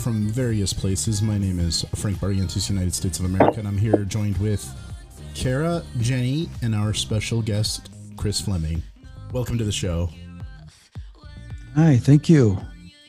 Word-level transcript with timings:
from 0.00 0.30
various 0.30 0.72
places. 0.72 1.20
My 1.20 1.36
name 1.36 1.58
is 1.58 1.84
Frank 1.94 2.16
Barrientos, 2.18 2.70
United 2.70 2.94
States 2.94 3.18
of 3.18 3.26
America, 3.26 3.58
and 3.58 3.68
I'm 3.68 3.76
here 3.76 4.04
joined 4.04 4.38
with 4.38 4.66
Kara, 5.34 5.82
Jenny, 5.98 6.48
and 6.62 6.74
our 6.74 6.94
special 6.94 7.42
guest, 7.42 7.90
Chris 8.16 8.40
Fleming. 8.40 8.82
Welcome 9.30 9.58
to 9.58 9.64
the 9.64 9.72
show. 9.72 10.08
Hi, 11.74 11.98
thank 11.98 12.30
you. 12.30 12.58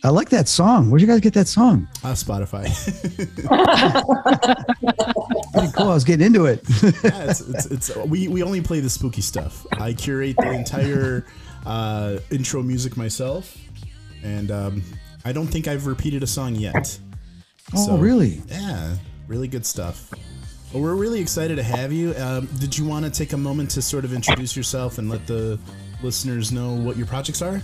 I 0.04 0.10
like 0.10 0.28
that 0.30 0.50
song. 0.50 0.90
Where'd 0.90 1.02
you 1.02 1.08
guys 1.08 1.22
get 1.22 1.34
that 1.36 1.48
song? 1.48 1.88
Uh, 2.04 2.12
Spotify. 2.12 2.64
Pretty 5.54 5.72
cool. 5.72 5.92
I 5.92 5.94
was 5.94 6.04
getting 6.04 6.26
into 6.26 6.46
it. 6.46 6.62
yeah, 7.04 7.30
it's, 7.30 7.42
it's, 7.42 7.66
it's, 7.68 7.96
we, 7.96 8.28
we 8.28 8.44
only 8.44 8.60
play 8.60 8.82
the 8.82 8.90
spooky 8.90 9.22
stuff. 9.22 9.66
I 9.80 9.94
curate 9.94 10.36
the 10.38 10.52
entire 10.52 11.26
uh, 11.66 12.18
intro 12.32 12.62
music 12.62 12.98
myself, 12.98 13.58
and 14.24 14.52
um, 14.52 14.84
I 15.24 15.32
don't 15.32 15.48
think 15.48 15.68
I've 15.68 15.86
repeated 15.86 16.24
a 16.24 16.28
song 16.28 16.56
yet. 16.56 16.98
oh, 17.76 17.98
really? 17.98 18.42
Yeah, 18.48 18.96
really 19.28 19.48
good 19.48 19.66
stuff. 19.66 20.12
Well, 20.74 20.82
we're 20.82 20.96
really 20.96 21.20
excited 21.20 21.58
to 21.58 21.64
have 21.64 21.92
you. 21.92 22.16
Um, 22.16 22.48
did 22.60 22.78
you 22.78 22.86
want 22.86 23.06
to 23.06 23.12
take 23.12 23.34
a 23.34 23.38
moment 23.38 23.70
to 23.72 23.82
sort 23.82 24.06
of 24.06 24.14
introduce 24.14 24.56
yourself 24.56 24.98
and 24.98 25.10
let 25.10 25.28
the 25.28 25.60
listeners 26.02 26.52
know 26.52 26.74
what 26.74 26.98
your 26.98 27.08
projects 27.08 27.42
are? 27.42 27.62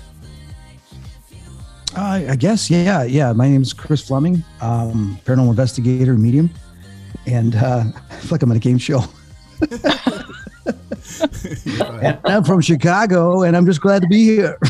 Uh, 1.96 2.26
I 2.30 2.36
guess. 2.36 2.70
Yeah, 2.70 3.04
yeah. 3.04 3.34
My 3.34 3.48
name 3.48 3.62
is 3.62 3.74
Chris 3.74 4.06
Fleming, 4.06 4.44
um, 4.62 5.20
paranormal 5.26 5.50
investigator, 5.50 6.14
medium, 6.14 6.50
and 7.26 7.56
uh, 7.56 7.86
I 8.10 8.16
feel 8.20 8.32
like 8.32 8.44
I'm 8.44 8.52
on 8.52 8.58
a 8.58 8.60
game 8.60 8.78
show. 8.78 9.04
I'm 12.26 12.44
from 12.44 12.62
Chicago, 12.62 13.44
and 13.44 13.56
I'm 13.56 13.66
just 13.66 13.82
glad 13.82 14.02
to 14.02 14.08
be 14.08 14.26
here. 14.26 14.58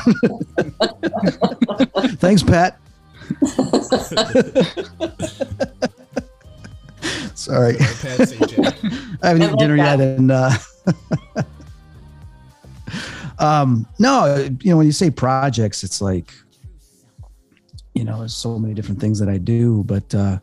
Thanks, 2.18 2.44
Pat. 2.44 2.80
Sorry, 7.36 7.76
Pat 7.78 8.30
St. 8.30 8.50
Jack. 8.50 8.76
I 9.22 9.28
haven't 9.28 9.44
eaten 9.44 9.58
dinner 9.58 9.76
yet, 9.76 10.00
and 10.00 10.32
uh, 10.32 10.52
um, 13.40 13.88
no, 14.00 14.36
you 14.62 14.72
know, 14.72 14.78
when 14.78 14.86
you 14.86 14.92
say 14.92 15.10
projects, 15.10 15.84
it's 15.84 16.02
like, 16.02 16.34
you 17.94 18.04
know, 18.04 18.20
there's 18.20 18.36
so 18.36 18.60
many 18.60 18.74
different 18.74 19.00
things 19.00 19.20
that 19.20 19.30
I 19.30 19.38
do, 19.38 19.84
but 19.86 20.14
uh, 20.14 20.40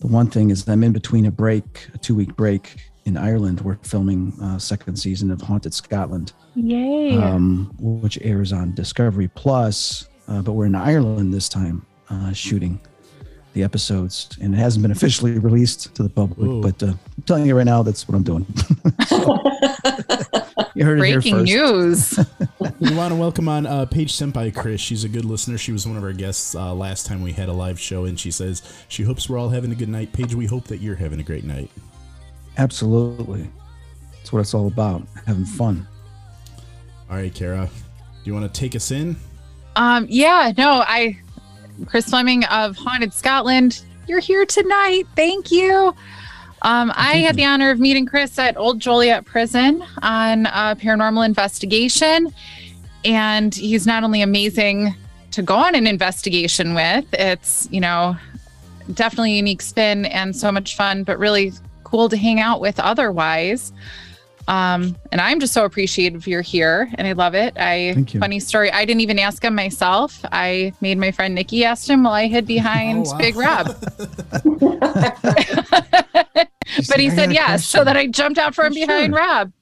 the 0.00 0.06
one 0.06 0.28
thing 0.28 0.50
is 0.50 0.68
I'm 0.68 0.84
in 0.84 0.92
between 0.92 1.26
a 1.26 1.30
break, 1.30 1.88
a 1.94 1.98
two 1.98 2.14
week 2.14 2.36
break 2.36 2.76
in 3.04 3.16
Ireland. 3.16 3.60
We're 3.60 3.76
filming 3.82 4.32
uh, 4.42 4.58
second 4.58 4.96
season 4.96 5.30
of 5.30 5.40
Haunted 5.40 5.74
Scotland, 5.74 6.32
Yay. 6.54 7.16
um, 7.16 7.72
which 7.78 8.18
airs 8.22 8.52
on 8.52 8.74
Discovery 8.74 9.28
Plus, 9.28 10.08
uh, 10.28 10.42
but 10.42 10.52
we're 10.52 10.66
in 10.66 10.74
Ireland 10.74 11.32
this 11.32 11.48
time 11.48 11.84
uh, 12.10 12.32
shooting 12.32 12.80
the 13.52 13.62
episodes, 13.62 14.36
and 14.40 14.52
it 14.54 14.58
hasn't 14.58 14.82
been 14.82 14.90
officially 14.90 15.38
released 15.38 15.94
to 15.94 16.02
the 16.02 16.08
public. 16.08 16.48
Ooh. 16.48 16.60
But 16.60 16.82
uh, 16.82 16.86
I'm 16.86 17.22
telling 17.26 17.46
you 17.46 17.56
right 17.56 17.64
now, 17.66 17.82
that's 17.82 18.08
what 18.08 18.16
I'm 18.16 18.22
doing. 18.24 18.46
you 20.74 20.84
heard 20.84 20.98
it 20.98 21.04
here 21.04 21.20
Breaking 21.20 21.34
first. 21.34 21.52
news. 21.52 22.18
we 22.80 22.94
want 22.94 23.12
to 23.12 23.16
welcome 23.16 23.48
on 23.48 23.66
uh, 23.66 23.86
Paige 23.86 24.12
Senpai 24.12 24.54
Chris. 24.54 24.80
She's 24.80 25.04
a 25.04 25.08
good 25.08 25.24
listener. 25.24 25.56
She 25.56 25.70
was 25.70 25.86
one 25.86 25.96
of 25.96 26.02
our 26.02 26.12
guests 26.12 26.54
uh, 26.56 26.74
last 26.74 27.06
time 27.06 27.22
we 27.22 27.32
had 27.32 27.48
a 27.48 27.52
live 27.52 27.78
show, 27.78 28.04
and 28.06 28.18
she 28.18 28.32
says 28.32 28.62
she 28.88 29.04
hopes 29.04 29.28
we're 29.28 29.38
all 29.38 29.50
having 29.50 29.70
a 29.70 29.76
good 29.76 29.88
night. 29.88 30.12
Paige, 30.12 30.34
we 30.34 30.46
hope 30.46 30.64
that 30.64 30.78
you're 30.78 30.96
having 30.96 31.20
a 31.20 31.24
great 31.24 31.44
night. 31.44 31.70
Absolutely, 32.58 33.48
that's 34.16 34.32
what 34.32 34.40
it's 34.40 34.54
all 34.54 34.68
about, 34.68 35.02
having 35.26 35.44
fun. 35.44 35.86
All 37.10 37.16
right, 37.16 37.34
Kara, 37.34 37.68
do 37.68 38.20
you 38.24 38.34
want 38.34 38.52
to 38.52 38.60
take 38.60 38.74
us 38.74 38.90
in? 38.90 39.16
um, 39.76 40.06
yeah, 40.08 40.52
no, 40.56 40.84
I, 40.86 41.18
Chris 41.86 42.06
Fleming 42.06 42.44
of 42.44 42.76
Haunted 42.76 43.12
Scotland, 43.12 43.82
you're 44.06 44.20
here 44.20 44.46
tonight. 44.46 45.04
Thank 45.16 45.50
you. 45.50 45.94
Um, 46.62 46.92
I 46.94 47.16
had 47.16 47.36
the 47.36 47.44
honor 47.44 47.70
of 47.70 47.78
meeting 47.78 48.06
Chris 48.06 48.38
at 48.38 48.56
Old 48.56 48.80
Joliet 48.80 49.24
Prison 49.24 49.84
on 50.02 50.46
a 50.46 50.76
paranormal 50.76 51.24
investigation. 51.24 52.32
And 53.04 53.54
he's 53.54 53.86
not 53.86 54.02
only 54.02 54.22
amazing 54.22 54.94
to 55.32 55.42
go 55.42 55.56
on 55.56 55.74
an 55.74 55.86
investigation 55.86 56.74
with, 56.74 57.04
it's, 57.12 57.68
you 57.70 57.80
know, 57.80 58.16
definitely 58.94 59.32
a 59.32 59.36
unique 59.36 59.60
spin 59.60 60.06
and 60.06 60.34
so 60.34 60.50
much 60.50 60.76
fun, 60.76 61.04
but 61.04 61.18
really 61.18 61.52
cool 61.94 62.08
to 62.08 62.16
hang 62.16 62.40
out 62.40 62.60
with 62.60 62.80
otherwise. 62.80 63.72
Um, 64.48 64.96
and 65.12 65.20
I'm 65.20 65.38
just 65.38 65.52
so 65.54 65.64
appreciative 65.64 66.26
you're 66.26 66.42
here 66.42 66.90
and 66.96 67.06
I 67.06 67.12
love 67.12 67.34
it. 67.36 67.56
I 67.56 67.92
Thank 67.94 68.14
you. 68.14 68.20
funny 68.20 68.40
story. 68.40 68.70
I 68.72 68.84
didn't 68.84 69.00
even 69.00 69.18
ask 69.20 69.42
him 69.44 69.54
myself. 69.54 70.18
I 70.32 70.72
made 70.80 70.98
my 70.98 71.12
friend 71.12 71.36
Nikki 71.36 71.64
asked 71.64 71.88
him 71.88 72.02
while 72.02 72.12
I 72.14 72.26
hid 72.26 72.46
behind 72.48 73.06
Oh, 73.08 73.12
wow. 73.12 73.18
Big 73.18 73.36
Rob. 73.36 73.66
but 76.88 76.98
he 76.98 77.10
said 77.10 77.26
got 77.26 77.30
a 77.30 77.32
yes, 77.32 77.64
so 77.64 77.84
that 77.84 77.96
I 77.96 78.08
jumped 78.08 78.38
out 78.38 78.54
from 78.56 78.72
Sure. 78.74 78.86
behind 78.86 79.14
Rob. 79.14 79.52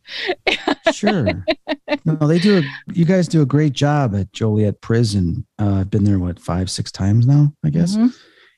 Sure. 0.93 1.27
no, 2.07 2.15
they 2.27 2.39
do. 2.39 2.59
A, 2.59 2.63
you 2.95 3.05
guys 3.05 3.29
do 3.29 3.43
a 3.43 3.47
great 3.47 3.75
job 3.75 4.15
at 4.17 4.33
Joliet 4.33 4.81
Prison. 4.81 5.47
Uh, 5.61 5.75
I've 5.81 5.91
been 5.91 6.05
there 6.05 6.19
what 6.19 6.41
five, 6.41 6.71
six 6.71 6.91
times 6.91 7.27
now, 7.27 7.53
I 7.63 7.69
guess. 7.71 7.97
Mhm. 7.97 8.15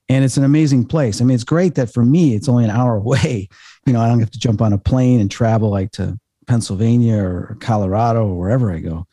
And 0.09 0.25
it's 0.25 0.37
an 0.37 0.44
amazing 0.44 0.84
place. 0.87 1.20
I 1.20 1.25
mean, 1.25 1.34
it's 1.34 1.44
great 1.44 1.76
that 1.76 1.92
for 1.92 2.04
me, 2.04 2.34
it's 2.34 2.48
only 2.48 2.65
an 2.65 2.70
hour 2.70 2.97
away. 3.04 3.48
You 3.87 3.92
know, 3.92 4.00
I 4.00 4.09
don't 4.09 4.20
have 4.20 4.31
to 4.31 4.38
jump 4.38 4.62
on 4.62 4.72
a 4.72 4.78
plane 4.78 5.20
and 5.20 5.31
travel 5.31 5.70
like 5.70 5.92
to 5.92 6.19
Pennsylvania 6.47 7.22
or 7.22 7.56
Colorado 7.60 8.26
or 8.26 8.38
wherever 8.38 8.72
I 8.72 8.78
go. 8.81 9.06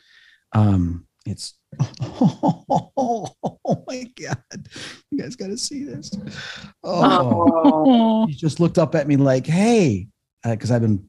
Um, 0.53 1.07
it's 1.25 1.53
oh, 2.01 3.33
my 3.87 4.05
god, 4.19 4.67
you 5.09 5.17
guys 5.17 5.37
got 5.37 5.47
to 5.47 5.57
see 5.57 5.85
this. 5.85 6.11
Oh, 6.83 8.25
he 8.29 8.33
just 8.33 8.59
looked 8.59 8.77
up 8.77 8.93
at 8.95 9.07
me 9.07 9.15
like, 9.15 9.45
"Hey," 9.45 10.07
because 10.43 10.71
I've 10.71 10.81
been 10.81 11.07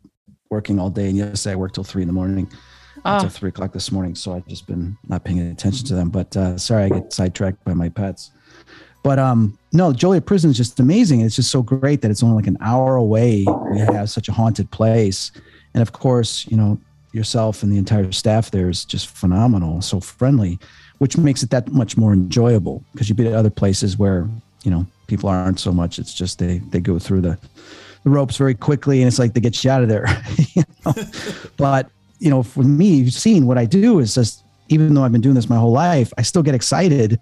working 0.51 0.79
all 0.79 0.91
day, 0.91 1.09
and 1.09 1.17
yesterday 1.17 1.55
I 1.55 1.57
worked 1.57 1.75
till 1.75 1.85
three 1.85 2.03
in 2.03 2.09
the 2.09 2.15
morning, 2.15 2.49
until 3.05 3.31
three 3.31 3.49
o'clock 3.49 3.73
this 3.73 3.91
morning. 3.91 4.15
So 4.15 4.35
I've 4.35 4.47
just 4.47 4.67
been 4.67 4.97
not 5.09 5.25
paying 5.25 5.41
attention 5.41 5.87
to 5.87 5.95
them. 5.95 6.11
But 6.11 6.37
uh, 6.37 6.59
sorry, 6.59 6.85
I 6.85 6.89
get 6.91 7.13
sidetracked 7.13 7.65
by 7.65 7.75
my 7.75 7.89
pets. 7.89 8.31
But 9.03 9.19
um, 9.19 9.59
no, 9.73 9.93
Joliet 9.93 10.27
Prison 10.27 10.51
is 10.51 10.57
just 10.57 10.79
amazing. 10.79 11.23
It's 11.23 11.37
just 11.37 11.51
so 11.51 11.63
great 11.63 12.03
that 12.03 12.11
it's 12.11 12.23
only 12.23 12.37
like 12.37 12.47
an 12.47 12.59
hour 12.61 12.97
away. 12.97 13.45
We 13.71 13.79
have 13.81 14.11
such 14.11 14.29
a 14.29 14.33
haunted 14.33 14.71
place, 14.71 15.33
and 15.75 15.83
of 15.83 15.93
course, 15.93 16.47
you 16.49 16.57
know 16.57 16.79
yourself 17.13 17.63
and 17.63 17.71
the 17.71 17.77
entire 17.77 18.11
staff 18.11 18.51
there 18.51 18.71
is 18.71 18.85
just 18.85 19.09
phenomenal, 19.09 19.83
so 19.83 20.01
friendly, 20.01 20.59
which 20.99 21.19
makes 21.19 21.43
it 21.43 21.51
that 21.51 21.71
much 21.71 21.97
more 21.97 22.13
enjoyable. 22.13 22.83
Because 22.93 23.09
you've 23.09 23.19
been 23.19 23.27
at 23.27 23.35
other 23.35 23.51
places 23.51 23.99
where 23.99 24.29
you 24.63 24.71
know 24.71 24.87
people 25.09 25.29
aren't 25.29 25.59
so 25.59 25.73
much. 25.73 25.99
It's 25.99 26.15
just 26.15 26.39
they 26.39 26.59
they 26.59 26.81
go 26.81 26.99
through 26.99 27.23
the 27.23 27.39
the 28.05 28.11
ropes 28.11 28.37
very 28.37 28.55
quickly, 28.55 29.01
and 29.01 29.09
it's 29.09 29.19
like 29.19 29.35
they 29.35 29.41
get 29.41 29.65
you 29.65 29.71
out 29.71 29.83
of 29.83 29.89
there. 29.89 30.07
you 30.55 30.63
know? 30.85 30.95
But 31.57 31.91
you 32.21 32.31
know, 32.31 32.43
for 32.43 32.63
me, 32.63 32.87
you've 32.87 33.15
seen 33.15 33.47
what 33.47 33.59
I 33.59 33.65
do 33.65 33.99
is 33.99 34.15
just 34.15 34.45
even 34.69 34.95
though 34.95 35.03
I've 35.03 35.13
been 35.13 35.21
doing 35.21 35.35
this 35.35 35.49
my 35.49 35.57
whole 35.57 35.73
life, 35.73 36.13
I 36.17 36.23
still 36.23 36.43
get 36.43 36.55
excited 36.55 37.21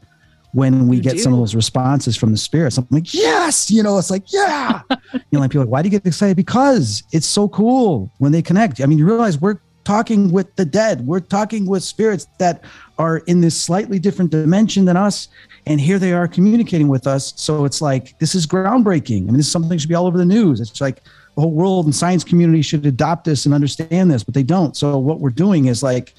when 0.52 0.88
we 0.88 0.96
You 0.96 1.02
get 1.02 1.20
some 1.20 1.32
of 1.32 1.38
those 1.38 1.54
responses 1.54 2.16
from 2.16 2.32
the 2.32 2.36
spirits. 2.36 2.76
I'm 2.76 2.86
like, 2.90 3.14
yes, 3.14 3.70
you 3.70 3.82
know, 3.82 3.98
it's 3.98 4.10
like, 4.10 4.32
yeah. 4.32 4.82
you 4.90 5.20
know, 5.32 5.40
like 5.40 5.50
people 5.50 5.62
are 5.62 5.64
like, 5.66 5.72
why 5.72 5.82
do 5.82 5.86
you 5.86 5.90
get 5.90 6.06
excited? 6.06 6.36
Because 6.36 7.02
it's 7.12 7.26
so 7.26 7.48
cool 7.48 8.10
when 8.18 8.32
they 8.32 8.42
connect. 8.42 8.80
I 8.80 8.86
mean, 8.86 8.98
you 8.98 9.06
realize 9.06 9.40
we're 9.40 9.60
talking 9.84 10.30
with 10.30 10.54
the 10.56 10.64
dead. 10.64 11.06
We're 11.06 11.20
talking 11.20 11.66
with 11.66 11.82
spirits 11.82 12.26
that 12.38 12.64
are 12.98 13.18
in 13.18 13.40
this 13.40 13.60
slightly 13.60 13.98
different 13.98 14.30
dimension 14.30 14.84
than 14.84 14.96
us. 14.96 15.28
And 15.66 15.80
here 15.80 15.98
they 15.98 16.12
are 16.12 16.28
communicating 16.28 16.88
with 16.88 17.06
us. 17.06 17.32
So 17.36 17.64
it's 17.64 17.80
like, 17.80 18.18
this 18.18 18.34
is 18.34 18.46
groundbreaking. 18.46 19.22
I 19.22 19.26
mean, 19.26 19.36
this 19.36 19.46
is 19.46 19.52
something 19.52 19.70
that 19.70 19.80
should 19.80 19.88
be 19.88 19.94
all 19.94 20.06
over 20.06 20.18
the 20.18 20.24
news. 20.24 20.60
It's 20.60 20.80
like 20.80 21.04
the 21.34 21.42
whole 21.42 21.52
world 21.52 21.84
and 21.86 21.94
science 21.94 22.24
community 22.24 22.62
should 22.62 22.84
adopt 22.86 23.24
this 23.24 23.46
and 23.46 23.54
understand 23.54 24.10
this, 24.10 24.24
but 24.24 24.34
they 24.34 24.42
don't. 24.42 24.76
So 24.76 24.98
what 24.98 25.20
we're 25.20 25.30
doing 25.30 25.66
is 25.66 25.82
like 25.82 26.14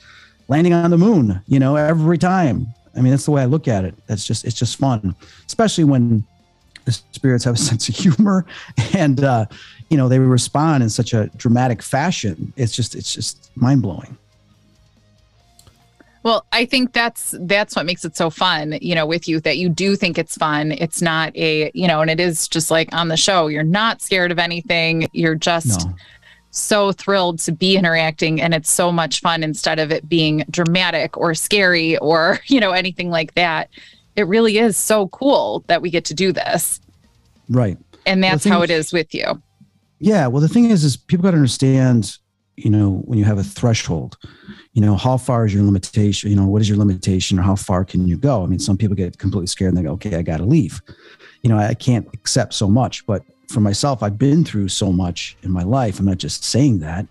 landing 0.47 0.73
on 0.73 0.91
the 0.91 0.97
moon, 0.97 1.41
you 1.47 1.59
know, 1.59 1.75
every 1.75 2.17
time. 2.17 2.67
I 2.95 3.01
mean, 3.01 3.11
that's 3.11 3.25
the 3.25 3.31
way 3.31 3.41
I 3.41 3.45
look 3.45 3.67
at 3.67 3.85
it. 3.85 3.95
That's 4.07 4.25
just, 4.25 4.45
it's 4.45 4.55
just 4.55 4.77
fun, 4.77 5.15
especially 5.47 5.85
when 5.85 6.25
the 6.85 6.91
spirits 7.11 7.43
have 7.45 7.55
a 7.55 7.57
sense 7.69 7.89
of 7.89 7.95
humor 7.95 8.45
and, 8.93 9.23
uh, 9.23 9.45
you 9.89 9.97
know, 9.97 10.07
they 10.07 10.19
respond 10.19 10.83
in 10.83 10.89
such 10.89 11.13
a 11.13 11.27
dramatic 11.37 11.81
fashion. 11.81 12.53
It's 12.55 12.73
just, 12.75 12.95
it's 12.95 13.13
just 13.13 13.51
mind 13.55 13.81
blowing. 13.81 14.17
Well, 16.23 16.45
I 16.51 16.65
think 16.65 16.93
that's 16.93 17.33
that's 17.39 17.75
what 17.75 17.87
makes 17.87 18.05
it 18.05 18.15
so 18.15 18.29
fun, 18.29 18.77
you 18.79 18.93
know, 18.93 19.07
with 19.07 19.27
you 19.27 19.39
that 19.39 19.57
you 19.57 19.69
do 19.69 19.95
think 19.95 20.19
it's 20.19 20.35
fun. 20.37 20.71
It's 20.71 21.01
not 21.01 21.35
a, 21.35 21.71
you 21.73 21.87
know, 21.87 22.01
and 22.01 22.11
it 22.11 22.19
is 22.19 22.47
just 22.47 22.69
like 22.69 22.93
on 22.93 23.07
the 23.07 23.17
show, 23.17 23.47
you're 23.47 23.63
not 23.63 24.03
scared 24.03 24.31
of 24.31 24.37
anything. 24.37 25.07
You're 25.13 25.35
just 25.35 25.87
No. 25.87 25.95
So 26.51 26.91
thrilled 26.91 27.39
to 27.39 27.51
be 27.51 27.75
interacting 27.77 28.41
and 28.41 28.53
it's 28.53 28.71
so 28.71 28.91
much 28.91 29.21
fun 29.21 29.41
instead 29.41 29.79
of 29.79 29.91
it 29.91 30.07
being 30.07 30.43
dramatic 30.49 31.17
or 31.17 31.33
scary 31.33 31.97
or, 31.97 32.39
you 32.47 32.59
know, 32.59 32.71
anything 32.71 33.09
like 33.09 33.33
that. 33.35 33.69
It 34.15 34.27
really 34.27 34.57
is 34.57 34.75
so 34.75 35.07
cool 35.07 35.63
that 35.67 35.81
we 35.81 35.89
get 35.89 36.05
to 36.05 36.13
do 36.13 36.33
this. 36.33 36.81
Right. 37.49 37.77
And 38.05 38.23
that's 38.23 38.43
how 38.43 38.61
it 38.61 38.69
is- 38.69 38.87
is 38.87 38.93
with 38.93 39.13
you. 39.13 39.41
Yeah. 39.99 40.27
Well, 40.27 40.41
the 40.41 40.49
thing 40.49 40.65
is, 40.65 40.83
is 40.83 40.97
people 40.97 41.23
got 41.23 41.31
to 41.31 41.37
understand, 41.37 42.17
you 42.57 42.69
know, 42.69 43.03
when 43.05 43.19
you 43.19 43.25
have 43.25 43.37
a 43.37 43.43
threshold, 43.43 44.17
you 44.73 44.81
know, 44.81 44.95
how 44.95 45.17
far 45.17 45.45
is 45.45 45.53
your 45.53 45.63
limitation? 45.63 46.29
You 46.29 46.35
know, 46.35 46.45
what 46.45 46.61
is 46.61 46.67
your 46.67 46.77
limitation 46.77 47.37
or 47.37 47.43
how 47.43 47.55
far 47.55 47.85
can 47.85 48.07
you 48.07 48.17
go? 48.17 48.43
I 48.43 48.47
mean, 48.47 48.59
some 48.59 48.77
people 48.77 48.95
get 48.95 49.17
completely 49.17 49.47
scared 49.47 49.69
and 49.69 49.77
they 49.77 49.83
go, 49.83 49.91
okay, 49.93 50.15
I 50.15 50.21
got 50.23 50.37
to 50.37 50.45
leave. 50.45 50.81
You 51.43 51.49
know, 51.49 51.57
I 51.57 51.73
can't 51.73 52.07
accept 52.13 52.53
so 52.53 52.67
much. 52.67 53.05
But 53.05 53.23
for 53.51 53.59
myself, 53.59 54.01
I've 54.01 54.17
been 54.17 54.43
through 54.43 54.69
so 54.69 54.91
much 54.91 55.37
in 55.43 55.51
my 55.51 55.63
life. 55.63 55.99
I'm 55.99 56.05
not 56.05 56.17
just 56.17 56.43
saying 56.43 56.79
that. 56.79 57.07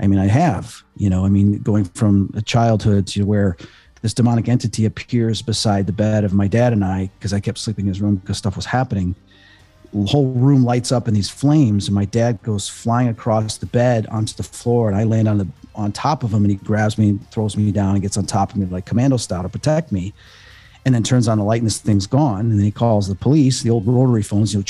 I 0.00 0.06
mean, 0.06 0.18
I 0.18 0.26
have, 0.26 0.82
you 0.96 1.10
know, 1.10 1.24
I 1.24 1.28
mean, 1.28 1.58
going 1.58 1.84
from 1.84 2.30
a 2.36 2.42
childhood 2.42 3.06
to 3.08 3.24
where 3.24 3.56
this 4.02 4.14
demonic 4.14 4.48
entity 4.48 4.84
appears 4.84 5.42
beside 5.42 5.86
the 5.86 5.92
bed 5.92 6.22
of 6.22 6.32
my 6.32 6.46
dad 6.46 6.72
and 6.72 6.84
I, 6.84 7.10
because 7.18 7.32
I 7.32 7.40
kept 7.40 7.58
sleeping 7.58 7.86
in 7.86 7.88
his 7.88 8.00
room 8.00 8.16
because 8.16 8.38
stuff 8.38 8.54
was 8.54 8.66
happening 8.66 9.16
the 9.92 10.04
whole 10.04 10.32
room 10.32 10.64
lights 10.64 10.92
up 10.92 11.08
in 11.08 11.14
these 11.14 11.30
flames 11.30 11.88
and 11.88 11.94
my 11.94 12.04
dad 12.04 12.42
goes 12.42 12.68
flying 12.68 13.08
across 13.08 13.56
the 13.56 13.66
bed 13.66 14.06
onto 14.08 14.34
the 14.34 14.42
floor 14.42 14.88
and 14.88 14.96
i 14.96 15.04
land 15.04 15.26
on 15.28 15.38
the 15.38 15.48
on 15.74 15.92
top 15.92 16.22
of 16.22 16.32
him 16.32 16.44
and 16.44 16.50
he 16.50 16.56
grabs 16.56 16.98
me 16.98 17.10
and 17.10 17.30
throws 17.30 17.56
me 17.56 17.70
down 17.72 17.94
and 17.94 18.02
gets 18.02 18.16
on 18.16 18.26
top 18.26 18.50
of 18.50 18.56
me 18.56 18.66
like 18.66 18.84
commando 18.84 19.16
style 19.16 19.42
to 19.42 19.48
protect 19.48 19.90
me 19.92 20.12
and 20.84 20.94
then 20.94 21.02
turns 21.02 21.28
on 21.28 21.38
the 21.38 21.44
light 21.44 21.60
and 21.60 21.66
this 21.66 21.78
thing's 21.78 22.06
gone 22.06 22.40
and 22.40 22.52
then 22.52 22.60
he 22.60 22.70
calls 22.70 23.08
the 23.08 23.14
police 23.14 23.62
the 23.62 23.70
old 23.70 23.86
rotary 23.86 24.22
phones 24.22 24.52
you 24.52 24.60
know 24.60 24.64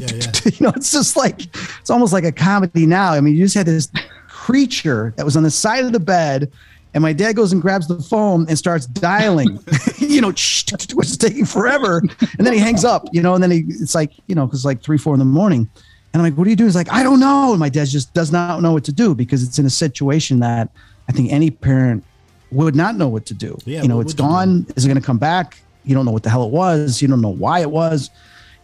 Yeah, 0.00 0.06
yeah. 0.14 0.30
you 0.44 0.56
know 0.60 0.72
it's 0.74 0.90
just 0.90 1.16
like 1.16 1.42
it's 1.80 1.90
almost 1.90 2.12
like 2.12 2.24
a 2.24 2.32
comedy 2.32 2.86
now 2.86 3.12
i 3.12 3.20
mean 3.20 3.36
you 3.36 3.44
just 3.44 3.54
had 3.54 3.66
this 3.66 3.88
creature 4.26 5.12
that 5.16 5.24
was 5.24 5.36
on 5.36 5.42
the 5.42 5.50
side 5.50 5.84
of 5.84 5.92
the 5.92 6.00
bed 6.00 6.50
and 6.94 7.02
my 7.02 7.12
dad 7.12 7.36
goes 7.36 7.52
and 7.52 7.62
grabs 7.62 7.88
the 7.88 8.00
phone 8.00 8.46
and 8.48 8.58
starts 8.58 8.86
dialing, 8.86 9.58
you 9.98 10.20
know, 10.20 10.28
which 10.28 10.72
is 10.72 11.16
taking 11.16 11.46
forever. 11.46 12.02
And 12.38 12.46
then 12.46 12.52
he 12.52 12.58
hangs 12.58 12.84
up, 12.84 13.06
you 13.12 13.22
know, 13.22 13.34
and 13.34 13.42
then 13.42 13.50
he, 13.50 13.64
it's 13.68 13.94
like, 13.94 14.12
you 14.26 14.34
know, 14.34 14.46
because 14.46 14.64
like 14.64 14.82
three, 14.82 14.98
four 14.98 15.14
in 15.14 15.18
the 15.18 15.24
morning. 15.24 15.68
And 16.12 16.20
I'm 16.20 16.22
like, 16.22 16.36
what 16.36 16.44
do 16.44 16.50
you 16.50 16.56
do? 16.56 16.64
He's 16.64 16.76
like, 16.76 16.92
I 16.92 17.02
don't 17.02 17.20
know. 17.20 17.52
And 17.52 17.60
my 17.60 17.70
dad 17.70 17.86
just 17.86 18.12
does 18.12 18.30
not 18.30 18.60
know 18.60 18.72
what 18.72 18.84
to 18.84 18.92
do 18.92 19.14
because 19.14 19.42
it's 19.42 19.58
in 19.58 19.64
a 19.64 19.70
situation 19.70 20.40
that 20.40 20.68
I 21.08 21.12
think 21.12 21.32
any 21.32 21.50
parent 21.50 22.04
would 22.50 22.76
not 22.76 22.96
know 22.96 23.08
what 23.08 23.24
to 23.26 23.34
do. 23.34 23.56
Yeah, 23.64 23.80
you 23.80 23.88
know, 23.88 24.00
it's 24.00 24.12
would 24.12 24.20
you 24.20 24.26
do? 24.26 24.30
gone. 24.30 24.66
Is 24.76 24.84
it 24.84 24.88
going 24.88 25.00
to 25.00 25.06
come 25.06 25.16
back? 25.16 25.58
You 25.84 25.94
don't 25.94 26.04
know 26.04 26.12
what 26.12 26.22
the 26.22 26.30
hell 26.30 26.44
it 26.44 26.50
was. 26.50 27.00
You 27.00 27.08
don't 27.08 27.22
know 27.22 27.30
why 27.30 27.60
it 27.60 27.70
was, 27.70 28.10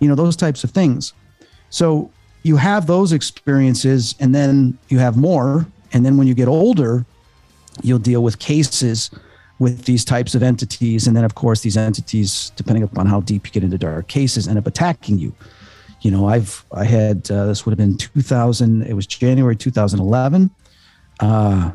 you 0.00 0.08
know, 0.08 0.14
those 0.14 0.36
types 0.36 0.64
of 0.64 0.70
things. 0.70 1.12
So 1.70 2.10
you 2.42 2.56
have 2.56 2.86
those 2.86 3.12
experiences 3.12 4.14
and 4.20 4.34
then 4.34 4.78
you 4.88 4.98
have 4.98 5.16
more. 5.16 5.66
And 5.92 6.04
then 6.04 6.16
when 6.16 6.26
you 6.26 6.34
get 6.34 6.48
older, 6.48 7.04
you'll 7.82 7.98
deal 7.98 8.22
with 8.22 8.38
cases 8.38 9.10
with 9.58 9.84
these 9.84 10.04
types 10.04 10.34
of 10.34 10.42
entities. 10.42 11.06
And 11.06 11.16
then, 11.16 11.24
of 11.24 11.34
course, 11.34 11.62
these 11.62 11.76
entities, 11.76 12.52
depending 12.56 12.84
upon 12.84 13.06
how 13.06 13.20
deep 13.20 13.46
you 13.46 13.52
get 13.52 13.64
into 13.64 13.78
dark 13.78 14.08
cases, 14.08 14.46
end 14.46 14.58
up 14.58 14.66
attacking 14.66 15.18
you. 15.18 15.34
You 16.00 16.12
know, 16.12 16.28
I've, 16.28 16.64
I 16.72 16.84
had, 16.84 17.28
uh, 17.30 17.46
this 17.46 17.66
would 17.66 17.72
have 17.72 17.78
been 17.78 17.96
2000, 17.96 18.82
it 18.82 18.94
was 18.94 19.06
January 19.06 19.56
2011. 19.56 20.50
Uh, 21.18 21.72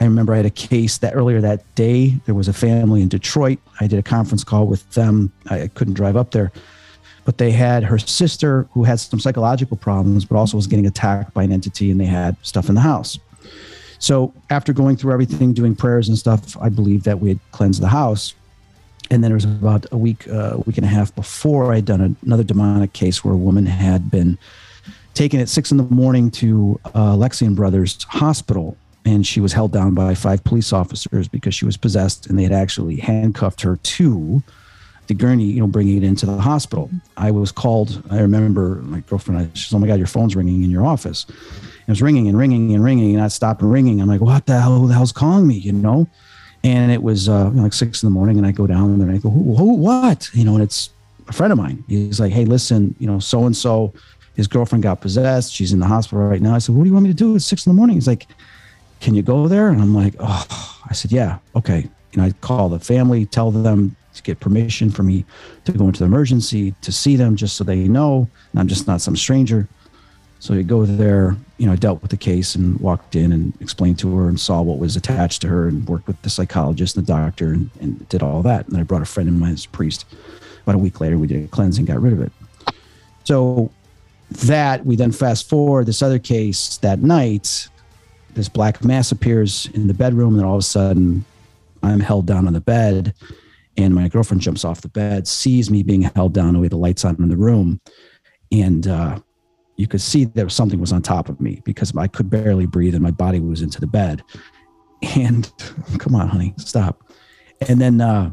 I 0.00 0.04
remember 0.04 0.32
I 0.32 0.38
had 0.38 0.46
a 0.46 0.50
case 0.50 0.98
that 0.98 1.14
earlier 1.14 1.40
that 1.42 1.74
day, 1.74 2.18
there 2.24 2.34
was 2.34 2.48
a 2.48 2.52
family 2.52 3.02
in 3.02 3.08
Detroit. 3.08 3.58
I 3.80 3.86
did 3.86 3.98
a 3.98 4.02
conference 4.02 4.42
call 4.42 4.66
with 4.66 4.90
them. 4.92 5.32
I, 5.48 5.62
I 5.62 5.68
couldn't 5.68 5.94
drive 5.94 6.16
up 6.16 6.30
there, 6.30 6.50
but 7.24 7.38
they 7.38 7.50
had 7.50 7.84
her 7.84 7.98
sister 7.98 8.66
who 8.72 8.84
had 8.84 9.00
some 9.00 9.20
psychological 9.20 9.76
problems, 9.76 10.24
but 10.24 10.36
also 10.36 10.56
was 10.56 10.66
getting 10.66 10.86
attacked 10.86 11.34
by 11.34 11.42
an 11.42 11.52
entity 11.52 11.90
and 11.90 12.00
they 12.00 12.06
had 12.06 12.36
stuff 12.42 12.68
in 12.68 12.74
the 12.74 12.80
house. 12.80 13.18
So 13.98 14.32
after 14.48 14.72
going 14.72 14.96
through 14.96 15.12
everything, 15.12 15.52
doing 15.52 15.76
prayers 15.76 16.08
and 16.08 16.16
stuff, 16.16 16.56
I 16.58 16.70
believe 16.70 17.04
that 17.04 17.20
we 17.20 17.28
had 17.28 17.38
cleansed 17.52 17.82
the 17.82 17.88
house. 17.88 18.34
And 19.10 19.22
then 19.22 19.32
it 19.32 19.34
was 19.34 19.44
about 19.44 19.86
a 19.92 19.96
week, 19.96 20.26
uh, 20.28 20.58
week 20.66 20.78
and 20.78 20.86
a 20.86 20.88
half 20.88 21.14
before 21.14 21.72
I'd 21.72 21.84
done 21.84 22.16
another 22.24 22.44
demonic 22.44 22.92
case 22.92 23.24
where 23.24 23.34
a 23.34 23.36
woman 23.36 23.66
had 23.66 24.10
been 24.10 24.38
taken 25.14 25.40
at 25.40 25.48
six 25.48 25.70
in 25.70 25.76
the 25.76 25.82
morning 25.84 26.30
to 26.30 26.80
uh, 26.94 27.14
Lexian 27.14 27.54
Brothers 27.54 28.02
Hospital, 28.04 28.76
and 29.04 29.26
she 29.26 29.40
was 29.40 29.52
held 29.52 29.72
down 29.72 29.94
by 29.94 30.14
five 30.14 30.44
police 30.44 30.72
officers 30.72 31.28
because 31.28 31.54
she 31.54 31.64
was 31.64 31.76
possessed, 31.76 32.26
and 32.26 32.38
they 32.38 32.44
had 32.44 32.52
actually 32.52 32.96
handcuffed 32.96 33.60
her 33.62 33.76
to 33.76 34.42
the 35.10 35.14
gurney, 35.14 35.44
you 35.44 35.58
know, 35.58 35.66
bringing 35.66 35.96
it 35.96 36.04
into 36.04 36.24
the 36.24 36.40
hospital. 36.40 36.88
I 37.16 37.32
was 37.32 37.50
called. 37.50 38.00
I 38.10 38.20
remember 38.20 38.76
my 38.82 39.00
girlfriend. 39.00 39.40
I, 39.40 39.50
she 39.54 39.68
said, 39.68 39.76
"Oh 39.76 39.80
my 39.80 39.88
God, 39.88 39.98
your 39.98 40.06
phone's 40.06 40.36
ringing 40.36 40.62
in 40.62 40.70
your 40.70 40.86
office." 40.86 41.26
It 41.28 41.88
was 41.88 42.00
ringing 42.00 42.28
and 42.28 42.38
ringing 42.38 42.72
and 42.72 42.84
ringing, 42.84 43.16
and 43.16 43.24
I 43.24 43.26
stopped 43.26 43.60
ringing. 43.60 44.00
I'm 44.00 44.06
like, 44.06 44.20
"What 44.20 44.46
the 44.46 44.60
hell? 44.60 44.78
Who 44.78 44.86
the 44.86 44.94
hell's 44.94 45.12
calling 45.12 45.46
me?" 45.46 45.56
You 45.56 45.72
know. 45.72 46.06
And 46.62 46.92
it 46.92 47.02
was 47.02 47.28
uh, 47.28 47.48
you 47.50 47.56
know, 47.56 47.62
like 47.64 47.72
six 47.72 48.02
in 48.02 48.06
the 48.06 48.12
morning, 48.12 48.38
and 48.38 48.46
I 48.46 48.52
go 48.52 48.66
down 48.68 48.98
there 48.98 49.08
and 49.08 49.16
I 49.16 49.20
go, 49.20 49.30
who, 49.30 49.56
who, 49.56 49.74
what? 49.76 50.28
You 50.34 50.44
know, 50.44 50.54
and 50.54 50.62
it's 50.62 50.90
a 51.26 51.32
friend 51.32 51.52
of 51.52 51.58
mine. 51.58 51.82
He's 51.88 52.20
like, 52.20 52.32
hey, 52.32 52.44
listen, 52.44 52.94
you 52.98 53.06
know, 53.06 53.18
so 53.18 53.46
and 53.46 53.56
so, 53.56 53.94
his 54.36 54.46
girlfriend 54.46 54.82
got 54.82 55.00
possessed. 55.00 55.54
She's 55.54 55.72
in 55.72 55.80
the 55.80 55.86
hospital 55.86 56.22
right 56.22 56.42
now. 56.42 56.54
I 56.54 56.58
said, 56.58 56.74
what 56.74 56.84
do 56.84 56.88
you 56.88 56.92
want 56.92 57.04
me 57.04 57.10
to 57.10 57.16
do? 57.16 57.34
It's 57.34 57.46
six 57.46 57.66
in 57.66 57.70
the 57.70 57.76
morning. 57.76 57.96
He's 57.96 58.06
like, 58.06 58.26
can 59.00 59.14
you 59.14 59.22
go 59.22 59.48
there? 59.48 59.70
And 59.70 59.80
I'm 59.80 59.94
like, 59.94 60.14
oh, 60.20 60.78
I 60.88 60.92
said, 60.92 61.12
yeah, 61.12 61.38
okay. 61.56 61.88
Know, 62.14 62.24
I 62.24 62.32
call 62.40 62.68
the 62.68 62.80
family, 62.80 63.24
tell 63.24 63.50
them 63.50 63.96
to 64.20 64.24
get 64.24 64.40
permission 64.40 64.90
for 64.90 65.02
me 65.02 65.24
to 65.64 65.72
go 65.72 65.86
into 65.86 66.00
the 66.00 66.04
emergency 66.04 66.74
to 66.82 66.92
see 66.92 67.16
them, 67.16 67.36
just 67.36 67.56
so 67.56 67.64
they 67.64 67.88
know 67.88 68.28
I'm 68.54 68.68
just 68.68 68.86
not 68.86 69.00
some 69.00 69.16
stranger. 69.16 69.68
So 70.38 70.54
you 70.54 70.62
go 70.62 70.86
there, 70.86 71.36
you 71.58 71.66
know, 71.66 71.76
dealt 71.76 72.00
with 72.00 72.10
the 72.10 72.16
case 72.16 72.54
and 72.54 72.80
walked 72.80 73.14
in 73.14 73.30
and 73.30 73.52
explained 73.60 73.98
to 73.98 74.16
her 74.16 74.28
and 74.28 74.40
saw 74.40 74.62
what 74.62 74.78
was 74.78 74.96
attached 74.96 75.42
to 75.42 75.48
her 75.48 75.68
and 75.68 75.86
worked 75.86 76.06
with 76.06 76.20
the 76.22 76.30
psychologist 76.30 76.96
and 76.96 77.06
the 77.06 77.12
doctor 77.12 77.52
and, 77.52 77.70
and 77.80 78.08
did 78.08 78.22
all 78.22 78.42
that. 78.42 78.66
And 78.68 78.78
I 78.78 78.82
brought 78.82 79.02
a 79.02 79.06
friend 79.06 79.28
of 79.28 79.34
mine 79.34 79.52
as 79.52 79.66
a 79.66 79.68
priest. 79.68 80.06
About 80.62 80.76
a 80.76 80.78
week 80.78 81.00
later, 81.00 81.18
we 81.18 81.26
did 81.26 81.44
a 81.44 81.48
cleansing, 81.48 81.84
got 81.84 82.00
rid 82.00 82.14
of 82.14 82.22
it. 82.22 82.32
So 83.24 83.70
that 84.30 84.86
we 84.86 84.96
then 84.96 85.12
fast 85.12 85.48
forward 85.48 85.86
this 85.86 86.02
other 86.02 86.18
case 86.18 86.78
that 86.78 87.00
night, 87.00 87.68
this 88.32 88.48
black 88.48 88.82
mass 88.82 89.12
appears 89.12 89.66
in 89.74 89.88
the 89.88 89.94
bedroom, 89.94 90.36
and 90.36 90.46
all 90.46 90.54
of 90.54 90.60
a 90.60 90.62
sudden 90.62 91.24
I'm 91.82 92.00
held 92.00 92.26
down 92.26 92.46
on 92.46 92.52
the 92.52 92.60
bed, 92.60 93.12
and 93.82 93.94
my 93.94 94.08
girlfriend 94.08 94.40
jumps 94.40 94.64
off 94.64 94.80
the 94.80 94.88
bed, 94.88 95.26
sees 95.26 95.70
me 95.70 95.82
being 95.82 96.02
held 96.02 96.34
down 96.34 96.54
the 96.54 96.60
way 96.60 96.68
the 96.68 96.76
lights 96.76 97.04
on 97.04 97.16
in 97.18 97.28
the 97.28 97.36
room, 97.36 97.80
and 98.52 98.86
uh, 98.86 99.18
you 99.76 99.86
could 99.86 100.00
see 100.00 100.26
that 100.26 100.52
something 100.52 100.78
was 100.78 100.92
on 100.92 101.00
top 101.00 101.28
of 101.28 101.40
me 101.40 101.62
because 101.64 101.96
I 101.96 102.06
could 102.06 102.28
barely 102.28 102.66
breathe 102.66 102.94
and 102.94 103.02
my 103.02 103.10
body 103.10 103.40
was 103.40 103.62
into 103.62 103.80
the 103.80 103.86
bed. 103.86 104.22
And 105.16 105.50
come 105.98 106.14
on, 106.14 106.28
honey, 106.28 106.52
stop. 106.58 107.10
And 107.66 107.80
then 107.80 108.00
uh, 108.00 108.32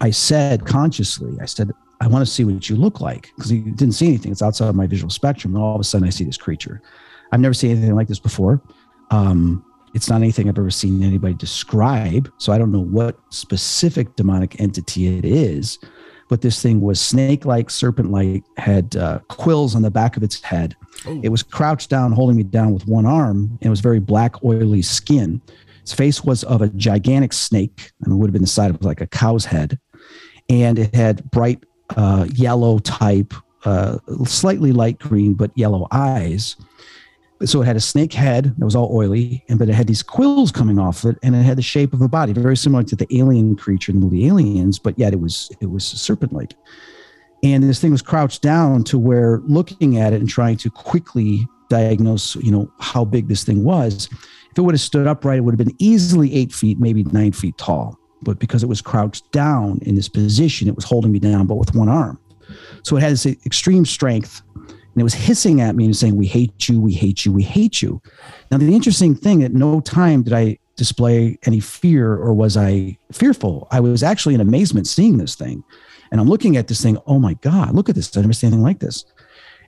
I 0.00 0.10
said 0.10 0.66
consciously, 0.66 1.38
I 1.40 1.46
said, 1.46 1.70
I 2.02 2.06
want 2.06 2.26
to 2.26 2.30
see 2.30 2.44
what 2.44 2.68
you 2.68 2.76
look 2.76 3.00
like 3.00 3.30
because 3.34 3.48
he 3.48 3.60
didn't 3.60 3.92
see 3.92 4.08
anything. 4.08 4.32
It's 4.32 4.42
outside 4.42 4.68
of 4.68 4.74
my 4.74 4.86
visual 4.86 5.08
spectrum. 5.08 5.54
And 5.54 5.62
all 5.62 5.74
of 5.74 5.80
a 5.80 5.84
sudden, 5.84 6.06
I 6.06 6.10
see 6.10 6.24
this 6.24 6.36
creature. 6.36 6.82
I've 7.30 7.40
never 7.40 7.54
seen 7.54 7.70
anything 7.70 7.94
like 7.94 8.08
this 8.08 8.18
before. 8.18 8.60
Um, 9.10 9.64
it's 9.94 10.08
not 10.08 10.22
anything 10.22 10.48
I've 10.48 10.58
ever 10.58 10.70
seen 10.70 11.02
anybody 11.02 11.34
describe. 11.34 12.32
So 12.38 12.52
I 12.52 12.58
don't 12.58 12.72
know 12.72 12.84
what 12.84 13.18
specific 13.30 14.16
demonic 14.16 14.60
entity 14.60 15.18
it 15.18 15.24
is. 15.24 15.78
But 16.28 16.40
this 16.40 16.62
thing 16.62 16.80
was 16.80 16.98
snake 16.98 17.44
like, 17.44 17.68
serpent 17.68 18.10
like, 18.10 18.42
had 18.56 18.96
uh, 18.96 19.18
quills 19.28 19.74
on 19.74 19.82
the 19.82 19.90
back 19.90 20.16
of 20.16 20.22
its 20.22 20.40
head. 20.40 20.74
It 21.22 21.28
was 21.28 21.42
crouched 21.42 21.90
down, 21.90 22.12
holding 22.12 22.36
me 22.36 22.42
down 22.42 22.72
with 22.72 22.86
one 22.86 23.04
arm, 23.04 23.58
and 23.60 23.66
it 23.66 23.68
was 23.68 23.80
very 23.80 24.00
black, 24.00 24.42
oily 24.42 24.80
skin. 24.80 25.42
Its 25.82 25.92
face 25.92 26.24
was 26.24 26.42
of 26.44 26.62
a 26.62 26.68
gigantic 26.68 27.34
snake. 27.34 27.90
I 28.02 28.08
mean, 28.08 28.16
it 28.16 28.20
would 28.20 28.28
have 28.28 28.32
been 28.32 28.42
the 28.42 28.48
size 28.48 28.70
of 28.70 28.82
like 28.82 29.00
a 29.02 29.06
cow's 29.06 29.44
head. 29.44 29.78
And 30.48 30.78
it 30.78 30.94
had 30.94 31.30
bright 31.30 31.64
uh, 31.96 32.26
yellow 32.32 32.78
type, 32.78 33.34
uh, 33.64 33.98
slightly 34.24 34.72
light 34.72 34.98
green, 35.00 35.34
but 35.34 35.50
yellow 35.54 35.86
eyes. 35.90 36.56
So 37.44 37.62
it 37.62 37.66
had 37.66 37.76
a 37.76 37.80
snake 37.80 38.12
head 38.12 38.54
that 38.56 38.64
was 38.64 38.76
all 38.76 38.94
oily, 38.94 39.44
and 39.48 39.58
but 39.58 39.68
it 39.68 39.74
had 39.74 39.86
these 39.86 40.02
quills 40.02 40.52
coming 40.52 40.78
off 40.78 41.04
it, 41.04 41.16
and 41.22 41.34
it 41.34 41.42
had 41.42 41.58
the 41.58 41.62
shape 41.62 41.92
of 41.92 42.00
a 42.00 42.08
body, 42.08 42.32
very 42.32 42.56
similar 42.56 42.82
to 42.84 42.96
the 42.96 43.06
alien 43.16 43.56
creature 43.56 43.92
in 43.92 44.00
the 44.00 44.04
movie 44.04 44.26
Aliens, 44.26 44.78
but 44.78 44.98
yet 44.98 45.12
it 45.12 45.20
was 45.20 45.50
it 45.60 45.70
was 45.70 45.84
serpent-like. 45.84 46.54
And 47.44 47.64
this 47.64 47.80
thing 47.80 47.90
was 47.90 48.02
crouched 48.02 48.40
down 48.42 48.84
to 48.84 48.98
where 48.98 49.40
looking 49.46 49.98
at 49.98 50.12
it 50.12 50.20
and 50.20 50.28
trying 50.28 50.56
to 50.58 50.70
quickly 50.70 51.46
diagnose, 51.68 52.36
you 52.36 52.52
know, 52.52 52.70
how 52.78 53.04
big 53.04 53.28
this 53.28 53.42
thing 53.42 53.64
was. 53.64 54.08
If 54.50 54.58
it 54.58 54.60
would 54.60 54.74
have 54.74 54.80
stood 54.80 55.06
upright, 55.06 55.38
it 55.38 55.40
would 55.40 55.58
have 55.58 55.66
been 55.66 55.76
easily 55.78 56.32
eight 56.34 56.52
feet, 56.52 56.78
maybe 56.78 57.02
nine 57.04 57.32
feet 57.32 57.58
tall. 57.58 57.98
But 58.22 58.38
because 58.38 58.62
it 58.62 58.68
was 58.68 58.80
crouched 58.80 59.30
down 59.32 59.80
in 59.82 59.96
this 59.96 60.08
position, 60.08 60.68
it 60.68 60.76
was 60.76 60.84
holding 60.84 61.10
me 61.10 61.18
down, 61.18 61.46
but 61.46 61.56
with 61.56 61.74
one 61.74 61.88
arm. 61.88 62.20
So 62.84 62.96
it 62.96 63.00
had 63.00 63.12
this 63.12 63.26
extreme 63.26 63.84
strength 63.84 64.42
and 64.92 65.00
it 65.00 65.04
was 65.04 65.14
hissing 65.14 65.60
at 65.60 65.74
me 65.74 65.86
and 65.86 65.96
saying, 65.96 66.16
We 66.16 66.26
hate 66.26 66.68
you, 66.68 66.80
we 66.80 66.92
hate 66.92 67.24
you, 67.24 67.32
we 67.32 67.42
hate 67.42 67.80
you. 67.80 68.02
Now, 68.50 68.58
the 68.58 68.74
interesting 68.74 69.14
thing, 69.14 69.42
at 69.42 69.52
no 69.52 69.80
time 69.80 70.22
did 70.22 70.32
I 70.32 70.58
display 70.76 71.38
any 71.44 71.60
fear 71.60 72.14
or 72.14 72.34
was 72.34 72.56
I 72.56 72.98
fearful. 73.12 73.68
I 73.70 73.80
was 73.80 74.02
actually 74.02 74.34
in 74.34 74.40
amazement 74.40 74.86
seeing 74.86 75.18
this 75.18 75.34
thing. 75.34 75.62
And 76.10 76.20
I'm 76.20 76.28
looking 76.28 76.56
at 76.56 76.68
this 76.68 76.82
thing, 76.82 76.98
oh 77.06 77.18
my 77.18 77.34
God, 77.34 77.74
look 77.74 77.88
at 77.88 77.94
this. 77.94 78.14
I've 78.16 78.22
never 78.22 78.32
seen 78.32 78.48
anything 78.48 78.62
like 78.62 78.80
this. 78.80 79.04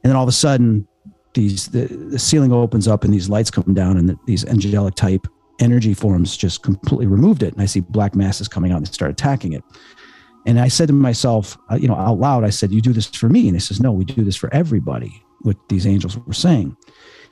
And 0.03 0.11
then 0.11 0.17
all 0.17 0.25
of 0.25 0.29
a 0.29 0.33
sudden, 0.33 0.87
these 1.33 1.69
the, 1.69 1.87
the 1.87 2.19
ceiling 2.19 2.53
opens 2.53 2.87
up 2.87 3.03
and 3.03 3.13
these 3.13 3.29
lights 3.29 3.51
come 3.51 3.75
down 3.75 3.97
and 3.97 4.09
the, 4.09 4.19
these 4.27 4.45
angelic 4.45 4.95
type 4.95 5.27
energy 5.61 5.95
forms 5.95 6.37
just 6.37 6.63
completely 6.63 7.07
removed 7.07 7.43
it. 7.43 7.53
And 7.55 7.63
I 7.63 7.67
see 7.67 7.81
black 7.81 8.15
masses 8.15 8.49
coming 8.49 8.73
out 8.73 8.79
and 8.79 8.89
start 8.89 9.11
attacking 9.11 9.53
it. 9.53 9.63
And 10.47 10.61
I 10.61 10.69
said 10.69 10.89
to 10.89 10.95
myself, 10.95 11.57
uh, 11.71 11.77
you 11.77 11.89
know, 11.89 11.95
out 11.95 12.19
loud, 12.19 12.45
I 12.45 12.51
said, 12.51 12.73
You 12.73 12.81
do 12.81 12.93
this 12.93 13.07
for 13.07 13.29
me. 13.29 13.49
And 13.49 13.57
he 13.57 13.61
says, 13.61 13.81
No, 13.81 13.93
we 13.93 14.05
do 14.05 14.25
this 14.25 14.37
for 14.37 14.53
everybody, 14.53 15.23
what 15.41 15.57
these 15.69 15.87
angels 15.87 16.19
were 16.19 16.33
saying. 16.33 16.77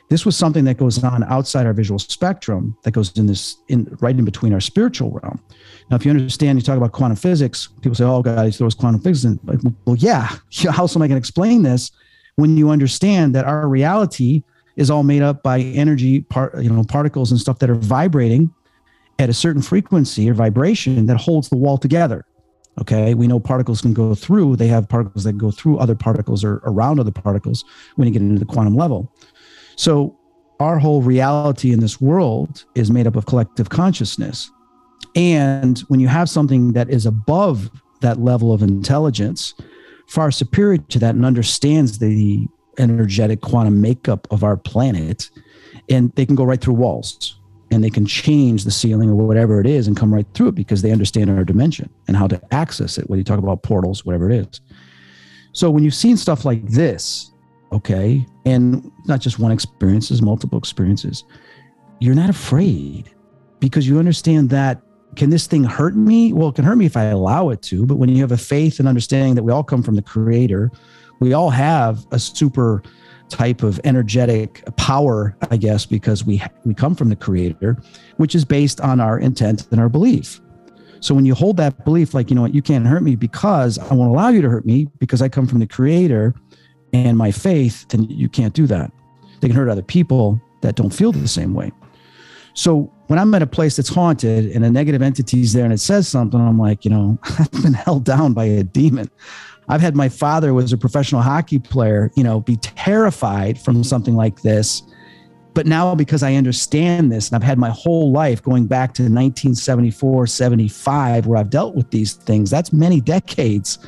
This 0.09 0.27
was 0.27 0.37
something 0.37 0.65
that 0.65 0.77
goes 0.77 1.03
on 1.03 1.25
outside 1.25 1.65
our 1.65 1.73
visual 1.73 1.99
spectrum, 1.99 2.77
that 2.83 2.91
goes 2.91 3.17
in 3.17 3.27
this, 3.27 3.57
in 3.69 3.97
right 4.01 4.17
in 4.17 4.25
between 4.25 4.53
our 4.53 4.61
spiritual 4.61 5.11
realm. 5.11 5.43
Now, 5.91 5.97
if 5.97 6.05
you 6.05 6.11
understand, 6.11 6.59
you 6.59 6.63
talk 6.63 6.77
about 6.77 6.93
quantum 6.93 7.17
physics, 7.17 7.69
people 7.81 7.95
say, 7.95 8.05
Oh, 8.05 8.23
he 8.23 8.51
throws 8.51 8.75
quantum 8.75 9.01
physics 9.01 9.25
in. 9.25 9.75
Well, 9.85 9.97
yeah. 9.99 10.37
How 10.71 10.83
else 10.83 10.97
am 10.97 11.03
I 11.03 11.09
going 11.09 11.17
to 11.17 11.23
explain 11.23 11.63
this 11.63 11.91
when 12.37 12.57
you 12.57 12.71
understand 12.71 13.35
that 13.35 13.45
our 13.45 13.69
reality 13.69 14.43
is 14.77 14.91
all 14.91 15.03
made 15.03 15.23
up 15.23 15.43
by 15.43 15.61
energy, 15.61 16.23
part, 16.23 16.63
you 16.63 16.71
know, 16.71 16.83
particles 16.85 17.31
and 17.31 17.39
stuff 17.39 17.59
that 17.59 17.69
are 17.69 17.75
vibrating 17.75 18.51
at 19.19 19.29
a 19.29 19.35
certain 19.35 19.63
frequency 19.63 20.29
or 20.31 20.35
vibration 20.35 21.07
that 21.07 21.17
holds 21.19 21.49
the 21.49 21.57
wall 21.57 21.77
together. 21.77 22.25
Okay. 22.81 23.15
We 23.15 23.27
know 23.27 23.39
particles 23.39 23.81
can 23.81 23.93
go 23.93 24.15
through, 24.15 24.57
they 24.57 24.69
have 24.69 24.89
particles 24.89 25.25
that 25.25 25.35
go 25.35 25.51
through 25.51 25.79
other 25.79 25.95
particles 25.95 26.43
or 26.43 26.63
around 26.65 27.01
other 27.01 27.11
particles 27.11 27.65
when 27.97 28.09
you 28.09 28.13
get 28.13 28.23
into 28.23 28.39
the 28.39 28.47
quantum 28.47 28.75
level. 28.75 29.13
So, 29.77 30.19
our 30.61 30.79
whole 30.79 31.03
reality 31.03 31.73
in 31.73 31.81
this 31.81 32.01
world 32.01 32.65
is 32.77 32.91
made 32.91 33.07
up 33.07 33.17
of 33.17 33.27
collective 33.27 33.69
consciousness. 33.69 34.51
And 35.17 35.81
when 35.89 35.99
you 35.99 36.07
have 36.07 36.31
something 36.31 36.73
that 36.75 36.89
is 36.89 37.05
above 37.05 37.69
that 38.01 38.21
level 38.21 38.53
of 38.53 38.63
intelligence, 38.63 39.55
far 40.07 40.31
superior 40.31 40.79
to 40.79 40.99
that, 41.01 41.17
and 41.17 41.27
understands 41.27 41.99
the 41.99 42.47
energetic 42.79 43.41
quantum 43.41 43.81
makeup 43.81 44.29
of 44.31 44.45
our 44.45 44.57
planet, 44.57 45.31
and 45.89 46.13
they 46.15 46.25
can 46.25 46.37
go 46.37 46.45
right 46.45 46.61
through 46.61 46.75
walls 46.75 47.42
and 47.73 47.83
they 47.83 47.91
can 47.91 48.07
change 48.07 48.65
the 48.65 48.71
ceiling 48.71 49.09
or 49.09 49.15
whatever 49.15 49.61
it 49.61 49.67
is 49.67 49.87
and 49.87 49.97
come 49.97 50.13
right 50.13 50.27
through 50.35 50.49
it 50.49 50.55
because 50.55 50.83
they 50.83 50.93
understand 50.93 51.31
our 51.31 51.45
dimension 51.45 51.89
and 52.07 52.17
how 52.17 52.27
to 52.27 52.41
access 52.53 52.99
it. 52.99 53.09
When 53.09 53.19
you 53.19 53.25
talk 53.25 53.39
about 53.39 53.63
portals, 53.63 54.05
whatever 54.05 54.31
it 54.31 54.37
is. 54.37 54.61
So 55.53 55.71
when 55.71 55.83
you've 55.83 55.95
seen 55.95 56.17
stuff 56.17 56.45
like 56.45 56.67
this, 56.69 57.33
okay, 57.73 58.27
and 58.45 58.91
not 59.07 59.21
just 59.21 59.39
one 59.39 59.53
experience, 59.53 60.11
multiple 60.21 60.59
experiences, 60.59 61.25
you're 61.99 62.15
not 62.15 62.31
afraid 62.31 63.11
because 63.59 63.89
you 63.89 63.99
understand 63.99 64.51
that 64.51 64.83
can 65.17 65.31
this 65.31 65.47
thing 65.47 65.63
hurt 65.63 65.95
me? 65.95 66.33
Well, 66.33 66.49
it 66.49 66.55
can 66.55 66.65
hurt 66.65 66.77
me 66.77 66.87
if 66.87 66.97
I 66.97 67.05
allow 67.05 67.51
it 67.51 67.61
to. 67.63 67.85
But 67.85 67.97
when 67.97 68.09
you 68.09 68.21
have 68.23 68.33
a 68.33 68.37
faith 68.37 68.79
and 68.79 68.89
understanding 68.89 69.35
that 69.35 69.43
we 69.43 69.53
all 69.53 69.63
come 69.63 69.83
from 69.83 69.95
the 69.95 70.03
creator, 70.03 70.71
we 71.21 71.35
all 71.35 71.51
have 71.51 72.07
a 72.13 72.19
super 72.19 72.83
type 73.33 73.63
of 73.63 73.81
energetic 73.85 74.63
power, 74.77 75.35
I 75.51 75.57
guess, 75.57 75.87
because 75.87 76.25
we 76.25 76.43
we 76.65 76.75
come 76.75 76.95
from 76.95 77.09
the 77.09 77.17
creator, 77.17 77.83
which 78.19 78.35
is 78.35 78.45
based 78.45 78.81
on 78.81 79.01
our 79.01 79.19
intent 79.19 79.67
and 79.71 79.81
our 79.81 79.89
belief. 79.89 80.41
So 81.01 81.15
when 81.15 81.25
you 81.25 81.35
hold 81.35 81.57
that 81.57 81.85
belief, 81.85 82.15
like, 82.15 82.31
you 82.31 82.37
know 82.37 82.43
what, 82.43 82.55
you 82.55 82.63
can't 82.63 82.87
hurt 82.87 83.03
me 83.03 83.17
because 83.17 83.79
I 83.79 83.95
won't 83.95 84.11
allow 84.11 84.29
you 84.29 84.43
to 84.43 84.49
hurt 84.49 84.65
me 84.65 84.87
because 84.99 85.21
I 85.21 85.29
come 85.29 85.49
from 85.49 85.59
the 85.59 85.67
creator 85.67 86.35
and 86.93 87.19
my 87.19 87.33
faith, 87.33 87.89
then 87.89 88.05
you 88.05 88.29
can't 88.29 88.55
do 88.55 88.67
that. 88.69 88.93
They 89.41 89.49
can 89.49 89.57
hurt 89.57 89.69
other 89.69 89.83
people 89.83 90.41
that 90.61 90.77
don't 90.77 90.91
feel 90.91 91.11
the 91.11 91.27
same 91.27 91.55
way. 91.55 91.73
So 92.55 92.93
when 93.09 93.19
I'm 93.19 93.35
at 93.35 93.43
a 93.43 93.47
place 93.47 93.77
that's 93.77 93.89
haunted 93.89 94.55
and 94.55 94.65
a 94.65 94.71
negative 94.71 95.03
entity 95.03 95.41
is 95.41 95.53
there 95.53 95.65
and 95.65 95.73
it 95.73 95.81
says 95.81 96.07
something, 96.07 96.41
I'm 96.41 96.59
like, 96.59 96.85
you 96.85 96.91
know, 96.91 97.19
I've 97.39 97.51
been 97.51 97.75
held 97.75 98.05
down 98.05 98.35
by 98.35 98.45
a 98.45 98.63
demon. 98.63 99.11
I've 99.73 99.81
had 99.81 99.97
my 99.97 100.11
father 100.11 100.53
was 100.53 100.71
a 100.75 100.77
professional 100.77 101.23
hockey 101.23 101.59
player, 101.59 102.11
you 102.15 102.23
know, 102.23 102.41
be 102.41 102.57
terrified 102.57 103.59
from 103.59 103.83
something 103.83 104.15
like 104.15 104.43
this. 104.43 104.83
But 105.55 105.67
now 105.67 105.95
because 105.95 106.23
I 106.23 106.35
understand 106.35 107.11
this 107.11 107.31
and 107.31 107.37
I've 107.37 107.43
had 107.43 107.57
my 107.57 107.71
whole 107.71 108.13
life 108.13 108.43
going 108.43 108.67
back 108.67 108.93
to 108.95 109.05
1974, 109.05 110.27
75, 110.27 111.27
where 111.27 111.39
I've 111.39 111.49
dealt 111.49 111.75
with 111.75 111.91
these 111.91 112.13
things, 112.13 112.51
that's 112.51 112.71
many 112.71 113.01
decades. 113.01 113.79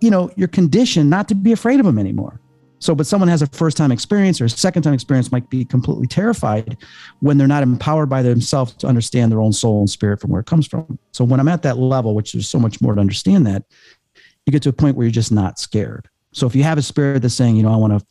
You 0.00 0.10
know, 0.10 0.32
you're 0.34 0.48
conditioned 0.48 1.08
not 1.08 1.28
to 1.28 1.36
be 1.36 1.52
afraid 1.52 1.78
of 1.78 1.86
them 1.86 2.00
anymore. 2.00 2.40
So, 2.80 2.96
but 2.96 3.06
someone 3.06 3.28
has 3.28 3.42
a 3.42 3.46
first 3.46 3.76
time 3.76 3.92
experience 3.92 4.40
or 4.40 4.46
a 4.46 4.50
second 4.50 4.82
time 4.82 4.92
experience 4.92 5.30
might 5.30 5.48
be 5.50 5.64
completely 5.64 6.08
terrified 6.08 6.76
when 7.20 7.38
they're 7.38 7.46
not 7.46 7.62
empowered 7.62 8.10
by 8.10 8.22
themselves 8.22 8.74
to 8.74 8.88
understand 8.88 9.30
their 9.30 9.40
own 9.40 9.52
soul 9.52 9.78
and 9.78 9.88
spirit 9.88 10.20
from 10.20 10.32
where 10.32 10.40
it 10.40 10.46
comes 10.46 10.66
from. 10.66 10.98
So, 11.12 11.24
when 11.24 11.40
I'm 11.40 11.48
at 11.48 11.62
that 11.62 11.78
level, 11.78 12.14
which 12.14 12.32
there's 12.32 12.48
so 12.48 12.58
much 12.58 12.82
more 12.82 12.94
to 12.94 13.00
understand 13.00 13.46
that, 13.46 13.62
you 14.46 14.52
get 14.52 14.62
to 14.62 14.68
a 14.68 14.72
point 14.72 14.96
where 14.96 15.04
you're 15.04 15.12
just 15.12 15.32
not 15.32 15.58
scared. 15.58 16.08
So 16.32 16.46
if 16.46 16.54
you 16.54 16.62
have 16.64 16.78
a 16.78 16.82
spirit 16.82 17.22
that's 17.22 17.34
saying, 17.34 17.56
you 17.56 17.62
know, 17.62 17.72
I 17.72 17.76
want 17.76 17.98
to 17.98 18.06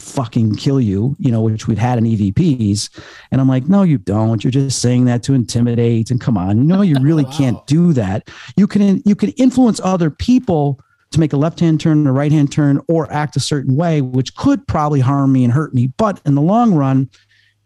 fucking 0.00 0.56
kill 0.56 0.80
you, 0.80 1.14
you 1.18 1.30
know, 1.30 1.42
which 1.42 1.66
we've 1.68 1.78
had 1.78 1.98
in 1.98 2.04
EVPs. 2.04 3.00
And 3.30 3.40
I'm 3.40 3.48
like, 3.48 3.68
no, 3.68 3.82
you 3.82 3.98
don't. 3.98 4.42
You're 4.42 4.50
just 4.50 4.80
saying 4.80 5.04
that 5.04 5.22
to 5.24 5.34
intimidate. 5.34 6.10
And 6.10 6.20
come 6.20 6.36
on, 6.36 6.58
you 6.58 6.64
know, 6.64 6.82
you 6.82 6.96
really 7.00 7.24
wow. 7.26 7.36
can't 7.36 7.66
do 7.66 7.92
that. 7.92 8.28
You 8.56 8.66
can 8.66 9.02
you 9.04 9.14
can 9.14 9.30
influence 9.30 9.80
other 9.84 10.10
people 10.10 10.80
to 11.10 11.20
make 11.20 11.32
a 11.32 11.36
left 11.36 11.60
hand 11.60 11.80
turn, 11.80 12.06
a 12.06 12.12
right 12.12 12.32
hand 12.32 12.52
turn, 12.52 12.80
or 12.88 13.12
act 13.12 13.36
a 13.36 13.40
certain 13.40 13.76
way, 13.76 14.00
which 14.00 14.34
could 14.36 14.66
probably 14.66 15.00
harm 15.00 15.32
me 15.32 15.44
and 15.44 15.52
hurt 15.52 15.74
me. 15.74 15.88
But 15.96 16.20
in 16.24 16.34
the 16.34 16.42
long 16.42 16.74
run, 16.74 17.10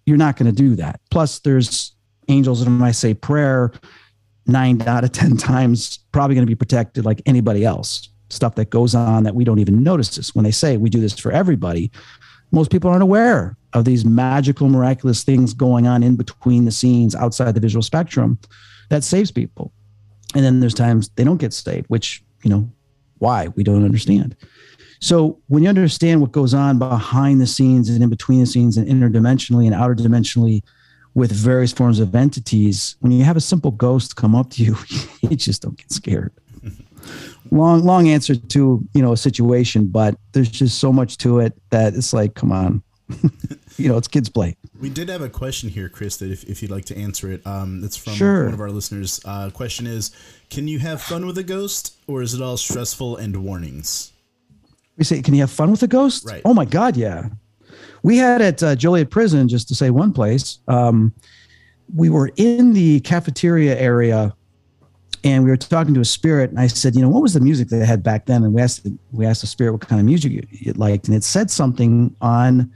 you're 0.07 0.17
not 0.17 0.37
going 0.37 0.47
to 0.47 0.57
do 0.57 0.75
that. 0.77 1.01
Plus, 1.11 1.41
there's 1.41 1.95
angels, 2.29 2.63
and 2.63 2.81
when 2.81 2.89
I 2.89 2.93
say 2.93 3.13
prayer, 3.13 3.73
nine 4.47 4.81
out 4.83 5.05
of 5.05 5.13
10 5.13 5.37
times 5.37 5.99
probably 6.13 6.35
going 6.35 6.47
to 6.47 6.51
be 6.51 6.55
protected 6.55 7.05
like 7.05 7.23
anybody 7.27 7.65
else. 7.65 8.09
Stuff 8.31 8.55
that 8.57 8.71
goes 8.71 8.95
on 8.95 9.23
that 9.25 9.35
we 9.35 9.45
don't 9.45 9.59
even 9.59 9.83
notice 9.83 10.17
this. 10.17 10.35
When 10.35 10.45
they 10.45 10.51
say 10.51 10.77
we 10.77 10.91
do 10.91 11.01
this 11.01 11.19
for 11.19 11.31
everybody, 11.31 11.91
most 12.51 12.71
people 12.71 12.91
aren't 12.91 13.03
aware 13.03 13.57
of 13.73 13.85
these 13.85 14.05
magical, 14.05 14.69
miraculous 14.69 15.25
things 15.25 15.53
going 15.53 15.87
on 15.87 16.03
in 16.03 16.17
between 16.17 16.65
the 16.65 16.71
scenes 16.71 17.15
outside 17.15 17.55
the 17.55 17.61
visual 17.61 17.83
spectrum 17.83 18.39
that 18.91 19.05
saves 19.05 19.31
people. 19.31 19.73
And 20.35 20.45
then 20.45 20.61
there's 20.61 20.75
times 20.75 21.11
they 21.17 21.25
don't 21.25 21.39
get 21.39 21.53
saved, 21.53 21.87
which, 21.89 22.23
you 22.43 22.51
know, 22.51 22.69
why? 23.19 23.49
We 23.49 23.65
don't 23.65 23.85
understand. 23.85 24.37
So 25.01 25.39
when 25.49 25.63
you 25.63 25.69
understand 25.69 26.21
what 26.21 26.33
goes 26.33 26.55
on 26.55 26.79
behind 26.79 27.41
the 27.41 27.47
scenes 27.47 27.89
and 27.89 28.03
in 28.03 28.09
between 28.09 28.41
the 28.41 28.47
scenes 28.47 28.77
and 28.77 28.89
interdimensionally 28.89 29.67
and 29.67 29.75
outer 29.75 29.95
dimensionally 29.95 30.63
with 31.15 31.31
various 31.31 31.73
forms 31.73 32.01
of 32.01 32.15
entities, 32.15 32.97
when 33.01 33.13
you 33.13 33.25
have 33.25 33.37
a 33.37 33.41
simple 33.41 33.71
ghost 33.71 34.17
come 34.17 34.35
up 34.35 34.51
to 34.51 34.65
you, 34.65 34.77
you 35.21 35.37
just 35.37 35.63
don't 35.63 35.77
get 35.77 35.91
scared. 35.93 36.33
long, 37.51 37.85
long 37.85 38.09
answer 38.09 38.35
to 38.35 38.87
you 38.93 39.03
know 39.03 39.13
a 39.13 39.17
situation, 39.17 39.87
but 39.87 40.17
there's 40.33 40.51
just 40.51 40.79
so 40.79 40.93
much 40.93 41.19
to 41.19 41.39
it 41.39 41.55
that 41.71 41.95
it's 41.95 42.13
like, 42.13 42.35
come 42.35 42.53
on, 42.53 42.83
you 43.77 43.89
know, 43.89 43.97
it's 43.97 44.09
kids 44.09 44.29
play. 44.29 44.57
We 44.81 44.91
did 44.91 45.09
have 45.09 45.23
a 45.23 45.29
question 45.29 45.69
here, 45.69 45.89
Chris, 45.89 46.17
that 46.19 46.31
if, 46.31 46.45
if 46.45 46.63
you'd 46.63 46.71
like 46.71 46.85
to 46.87 46.97
answer 46.97 47.31
it, 47.31 47.47
um, 47.47 47.83
it's 47.85 47.97
from 47.97 48.15
sure. 48.15 48.45
one 48.47 48.55
of 48.55 48.61
our 48.61 48.71
listeners. 48.71 49.21
Uh, 49.25 49.51
question 49.51 49.87
is, 49.87 50.11
can 50.51 50.69
you 50.69 50.81
have 50.81 51.01
fun 51.01 51.27
with 51.27 51.39
a 51.39 51.45
ghost, 51.45 51.97
or 52.07 52.23
is 52.23 52.35
it 52.35 52.43
all 52.43 52.57
stressful 52.57 53.17
and 53.17 53.37
warnings? 53.37 54.13
We 54.97 55.05
say, 55.05 55.23
can 55.23 55.35
you 55.35 55.41
have 55.41 55.51
fun 55.51 55.71
with 55.71 55.83
a 55.83 55.89
ghost? 55.89 56.25
Right. 56.25 56.43
Oh 56.45 56.55
my 56.55 56.65
God, 56.65 56.97
yeah 56.97 57.29
we 58.05 58.19
had 58.19 58.43
at 58.43 58.63
uh, 58.63 58.77
Joliet 58.77 59.11
Prison, 59.11 59.49
just 59.49 59.67
to 59.69 59.75
say 59.75 59.89
one 59.89 60.13
place, 60.13 60.59
um, 60.69 61.13
we 61.97 62.11
were 62.11 62.31
in 62.37 62.75
the 62.75 63.01
cafeteria 63.01 63.81
area 63.81 64.35
and 65.25 65.43
we 65.43 65.49
were 65.49 65.57
talking 65.57 65.95
to 65.95 66.01
a 66.01 66.05
spirit 66.05 66.51
and 66.51 66.61
i 66.61 66.67
said 66.67 66.95
you 66.95 67.01
know 67.01 67.09
what 67.09 67.23
was 67.23 67.33
the 67.33 67.41
music 67.41 67.69
they 67.69 67.85
had 67.85 68.03
back 68.03 68.27
then? 68.27 68.45
And 68.45 68.53
we 68.53 68.61
asked 68.61 68.85
the, 68.85 68.97
we 69.13 69.25
asked 69.25 69.41
the 69.41 69.47
spirit 69.47 69.73
what 69.73 69.81
kind 69.81 70.01
of 70.01 70.07
music 70.07 70.47
it 70.51 70.77
liked 70.77 71.09
and 71.09 71.17
it 71.17 71.25
said 71.25 71.51
something 71.51 72.15
on 72.21 72.71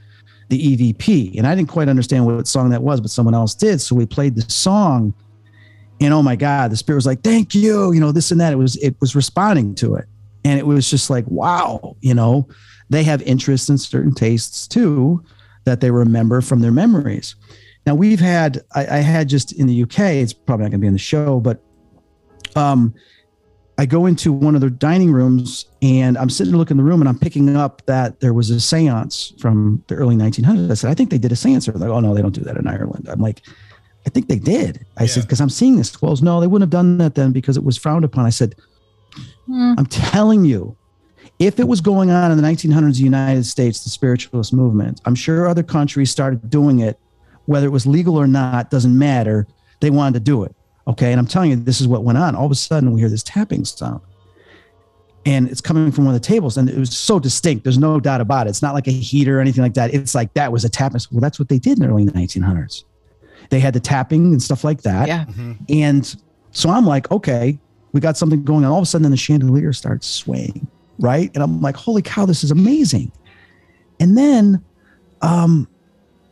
the 0.48 0.58
evp 0.58 1.36
and 1.36 1.46
i 1.46 1.54
didn't 1.54 1.68
quite 1.68 1.88
understand 1.88 2.24
what 2.24 2.46
song 2.46 2.70
that 2.70 2.82
was 2.82 3.00
but 3.00 3.10
someone 3.10 3.34
else 3.34 3.54
did. 3.54 3.80
So 3.80 3.94
we 3.94 4.06
played 4.06 4.34
the 4.34 4.50
song 4.50 5.12
and 6.00 6.14
oh 6.14 6.22
my 6.22 6.36
god 6.36 6.70
the 6.70 6.76
spirit 6.76 6.96
was 6.96 7.06
like 7.06 7.22
thank 7.22 7.54
you 7.54 7.92
you 7.92 8.00
know 8.00 8.12
this 8.12 8.30
and 8.30 8.40
that. 8.40 8.52
It 8.52 8.56
was 8.56 8.76
it 8.76 8.96
was 9.00 9.14
responding 9.14 9.74
to 9.76 9.96
it. 9.96 10.06
And 10.44 10.58
it 10.58 10.66
was 10.66 10.88
just 10.88 11.10
like 11.10 11.26
wow 11.28 11.96
you 12.00 12.14
know 12.14 12.48
they 12.90 13.02
have 13.04 13.22
interests 13.22 13.68
and 13.68 13.80
certain 13.80 14.14
tastes 14.14 14.66
too 14.66 15.22
that 15.64 15.80
they 15.80 15.90
remember 15.90 16.40
from 16.40 16.60
their 16.60 16.72
memories. 16.72 17.34
Now 17.86 17.94
we've 17.94 18.20
had 18.20 18.62
I, 18.74 18.86
I 18.86 18.98
had 18.98 19.28
just 19.28 19.52
in 19.52 19.66
the 19.66 19.82
UK. 19.82 19.98
It's 20.00 20.32
probably 20.32 20.64
not 20.64 20.70
going 20.70 20.80
to 20.80 20.84
be 20.84 20.86
in 20.88 20.92
the 20.94 20.98
show, 20.98 21.40
but 21.40 21.62
um, 22.56 22.94
I 23.78 23.86
go 23.86 24.06
into 24.06 24.32
one 24.32 24.54
of 24.54 24.60
the 24.60 24.70
dining 24.70 25.12
rooms 25.12 25.66
and 25.82 26.18
I'm 26.18 26.28
sitting 26.30 26.52
to 26.52 26.58
look 26.58 26.70
in 26.70 26.76
the 26.76 26.82
room 26.82 27.00
and 27.00 27.08
I'm 27.08 27.18
picking 27.18 27.54
up 27.56 27.82
that 27.86 28.20
there 28.20 28.34
was 28.34 28.50
a 28.50 28.58
seance 28.60 29.32
from 29.38 29.84
the 29.86 29.94
early 29.94 30.16
1900s. 30.16 30.70
I 30.70 30.74
said, 30.74 30.90
I 30.90 30.94
think 30.94 31.10
they 31.10 31.18
did 31.18 31.30
a 31.30 31.36
seance. 31.36 31.66
They're 31.66 31.74
like, 31.74 31.88
oh 31.88 32.00
no, 32.00 32.14
they 32.14 32.22
don't 32.22 32.34
do 32.34 32.40
that 32.42 32.56
in 32.56 32.66
Ireland. 32.66 33.06
I'm 33.08 33.20
like, 33.20 33.42
I 34.06 34.10
think 34.10 34.26
they 34.28 34.38
did. 34.38 34.84
I 34.96 35.02
Yeah. 35.02 35.08
said, 35.10 35.22
because 35.24 35.40
I'm 35.40 35.50
seeing 35.50 35.76
this. 35.76 36.00
Well, 36.02 36.16
no, 36.22 36.40
they 36.40 36.46
wouldn't 36.48 36.64
have 36.66 36.70
done 36.76 36.98
that 36.98 37.14
then 37.14 37.30
because 37.32 37.56
it 37.56 37.62
was 37.64 37.76
frowned 37.76 38.04
upon. 38.04 38.24
I 38.26 38.30
said, 38.30 38.54
Hmm. 39.46 39.74
I'm 39.78 39.86
telling 39.86 40.44
you, 40.44 40.76
if 41.38 41.60
it 41.60 41.68
was 41.68 41.80
going 41.80 42.10
on 42.10 42.30
in 42.30 42.36
the 42.36 42.42
1900s 42.42 42.72
in 42.72 42.92
the 42.92 42.98
United 42.98 43.46
States, 43.46 43.84
the 43.84 43.90
spiritualist 43.90 44.52
movement, 44.52 45.00
I'm 45.04 45.14
sure 45.14 45.46
other 45.46 45.62
countries 45.62 46.10
started 46.10 46.50
doing 46.50 46.80
it, 46.80 46.98
whether 47.46 47.66
it 47.66 47.70
was 47.70 47.86
legal 47.86 48.16
or 48.16 48.26
not, 48.26 48.70
doesn't 48.70 48.96
matter. 48.96 49.46
They 49.80 49.90
wanted 49.90 50.14
to 50.14 50.20
do 50.20 50.44
it. 50.44 50.54
Okay. 50.86 51.12
And 51.12 51.20
I'm 51.20 51.26
telling 51.26 51.50
you, 51.50 51.56
this 51.56 51.80
is 51.80 51.86
what 51.86 52.02
went 52.02 52.18
on. 52.18 52.34
All 52.34 52.46
of 52.46 52.52
a 52.52 52.56
sudden, 52.56 52.92
we 52.92 53.00
hear 53.00 53.08
this 53.08 53.22
tapping 53.22 53.64
sound. 53.64 54.00
And 55.26 55.48
it's 55.48 55.60
coming 55.60 55.92
from 55.92 56.06
one 56.06 56.14
of 56.14 56.20
the 56.20 56.26
tables, 56.26 56.56
and 56.56 56.70
it 56.70 56.78
was 56.78 56.96
so 56.96 57.18
distinct. 57.18 57.64
There's 57.64 57.76
no 57.76 58.00
doubt 58.00 58.22
about 58.22 58.46
it. 58.46 58.50
It's 58.50 58.62
not 58.62 58.72
like 58.72 58.86
a 58.86 58.92
heater 58.92 59.38
or 59.38 59.40
anything 59.42 59.62
like 59.62 59.74
that. 59.74 59.92
It's 59.92 60.14
like 60.14 60.32
that 60.34 60.50
was 60.50 60.64
a 60.64 60.70
tapping. 60.70 61.00
Well, 61.10 61.20
that's 61.20 61.38
what 61.38 61.50
they 61.50 61.58
did 61.58 61.78
in 61.78 61.84
the 61.84 61.90
early 61.90 62.06
1900s. 62.06 62.84
They 63.50 63.60
had 63.60 63.74
the 63.74 63.80
tapping 63.80 64.32
and 64.32 64.42
stuff 64.42 64.64
like 64.64 64.82
that. 64.82 65.06
Yeah. 65.06 65.26
Mm-hmm. 65.26 65.52
And 65.68 66.16
so 66.52 66.70
I'm 66.70 66.86
like, 66.86 67.10
okay, 67.10 67.58
we 67.92 68.00
got 68.00 68.16
something 68.16 68.42
going 68.42 68.64
on. 68.64 68.72
All 68.72 68.78
of 68.78 68.84
a 68.84 68.86
sudden, 68.86 69.02
then 69.02 69.10
the 69.10 69.18
chandelier 69.18 69.74
starts 69.74 70.06
swaying, 70.06 70.66
right? 70.98 71.30
And 71.34 71.42
I'm 71.42 71.60
like, 71.60 71.76
holy 71.76 72.02
cow, 72.02 72.26
this 72.26 72.44
is 72.44 72.50
amazing. 72.50 73.12
And 74.00 74.16
then 74.16 74.64
um, 75.22 75.68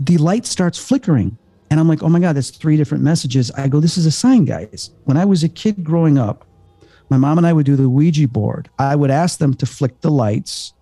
the 0.01 0.19
light 0.19 0.47
starts 0.47 0.79
flickering. 0.79 1.37
And 1.71 1.81
I'm 1.81 1.89
like, 1.89 2.03
oh 2.03 2.09
my 2.09 2.21
God, 2.21 2.37
that's 2.37 2.51
three 2.51 2.77
different 2.77 3.03
messages. 3.03 3.51
I 3.53 3.69
go, 3.69 3.81
this 3.81 3.99
is 3.99 4.07
a 4.07 4.13
sign, 4.13 4.45
guys. 4.45 4.91
When 5.05 5.17
I 5.17 5.25
was 5.25 5.43
a 5.43 5.49
kid 5.49 5.83
growing 5.83 6.17
up, 6.17 6.47
my 7.09 7.17
mom 7.17 7.39
and 7.39 7.47
I 7.47 7.53
would 7.53 7.67
do 7.67 7.77
the 7.77 7.89
Ouija 7.89 8.29
board. 8.29 8.69
I 8.79 8.97
would 8.97 9.11
ask 9.11 9.39
them 9.39 9.55
to 9.55 9.67
flick 9.67 10.01
the 10.01 10.11
lights, 10.11 10.73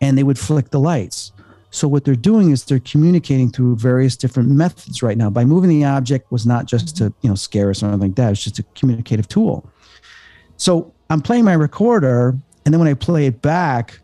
and 0.00 0.16
they 0.16 0.22
would 0.22 0.38
flick 0.38 0.70
the 0.70 0.80
lights. 0.80 1.32
So 1.70 1.86
what 1.86 2.04
they're 2.04 2.14
doing 2.14 2.50
is 2.50 2.64
they're 2.64 2.80
communicating 2.80 3.50
through 3.50 3.76
various 3.76 4.16
different 4.16 4.48
methods 4.50 5.02
right 5.02 5.18
now. 5.18 5.30
By 5.30 5.44
moving 5.44 5.68
the 5.68 5.84
object 5.84 6.30
was 6.32 6.46
not 6.46 6.66
just 6.66 6.96
to 6.98 7.12
you 7.22 7.28
know 7.28 7.34
scare 7.34 7.70
us 7.70 7.82
or 7.82 7.86
anything 7.86 8.08
like 8.08 8.16
that. 8.16 8.32
It's 8.32 8.42
just 8.42 8.58
a 8.58 8.62
communicative 8.74 9.28
tool. 9.28 9.68
So 10.56 10.92
I'm 11.10 11.20
playing 11.20 11.44
my 11.44 11.52
recorder, 11.52 12.36
and 12.68 12.74
then 12.74 12.80
when 12.80 12.88
I 12.88 12.92
play 12.92 13.24
it 13.24 13.40
back, 13.40 13.98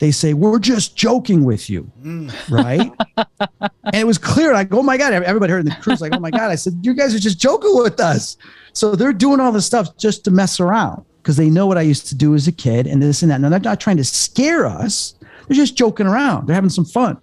they 0.00 0.10
say 0.10 0.34
we're 0.34 0.58
just 0.58 0.96
joking 0.96 1.44
with 1.44 1.70
you, 1.70 1.88
mm. 2.02 2.50
right? 2.50 2.90
and 3.84 3.94
it 3.94 4.04
was 4.04 4.18
clear. 4.18 4.52
Like, 4.52 4.74
oh 4.74 4.82
my 4.82 4.96
god! 4.96 5.12
Everybody 5.12 5.52
heard 5.52 5.60
in 5.60 5.66
the 5.66 5.76
crew's 5.80 6.00
like, 6.00 6.12
oh 6.12 6.18
my 6.18 6.32
god! 6.32 6.50
I 6.50 6.56
said, 6.56 6.80
you 6.82 6.92
guys 6.92 7.14
are 7.14 7.20
just 7.20 7.38
joking 7.38 7.70
with 7.72 8.00
us. 8.00 8.36
So 8.72 8.96
they're 8.96 9.12
doing 9.12 9.38
all 9.38 9.52
this 9.52 9.64
stuff 9.64 9.96
just 9.96 10.24
to 10.24 10.32
mess 10.32 10.58
around 10.58 11.04
because 11.18 11.36
they 11.36 11.48
know 11.48 11.68
what 11.68 11.78
I 11.78 11.82
used 11.82 12.08
to 12.08 12.16
do 12.16 12.34
as 12.34 12.48
a 12.48 12.52
kid 12.52 12.88
and 12.88 13.00
this 13.00 13.22
and 13.22 13.30
that. 13.30 13.36
And 13.36 13.44
they're 13.44 13.60
not 13.60 13.78
trying 13.78 13.98
to 13.98 14.04
scare 14.04 14.66
us. 14.66 15.14
They're 15.46 15.54
just 15.54 15.76
joking 15.76 16.08
around. 16.08 16.48
They're 16.48 16.54
having 16.56 16.70
some 16.70 16.84
fun. 16.84 17.20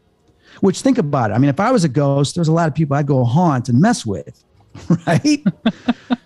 Which 0.61 0.79
think 0.79 0.99
about 0.99 1.31
it. 1.31 1.33
I 1.33 1.37
mean, 1.37 1.49
if 1.49 1.59
I 1.59 1.69
was 1.69 1.83
a 1.83 1.89
ghost, 1.89 2.35
there's 2.35 2.47
a 2.47 2.53
lot 2.53 2.69
of 2.69 2.75
people 2.75 2.95
I'd 2.95 3.07
go 3.07 3.25
haunt 3.25 3.67
and 3.67 3.81
mess 3.81 4.05
with, 4.05 4.41
right? 5.05 5.43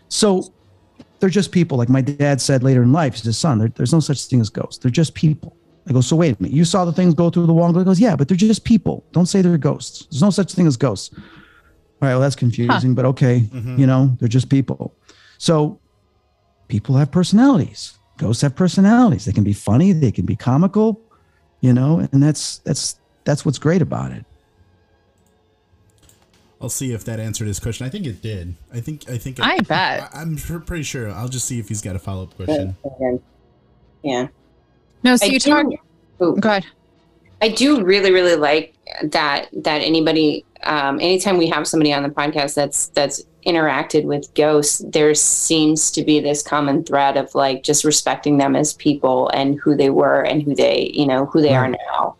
so 0.09 0.53
they're 1.19 1.29
just 1.29 1.51
people. 1.51 1.77
Like 1.77 1.89
my 1.89 2.01
dad 2.01 2.41
said 2.41 2.63
later 2.63 2.83
in 2.83 2.91
life, 2.91 3.15
he's 3.15 3.23
his 3.23 3.37
son. 3.37 3.59
There, 3.59 3.69
there's 3.69 3.93
no 3.93 3.99
such 3.99 4.25
thing 4.25 4.41
as 4.41 4.49
ghosts. 4.49 4.77
They're 4.77 4.91
just 4.91 5.13
people. 5.13 5.55
I 5.87 5.93
go, 5.93 6.01
so 6.01 6.15
wait 6.15 6.37
a 6.37 6.41
minute. 6.41 6.55
You 6.55 6.65
saw 6.65 6.83
the 6.83 6.91
things 6.91 7.13
go 7.13 7.29
through 7.29 7.45
the 7.45 7.53
wall. 7.53 7.67
And 7.67 7.77
he 7.77 7.83
goes, 7.83 7.99
yeah, 7.99 8.15
but 8.15 8.27
they're 8.27 8.37
just 8.37 8.63
people. 8.63 9.05
Don't 9.11 9.27
say 9.27 9.41
they're 9.41 9.57
ghosts. 9.57 10.07
There's 10.07 10.21
no 10.21 10.31
such 10.31 10.53
thing 10.53 10.67
as 10.67 10.77
ghosts. 10.77 11.13
All 11.13 11.21
right, 12.01 12.09
well, 12.09 12.21
that's 12.21 12.35
confusing, 12.35 12.95
but 12.95 13.05
okay. 13.05 13.41
Mm-hmm. 13.41 13.79
You 13.79 13.87
know, 13.87 14.17
they're 14.19 14.27
just 14.27 14.49
people. 14.49 14.95
So 15.37 15.79
people 16.67 16.95
have 16.97 17.11
personalities. 17.11 17.97
Ghosts 18.17 18.41
have 18.41 18.55
personalities. 18.55 19.25
They 19.25 19.31
can 19.31 19.43
be 19.43 19.53
funny, 19.53 19.91
they 19.91 20.11
can 20.11 20.25
be 20.25 20.35
comical, 20.35 21.01
you 21.61 21.73
know, 21.73 22.07
and 22.11 22.23
that's 22.23 22.59
that's 22.59 22.99
that's 23.25 23.45
what's 23.45 23.59
great 23.59 23.81
about 23.81 24.11
it. 24.11 24.25
I'll 26.61 26.69
see 26.69 26.93
if 26.93 27.03
that 27.05 27.19
answered 27.19 27.47
his 27.47 27.59
question. 27.59 27.85
I 27.85 27.89
think 27.89 28.05
it 28.05 28.21
did. 28.21 28.55
I 28.73 28.79
think. 28.79 29.09
I 29.09 29.17
think. 29.17 29.39
It, 29.39 29.45
I 29.45 29.59
bet. 29.59 30.09
I, 30.13 30.21
am 30.21 30.37
pretty 30.37 30.83
sure. 30.83 31.11
I'll 31.11 31.27
just 31.27 31.45
see 31.45 31.59
if 31.59 31.67
he's 31.67 31.81
got 31.81 31.95
a 31.95 31.99
follow 31.99 32.23
up 32.23 32.35
question. 32.35 32.75
Yeah. 34.03 34.27
No, 35.03 35.15
so 35.15 35.25
I 35.25 35.29
you 35.29 35.39
do- 35.39 35.51
talk. 35.51 35.65
oh, 36.21 36.31
Go 36.33 36.49
ahead. 36.49 36.65
I 37.41 37.49
do 37.49 37.83
really, 37.83 38.11
really 38.11 38.35
like 38.35 38.73
that. 39.03 39.49
That 39.53 39.81
anybody, 39.81 40.45
um, 40.63 40.99
anytime 40.99 41.37
we 41.37 41.47
have 41.47 41.67
somebody 41.67 41.93
on 41.93 42.03
the 42.03 42.09
podcast 42.09 42.55
that's 42.55 42.87
that's 42.87 43.23
interacted 43.45 44.05
with 44.05 44.33
ghosts, 44.33 44.83
there 44.87 45.13
seems 45.13 45.91
to 45.91 46.03
be 46.03 46.19
this 46.19 46.41
common 46.41 46.83
thread 46.83 47.17
of 47.17 47.33
like 47.35 47.63
just 47.63 47.83
respecting 47.83 48.37
them 48.37 48.55
as 48.55 48.73
people 48.73 49.29
and 49.29 49.59
who 49.59 49.75
they 49.75 49.89
were 49.89 50.21
and 50.21 50.41
who 50.41 50.55
they, 50.55 50.91
you 50.93 51.05
know, 51.05 51.25
who 51.25 51.41
they 51.41 51.53
are 51.53 51.67
now. 51.67 52.15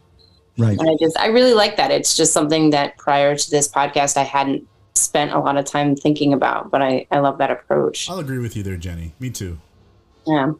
Right. 0.57 0.77
And 0.79 0.89
I 0.89 0.95
just, 0.99 1.17
I 1.19 1.27
really 1.27 1.53
like 1.53 1.75
that. 1.77 1.91
It's 1.91 2.15
just 2.15 2.31
something 2.33 2.69
that 2.69 2.97
prior 2.97 3.35
to 3.35 3.51
this 3.51 3.67
podcast, 3.67 4.15
I 4.17 4.23
hadn't 4.23 4.65
spent 4.93 5.33
a 5.33 5.39
lot 5.39 5.57
of 5.57 5.65
time 5.65 5.95
thinking 5.95 6.31
about, 6.33 6.71
but 6.71 6.81
I, 6.81 7.05
I 7.11 7.19
love 7.19 7.37
that 7.39 7.51
approach. 7.51 8.09
I'll 8.09 8.19
agree 8.19 8.39
with 8.39 8.55
you 8.55 8.63
there, 8.63 8.77
Jenny. 8.77 9.11
Me 9.19 9.29
too. 9.29 9.57
Yeah. 10.25 10.53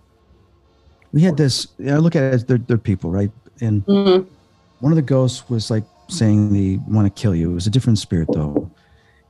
We 1.14 1.22
had 1.22 1.38
this, 1.38 1.68
I 1.80 1.96
look 1.96 2.16
at 2.18 2.24
it 2.24 2.34
as 2.34 2.44
they're, 2.46 2.58
they're 2.58 2.78
people, 2.78 3.10
right? 3.12 3.32
And 3.62 3.86
Mhm. 3.86 4.26
one 4.82 4.92
of 4.92 4.98
the 4.98 5.02
ghosts 5.02 5.50
was 5.50 5.72
like 5.72 5.86
saying 6.10 6.52
they 6.52 6.78
want 6.92 7.06
to 7.14 7.22
kill 7.22 7.34
you. 7.34 7.52
It 7.52 7.54
was 7.54 7.68
a 7.68 7.70
different 7.70 7.98
spirit 8.00 8.28
though. 8.34 8.70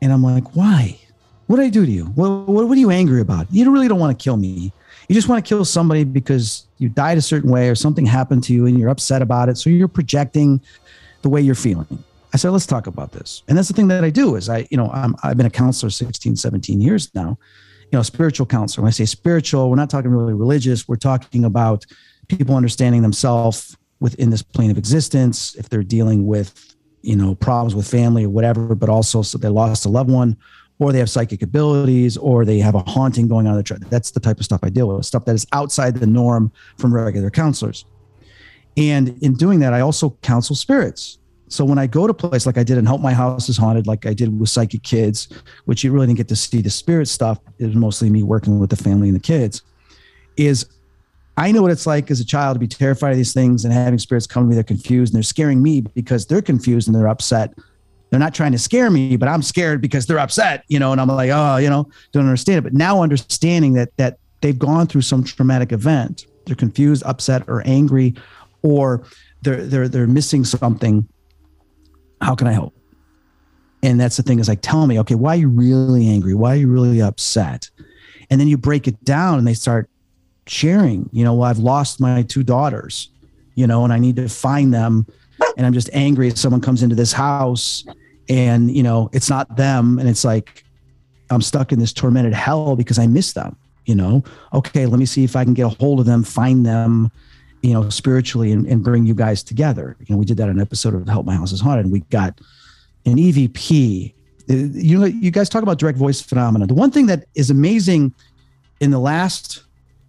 And 0.01 0.11
I'm 0.11 0.23
like, 0.23 0.55
why? 0.55 0.99
What 1.45 1.57
did 1.57 1.65
I 1.65 1.69
do 1.69 1.85
to 1.85 1.91
you? 1.91 2.05
What, 2.05 2.47
what, 2.47 2.67
what 2.67 2.75
are 2.75 2.81
you 2.81 2.89
angry 2.89 3.21
about? 3.21 3.45
You 3.51 3.69
really 3.71 3.87
don't 3.87 3.99
want 3.99 4.17
to 4.17 4.23
kill 4.23 4.35
me. 4.37 4.73
You 5.07 5.15
just 5.15 5.29
want 5.29 5.43
to 5.43 5.47
kill 5.47 5.63
somebody 5.65 6.03
because 6.03 6.67
you 6.77 6.89
died 6.89 7.17
a 7.17 7.21
certain 7.21 7.51
way 7.51 7.69
or 7.69 7.75
something 7.75 8.05
happened 8.05 8.43
to 8.45 8.53
you 8.53 8.65
and 8.65 8.77
you're 8.77 8.89
upset 8.89 9.21
about 9.21 9.49
it. 9.49 9.57
So 9.57 9.69
you're 9.69 9.87
projecting 9.87 10.61
the 11.21 11.29
way 11.29 11.41
you're 11.41 11.55
feeling. 11.55 12.03
I 12.33 12.37
said, 12.37 12.49
let's 12.49 12.65
talk 12.65 12.87
about 12.87 13.11
this. 13.11 13.43
And 13.47 13.57
that's 13.57 13.67
the 13.67 13.73
thing 13.73 13.87
that 13.87 14.03
I 14.03 14.09
do 14.09 14.35
is 14.35 14.49
I, 14.49 14.67
you 14.69 14.77
know, 14.77 14.89
I'm, 14.91 15.15
I've 15.23 15.37
been 15.37 15.45
a 15.45 15.51
counselor 15.51 15.89
16, 15.89 16.35
17 16.35 16.81
years 16.81 17.13
now, 17.15 17.37
you 17.83 17.97
know, 17.97 18.01
spiritual 18.01 18.45
counselor. 18.45 18.83
When 18.83 18.89
I 18.89 18.91
say 18.91 19.05
spiritual, 19.05 19.69
we're 19.69 19.77
not 19.77 19.89
talking 19.89 20.11
really 20.11 20.33
religious. 20.33 20.87
We're 20.87 20.97
talking 20.97 21.45
about 21.45 21.85
people 22.27 22.55
understanding 22.55 23.03
themselves 23.03 23.77
within 23.99 24.31
this 24.31 24.41
plane 24.41 24.69
of 24.69 24.77
existence. 24.77 25.55
If 25.55 25.69
they're 25.69 25.83
dealing 25.83 26.27
with, 26.27 26.75
you 27.03 27.15
know, 27.15 27.35
problems 27.35 27.73
with 27.73 27.87
family 27.89 28.25
or 28.25 28.29
whatever, 28.29 28.75
but 28.75 28.89
also 28.89 29.21
so 29.21 29.37
they 29.37 29.47
lost 29.47 29.85
a 29.85 29.89
loved 29.89 30.09
one 30.09 30.35
or 30.79 30.91
they 30.91 30.99
have 30.99 31.09
psychic 31.09 31.41
abilities 31.41 32.17
or 32.17 32.45
they 32.45 32.59
have 32.59 32.75
a 32.75 32.79
haunting 32.79 33.27
going 33.27 33.47
on. 33.47 33.63
That's 33.89 34.11
the 34.11 34.19
type 34.19 34.39
of 34.39 34.45
stuff 34.45 34.59
I 34.63 34.69
deal 34.69 34.89
with, 34.89 35.05
stuff 35.05 35.25
that 35.25 35.35
is 35.35 35.47
outside 35.53 35.95
the 35.95 36.07
norm 36.07 36.51
from 36.77 36.93
regular 36.93 37.29
counselors. 37.29 37.85
And 38.77 39.17
in 39.21 39.35
doing 39.35 39.59
that, 39.61 39.73
I 39.73 39.79
also 39.79 40.11
counsel 40.21 40.55
spirits. 40.55 41.19
So 41.47 41.63
when 41.63 41.77
I 41.77 41.87
go 41.87 42.07
to 42.07 42.13
place 42.13 42.45
like 42.45 42.57
I 42.57 42.63
did 42.63 42.77
in 42.77 42.85
Help 42.85 43.01
My 43.01 43.13
House 43.13 43.47
is 43.47 43.55
Haunted, 43.55 43.87
like 43.87 44.05
I 44.05 44.13
did 44.13 44.37
with 44.37 44.49
Psychic 44.49 44.83
Kids, 44.83 45.29
which 45.65 45.83
you 45.83 45.91
really 45.91 46.07
didn't 46.07 46.17
get 46.17 46.27
to 46.29 46.35
see 46.35 46.61
the 46.61 46.69
spirit 46.69 47.07
stuff, 47.07 47.39
it 47.59 47.67
was 47.67 47.75
mostly 47.75 48.09
me 48.09 48.23
working 48.23 48.59
with 48.59 48.69
the 48.69 48.75
family 48.75 49.07
and 49.07 49.15
the 49.15 49.21
kids, 49.21 49.61
is 50.35 50.65
I 51.37 51.51
know 51.51 51.61
what 51.61 51.71
it's 51.71 51.85
like 51.85 52.09
as 52.11 52.19
a 52.19 52.25
child 52.25 52.55
to 52.55 52.59
be 52.59 52.67
terrified 52.67 53.11
of 53.11 53.17
these 53.17 53.33
things 53.33 53.63
and 53.63 53.73
having 53.73 53.99
spirits 53.99 54.25
come 54.25 54.43
to 54.43 54.49
me, 54.49 54.55
they're 54.55 54.63
confused 54.63 55.13
and 55.13 55.17
they're 55.17 55.23
scaring 55.23 55.61
me 55.61 55.81
because 55.81 56.25
they're 56.25 56.41
confused 56.41 56.87
and 56.87 56.95
they're 56.95 57.07
upset. 57.07 57.53
They're 58.15 58.19
not 58.21 58.33
trying 58.33 58.53
to 58.53 58.57
scare 58.57 58.89
me, 58.89 59.17
but 59.17 59.27
I'm 59.27 59.41
scared 59.41 59.81
because 59.81 60.05
they're 60.05 60.19
upset, 60.19 60.63
you 60.69 60.79
know, 60.79 60.93
and 60.93 61.01
I'm 61.01 61.09
like, 61.09 61.31
oh, 61.33 61.57
you 61.57 61.69
know, 61.69 61.89
don't 62.13 62.23
understand 62.23 62.59
it. 62.59 62.61
But 62.61 62.71
now 62.71 63.03
understanding 63.03 63.73
that 63.73 63.89
that 63.97 64.19
they've 64.39 64.57
gone 64.57 64.87
through 64.87 65.01
some 65.01 65.21
traumatic 65.21 65.73
event, 65.73 66.25
they're 66.45 66.55
confused, 66.55 67.03
upset, 67.03 67.43
or 67.49 67.61
angry, 67.65 68.15
or 68.61 69.03
they're 69.41 69.65
they're 69.65 69.89
they're 69.89 70.07
missing 70.07 70.45
something. 70.45 71.05
How 72.21 72.35
can 72.35 72.47
I 72.47 72.53
help? 72.53 72.73
And 73.83 73.99
that's 73.99 74.15
the 74.15 74.23
thing 74.23 74.39
is 74.39 74.47
like, 74.47 74.61
tell 74.61 74.87
me, 74.87 74.97
okay, 75.01 75.15
why 75.15 75.35
are 75.35 75.39
you 75.39 75.49
really 75.49 76.07
angry? 76.07 76.35
Why 76.35 76.53
are 76.53 76.59
you 76.59 76.69
really 76.69 77.01
upset? 77.01 77.69
And 78.29 78.39
then 78.39 78.47
you 78.47 78.57
break 78.57 78.87
it 78.87 79.03
down 79.03 79.39
and 79.39 79.45
they 79.45 79.53
start 79.53 79.89
sharing, 80.47 81.09
you 81.11 81.25
know, 81.25 81.33
well, 81.33 81.49
I've 81.49 81.59
lost 81.59 81.99
my 81.99 82.21
two 82.21 82.43
daughters, 82.43 83.09
you 83.55 83.67
know, 83.67 83.83
and 83.83 83.91
I 83.91 83.99
need 83.99 84.15
to 84.15 84.29
find 84.29 84.73
them. 84.73 85.05
And 85.57 85.65
I'm 85.67 85.73
just 85.73 85.89
angry 85.91 86.29
if 86.29 86.37
someone 86.37 86.61
comes 86.61 86.81
into 86.81 86.95
this 86.95 87.11
house 87.11 87.83
and, 88.29 88.75
you 88.75 88.83
know, 88.83 89.09
it's 89.13 89.29
not 89.29 89.55
them. 89.57 89.99
And 89.99 90.09
it's 90.09 90.23
like, 90.23 90.63
I'm 91.29 91.41
stuck 91.41 91.71
in 91.71 91.79
this 91.79 91.93
tormented 91.93 92.33
hell 92.33 92.75
because 92.75 92.99
I 92.99 93.07
miss 93.07 93.33
them, 93.33 93.55
you 93.85 93.95
know? 93.95 94.23
Okay, 94.53 94.85
let 94.85 94.99
me 94.99 95.05
see 95.05 95.23
if 95.23 95.35
I 95.35 95.43
can 95.43 95.53
get 95.53 95.65
a 95.65 95.69
hold 95.69 95.99
of 95.99 96.05
them, 96.05 96.23
find 96.23 96.65
them, 96.65 97.11
you 97.61 97.73
know, 97.73 97.89
spiritually 97.89 98.51
and, 98.51 98.65
and 98.67 98.83
bring 98.83 99.05
you 99.05 99.15
guys 99.15 99.43
together. 99.43 99.95
You 99.99 100.15
know, 100.15 100.19
we 100.19 100.25
did 100.25 100.37
that 100.37 100.49
in 100.49 100.57
an 100.57 100.61
episode 100.61 100.93
of 100.93 101.07
Help 101.07 101.25
My 101.25 101.35
House 101.35 101.51
is 101.51 101.61
Haunted 101.61 101.85
and 101.85 101.91
we 101.91 102.01
got 102.01 102.39
an 103.05 103.15
EVP. 103.15 104.13
Uh, 104.49 104.53
You 104.53 104.99
know, 104.99 105.05
you 105.05 105.31
guys 105.31 105.49
talk 105.49 105.63
about 105.63 105.79
direct 105.79 105.97
voice 105.97 106.21
phenomena. 106.21 106.67
The 106.67 106.73
one 106.73 106.91
thing 106.91 107.07
that 107.07 107.25
is 107.35 107.49
amazing 107.49 108.13
in 108.79 108.91
the 108.91 108.99
last, 108.99 109.63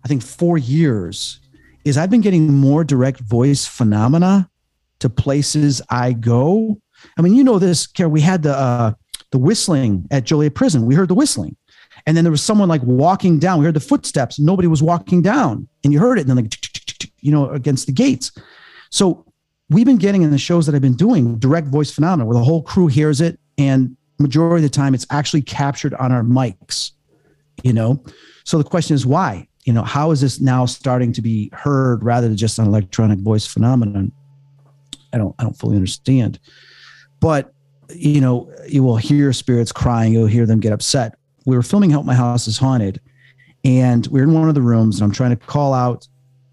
I 0.05 0.09
think, 0.09 0.23
four 0.23 0.59
years 0.59 1.41
is 1.85 1.97
I've 1.97 2.11
been 2.11 2.21
getting 2.21 2.53
more 2.53 2.85
direct 2.85 3.21
voice 3.21 3.65
phenomena 3.65 4.51
to 4.99 5.09
places 5.09 5.81
I 5.89 6.13
go 6.13 6.81
I 7.19 7.23
mean, 7.23 7.35
you 7.35 7.45
know 7.45 7.59
this, 7.59 7.87
Kara, 7.87 8.09
we 8.09 8.21
had 8.21 8.43
the 8.43 8.55
uh, 8.55 8.93
the 9.31 9.39
whistling 9.39 10.07
at 10.11 10.25
Joliet 10.25 10.55
Prison. 10.55 10.87
We 10.87 10.95
heard 10.95 11.09
the 11.09 11.15
whistling. 11.15 11.57
And 12.07 12.17
then 12.17 12.25
there 12.25 12.31
was 12.31 12.43
someone 12.43 12.69
like 12.69 12.83
walking 12.83 13.39
down. 13.39 13.59
We 13.59 13.65
heard 13.65 13.75
the 13.75 13.81
footsteps. 13.81 14.39
Nobody 14.39 14.69
was 14.69 14.83
walking 14.83 15.23
down. 15.23 15.69
And 15.83 15.93
you 15.93 15.99
heard 15.99 16.19
it. 16.19 16.23
And 16.23 16.31
then 16.31 16.37
like, 16.37 16.55
you 17.21 17.33
know, 17.33 17.51
against 17.51 17.87
the 17.87 17.93
gates. 17.93 18.33
So 18.91 19.25
we've 19.71 19.87
been 19.87 19.97
getting 19.97 20.23
in 20.23 20.31
the 20.31 20.39
shows 20.39 20.67
that 20.67 20.75
I've 20.75 20.83
been 20.83 20.95
doing 20.95 21.39
direct 21.39 21.67
voice 21.69 21.91
phenomena 21.91 22.27
where 22.27 22.39
the 22.39 22.45
whole 22.45 22.63
crew 22.63 22.87
hears 22.87 23.21
it. 23.21 23.39
And 23.59 23.97
majority 24.19 24.65
of 24.65 24.71
the 24.71 24.77
time 24.77 24.95
it's 24.95 25.07
actually 25.11 25.43
captured 25.43 25.95
on 25.95 26.13
our 26.13 26.23
mics, 26.23 26.93
you 27.63 27.73
know? 27.73 28.03
So 28.45 28.59
the 28.59 28.65
question 28.65 28.95
is 28.95 29.05
why? 29.07 29.49
You 29.65 29.73
know, 29.73 29.83
how 29.83 30.13
is 30.13 30.21
this 30.21 30.41
now 30.41 30.67
starting 30.67 31.13
to 31.15 31.23
be 31.23 31.51
heard 31.53 32.05
rather 32.05 32.29
than 32.29 32.37
just 32.37 32.59
an 32.59 32.67
electronic 32.67 33.19
voice 33.19 33.47
phenomenon? 33.47 34.13
I 35.13 35.19
don't, 35.19 35.35
I 35.39 35.43
don't 35.43 35.59
fully 35.59 35.77
understand. 35.77 36.39
But 37.21 37.53
you 37.91 38.21
know, 38.21 38.53
you 38.69 38.83
will 38.83 38.97
hear 38.97 39.33
spirits 39.33 39.73
crying, 39.73 40.13
you'll 40.13 40.27
hear 40.27 40.47
them 40.47 40.61
get 40.61 40.73
upset. 40.73 41.17
We 41.45 41.57
were 41.57 41.63
filming 41.63 41.91
Help 41.91 42.05
My 42.05 42.15
House 42.15 42.49
is 42.49 42.59
Haunted, 42.59 43.01
and 43.65 44.07
we 44.09 44.21
are 44.21 44.25
in 44.25 44.33
one 44.33 44.49
of 44.49 44.55
the 44.55 44.63
rooms, 44.63 44.97
and 44.97 45.05
I'm 45.05 45.13
trying 45.13 45.31
to 45.31 45.37
call 45.37 45.73
out 45.73 46.09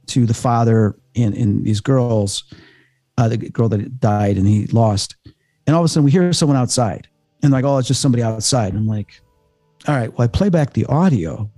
to 0.07 0.25
the 0.25 0.33
father 0.33 0.95
in, 1.15 1.33
in 1.33 1.63
these 1.63 1.81
girls, 1.81 2.43
uh, 3.17 3.27
the 3.27 3.37
girl 3.37 3.69
that 3.69 3.99
died 3.99 4.37
and 4.37 4.47
he 4.47 4.67
lost. 4.67 5.15
And 5.65 5.75
all 5.75 5.81
of 5.81 5.85
a 5.85 5.87
sudden 5.87 6.05
we 6.05 6.11
hear 6.11 6.31
someone 6.33 6.57
outside, 6.57 7.07
and 7.41 7.51
like, 7.51 7.65
oh, 7.65 7.77
it's 7.77 7.87
just 7.87 8.01
somebody 8.01 8.23
outside. 8.23 8.73
And 8.73 8.79
I'm 8.79 8.87
like, 8.87 9.21
all 9.87 9.95
right, 9.95 10.11
well, 10.13 10.25
I 10.25 10.27
play 10.27 10.49
back 10.49 10.73
the 10.73 10.85
audio. 10.85 11.49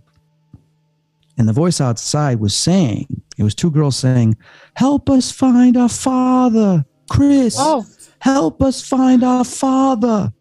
And 1.37 1.49
the 1.49 1.53
voice 1.53 1.81
outside 1.81 2.39
was 2.39 2.55
saying, 2.55 3.07
it 3.37 3.43
was 3.43 3.53
two 3.53 3.69
girls 3.69 3.97
saying, 3.97 4.37
Help 4.75 5.09
us 5.09 5.31
find 5.31 5.75
our 5.75 5.89
father, 5.89 6.85
Chris. 7.09 7.57
Oh, 7.59 7.85
Help 8.25 8.63
us 8.63 8.81
find 8.81 9.23
our 9.23 9.43
father. 9.43 10.33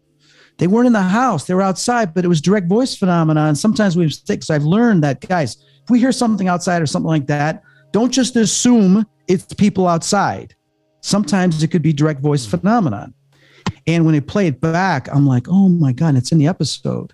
They 0.57 0.65
weren't 0.65 0.87
in 0.87 0.93
the 0.93 1.03
house, 1.03 1.45
they 1.45 1.53
were 1.53 1.61
outside, 1.61 2.15
but 2.15 2.25
it 2.25 2.27
was 2.27 2.41
direct 2.41 2.67
voice 2.67 2.95
phenomenon. 2.95 3.49
And 3.49 3.57
sometimes 3.57 3.95
we 3.95 4.05
mistake. 4.05 4.41
So 4.41 4.55
I've 4.55 4.63
learned 4.63 5.03
that, 5.03 5.21
guys, 5.21 5.57
if 5.83 5.91
we 5.91 5.99
hear 5.99 6.11
something 6.11 6.47
outside 6.47 6.81
or 6.81 6.87
something 6.87 7.09
like 7.09 7.27
that, 7.27 7.61
don't 7.91 8.11
just 8.11 8.35
assume 8.37 9.05
it's 9.27 9.53
people 9.53 9.87
outside. 9.87 10.55
Sometimes 11.01 11.61
it 11.61 11.67
could 11.67 11.83
be 11.83 11.93
direct 11.93 12.21
voice 12.21 12.43
phenomenon. 12.43 13.13
And 13.85 14.03
when 14.03 14.15
they 14.15 14.21
play 14.21 14.47
it 14.47 14.59
back, 14.59 15.07
I'm 15.13 15.27
like, 15.27 15.45
oh 15.47 15.69
my 15.69 15.91
God, 15.91 16.15
it's 16.15 16.31
in 16.31 16.39
the 16.39 16.47
episode. 16.47 17.13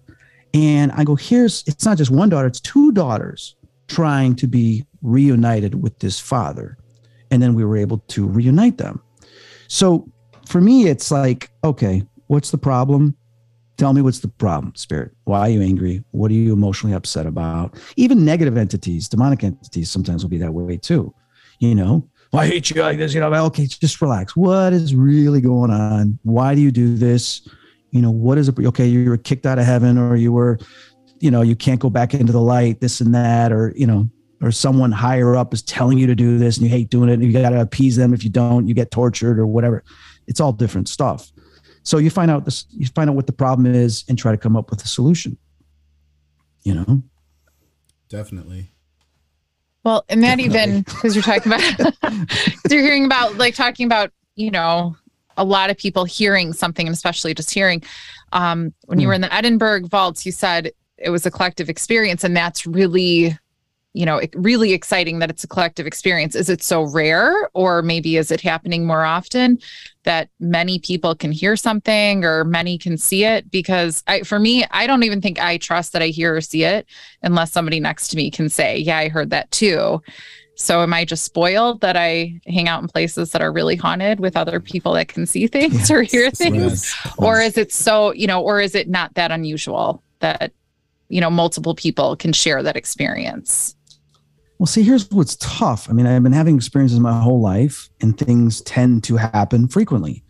And 0.54 0.94
I 0.94 1.04
go, 1.04 1.16
here's, 1.16 1.66
it's 1.68 1.84
not 1.84 1.98
just 1.98 2.12
one 2.12 2.30
daughter, 2.30 2.48
it's 2.48 2.62
two 2.62 2.94
daughters 2.94 3.58
trying 3.90 4.38
to 4.38 4.48
be 4.48 4.86
reunited 5.02 5.84
with 5.84 6.00
this 6.00 6.18
father. 6.18 6.78
And 7.30 7.44
then 7.44 7.56
we 7.56 7.66
were 7.66 7.76
able 7.76 7.98
to 8.08 8.26
reunite 8.26 8.78
them. 8.78 9.02
So 9.68 10.10
for 10.52 10.62
me, 10.62 10.88
it's 10.88 11.12
like, 11.12 11.50
okay, 11.64 12.04
what's 12.28 12.52
the 12.52 12.58
problem? 12.58 13.16
Tell 13.78 13.94
me 13.94 14.02
what's 14.02 14.20
the 14.20 14.28
problem, 14.28 14.76
spirit. 14.76 15.12
Why 15.24 15.40
are 15.40 15.50
you 15.50 15.62
angry? 15.62 16.04
What 16.12 16.30
are 16.30 16.36
you 16.36 16.54
emotionally 16.54 16.96
upset 16.96 17.26
about? 17.26 17.76
Even 17.96 18.26
negative 18.26 18.58
entities, 18.58 19.08
demonic 19.08 19.44
entities 19.44 19.90
sometimes 19.90 20.24
will 20.24 20.30
be 20.30 20.38
that 20.38 20.54
way 20.54 20.78
too. 20.78 21.16
You 21.60 21.76
know, 21.76 22.08
well, 22.32 22.44
I 22.44 22.48
hate 22.48 22.70
you 22.70 22.82
like 22.82 22.98
this. 22.98 23.14
You 23.14 23.22
know, 23.22 23.34
okay, 23.46 23.66
just 23.66 24.02
relax. 24.02 24.36
What 24.36 24.74
is 24.74 24.94
really 24.94 25.42
going 25.42 25.72
on? 25.72 26.20
Why 26.24 26.54
do 26.54 26.62
you 26.62 26.72
do 26.72 26.96
this? 26.96 27.48
You 27.92 28.02
know, 28.02 28.12
what 28.12 28.38
is 28.38 28.50
it? 28.50 28.60
Okay, 28.60 28.88
you 28.88 29.10
were 29.10 29.18
kicked 29.18 29.46
out 29.46 29.58
of 29.58 29.66
heaven, 29.66 29.98
or 29.98 30.16
you 30.16 30.32
were, 30.32 30.60
you 31.20 31.32
know, 31.32 31.42
you 31.42 31.56
can't 31.56 31.80
go 31.80 31.90
back 31.90 32.14
into 32.14 32.32
the 32.34 32.42
light, 32.42 32.82
this 32.82 33.00
and 33.00 33.16
that, 33.16 33.52
or, 33.52 33.74
you 33.76 33.88
know, 33.88 34.10
or 34.42 34.52
someone 34.52 34.92
higher 34.92 35.36
up 35.36 35.54
is 35.54 35.62
telling 35.62 35.98
you 35.98 36.08
to 36.08 36.16
do 36.16 36.38
this 36.38 36.58
and 36.58 36.66
you 36.66 36.72
hate 36.72 36.90
doing 36.90 37.10
it 37.10 37.14
and 37.14 37.24
you 37.24 37.32
got 37.32 37.52
to 37.52 37.62
appease 37.62 37.96
them. 37.96 38.14
If 38.14 38.24
you 38.24 38.30
don't, 38.30 38.68
you 38.68 38.74
get 38.74 38.92
tortured 38.92 39.40
or 39.40 39.46
whatever. 39.46 39.84
It's 40.28 40.40
all 40.40 40.54
different 40.54 40.90
stuff. 40.90 41.32
So 41.84 41.98
you 41.98 42.10
find 42.10 42.30
out 42.30 42.46
this, 42.46 42.66
you 42.70 42.86
find 42.88 43.10
out 43.10 43.16
what 43.16 43.28
the 43.28 43.34
problem 43.34 43.74
is 43.74 44.04
and 44.08 44.18
try 44.18 44.32
to 44.32 44.38
come 44.38 44.56
up 44.56 44.70
with 44.70 44.84
a 44.84 44.88
solution. 44.88 45.38
You 46.64 46.76
know? 46.76 47.04
Definitely. 48.10 48.72
well, 49.84 50.06
and 50.10 50.24
that 50.24 50.40
even 50.40 50.82
because 50.82 51.16
you're 51.16 51.24
talking 51.24 51.52
about, 51.52 51.96
you're 52.70 52.82
hearing 52.82 53.06
about 53.06 53.38
like 53.38 53.56
talking 53.56 53.86
about, 53.86 54.12
you 54.36 54.52
know, 54.52 54.96
a 55.38 55.44
lot 55.44 55.70
of 55.70 55.78
people 55.78 56.06
hearing 56.06 56.54
something 56.54 56.86
and 56.86 56.94
especially 56.94 57.34
just 57.34 57.52
hearing. 57.52 57.82
Um, 58.34 58.74
when 58.86 59.00
you 59.00 59.08
were 59.08 59.14
in 59.14 59.22
the 59.22 59.34
Edinburgh 59.34 59.88
vaults, 59.88 60.26
you 60.26 60.32
said 60.32 60.72
it 60.98 61.10
was 61.10 61.26
a 61.26 61.32
collective 61.32 61.70
experience, 61.70 62.24
and 62.24 62.36
that's 62.36 62.68
really, 62.68 63.38
you 63.94 64.06
know, 64.06 64.18
it- 64.18 64.34
really 64.36 64.74
exciting 64.74 65.20
that 65.20 65.30
it's 65.30 65.44
a 65.44 65.48
collective 65.48 65.86
experience. 65.86 66.36
Is 66.36 66.50
it 66.50 66.64
so 66.64 66.84
rare, 66.84 67.50
or 67.54 67.82
maybe 67.82 68.18
is 68.18 68.32
it 68.32 68.42
happening 68.42 68.86
more 68.86 69.04
often 69.04 69.60
that 70.04 70.30
many 70.40 70.80
people 70.80 71.14
can 71.14 71.32
hear 71.32 71.56
something 71.56 72.24
or 72.24 72.44
many 72.46 72.78
can 72.78 72.98
see 72.98 73.26
it? 73.26 73.52
Because 73.52 74.02
I, 74.08 74.22
for 74.22 74.40
me, 74.40 74.66
I 74.72 74.88
don't 74.88 75.04
even 75.04 75.22
think 75.22 75.40
I 75.40 75.58
trust 75.58 75.94
that 75.94 76.02
I 76.02 76.08
hear 76.08 76.36
or 76.36 76.42
see 76.42 76.64
it 76.64 76.86
unless 77.22 77.52
somebody 77.52 77.80
next 77.80 78.08
to 78.10 78.18
me 78.18 78.32
can 78.32 78.48
say, 78.50 78.78
"Yeah, 78.78 78.98
I 78.98 79.10
heard 79.10 79.30
that 79.32 79.52
too." 79.52 80.02
So 80.56 80.82
am 80.84 80.94
I 80.94 81.06
just 81.06 81.24
spoiled 81.24 81.82
that 81.82 81.98
I 81.98 82.40
hang 82.46 82.68
out 82.68 82.82
in 82.82 82.88
places 82.88 83.32
that 83.32 83.42
are 83.42 83.52
really 83.52 83.76
haunted 83.76 84.20
with 84.20 84.38
other 84.38 84.60
people 84.60 84.94
that 84.94 85.08
can 85.08 85.26
see 85.26 85.48
things 85.48 85.90
or 85.92 86.04
hear 86.04 86.30
things? 86.30 86.56
Yes. 86.56 87.14
Or 87.18 87.42
is 87.42 87.58
it 87.58 87.74
so, 87.74 88.14
you 88.14 88.28
know, 88.28 88.42
or 88.42 88.62
is 88.62 88.76
it 88.76 88.88
not 88.88 89.16
that 89.16 89.32
unusual 89.32 90.04
that, 90.20 90.52
you 91.10 91.20
know, 91.20 91.32
multiple 91.32 91.74
people 91.74 92.16
can 92.16 92.32
share 92.32 92.62
that 92.62 92.76
experience? 92.76 93.76
Well, 94.62 94.68
see, 94.68 94.84
here's 94.84 95.10
what's 95.10 95.38
tough. 95.38 95.90
I 95.90 95.94
mean, 95.94 96.06
I've 96.06 96.22
been 96.22 96.34
having 96.34 96.56
experiences 96.56 97.00
my 97.00 97.20
whole 97.20 97.42
life, 97.42 97.90
and 98.00 98.16
things 98.16 98.62
tend 98.62 99.04
to 99.06 99.16
happen 99.18 99.68
frequently. 99.68 100.24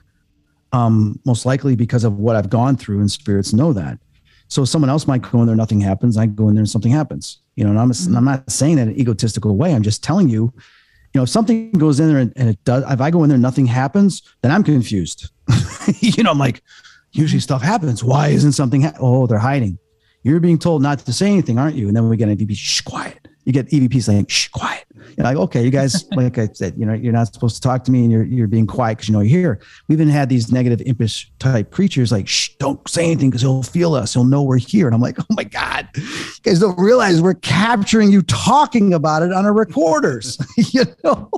Um, 0.71 1.19
most 1.25 1.45
likely 1.45 1.75
because 1.75 2.05
of 2.05 2.17
what 2.17 2.37
I've 2.37 2.49
gone 2.49 2.77
through, 2.77 3.01
and 3.01 3.11
spirits 3.11 3.51
know 3.51 3.73
that. 3.73 3.99
So 4.47 4.63
someone 4.63 4.89
else 4.89 5.05
might 5.05 5.21
go 5.21 5.41
in 5.41 5.47
there, 5.47 5.55
nothing 5.57 5.81
happens. 5.81 6.15
I 6.15 6.27
go 6.27 6.47
in 6.47 6.55
there 6.55 6.61
and 6.61 6.69
something 6.69 6.93
happens. 6.93 7.39
You 7.57 7.65
know, 7.65 7.71
and 7.71 7.79
I'm, 7.81 7.91
I'm 8.15 8.23
not 8.23 8.49
saying 8.49 8.77
that 8.77 8.83
in 8.83 8.89
an 8.91 8.99
egotistical 9.01 9.57
way. 9.57 9.75
I'm 9.75 9.83
just 9.83 10.01
telling 10.01 10.29
you, 10.29 10.53
you 10.53 11.15
know, 11.15 11.23
if 11.23 11.29
something 11.29 11.73
goes 11.73 11.99
in 11.99 12.07
there 12.07 12.19
and, 12.19 12.31
and 12.37 12.47
it 12.47 12.63
does, 12.63 12.85
if 12.89 13.01
I 13.01 13.11
go 13.11 13.23
in 13.23 13.29
there 13.29 13.35
and 13.35 13.43
nothing 13.43 13.65
happens, 13.65 14.21
then 14.43 14.51
I'm 14.53 14.63
confused. 14.63 15.29
you 15.99 16.23
know, 16.23 16.31
I'm 16.31 16.39
like, 16.39 16.63
usually 17.11 17.41
stuff 17.41 17.61
happens. 17.61 18.01
Why 18.01 18.29
isn't 18.29 18.53
something? 18.53 18.83
Ha- 18.83 18.93
oh, 18.97 19.27
they're 19.27 19.39
hiding. 19.39 19.77
You're 20.23 20.39
being 20.39 20.57
told 20.57 20.81
not 20.81 20.99
to 20.99 21.11
say 21.11 21.27
anything, 21.27 21.59
aren't 21.59 21.75
you? 21.75 21.87
And 21.87 21.97
then 21.97 22.07
we 22.07 22.15
get 22.15 22.29
EVP, 22.29 22.55
shh, 22.55 22.79
quiet. 22.79 23.27
You 23.43 23.53
get 23.53 23.67
EVP 23.69 24.03
saying, 24.03 24.27
shh, 24.27 24.49
quiet. 24.49 24.85
You're 25.17 25.25
like, 25.25 25.37
okay, 25.37 25.63
you 25.63 25.71
guys, 25.71 26.05
like 26.15 26.37
I 26.37 26.47
said, 26.53 26.75
you 26.77 26.85
know, 26.85 26.93
you're 26.93 27.13
not 27.13 27.33
supposed 27.33 27.55
to 27.55 27.61
talk 27.61 27.83
to 27.85 27.91
me 27.91 28.03
and 28.03 28.11
you're, 28.11 28.23
you're 28.23 28.47
being 28.47 28.67
quiet 28.67 28.97
because 28.97 29.09
you 29.09 29.13
know 29.13 29.21
you're 29.21 29.39
here. 29.39 29.59
We've 29.87 29.99
even 29.99 30.09
had 30.09 30.29
these 30.29 30.51
negative 30.51 30.81
impish 30.85 31.31
type 31.39 31.71
creatures 31.71 32.11
like, 32.11 32.27
shh, 32.27 32.49
don't 32.59 32.87
say 32.87 33.05
anything 33.05 33.29
because 33.29 33.41
he'll 33.41 33.63
feel 33.63 33.95
us. 33.95 34.13
He'll 34.13 34.23
know 34.23 34.43
we're 34.43 34.57
here. 34.57 34.85
And 34.87 34.93
I'm 34.93 35.01
like, 35.01 35.19
oh 35.19 35.25
my 35.31 35.43
God, 35.43 35.89
you 35.95 36.03
guys 36.43 36.59
don't 36.59 36.79
realize 36.79 37.21
we're 37.21 37.33
capturing 37.33 38.11
you 38.11 38.21
talking 38.23 38.93
about 38.93 39.23
it 39.23 39.31
on 39.31 39.45
our 39.45 39.53
recorders. 39.53 40.37
you 40.57 40.85
know, 41.03 41.29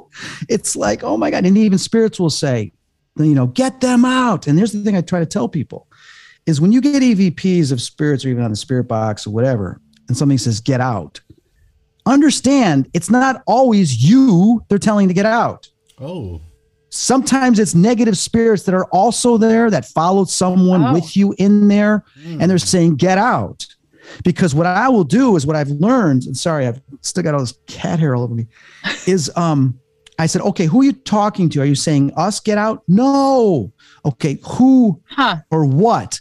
it's 0.49 0.75
like, 0.75 1.03
oh 1.03 1.17
my 1.17 1.31
God. 1.31 1.45
And 1.45 1.57
even 1.57 1.77
spirits 1.77 2.19
will 2.19 2.29
say, 2.29 2.73
you 3.17 3.35
know, 3.35 3.47
get 3.47 3.81
them 3.81 4.05
out. 4.05 4.47
And 4.47 4.57
here's 4.57 4.71
the 4.73 4.83
thing 4.83 4.97
I 4.97 5.01
try 5.01 5.19
to 5.19 5.25
tell 5.25 5.47
people 5.47 5.87
is 6.45 6.59
when 6.59 6.71
you 6.71 6.81
get 6.81 7.01
EVPs 7.01 7.71
of 7.71 7.81
spirits 7.81 8.25
or 8.25 8.29
even 8.29 8.43
on 8.43 8.49
the 8.49 8.57
spirit 8.57 8.85
box 8.85 9.25
or 9.25 9.31
whatever, 9.31 9.79
and 10.07 10.17
something 10.17 10.37
says 10.37 10.59
get 10.59 10.81
out, 10.81 11.21
understand 12.05 12.89
it's 12.93 13.09
not 13.09 13.41
always 13.47 14.03
you 14.03 14.63
they're 14.67 14.77
telling 14.77 15.07
to 15.07 15.13
get 15.13 15.25
out. 15.25 15.69
Oh, 15.99 16.41
Sometimes 16.89 17.57
it's 17.57 17.73
negative 17.73 18.15
spirits 18.17 18.63
that 18.63 18.75
are 18.75 18.85
also 18.91 19.35
there 19.37 19.71
that 19.71 19.85
followed 19.85 20.29
someone 20.29 20.83
Oh. 20.83 20.93
with 20.93 21.17
you 21.17 21.33
in 21.39 21.67
there 21.67 22.03
and 22.23 22.49
they're 22.49 22.59
saying 22.59 22.97
get 22.97 23.17
out. 23.17 23.65
Because 24.23 24.53
what 24.53 24.67
I 24.67 24.89
will 24.89 25.03
do 25.05 25.35
is 25.35 25.45
what 25.47 25.55
I've 25.55 25.69
learned, 25.69 26.25
and 26.25 26.37
sorry, 26.37 26.67
I've 26.67 26.79
still 27.01 27.23
got 27.23 27.33
all 27.33 27.39
this 27.39 27.57
cat 27.67 27.97
hair 27.99 28.13
all 28.15 28.21
over 28.23 28.35
me, 28.35 28.45
is 29.07 29.31
um 29.35 29.79
I 30.19 30.27
said, 30.27 30.43
okay, 30.43 30.67
who 30.67 30.81
are 30.81 30.83
you 30.83 30.93
talking 30.93 31.49
to? 31.49 31.61
Are 31.61 31.65
you 31.65 31.73
saying 31.73 32.11
us 32.15 32.39
get 32.39 32.59
out? 32.59 32.83
No. 32.87 33.71
Okay, 34.05 34.37
who 34.45 35.01
Huh. 35.09 35.37
or 35.49 35.65
what? 35.65 36.19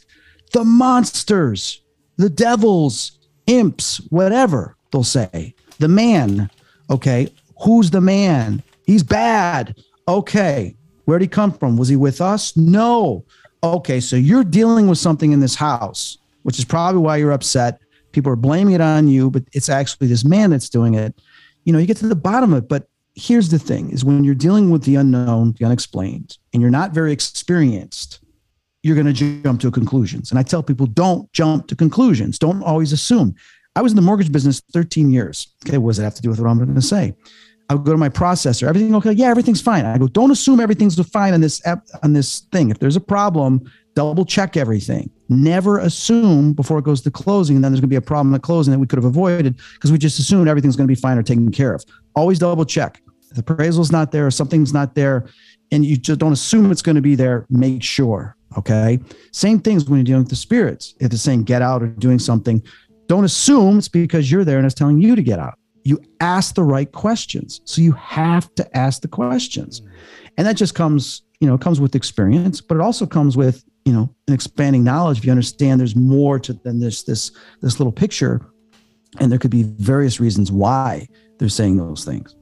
The 0.52 0.64
monsters, 0.64 1.82
the 2.16 2.30
devils, 2.30 3.18
imps, 3.46 3.98
whatever 4.08 4.76
they'll 4.90 5.04
say. 5.04 5.54
The 5.82 5.88
man. 5.88 6.48
Okay. 6.90 7.26
Who's 7.64 7.90
the 7.90 8.00
man? 8.00 8.62
He's 8.86 9.02
bad. 9.02 9.82
Okay. 10.06 10.76
Where'd 11.06 11.22
he 11.22 11.26
come 11.26 11.52
from? 11.52 11.76
Was 11.76 11.88
he 11.88 11.96
with 11.96 12.20
us? 12.20 12.56
No. 12.56 13.24
Okay. 13.64 13.98
So 13.98 14.14
you're 14.14 14.44
dealing 14.44 14.86
with 14.86 14.98
something 14.98 15.32
in 15.32 15.40
this 15.40 15.56
house, 15.56 16.18
which 16.44 16.60
is 16.60 16.64
probably 16.64 17.00
why 17.00 17.16
you're 17.16 17.32
upset. 17.32 17.80
People 18.12 18.30
are 18.30 18.36
blaming 18.36 18.74
it 18.74 18.80
on 18.80 19.08
you, 19.08 19.28
but 19.28 19.42
it's 19.52 19.68
actually 19.68 20.06
this 20.06 20.24
man 20.24 20.50
that's 20.50 20.68
doing 20.68 20.94
it. 20.94 21.20
You 21.64 21.72
know, 21.72 21.80
you 21.80 21.86
get 21.86 21.96
to 21.96 22.06
the 22.06 22.14
bottom 22.14 22.52
of 22.52 22.62
it. 22.62 22.68
But 22.68 22.86
here's 23.16 23.48
the 23.48 23.58
thing 23.58 23.90
is 23.90 24.04
when 24.04 24.22
you're 24.22 24.36
dealing 24.36 24.70
with 24.70 24.84
the 24.84 24.94
unknown, 24.94 25.56
the 25.58 25.64
unexplained, 25.64 26.38
and 26.52 26.62
you're 26.62 26.70
not 26.70 26.92
very 26.92 27.10
experienced, 27.10 28.20
you're 28.84 28.94
going 28.94 29.12
to 29.12 29.42
jump 29.42 29.60
to 29.62 29.72
conclusions. 29.72 30.30
And 30.30 30.38
I 30.38 30.44
tell 30.44 30.62
people, 30.62 30.86
don't 30.86 31.32
jump 31.32 31.66
to 31.66 31.74
conclusions. 31.74 32.38
Don't 32.38 32.62
always 32.62 32.92
assume. 32.92 33.34
I 33.74 33.82
was 33.82 33.92
in 33.92 33.96
the 33.96 34.02
mortgage 34.02 34.30
business 34.30 34.60
13 34.72 35.10
years. 35.10 35.54
Okay, 35.66 35.78
what 35.78 35.90
does 35.90 35.98
it 35.98 36.04
have 36.04 36.14
to 36.14 36.22
do 36.22 36.30
with 36.30 36.40
what 36.40 36.48
I'm 36.48 36.58
going 36.58 36.74
to 36.74 36.82
say? 36.82 37.14
I 37.68 37.74
would 37.74 37.84
go 37.84 37.92
to 37.92 37.98
my 37.98 38.10
processor. 38.10 38.68
Everything 38.68 38.94
okay? 38.96 39.12
Yeah, 39.12 39.28
everything's 39.28 39.62
fine. 39.62 39.86
I 39.86 39.96
go, 39.96 40.08
don't 40.08 40.30
assume 40.30 40.60
everything's 40.60 41.00
fine 41.08 41.32
on 41.32 41.40
this 41.40 41.66
app 41.66 41.86
on 42.02 42.12
this 42.12 42.40
thing. 42.52 42.70
If 42.70 42.78
there's 42.80 42.96
a 42.96 43.00
problem, 43.00 43.70
double 43.94 44.26
check 44.26 44.58
everything. 44.58 45.10
Never 45.30 45.78
assume 45.78 46.52
before 46.52 46.78
it 46.78 46.84
goes 46.84 47.00
to 47.02 47.10
closing, 47.10 47.56
and 47.56 47.64
then 47.64 47.72
there's 47.72 47.80
going 47.80 47.88
to 47.88 47.94
be 47.94 47.96
a 47.96 48.02
problem 48.02 48.34
at 48.34 48.42
closing 48.42 48.72
that 48.72 48.78
we 48.78 48.86
could 48.86 48.98
have 48.98 49.06
avoided 49.06 49.58
because 49.74 49.90
we 49.90 49.96
just 49.96 50.18
assumed 50.18 50.48
everything's 50.48 50.76
going 50.76 50.86
to 50.86 50.94
be 50.94 51.00
fine 51.00 51.16
or 51.16 51.22
taken 51.22 51.50
care 51.50 51.72
of. 51.72 51.82
Always 52.14 52.38
double 52.38 52.66
check. 52.66 53.00
If 53.30 53.36
the 53.36 53.52
appraisal's 53.52 53.90
not 53.90 54.12
there 54.12 54.26
or 54.26 54.30
something's 54.30 54.74
not 54.74 54.94
there, 54.94 55.26
and 55.70 55.86
you 55.86 55.96
just 55.96 56.20
don't 56.20 56.32
assume 56.32 56.70
it's 56.70 56.82
going 56.82 56.96
to 56.96 57.02
be 57.02 57.14
there, 57.14 57.46
make 57.48 57.82
sure. 57.82 58.36
Okay. 58.58 58.98
Same 59.30 59.58
things 59.58 59.88
when 59.88 59.98
you're 59.98 60.04
dealing 60.04 60.24
with 60.24 60.30
the 60.30 60.36
spirits. 60.36 60.94
If 61.00 61.10
they're 61.10 61.18
saying 61.18 61.44
get 61.44 61.62
out 61.62 61.82
or 61.82 61.86
doing 61.86 62.18
something, 62.18 62.62
don't 63.06 63.24
assume 63.24 63.78
it's 63.78 63.88
because 63.88 64.30
you're 64.30 64.44
there 64.44 64.58
and 64.58 64.66
it's 64.66 64.74
telling 64.74 65.00
you 65.00 65.16
to 65.16 65.22
get 65.22 65.38
out. 65.38 65.54
You 65.84 65.98
ask 66.20 66.54
the 66.54 66.62
right 66.62 66.90
questions. 66.90 67.60
So 67.64 67.82
you 67.82 67.92
have 67.92 68.54
to 68.54 68.76
ask 68.76 69.02
the 69.02 69.08
questions. 69.08 69.82
And 70.38 70.46
that 70.46 70.56
just 70.56 70.74
comes, 70.74 71.22
you 71.40 71.46
know, 71.46 71.58
comes 71.58 71.80
with 71.80 71.94
experience, 71.94 72.60
but 72.60 72.76
it 72.76 72.80
also 72.80 73.04
comes 73.04 73.36
with, 73.36 73.64
you 73.84 73.92
know, 73.92 74.14
an 74.28 74.34
expanding 74.34 74.84
knowledge. 74.84 75.18
If 75.18 75.24
you 75.24 75.32
understand 75.32 75.80
there's 75.80 75.96
more 75.96 76.38
to 76.38 76.52
than 76.52 76.78
this 76.80 77.02
this 77.02 77.32
this 77.60 77.80
little 77.80 77.92
picture. 77.92 78.40
And 79.20 79.30
there 79.30 79.38
could 79.38 79.50
be 79.50 79.64
various 79.64 80.20
reasons 80.20 80.50
why 80.50 81.06
they're 81.38 81.50
saying 81.50 81.76
those 81.76 82.04
things. 82.04 82.34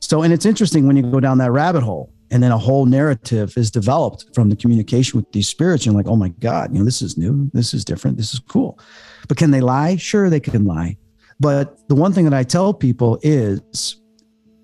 So, 0.00 0.22
and 0.22 0.32
it's 0.32 0.46
interesting 0.46 0.86
when 0.86 0.96
you 0.96 1.02
go 1.02 1.20
down 1.20 1.38
that 1.38 1.52
rabbit 1.52 1.82
hole 1.82 2.12
and 2.30 2.42
then 2.42 2.50
a 2.50 2.58
whole 2.58 2.86
narrative 2.86 3.56
is 3.56 3.70
developed 3.70 4.26
from 4.34 4.50
the 4.50 4.56
communication 4.56 5.18
with 5.18 5.30
these 5.32 5.48
spirits. 5.48 5.86
You're 5.86 5.94
like, 5.94 6.08
oh 6.08 6.16
my 6.16 6.28
God, 6.28 6.72
you 6.72 6.78
know, 6.78 6.84
this 6.84 7.02
is 7.02 7.16
new. 7.16 7.50
This 7.52 7.72
is 7.72 7.84
different. 7.84 8.16
This 8.16 8.34
is 8.34 8.40
cool. 8.40 8.78
But 9.28 9.36
can 9.36 9.50
they 9.50 9.60
lie? 9.60 9.96
Sure, 9.96 10.30
they 10.30 10.40
can 10.40 10.64
lie. 10.64 10.96
But 11.40 11.86
the 11.88 11.94
one 11.94 12.12
thing 12.12 12.24
that 12.24 12.34
I 12.34 12.42
tell 12.42 12.72
people 12.72 13.18
is 13.22 14.00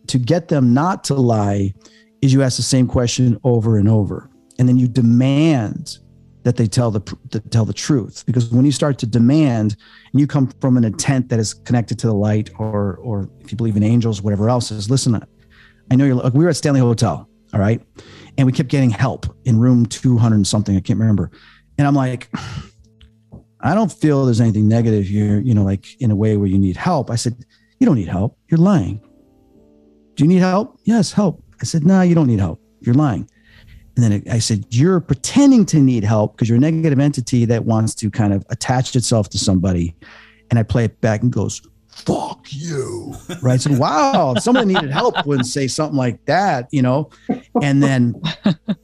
to 0.07 0.19
get 0.19 0.49
them 0.49 0.73
not 0.73 1.05
to 1.05 1.15
lie 1.15 1.75
is 2.23 2.33
you 2.33 2.43
ask 2.43 2.57
the 2.57 2.63
same 2.63 2.87
question 2.87 3.39
over 3.45 3.77
and 3.77 3.89
over. 3.89 4.31
And 4.59 4.69
then 4.69 4.79
you 4.79 4.89
demand 4.89 5.99
that 6.45 6.57
they 6.57 6.67
tell 6.67 6.91
the 6.91 7.01
tell 7.51 7.65
the 7.65 7.73
truth 7.73 8.25
because 8.27 8.51
when 8.51 8.65
you 8.65 8.73
start 8.73 8.99
to 8.99 9.07
demand 9.07 9.77
and 10.13 10.21
you 10.21 10.27
come 10.27 10.49
from 10.61 10.77
an 10.77 10.85
intent 10.85 11.29
that 11.29 11.39
is 11.39 11.55
connected 11.55 11.99
to 12.01 12.07
the 12.07 12.15
light 12.15 12.51
or 12.59 12.97
or 12.97 13.29
if 13.41 13.53
you 13.53 13.57
believe 13.57 13.77
in 13.77 13.83
angels 13.83 14.23
whatever 14.23 14.49
else 14.49 14.71
is 14.71 14.91
listen 14.91 15.25
i 15.91 15.97
know 15.97 16.05
you're 16.05 16.17
like 16.17 16.35
we 16.35 16.43
were 16.43 16.51
at 16.51 16.57
stanley 16.57 16.81
hotel 16.81 17.29
all 17.55 17.61
right 17.61 17.81
and 18.39 18.47
we 18.47 18.53
kept 18.53 18.69
getting 18.69 18.91
help 18.91 19.27
in 19.45 19.59
room 19.59 19.87
200 19.87 20.45
something 20.47 20.77
i 20.77 20.81
can't 20.81 20.99
remember 20.99 21.31
and 21.79 21.87
i'm 21.87 21.95
like 21.95 22.29
i 23.63 23.75
don't 23.75 23.93
feel 23.93 24.25
there's 24.25 24.41
anything 24.41 24.69
negative 24.69 25.07
here 25.07 25.41
you 25.41 25.55
know 25.55 25.65
like 25.65 26.01
in 26.01 26.11
a 26.11 26.17
way 26.17 26.37
where 26.37 26.49
you 26.49 26.59
need 26.59 26.77
help 26.77 27.11
i 27.11 27.17
said 27.17 27.35
you 27.79 27.87
don't 27.87 27.97
need 27.97 28.09
help 28.09 28.37
you're 28.49 28.59
lying 28.59 29.01
do 30.15 30.25
you 30.25 30.29
need 30.29 30.41
help 30.41 30.79
yes 30.85 31.13
help 31.13 31.43
i 31.61 31.65
said 31.65 31.85
no 31.85 32.03
you 32.03 32.15
don't 32.15 32.27
need 32.27 32.41
help 32.41 32.61
you're 32.81 32.95
lying 32.95 33.29
and 33.97 34.05
then 34.05 34.23
I 34.31 34.39
said, 34.39 34.65
You're 34.71 35.01
pretending 35.01 35.67
to 35.67 35.79
need 35.79 36.05
help 36.05 36.35
because 36.35 36.49
you're 36.49 36.57
a 36.57 36.61
negative 36.61 36.99
entity 36.99 37.45
that 37.47 37.65
wants 37.65 37.95
to 37.97 38.11
kind 38.11 38.33
of 38.33 38.45
attach 38.49 38.97
itself 38.97 39.29
to 39.31 39.39
somebody. 39.39 39.95
And 40.51 40.59
I 40.59 40.63
play 40.63 40.85
it 40.85 41.01
back 41.01 41.23
and 41.23 41.33
goes, 41.33 41.61
Fuck 41.89 42.47
you. 42.51 43.15
Right. 43.43 43.61
So, 43.61 43.73
wow, 43.77 44.35
if 44.37 44.43
someone 44.43 44.69
needed 44.69 44.91
help 44.91 45.27
wouldn't 45.27 45.47
say 45.47 45.67
something 45.67 45.97
like 45.97 46.25
that, 46.27 46.69
you 46.71 46.81
know, 46.81 47.11
and 47.61 47.83
then 47.83 48.15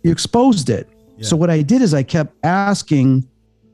you 0.02 0.10
exposed 0.10 0.68
it. 0.68 0.88
Yeah. 1.16 1.26
So, 1.26 1.36
what 1.36 1.48
I 1.48 1.62
did 1.62 1.80
is 1.80 1.94
I 1.94 2.02
kept 2.02 2.34
asking 2.44 3.26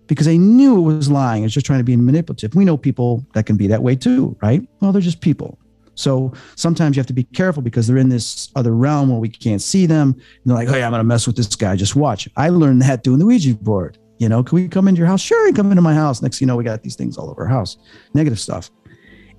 because 0.06 0.28
I 0.28 0.36
knew 0.36 0.78
it 0.78 0.82
was 0.82 1.10
lying. 1.10 1.44
It's 1.44 1.54
just 1.54 1.66
trying 1.66 1.80
to 1.80 1.84
be 1.84 1.96
manipulative. 1.96 2.54
We 2.54 2.64
know 2.64 2.76
people 2.76 3.24
that 3.34 3.46
can 3.46 3.56
be 3.56 3.66
that 3.68 3.82
way 3.82 3.96
too, 3.96 4.36
right? 4.42 4.66
Well, 4.80 4.92
they're 4.92 5.02
just 5.02 5.20
people. 5.20 5.58
So 5.94 6.32
sometimes 6.56 6.96
you 6.96 7.00
have 7.00 7.06
to 7.06 7.12
be 7.12 7.24
careful 7.24 7.62
because 7.62 7.86
they're 7.86 7.98
in 7.98 8.08
this 8.08 8.50
other 8.56 8.74
realm 8.74 9.10
where 9.10 9.20
we 9.20 9.28
can't 9.28 9.62
see 9.62 9.86
them. 9.86 10.12
And 10.12 10.24
they're 10.44 10.56
like, 10.56 10.68
hey, 10.68 10.82
I'm 10.82 10.90
going 10.90 11.00
to 11.00 11.04
mess 11.04 11.26
with 11.26 11.36
this 11.36 11.54
guy. 11.54 11.76
Just 11.76 11.96
watch. 11.96 12.28
I 12.36 12.48
learned 12.48 12.82
that 12.82 13.02
doing 13.04 13.18
the 13.18 13.26
Ouija 13.26 13.54
board. 13.54 13.98
You 14.18 14.28
know, 14.28 14.42
can 14.42 14.56
we 14.56 14.68
come 14.68 14.88
into 14.88 14.98
your 14.98 15.06
house? 15.06 15.20
Sure, 15.20 15.52
come 15.52 15.70
into 15.70 15.82
my 15.82 15.94
house. 15.94 16.22
Next, 16.22 16.40
you 16.40 16.46
know, 16.46 16.56
we 16.56 16.64
got 16.64 16.82
these 16.82 16.96
things 16.96 17.16
all 17.16 17.30
over 17.30 17.42
our 17.42 17.48
house, 17.48 17.76
negative 18.14 18.38
stuff. 18.38 18.70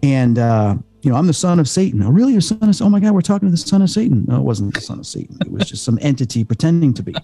And, 0.03 0.37
uh, 0.37 0.75
you 1.01 1.11
know, 1.11 1.17
I'm 1.17 1.27
the 1.27 1.33
son 1.33 1.59
of 1.59 1.69
Satan. 1.69 2.03
Oh, 2.03 2.09
really? 2.09 2.33
Your 2.33 2.41
son 2.41 2.69
is, 2.69 2.81
oh 2.81 2.89
my 2.89 2.99
God, 2.99 3.13
we're 3.13 3.21
talking 3.21 3.47
to 3.47 3.51
the 3.51 3.57
son 3.57 3.81
of 3.81 3.89
Satan. 3.89 4.25
No, 4.27 4.37
it 4.37 4.43
wasn't 4.43 4.73
the 4.73 4.81
son 4.81 4.99
of 4.99 5.05
Satan. 5.05 5.37
It 5.41 5.51
was 5.51 5.69
just 5.69 5.83
some 5.83 5.97
entity 6.01 6.43
pretending 6.43 6.93
to 6.95 7.03
be. 7.03 7.15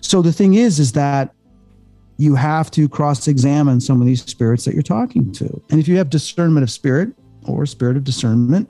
So 0.00 0.22
the 0.22 0.32
thing 0.32 0.54
is, 0.54 0.78
is 0.78 0.92
that 0.92 1.34
you 2.18 2.34
have 2.34 2.70
to 2.72 2.88
cross 2.88 3.26
examine 3.28 3.80
some 3.80 4.00
of 4.00 4.06
these 4.06 4.22
spirits 4.22 4.64
that 4.64 4.74
you're 4.74 4.82
talking 4.82 5.32
to. 5.32 5.62
And 5.70 5.80
if 5.80 5.88
you 5.88 5.96
have 5.96 6.10
discernment 6.10 6.64
of 6.64 6.70
spirit, 6.70 7.14
or 7.46 7.64
spirit 7.66 7.96
of 7.96 8.04
discernment, 8.04 8.68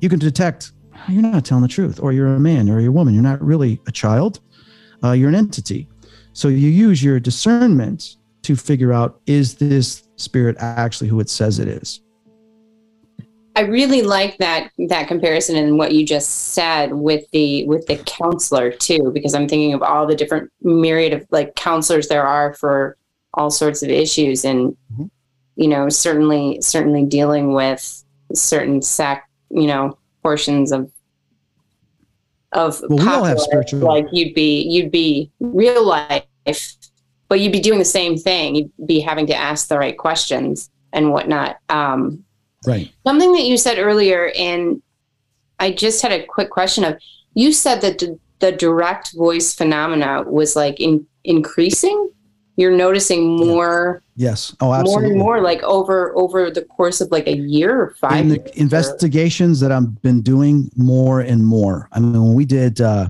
you 0.00 0.08
can 0.08 0.18
detect 0.18 0.72
you're 1.08 1.22
not 1.22 1.44
telling 1.44 1.62
the 1.62 1.68
truth, 1.68 1.98
or 2.00 2.12
you're 2.12 2.28
a 2.28 2.38
man 2.38 2.70
or 2.70 2.78
you're 2.78 2.90
a 2.90 2.92
woman. 2.92 3.12
You're 3.12 3.22
not 3.22 3.42
really 3.42 3.80
a 3.88 3.92
child, 3.92 4.40
uh, 5.02 5.12
you're 5.12 5.28
an 5.28 5.34
entity. 5.34 5.88
So 6.32 6.48
you 6.48 6.68
use 6.68 7.02
your 7.02 7.18
discernment 7.18 8.16
to 8.42 8.56
figure 8.56 8.92
out 8.92 9.20
is 9.26 9.54
this 9.56 10.08
spirit 10.16 10.56
actually 10.60 11.08
who 11.08 11.18
it 11.20 11.28
says 11.28 11.58
it 11.58 11.68
is? 11.68 12.00
I 13.54 13.62
really 13.62 14.02
like 14.02 14.38
that 14.38 14.70
that 14.88 15.08
comparison 15.08 15.56
and 15.56 15.76
what 15.76 15.92
you 15.92 16.06
just 16.06 16.52
said 16.52 16.94
with 16.94 17.30
the 17.32 17.66
with 17.66 17.86
the 17.86 17.96
counselor 17.96 18.70
too, 18.70 19.10
because 19.12 19.34
I'm 19.34 19.48
thinking 19.48 19.74
of 19.74 19.82
all 19.82 20.06
the 20.06 20.16
different 20.16 20.50
myriad 20.62 21.12
of 21.12 21.26
like 21.30 21.54
counselors 21.54 22.08
there 22.08 22.26
are 22.26 22.54
for 22.54 22.96
all 23.34 23.50
sorts 23.50 23.82
of 23.82 23.90
issues, 23.90 24.44
and 24.44 24.76
mm-hmm. 24.92 25.04
you 25.56 25.68
know 25.68 25.88
certainly 25.88 26.60
certainly 26.62 27.04
dealing 27.04 27.52
with 27.52 28.04
certain 28.34 28.80
sac, 28.80 29.28
you 29.50 29.66
know, 29.66 29.98
portions 30.22 30.72
of 30.72 30.90
of 32.52 32.80
well, 32.88 32.98
we 32.98 33.12
all 33.12 33.24
have 33.24 33.40
spiritual 33.40 33.80
like 33.80 34.06
you'd 34.12 34.34
be 34.34 34.62
you'd 34.62 34.90
be 34.90 35.30
real 35.40 35.86
life 35.86 36.24
but 37.28 37.40
you'd 37.40 37.52
be 37.52 37.60
doing 37.60 37.78
the 37.78 37.84
same 37.84 38.16
thing 38.16 38.54
you'd 38.54 38.70
be 38.86 39.00
having 39.00 39.26
to 39.26 39.34
ask 39.34 39.68
the 39.68 39.78
right 39.78 39.96
questions 39.96 40.70
and 40.92 41.10
whatnot 41.10 41.56
um 41.70 42.22
right. 42.66 42.90
Something 43.06 43.32
that 43.32 43.44
you 43.44 43.56
said 43.56 43.78
earlier 43.78 44.32
and 44.36 44.82
i 45.58 45.70
just 45.70 46.02
had 46.02 46.12
a 46.12 46.24
quick 46.26 46.50
question 46.50 46.84
of 46.84 46.98
you 47.34 47.52
said 47.52 47.80
that 47.80 47.98
the, 47.98 48.18
the 48.40 48.52
direct 48.52 49.14
voice 49.14 49.54
phenomena 49.54 50.22
was 50.22 50.56
like 50.56 50.80
in, 50.80 51.06
increasing? 51.24 52.10
You're 52.56 52.76
noticing 52.76 53.36
more 53.38 54.02
yes. 54.14 54.54
Oh 54.60 54.74
absolutely. 54.74 55.02
more 55.02 55.10
and 55.10 55.18
more 55.18 55.40
like 55.40 55.62
over 55.62 56.14
over 56.16 56.50
the 56.50 56.62
course 56.62 57.00
of 57.00 57.10
like 57.10 57.26
a 57.26 57.36
year 57.36 57.80
or 57.80 57.94
five 57.98 58.20
in 58.20 58.28
the 58.28 58.60
investigations 58.60 59.58
that 59.60 59.72
i've 59.72 60.02
been 60.02 60.20
doing 60.20 60.70
more 60.76 61.20
and 61.20 61.46
more. 61.46 61.88
I 61.92 62.00
mean 62.00 62.12
when 62.12 62.34
we 62.34 62.44
did 62.44 62.80
uh, 62.80 63.08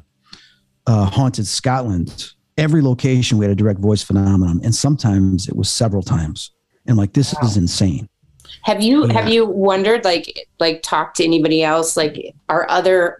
uh, 0.87 1.07
haunted 1.07 1.47
scotland 1.47 2.33
every 2.57 2.83
location 2.83 3.37
we 3.37 3.45
had 3.45 3.53
a 3.53 3.57
direct 3.57 3.81
voice 3.81 4.03
phenomenon 4.03 4.61
and 4.63 4.73
sometimes 4.73 5.49
it 5.49 5.57
was 5.57 5.69
several 5.69 6.03
times. 6.03 6.53
And 6.87 6.97
like 6.97 7.13
this 7.13 7.35
wow. 7.35 7.49
is 7.49 7.57
insane 7.57 8.09
have 8.63 8.83
you 8.83 9.07
yeah. 9.07 9.13
have 9.13 9.29
you 9.29 9.47
wondered 9.47 10.05
like 10.05 10.49
like 10.61 10.83
talk 10.83 11.15
to 11.15 11.25
anybody 11.25 11.63
else 11.63 11.97
like 11.97 12.35
are 12.49 12.67
other 12.69 13.19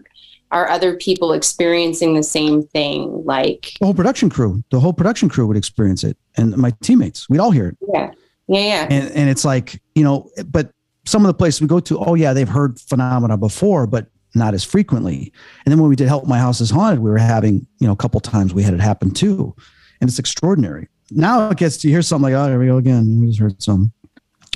are 0.53 0.69
other 0.69 0.95
people 0.95 1.33
experiencing 1.33 2.13
the 2.13 2.23
same 2.23 2.61
thing? 2.61 3.25
Like 3.25 3.73
the 3.79 3.87
whole 3.87 3.95
production 3.95 4.29
crew, 4.29 4.63
the 4.69 4.79
whole 4.79 4.93
production 4.93 5.27
crew 5.27 5.47
would 5.47 5.57
experience 5.57 6.03
it, 6.03 6.15
and 6.37 6.55
my 6.55 6.71
teammates, 6.81 7.27
we'd 7.27 7.39
all 7.39 7.51
hear 7.51 7.69
it. 7.69 7.77
Yeah, 7.91 8.11
yeah, 8.47 8.59
yeah. 8.59 8.87
And 8.89 9.11
and 9.11 9.29
it's 9.29 9.43
like 9.43 9.81
you 9.95 10.03
know, 10.03 10.29
but 10.45 10.71
some 11.05 11.23
of 11.23 11.27
the 11.27 11.33
places 11.33 11.59
we 11.59 11.67
go 11.67 11.79
to, 11.81 11.99
oh 11.99 12.13
yeah, 12.13 12.33
they've 12.33 12.47
heard 12.47 12.79
phenomena 12.79 13.35
before, 13.35 13.87
but 13.87 14.07
not 14.35 14.53
as 14.53 14.63
frequently. 14.63 15.33
And 15.65 15.71
then 15.71 15.79
when 15.79 15.89
we 15.89 15.95
did 15.95 16.07
Help 16.07 16.27
My 16.27 16.37
House 16.37 16.61
is 16.61 16.69
Haunted, 16.69 16.99
we 16.99 17.09
were 17.09 17.17
having 17.17 17.67
you 17.79 17.87
know 17.87 17.93
a 17.93 17.97
couple 17.97 18.21
times 18.21 18.53
we 18.53 18.61
had 18.63 18.75
it 18.75 18.79
happen 18.79 19.11
too, 19.11 19.55
and 19.99 20.09
it's 20.09 20.19
extraordinary. 20.19 20.87
Now 21.09 21.49
it 21.49 21.57
gets 21.57 21.77
to 21.77 21.89
hear 21.89 22.03
something 22.03 22.31
like, 22.31 22.39
oh, 22.39 22.47
there 22.47 22.59
we 22.59 22.67
go 22.67 22.77
again. 22.77 23.19
We 23.19 23.27
just 23.27 23.39
heard 23.39 23.61
some, 23.61 23.91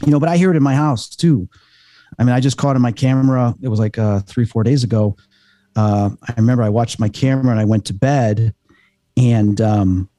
you 0.06 0.12
know. 0.12 0.20
But 0.20 0.30
I 0.30 0.38
hear 0.38 0.52
it 0.52 0.58
in 0.58 0.64
my 0.64 0.76
house 0.76 1.10
too. 1.10 1.48
I 2.20 2.24
mean, 2.24 2.34
I 2.34 2.40
just 2.40 2.58
caught 2.58 2.76
in 2.76 2.82
my 2.82 2.92
camera. 2.92 3.56
It 3.62 3.68
was 3.68 3.80
like 3.80 3.98
uh, 3.98 4.20
three, 4.22 4.46
four 4.46 4.64
days 4.64 4.84
ago 4.84 5.18
uh, 5.78 6.10
I 6.28 6.34
remember 6.36 6.64
I 6.64 6.70
watched 6.70 7.00
my 7.00 7.08
camera 7.08 7.52
and 7.52 7.60
I 7.60 7.66
went 7.66 7.86
to 7.86 7.94
bed, 7.94 8.56
and 9.16 9.62
um, 9.62 10.10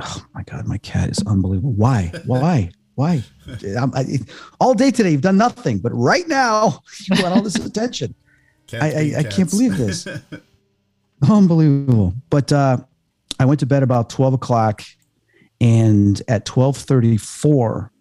oh 0.00 0.24
my 0.34 0.42
god, 0.44 0.66
my 0.66 0.78
cat 0.78 1.10
is 1.10 1.22
unbelievable. 1.26 1.74
Why? 1.74 2.10
Why? 2.24 2.70
Why? 2.94 3.22
I, 3.74 4.18
all 4.58 4.72
day 4.72 4.90
today, 4.90 5.10
you've 5.10 5.20
done 5.20 5.36
nothing, 5.36 5.78
but 5.78 5.92
right 5.92 6.26
now 6.26 6.80
you 7.10 7.22
want 7.22 7.36
all 7.36 7.42
this 7.42 7.56
attention. 7.56 8.14
I, 8.72 8.90
I, 8.90 9.14
I, 9.18 9.22
can't 9.22 9.48
believe 9.48 9.78
this. 9.78 10.06
Unbelievable. 11.30 12.14
But 12.28 12.52
uh, 12.52 12.78
I 13.38 13.44
went 13.44 13.60
to 13.60 13.66
bed 13.66 13.82
about 13.82 14.08
twelve 14.08 14.32
o'clock, 14.32 14.82
and 15.60 16.20
at 16.26 16.46
twelve 16.46 16.78
thirty-four, 16.78 17.92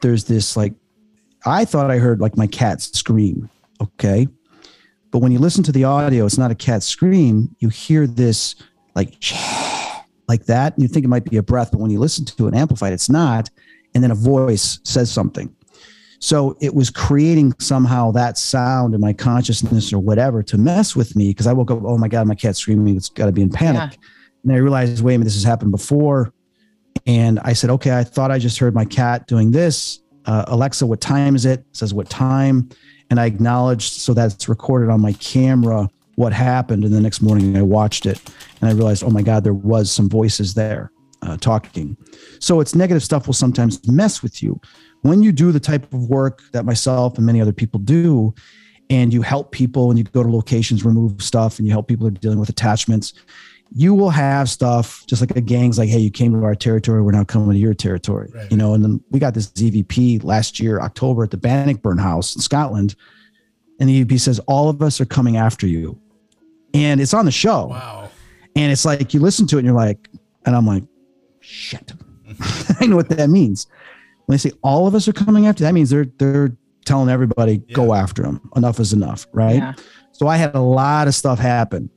there's 0.00 0.24
this 0.24 0.56
like, 0.56 0.74
I 1.44 1.64
thought 1.64 1.90
I 1.90 1.98
heard 1.98 2.20
like 2.20 2.36
my 2.36 2.46
cat 2.46 2.80
scream. 2.80 3.50
Okay, 3.80 4.26
but 5.10 5.18
when 5.18 5.32
you 5.32 5.38
listen 5.38 5.62
to 5.64 5.72
the 5.72 5.84
audio, 5.84 6.26
it's 6.26 6.38
not 6.38 6.50
a 6.50 6.54
cat 6.54 6.82
scream. 6.82 7.54
You 7.58 7.68
hear 7.68 8.06
this 8.06 8.56
like 8.94 9.14
like 10.28 10.46
that. 10.46 10.74
And 10.74 10.82
you 10.82 10.88
think 10.88 11.04
it 11.04 11.08
might 11.08 11.24
be 11.24 11.36
a 11.36 11.42
breath, 11.42 11.70
but 11.70 11.80
when 11.80 11.90
you 11.90 11.98
listen 11.98 12.24
to 12.24 12.48
it 12.48 12.54
amplified, 12.54 12.92
it's 12.92 13.08
not. 13.08 13.50
And 13.94 14.02
then 14.02 14.10
a 14.10 14.14
voice 14.16 14.80
says 14.82 15.10
something. 15.10 15.54
So 16.18 16.56
it 16.60 16.74
was 16.74 16.90
creating 16.90 17.54
somehow 17.58 18.10
that 18.12 18.38
sound 18.38 18.94
in 18.94 19.00
my 19.00 19.12
consciousness 19.12 19.92
or 19.92 19.98
whatever 19.98 20.42
to 20.44 20.58
mess 20.58 20.96
with 20.96 21.14
me 21.14 21.28
because 21.28 21.46
I 21.46 21.52
woke 21.52 21.70
up, 21.70 21.80
oh 21.84 21.98
my 21.98 22.08
God, 22.08 22.26
my 22.26 22.34
cat's 22.34 22.58
screaming. 22.58 22.96
It's 22.96 23.08
got 23.08 23.26
to 23.26 23.32
be 23.32 23.42
in 23.42 23.50
panic. 23.50 23.92
Yeah. 23.92 24.08
And 24.44 24.52
I 24.52 24.56
realized, 24.56 25.02
wait 25.02 25.14
a 25.14 25.18
minute, 25.18 25.26
this 25.26 25.34
has 25.34 25.44
happened 25.44 25.72
before. 25.72 26.32
And 27.06 27.38
I 27.40 27.52
said, 27.52 27.70
okay, 27.70 27.96
I 27.96 28.04
thought 28.04 28.30
I 28.30 28.38
just 28.38 28.58
heard 28.58 28.74
my 28.74 28.84
cat 28.84 29.26
doing 29.26 29.50
this. 29.50 30.00
Uh, 30.24 30.44
Alexa, 30.48 30.86
what 30.86 31.00
time 31.00 31.36
is 31.36 31.44
it? 31.44 31.64
Says 31.72 31.94
what 31.94 32.08
time. 32.08 32.68
And 33.10 33.20
I 33.20 33.26
acknowledged 33.26 33.92
so 33.94 34.14
that's 34.14 34.48
recorded 34.48 34.90
on 34.90 35.00
my 35.00 35.12
camera 35.14 35.88
what 36.16 36.32
happened. 36.32 36.84
And 36.84 36.92
the 36.92 37.00
next 37.00 37.20
morning 37.20 37.56
I 37.56 37.62
watched 37.62 38.06
it 38.06 38.20
and 38.60 38.70
I 38.70 38.72
realized, 38.72 39.04
oh 39.04 39.10
my 39.10 39.22
God, 39.22 39.44
there 39.44 39.54
was 39.54 39.92
some 39.92 40.08
voices 40.08 40.54
there 40.54 40.90
uh, 41.22 41.36
talking. 41.36 41.96
So 42.40 42.60
it's 42.60 42.74
negative 42.74 43.02
stuff 43.02 43.26
will 43.26 43.34
sometimes 43.34 43.86
mess 43.86 44.22
with 44.22 44.42
you. 44.42 44.60
When 45.02 45.22
you 45.22 45.30
do 45.30 45.52
the 45.52 45.60
type 45.60 45.92
of 45.92 46.08
work 46.08 46.42
that 46.52 46.64
myself 46.64 47.16
and 47.16 47.26
many 47.26 47.40
other 47.40 47.52
people 47.52 47.78
do, 47.78 48.34
and 48.90 49.12
you 49.12 49.22
help 49.22 49.52
people 49.52 49.90
and 49.90 49.98
you 49.98 50.04
go 50.04 50.22
to 50.22 50.30
locations, 50.30 50.84
remove 50.84 51.22
stuff, 51.22 51.58
and 51.58 51.66
you 51.66 51.72
help 51.72 51.88
people 51.88 52.06
who 52.06 52.08
are 52.08 52.18
dealing 52.18 52.38
with 52.38 52.48
attachments, 52.48 53.14
you 53.72 53.94
will 53.94 54.10
have 54.10 54.48
stuff 54.48 55.04
just 55.06 55.20
like 55.20 55.36
a 55.36 55.40
gang's 55.40 55.78
like, 55.78 55.88
hey, 55.88 55.98
you 55.98 56.10
came 56.10 56.32
to 56.32 56.44
our 56.44 56.54
territory, 56.54 57.02
we're 57.02 57.12
now 57.12 57.24
coming 57.24 57.50
to 57.50 57.58
your 57.58 57.74
territory. 57.74 58.30
Right. 58.34 58.50
You 58.50 58.56
know, 58.56 58.74
and 58.74 58.84
then 58.84 59.02
we 59.10 59.18
got 59.18 59.34
this 59.34 59.48
EVP 59.48 60.24
last 60.24 60.60
year, 60.60 60.80
October, 60.80 61.24
at 61.24 61.30
the 61.30 61.36
Bannockburn 61.36 61.98
House 61.98 62.34
in 62.34 62.42
Scotland. 62.42 62.94
And 63.80 63.88
the 63.88 64.04
EVP 64.04 64.20
says, 64.20 64.38
all 64.46 64.68
of 64.68 64.80
us 64.82 65.00
are 65.00 65.04
coming 65.06 65.36
after 65.36 65.66
you. 65.66 65.98
And 66.74 67.00
it's 67.00 67.14
on 67.14 67.24
the 67.24 67.32
show. 67.32 67.66
Wow. 67.66 68.10
And 68.54 68.72
it's 68.72 68.84
like 68.84 69.12
you 69.12 69.20
listen 69.20 69.46
to 69.48 69.56
it 69.56 69.60
and 69.60 69.66
you're 69.66 69.74
like, 69.74 70.08
and 70.44 70.54
I'm 70.54 70.66
like, 70.66 70.84
shit. 71.40 71.92
I 72.80 72.86
know 72.86 72.96
what 72.96 73.08
that 73.10 73.28
means. 73.28 73.66
When 74.26 74.34
they 74.34 74.38
say 74.38 74.52
all 74.62 74.86
of 74.86 74.94
us 74.94 75.06
are 75.08 75.12
coming 75.12 75.46
after, 75.46 75.64
that 75.64 75.74
means 75.74 75.90
they're 75.90 76.06
they're 76.18 76.56
telling 76.84 77.08
everybody 77.08 77.58
go 77.58 77.94
after 77.94 78.22
them. 78.22 78.50
Enough 78.56 78.80
is 78.80 78.92
enough, 78.92 79.26
right? 79.32 79.56
Yeah. 79.56 79.74
So 80.12 80.26
I 80.26 80.36
had 80.36 80.54
a 80.54 80.60
lot 80.60 81.06
of 81.06 81.14
stuff 81.14 81.38
happen 81.38 81.90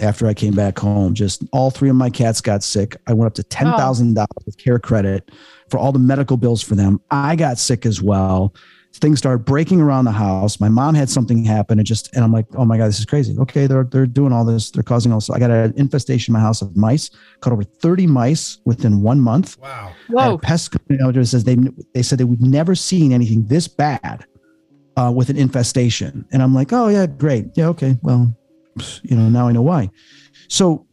after 0.00 0.26
I 0.26 0.34
came 0.34 0.54
back 0.54 0.78
home. 0.78 1.14
Just 1.14 1.44
all 1.52 1.70
three 1.70 1.88
of 1.88 1.96
my 1.96 2.10
cats 2.10 2.40
got 2.40 2.62
sick. 2.62 2.96
I 3.06 3.12
went 3.12 3.26
up 3.26 3.34
to 3.34 3.42
ten 3.42 3.66
thousand 3.72 4.14
dollars 4.14 4.28
with 4.46 4.58
care 4.58 4.78
credit 4.78 5.30
for 5.68 5.78
all 5.78 5.92
the 5.92 5.98
medical 5.98 6.36
bills 6.36 6.62
for 6.62 6.74
them. 6.74 7.00
I 7.10 7.36
got 7.36 7.58
sick 7.58 7.86
as 7.86 8.02
well. 8.02 8.54
Things 8.96 9.18
started 9.18 9.44
breaking 9.44 9.80
around 9.80 10.04
the 10.04 10.12
house. 10.12 10.60
My 10.60 10.68
mom 10.68 10.94
had 10.94 11.10
something 11.10 11.44
happen. 11.44 11.80
and 11.80 11.86
just 11.86 12.14
and 12.14 12.24
I'm 12.24 12.30
like, 12.30 12.46
oh 12.54 12.64
my 12.64 12.76
god, 12.76 12.86
this 12.86 13.00
is 13.00 13.04
crazy. 13.04 13.36
Okay, 13.38 13.66
they're 13.66 13.84
they're 13.84 14.06
doing 14.06 14.32
all 14.32 14.44
this. 14.44 14.70
They're 14.70 14.84
causing 14.84 15.10
all 15.10 15.18
this. 15.18 15.30
I 15.30 15.38
got 15.40 15.50
an 15.50 15.74
infestation 15.76 16.32
in 16.32 16.40
my 16.40 16.44
house 16.44 16.62
of 16.62 16.76
mice. 16.76 17.10
Caught 17.40 17.54
over 17.54 17.64
thirty 17.64 18.06
mice 18.06 18.58
within 18.64 19.02
one 19.02 19.20
month. 19.20 19.58
Wow. 19.58 19.92
I 20.16 20.28
Whoa. 20.28 20.38
pest 20.38 20.70
control 20.70 21.24
says 21.24 21.42
they 21.42 21.56
they 21.92 22.02
said 22.02 22.18
that 22.18 22.28
we've 22.28 22.40
never 22.40 22.76
seen 22.76 23.12
anything 23.12 23.46
this 23.46 23.66
bad 23.66 24.26
uh, 24.96 25.12
with 25.14 25.28
an 25.28 25.36
infestation, 25.36 26.24
and 26.32 26.42
I'm 26.42 26.54
like, 26.54 26.72
oh 26.72 26.88
yeah, 26.88 27.06
great, 27.06 27.46
yeah, 27.54 27.66
okay, 27.68 27.96
well, 28.02 28.32
you 29.02 29.16
know, 29.16 29.28
now 29.28 29.48
I 29.48 29.52
know 29.52 29.62
why. 29.62 29.90
So 30.48 30.86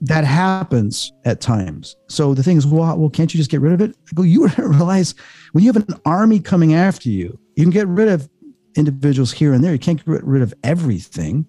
that 0.00 0.24
happens 0.24 1.12
at 1.24 1.40
times. 1.40 1.96
So 2.08 2.34
the 2.34 2.42
thing 2.42 2.56
is, 2.56 2.66
well, 2.66 2.96
well, 2.98 3.10
can't 3.10 3.32
you 3.32 3.38
just 3.38 3.50
get 3.50 3.60
rid 3.60 3.72
of 3.72 3.80
it? 3.80 3.96
I 4.10 4.14
go, 4.14 4.22
you 4.22 4.46
realize 4.58 5.14
when 5.52 5.64
you 5.64 5.72
have 5.72 5.88
an 5.88 6.00
army 6.04 6.40
coming 6.40 6.74
after 6.74 7.08
you, 7.08 7.38
you 7.56 7.64
can 7.64 7.70
get 7.70 7.88
rid 7.88 8.08
of 8.08 8.28
individuals 8.76 9.32
here 9.32 9.52
and 9.52 9.62
there. 9.62 9.72
You 9.72 9.78
can't 9.78 10.04
get 10.04 10.24
rid 10.24 10.42
of 10.42 10.52
everything. 10.62 11.46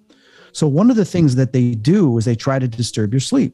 So 0.54 0.68
one 0.68 0.90
of 0.90 0.96
the 0.96 1.06
things 1.06 1.36
that 1.36 1.52
they 1.52 1.72
do 1.72 2.18
is 2.18 2.26
they 2.26 2.36
try 2.36 2.60
to 2.60 2.68
disturb 2.68 3.14
your 3.14 3.20
sleep. 3.20 3.54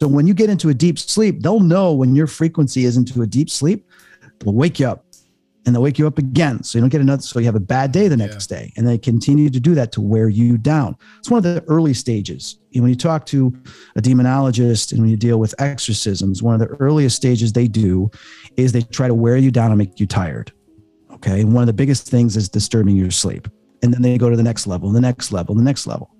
So 0.00 0.08
when 0.08 0.26
you 0.26 0.34
get 0.34 0.50
into 0.50 0.68
a 0.68 0.74
deep 0.74 0.98
sleep, 0.98 1.40
they'll 1.40 1.60
know 1.60 1.92
when 1.92 2.16
your 2.16 2.26
frequency 2.26 2.84
is 2.84 2.96
into 2.96 3.22
a 3.22 3.26
deep 3.26 3.48
sleep, 3.48 3.86
they'll 4.40 4.52
wake 4.52 4.80
you 4.80 4.88
up 4.88 5.04
and 5.66 5.74
they'll 5.74 5.82
wake 5.82 5.98
you 5.98 6.06
up 6.06 6.18
again. 6.18 6.62
So 6.62 6.78
you 6.78 6.82
don't 6.82 6.90
get 6.90 7.00
another, 7.00 7.22
so 7.22 7.38
you 7.38 7.46
have 7.46 7.54
a 7.54 7.60
bad 7.60 7.92
day 7.92 8.08
the 8.08 8.16
next 8.16 8.46
day. 8.46 8.72
And 8.76 8.86
they 8.86 8.96
continue 8.98 9.50
to 9.50 9.60
do 9.60 9.74
that 9.74 9.92
to 9.92 10.00
wear 10.00 10.28
you 10.28 10.56
down. 10.56 10.96
It's 11.18 11.30
one 11.30 11.38
of 11.38 11.44
the 11.44 11.62
early 11.68 11.94
stages. 11.94 12.58
When 12.72 12.88
you 12.88 12.94
talk 12.94 13.26
to 13.26 13.54
a 13.96 14.00
demonologist 14.00 14.92
and 14.92 15.00
when 15.00 15.10
you 15.10 15.16
deal 15.16 15.38
with 15.38 15.54
exorcisms, 15.58 16.42
one 16.42 16.54
of 16.54 16.60
the 16.60 16.74
earliest 16.76 17.16
stages 17.16 17.52
they 17.52 17.68
do 17.68 18.10
is 18.56 18.72
they 18.72 18.82
try 18.82 19.08
to 19.08 19.14
wear 19.14 19.36
you 19.36 19.50
down 19.50 19.70
and 19.70 19.78
make 19.78 20.00
you 20.00 20.06
tired. 20.06 20.52
Okay. 21.12 21.40
And 21.40 21.52
one 21.52 21.62
of 21.62 21.66
the 21.66 21.72
biggest 21.74 22.08
things 22.08 22.36
is 22.36 22.48
disturbing 22.48 22.96
your 22.96 23.10
sleep. 23.10 23.48
And 23.82 23.92
then 23.92 24.02
they 24.02 24.16
go 24.18 24.30
to 24.30 24.36
the 24.36 24.42
next 24.42 24.66
level, 24.66 24.90
the 24.90 25.00
next 25.00 25.32
level, 25.32 25.54
the 25.54 25.62
next 25.62 25.86
level. 25.86 26.14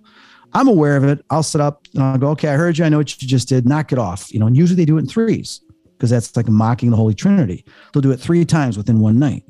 I'm 0.52 0.68
aware 0.68 0.96
of 0.96 1.04
it. 1.04 1.24
I'll 1.30 1.42
sit 1.42 1.60
up 1.60 1.86
and 1.94 2.02
I'll 2.02 2.18
go, 2.18 2.28
okay, 2.30 2.48
I 2.48 2.54
heard 2.54 2.76
you. 2.76 2.84
I 2.84 2.88
know 2.88 2.98
what 2.98 3.22
you 3.22 3.28
just 3.28 3.48
did. 3.48 3.66
Knock 3.66 3.92
it 3.92 3.98
off. 3.98 4.32
You 4.34 4.40
know, 4.40 4.46
and 4.46 4.56
usually 4.56 4.76
they 4.76 4.84
do 4.84 4.96
it 4.96 5.00
in 5.00 5.06
threes 5.06 5.60
because 6.00 6.08
that's 6.08 6.34
like 6.34 6.48
mocking 6.48 6.90
the 6.90 6.96
Holy 6.96 7.12
Trinity. 7.12 7.62
They'll 7.92 8.00
do 8.00 8.10
it 8.10 8.16
three 8.16 8.46
times 8.46 8.78
within 8.78 9.00
one 9.00 9.18
night. 9.18 9.44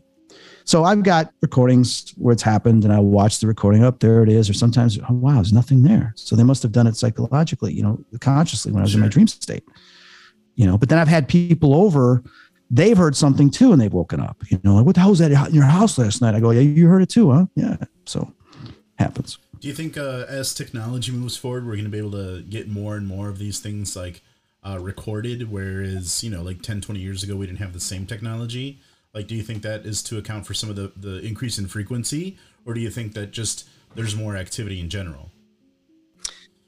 So 0.65 0.83
I've 0.83 1.05
got 1.05 1.33
recordings 1.43 2.13
where 2.17 2.33
it's 2.33 2.43
happened 2.43 2.83
and 2.83 2.93
I 2.93 2.99
watch 2.99 3.39
the 3.39 3.47
recording 3.47 3.85
up. 3.85 4.01
There 4.01 4.25
it 4.25 4.29
is. 4.29 4.51
Or 4.51 4.53
sometimes, 4.53 4.99
oh, 4.99 5.15
wow, 5.15 5.35
there's 5.35 5.53
nothing 5.53 5.85
there. 5.85 6.13
So 6.17 6.35
they 6.35 6.43
must 6.43 6.65
have 6.65 6.73
done 6.73 6.89
it 6.89 6.97
psychologically, 6.97 7.73
you 7.73 7.85
know, 7.85 8.05
consciously 8.21 8.73
when 8.73 8.81
I 8.81 8.85
was 8.85 8.95
in 8.95 9.01
my 9.01 9.07
dream 9.09 9.29
state, 9.29 9.63
you 10.57 10.67
know, 10.67 10.77
but 10.77 10.89
then 10.89 10.99
I've 10.99 11.09
had 11.09 11.29
people 11.29 11.73
over, 11.73 12.23
they've 12.69 12.99
heard 12.99 13.17
something 13.17 13.49
too 13.49 13.73
and 13.73 13.81
they've 13.81 13.93
woken 13.93 14.21
up, 14.21 14.43
you 14.49 14.59
know, 14.65 14.75
like, 14.75 14.87
what 14.87 14.97
the 14.97 15.01
hell 15.03 15.11
was 15.11 15.21
that 15.21 15.31
in 15.31 15.55
your 15.55 15.65
house 15.65 15.99
last 15.99 16.21
night? 16.21 16.35
I 16.35 16.41
go, 16.41 16.51
yeah, 16.51 16.61
you 16.61 16.89
heard 16.89 17.03
it 17.03 17.09
too, 17.09 17.31
huh? 17.31 17.47
Yeah. 17.55 17.77
So 18.07 18.33
happens. 18.99 19.39
Do 19.61 19.69
you 19.69 19.75
think 19.75 19.97
uh, 19.97 20.25
as 20.29 20.53
technology 20.53 21.13
moves 21.13 21.37
forward, 21.37 21.65
we're 21.65 21.73
going 21.73 21.85
to 21.85 21.91
be 21.91 21.99
able 21.99 22.13
to 22.13 22.43
get 22.43 22.69
more 22.69 22.97
and 22.97 23.07
more 23.07 23.29
of 23.29 23.39
these 23.39 23.61
things 23.61 23.95
like 23.95 24.23
uh, 24.67 24.79
recorded? 24.81 25.51
Whereas, 25.51 26.23
you 26.23 26.31
know, 26.31 26.43
like 26.43 26.63
10, 26.63 26.81
20 26.81 27.01
years 27.01 27.23
ago, 27.23 27.37
we 27.37 27.47
didn't 27.47 27.59
have 27.59 27.73
the 27.73 27.81
same 27.81 28.07
technology. 28.07 28.81
Like, 29.15 29.27
do 29.27 29.35
you 29.35 29.43
think 29.43 29.63
that 29.63 29.87
is 29.87 30.03
to 30.05 30.19
account 30.19 30.47
for 30.47 30.55
some 30.55 30.71
of 30.71 30.77
the, 30.77 30.93
the 30.97 31.21
increase 31.21 31.59
in 31.59 31.67
frequency? 31.67 32.39
Or 32.65 32.75
do 32.75 32.81
you 32.81 32.91
think 32.91 33.15
that 33.15 33.33
just 33.33 33.69
there's 33.95 34.15
more 34.15 34.37
activity 34.37 34.81
in 34.81 34.89
general? 34.89 35.31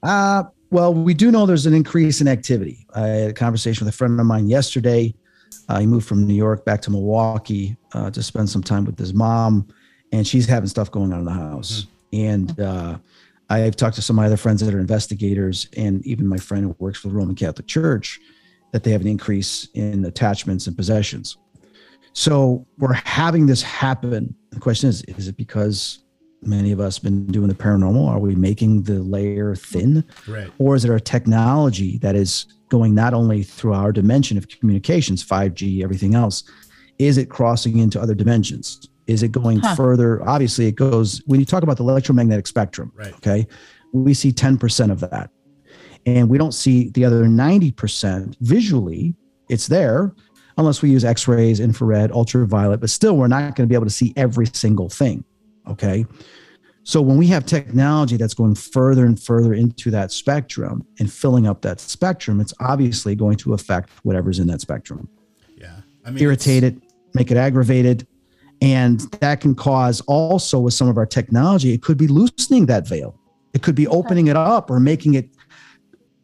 Uh, 0.03 0.45
well, 0.71 0.93
we 0.93 1.15
do 1.15 1.31
know 1.31 1.47
there's 1.47 1.67
an 1.67 1.75
increase 1.75 2.21
in 2.21 2.29
activity. 2.29 2.87
I 2.95 3.07
had 3.07 3.31
a 3.31 3.35
conversation 3.35 3.85
with 3.85 3.95
a 3.95 3.97
friend 3.97 4.19
of 4.19 4.27
mine 4.27 4.49
yesterday. 4.49 5.15
Uh, 5.69 5.81
he 5.81 5.87
moved 5.87 6.09
from 6.09 6.27
New 6.27 6.35
York 6.35 6.65
back 6.65 6.81
to 6.83 6.91
Milwaukee 6.91 7.77
uh, 7.93 8.11
to 8.11 8.23
spend 8.23 8.49
some 8.49 8.63
time 8.63 8.85
with 8.85 8.99
his 8.99 9.15
mom, 9.15 9.69
and 10.11 10.27
she's 10.27 10.47
having 10.47 10.69
stuff 10.69 10.91
going 10.91 11.13
on 11.13 11.21
in 11.21 11.25
the 11.25 11.33
house. 11.33 11.87
And 12.13 12.59
uh, 12.59 12.99
I've 13.61 13.77
talked 13.77 13.97
to 13.97 14.03
some 14.03 14.17
of 14.17 14.23
my 14.23 14.27
other 14.27 14.37
friends 14.37 14.65
that 14.65 14.75
are 14.75 14.81
investigators, 14.81 15.69
and 15.77 16.05
even 16.07 16.27
my 16.27 16.39
friend 16.39 16.65
who 16.65 16.77
works 16.79 17.01
for 17.01 17.09
the 17.09 17.15
Roman 17.15 17.35
Catholic 17.35 17.67
Church, 17.67 18.21
that 18.73 18.85
they 18.85 18.91
have 18.93 19.03
an 19.03 19.07
increase 19.07 19.69
in 19.75 20.05
attachments 20.05 20.67
and 20.67 20.77
possessions. 20.77 21.37
So 22.15 22.67
we're 22.79 22.93
having 22.93 23.47
this 23.47 23.63
happen. 23.63 24.35
The 24.51 24.61
question 24.61 24.89
is: 24.89 25.03
Is 25.03 25.29
it 25.29 25.37
because 25.37 26.05
many 26.43 26.73
of 26.73 26.81
us 26.81 26.99
been 26.99 27.27
doing 27.27 27.49
the 27.49 27.55
paranormal? 27.55 28.09
Are 28.09 28.19
we 28.19 28.35
making 28.35 28.83
the 28.83 29.01
layer 29.01 29.55
thin? 29.55 30.05
Right. 30.27 30.51
or 30.59 30.75
is 30.75 30.85
it 30.85 30.91
our 30.91 30.99
technology 30.99 31.99
that 31.99 32.17
is 32.17 32.47
going 32.73 32.95
not 32.95 33.13
only 33.13 33.43
through 33.43 33.75
our 33.75 33.93
dimension 33.93 34.39
of 34.39 34.49
communications 34.49 35.23
5g 35.23 35.85
everything 35.85 36.15
else 36.15 36.43
is 36.99 37.19
it 37.19 37.29
crossing 37.29 37.79
into 37.79 38.01
other 38.01 38.15
dimensions 38.15 38.89
is 39.07 39.23
it 39.23 39.33
going 39.33 39.59
Huh. 39.61 39.75
further 39.75 40.23
obviously 40.29 40.67
it 40.67 40.77
goes 40.77 41.23
when 41.27 41.41
you 41.41 41.47
talk 41.47 41.63
about 41.63 41.77
the 41.77 41.83
electromagnetic 41.85 42.47
spectrum 42.47 42.93
Right. 42.95 43.13
okay 43.15 43.47
we 43.93 44.15
see 44.15 44.33
10% 44.33 44.91
of 44.91 45.01
that 45.01 45.31
and 46.07 46.29
we 46.29 46.39
don't 46.39 46.53
see 46.55 46.89
the 46.91 47.05
other 47.05 47.25
90% 47.25 48.37
visually 48.41 49.15
it's 49.49 49.67
there 49.67 50.15
unless 50.59 50.83
we 50.83 50.91
use 50.91 51.05
x-rays 51.05 51.61
infrared 51.61 52.11
ultraviolet 52.13 52.81
but 52.81 52.91
still 52.91 53.17
we're 53.17 53.29
not 53.29 53.55
going 53.57 53.67
to 53.67 53.71
be 53.71 53.75
able 53.75 53.87
to 53.87 53.91
see 53.91 54.13
every 54.17 54.47
single 54.53 54.89
thing 54.89 55.25
okay 55.69 56.05
so 56.85 57.01
when 57.01 57.17
we 57.17 57.29
have 57.29 57.47
technology 57.47 58.17
that's 58.17 58.35
going 58.35 58.57
further 58.57 59.05
and 59.07 59.21
further 59.21 59.55
into 59.55 59.91
that 59.93 60.11
spectrum 60.11 60.85
and 60.99 61.13
filling 61.13 61.47
up 61.47 61.63
that 61.63 61.79
spectrum, 61.79 62.41
it's 62.41 62.53
obviously 62.59 63.15
going 63.15 63.37
to 63.37 63.55
affect 63.55 63.89
whatever's 64.03 64.41
in 64.41 64.49
that 64.49 64.61
spectrum. 64.61 65.09
Yeah. 65.57 65.77
I 66.05 66.11
mean, 66.11 66.25
Irritate 66.25 66.65
it, 66.65 66.75
make 67.15 67.31
it 67.31 67.37
aggravated. 67.37 68.05
And 68.63 69.01
that 69.21 69.41
can 69.41 69.57
cause 69.57 70.01
also 70.03 70.61
with 70.61 70.73
some 70.73 70.89
of 70.89 70.97
our 70.97 71.05
technology, 71.05 71.73
it 71.75 71.83
could 71.83 71.99
be 71.99 72.07
loosening 72.07 72.67
that 72.67 72.87
veil. 72.87 73.19
It 73.55 73.63
could 73.63 73.75
be 73.75 73.89
opening 73.89 74.29
it 74.29 74.37
up 74.37 74.71
or 74.71 74.79
making 74.79 75.15
it 75.15 75.29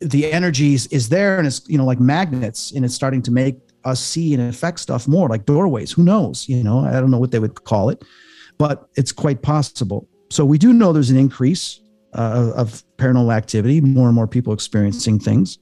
the 0.00 0.30
energies 0.32 0.86
is 0.86 1.08
there 1.08 1.38
and 1.38 1.46
it's 1.48 1.68
you 1.68 1.76
know 1.76 1.84
like 1.84 1.98
magnets 1.98 2.70
and 2.70 2.84
it's 2.84 2.94
starting 2.94 3.20
to 3.20 3.32
make 3.32 3.56
us 3.84 3.98
see 3.98 4.32
and 4.32 4.48
affect 4.48 4.78
stuff 4.78 5.08
more 5.08 5.28
like 5.28 5.44
doorways 5.44 5.90
who 5.90 6.04
knows 6.04 6.48
you 6.48 6.62
know 6.62 6.84
i 6.84 6.92
don't 6.92 7.10
know 7.10 7.18
what 7.18 7.32
they 7.32 7.40
would 7.40 7.64
call 7.64 7.90
it 7.90 8.04
but 8.58 8.88
it's 8.94 9.10
quite 9.10 9.42
possible 9.42 10.08
so 10.30 10.44
we 10.44 10.56
do 10.56 10.72
know 10.72 10.92
there's 10.92 11.10
an 11.10 11.16
increase 11.16 11.80
uh, 12.14 12.52
of 12.54 12.84
paranormal 12.96 13.34
activity 13.34 13.80
more 13.80 14.06
and 14.06 14.14
more 14.14 14.28
people 14.28 14.52
experiencing 14.52 15.18
things 15.18 15.58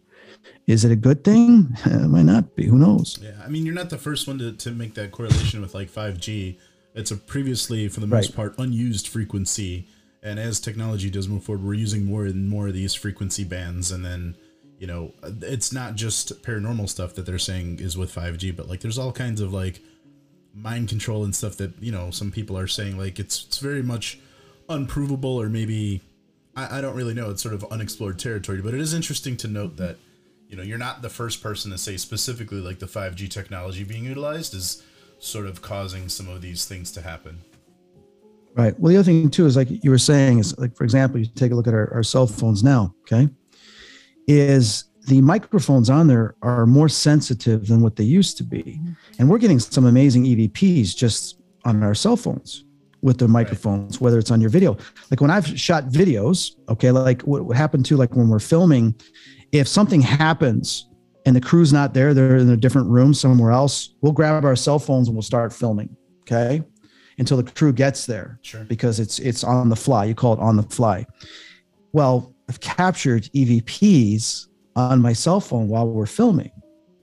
is 0.67 0.85
it 0.85 0.93
a 0.93 0.97
good 0.97 1.25
thing 1.25 1.75
it 1.87 2.09
might 2.09 2.25
not 2.25 2.55
be 2.57 2.67
who 2.67 2.77
knows 2.77 3.19
Yeah, 3.23 3.41
I 3.45 3.49
mean, 3.49 3.65
you're 3.65 3.75
not 3.75 3.91
the 3.91 3.99
first 3.99 4.27
one 4.27 4.39
to, 4.39 4.53
to 4.53 4.71
make 4.71 4.95
that 4.95 5.13
correlation 5.13 5.61
with 5.61 5.75
like 5.75 5.91
5G. 5.91 6.59
It's 6.97 7.11
a 7.11 7.17
previously, 7.17 7.89
for 7.89 8.01
the 8.01 8.07
most 8.07 8.31
Right. 8.31 8.37
part, 8.37 8.55
unused 8.59 9.07
frequency. 9.07 9.87
And 10.23 10.41
as 10.41 10.59
technology 10.59 11.11
does 11.11 11.29
move 11.29 11.45
forward, 11.45 11.65
we're 11.65 11.75
using 11.75 12.05
more 12.05 12.25
and 12.25 12.49
more 12.49 12.67
of 12.69 12.75
these 12.75 12.95
frequency 12.95 13.45
bands. 13.45 13.93
And 13.93 14.05
then, 14.05 14.35
you 14.81 14.87
know, 14.87 15.13
it's 15.43 15.73
not 15.73 15.95
just 15.95 16.43
paranormal 16.43 16.89
stuff 16.89 17.15
that 17.15 17.27
they're 17.27 17.39
saying 17.39 17.79
is 17.81 17.97
with 17.97 18.11
5G, 18.13 18.51
but 18.51 18.69
like 18.69 18.81
there's 18.81 18.99
all 18.99 19.13
kinds 19.13 19.41
of 19.41 19.53
like 19.53 19.81
mind 20.55 20.89
control 20.89 21.23
and 21.23 21.35
stuff 21.37 21.57
that 21.59 21.71
you 21.83 21.93
know 21.93 22.11
some 22.11 22.31
people 22.33 22.57
are 22.57 22.67
saying 22.67 22.97
like 22.97 23.19
it's 23.19 23.45
it's 23.45 23.59
very 23.59 23.83
much 23.83 24.19
unprovable 24.71 25.39
or 25.39 25.51
maybe 25.51 26.01
I, 26.57 26.79
I 26.79 26.81
don't 26.81 26.97
really 26.97 27.13
know 27.13 27.29
it's 27.29 27.43
sort 27.43 27.55
of 27.55 27.63
unexplored 27.71 28.19
territory 28.19 28.63
but 28.63 28.73
it 28.73 28.81
is 28.81 28.95
interesting 28.95 29.37
to 29.39 29.49
note 29.49 29.77
that 29.77 29.99
you 30.49 30.57
know 30.57 30.63
you're 30.63 30.79
not 30.79 31.03
the 31.03 31.11
first 31.11 31.43
person 31.43 31.71
to 31.73 31.77
say 31.79 31.99
specifically 31.99 32.61
like 32.63 32.79
the 32.79 32.87
5g 32.87 33.29
technology 33.31 33.85
being 33.85 34.05
utilized 34.05 34.55
is 34.55 34.83
sort 35.19 35.47
of 35.47 35.63
causing 35.63 36.09
some 36.09 36.29
of 36.29 36.43
these 36.43 36.67
things 36.67 36.93
to 36.93 37.01
happen 37.01 37.43
Right. 38.57 38.79
Well, 38.81 38.91
the 38.91 38.97
other 38.97 39.05
thing 39.05 39.29
too 39.29 39.45
is 39.45 39.55
like 39.55 39.69
you 39.71 39.91
were 39.91 39.99
saying 39.99 40.39
is 40.39 40.57
like, 40.59 40.75
for 40.75 40.85
example, 40.85 41.21
you 41.21 41.27
take 41.27 41.53
a 41.53 41.55
look 41.55 41.67
at 41.67 41.75
our, 41.75 41.93
our 41.93 42.03
cell 42.03 42.27
phones 42.27 42.65
now, 42.65 42.95
okay, 43.03 43.29
is 44.27 44.85
the 45.09 45.21
microphones 45.21 45.91
on 45.91 46.07
there 46.07 46.35
are 46.41 46.65
more 46.65 46.89
sensitive 46.89 47.67
than 47.69 47.83
what 47.83 47.97
they 47.97 48.05
used 48.05 48.39
to 48.39 48.45
be. 48.45 48.63
Mm-hmm. 48.63 48.93
And 49.19 49.29
we're 49.29 49.39
getting 49.39 49.61
some 49.61 49.85
amazing 49.85 50.25
EVPs 50.25 50.97
just 50.97 51.39
on 51.67 51.83
our 51.83 51.95
cell 51.95 52.17
phones 52.17 52.65
with 53.03 53.19
the 53.19 53.29
microphones, 53.29 54.01
whether 54.01 54.19
it's 54.19 54.31
on 54.31 54.41
your 54.41 54.51
video. 54.51 54.79
Like 55.11 55.21
when 55.21 55.31
I've 55.31 55.47
shot 55.47 55.89
videos, 55.89 56.53
okay, 56.71 56.91
like 56.91 57.21
what, 57.23 57.45
what 57.45 57.59
happened 57.59 57.85
to 57.87 57.99
like 57.99 58.17
when 58.17 58.31
we're 58.31 58.39
filming, 58.39 58.95
if 59.53 59.69
something 59.69 60.01
happens 60.01 60.89
and 61.27 61.37
the 61.37 61.41
crew's 61.41 61.73
not 61.73 61.93
there, 61.93 62.15
they're 62.15 62.37
in 62.37 62.49
a 62.51 62.57
different 62.57 62.89
room 62.89 63.13
somewhere 63.13 63.51
else, 63.51 63.95
we'll 64.01 64.13
grab 64.13 64.45
our 64.45 64.57
cell 64.57 64.79
phones 64.79 65.09
and 65.09 65.15
we'll 65.17 65.23
start 65.23 65.53
filming. 65.53 65.95
Okay 66.23 66.63
until 67.19 67.39
the 67.39 67.51
crew 67.53 67.73
gets 67.73 68.05
there 68.05 68.39
Sure. 68.43 68.63
because 68.65 69.01
it's 69.01 69.19
it's 69.21 69.43
on 69.43 69.71
the 69.71 69.77
fly. 69.77 70.05
You 70.05 70.15
call 70.15 70.35
it 70.35 70.39
on 70.39 70.55
the 70.57 70.63
fly. 70.65 71.07
Well, 71.95 72.35
I've 72.47 72.61
captured 72.61 73.31
EVPs 73.35 74.49
on 74.77 75.01
my 75.01 75.15
cell 75.15 75.41
phone 75.41 75.67
while 75.69 75.89
we're 75.89 76.05
filming 76.05 76.51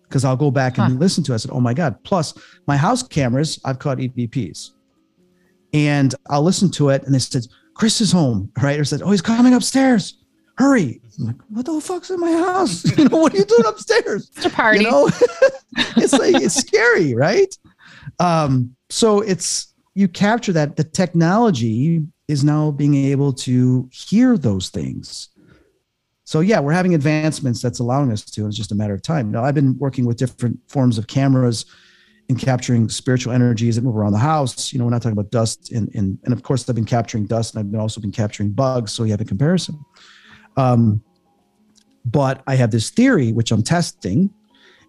because 0.03 0.23
I'll 0.23 0.35
go 0.37 0.51
back 0.51 0.77
and 0.77 0.93
Huh. 0.93 0.99
listen 0.99 1.23
to. 1.23 1.31
it. 1.31 1.35
I 1.35 1.37
said, 1.37 1.49
"Oh 1.51 1.59
my 1.59 1.73
god!" 1.73 1.95
Plus, 2.03 2.35
my 2.67 2.77
house 2.77 3.01
cameras, 3.01 3.59
I've 3.65 3.79
caught 3.79 3.97
EVPs, 3.99 4.73
and 5.73 6.13
I'll 6.29 6.43
listen 6.43 6.69
to 6.71 6.89
it, 6.89 7.03
and 7.05 7.15
they 7.15 7.19
said, 7.19 7.47
"Chris 7.73 7.99
is 7.99 8.11
home," 8.11 8.51
right? 8.61 8.79
Or 8.79 8.85
said, 8.85 9.01
"Oh, 9.01 9.09
he's 9.09 9.21
coming 9.23 9.55
upstairs. 9.55 10.17
Hurry!" 10.57 11.01
I'm 11.19 11.25
like, 11.25 11.35
"What 11.49 11.65
the 11.65 11.79
fuck's 11.81 12.09
in 12.09 12.19
my 12.19 12.31
house? 12.31 12.83
You 12.97 13.09
know, 13.09 13.17
what 13.17 13.33
are 13.33 13.37
you 13.37 13.45
doing 13.45 13.65
upstairs?" 13.65 14.31
It's 14.35 14.45
a 14.45 14.49
party. 14.49 14.79
You 14.79 14.91
know, 14.91 15.07
it's 15.97 16.13
like 16.13 16.35
it's 16.35 16.55
scary, 16.55 17.13
right? 17.15 17.55
Um, 18.19 18.75
so 18.89 19.21
it's 19.21 19.73
you 19.95 20.07
capture 20.07 20.53
that 20.53 20.75
the 20.75 20.83
technology 20.83 22.03
is 22.27 22.43
now 22.43 22.71
being 22.71 22.95
able 22.95 23.33
to 23.33 23.89
hear 23.91 24.37
those 24.37 24.69
things. 24.69 25.29
So 26.25 26.39
yeah, 26.39 26.59
we're 26.59 26.71
having 26.71 26.95
advancements 26.95 27.61
that's 27.61 27.79
allowing 27.79 28.11
us 28.11 28.23
to. 28.23 28.41
and 28.41 28.49
It's 28.49 28.57
just 28.57 28.71
a 28.71 28.75
matter 28.75 28.93
of 28.93 29.01
time. 29.01 29.31
Now 29.31 29.43
I've 29.43 29.55
been 29.55 29.77
working 29.77 30.05
with 30.05 30.17
different 30.17 30.57
forms 30.67 30.97
of 30.97 31.07
cameras 31.07 31.65
in 32.29 32.37
capturing 32.37 32.87
spiritual 32.87 33.33
energies 33.33 33.75
that 33.75 33.83
move 33.83 33.97
around 33.97 34.13
the 34.13 34.17
house. 34.19 34.71
You 34.71 34.79
know, 34.79 34.85
we're 34.85 34.91
not 34.91 35.01
talking 35.01 35.17
about 35.17 35.31
dust 35.31 35.71
and 35.71 35.89
and 35.93 36.17
and 36.23 36.33
of 36.33 36.41
course 36.43 36.67
I've 36.67 36.75
been 36.75 36.85
capturing 36.85 37.25
dust 37.25 37.53
and 37.53 37.59
I've 37.59 37.71
been 37.71 37.79
also 37.79 37.99
been 37.99 38.11
capturing 38.11 38.51
bugs. 38.51 38.93
So 38.93 39.03
you 39.03 39.11
have 39.11 39.21
a 39.21 39.25
comparison. 39.25 39.83
Um, 40.57 41.03
but 42.05 42.43
I 42.47 42.55
have 42.55 42.71
this 42.71 42.89
theory 42.89 43.31
which 43.31 43.51
I'm 43.51 43.63
testing, 43.63 44.33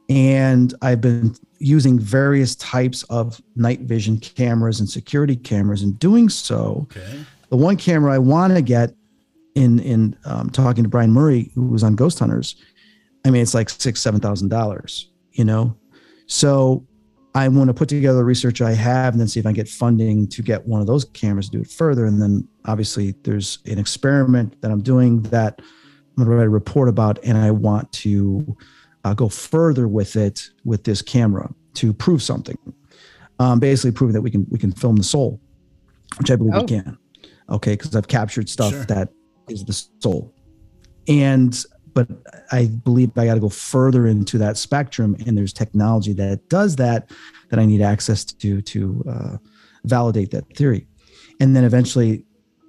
and 0.08 0.74
I've 0.82 1.00
been 1.00 1.34
using 1.58 1.98
various 1.98 2.56
types 2.56 3.04
of 3.04 3.40
night 3.56 3.80
vision 3.80 4.18
cameras 4.18 4.80
and 4.80 4.88
security 4.88 5.36
cameras. 5.36 5.82
In 5.82 5.92
doing 5.94 6.28
so, 6.28 6.88
okay 6.90 7.24
the 7.54 7.56
one 7.56 7.76
camera 7.76 8.12
I 8.12 8.18
want 8.18 8.52
to 8.54 8.62
get 8.62 8.92
in 9.54 9.78
in 9.78 10.16
um, 10.24 10.50
talking 10.50 10.82
to 10.82 10.90
Brian 10.90 11.12
Murray, 11.12 11.52
who 11.54 11.68
was 11.68 11.84
on 11.84 11.94
Ghost 11.94 12.18
Hunters, 12.18 12.56
I 13.24 13.30
mean 13.30 13.42
it's 13.42 13.54
like 13.54 13.70
six 13.70 14.00
seven 14.00 14.20
thousand 14.20 14.48
dollars, 14.48 15.10
you 15.32 15.44
know. 15.44 15.76
So 16.26 16.84
I 17.34 17.46
want 17.46 17.68
to 17.68 17.74
put 17.74 17.88
together 17.88 18.18
the 18.18 18.24
research 18.24 18.60
I 18.60 18.72
have 18.72 19.14
and 19.14 19.20
then 19.20 19.28
see 19.28 19.38
if 19.38 19.46
I 19.46 19.50
can 19.50 19.54
get 19.54 19.68
funding 19.68 20.26
to 20.28 20.42
get 20.42 20.66
one 20.66 20.80
of 20.80 20.88
those 20.88 21.04
cameras 21.04 21.48
to 21.48 21.58
do 21.58 21.60
it 21.62 21.70
further. 21.70 22.06
And 22.06 22.20
then 22.20 22.48
obviously 22.66 23.12
there's 23.22 23.58
an 23.66 23.78
experiment 23.78 24.60
that 24.62 24.70
I'm 24.70 24.82
doing 24.82 25.22
that 25.24 25.60
I'm 25.60 26.24
going 26.24 26.30
to 26.30 26.36
write 26.36 26.46
a 26.46 26.50
report 26.50 26.88
about, 26.88 27.18
and 27.24 27.36
I 27.36 27.50
want 27.50 27.90
to 27.92 28.56
uh, 29.04 29.14
go 29.14 29.28
further 29.28 29.88
with 29.88 30.16
it 30.16 30.48
with 30.64 30.84
this 30.84 31.02
camera 31.02 31.52
to 31.74 31.92
prove 31.92 32.22
something. 32.22 32.56
Um, 33.40 33.58
basically, 33.58 33.90
proving 33.90 34.14
that 34.14 34.22
we 34.22 34.30
can 34.30 34.46
we 34.48 34.58
can 34.58 34.70
film 34.72 34.96
the 34.96 35.02
soul, 35.02 35.40
which 36.18 36.30
I 36.30 36.36
believe 36.36 36.54
Oh. 36.54 36.60
we 36.60 36.66
can. 36.68 36.96
Okay, 37.50 37.72
because 37.72 37.94
I've 37.96 38.06
captured 38.08 38.48
stuff 38.48 38.70
Sure. 38.72 38.84
that 38.84 39.10
is 39.48 39.64
the 39.64 39.72
soul, 40.00 40.32
and 41.08 41.62
but 41.94 42.08
I 42.50 42.66
believe 42.66 43.10
I 43.16 43.26
got 43.26 43.34
to 43.34 43.40
go 43.40 43.48
further 43.48 44.06
into 44.06 44.38
that 44.38 44.56
spectrum, 44.56 45.16
and 45.26 45.36
there's 45.36 45.52
technology 45.52 46.12
that 46.14 46.48
does 46.48 46.76
that 46.76 47.10
that 47.50 47.58
I 47.58 47.66
need 47.66 47.82
access 47.82 48.24
to 48.24 48.62
to 48.62 49.04
uh, 49.08 49.36
validate 49.84 50.30
that 50.30 50.44
theory, 50.56 50.86
and 51.40 51.54
then 51.56 51.64
eventually 51.64 52.24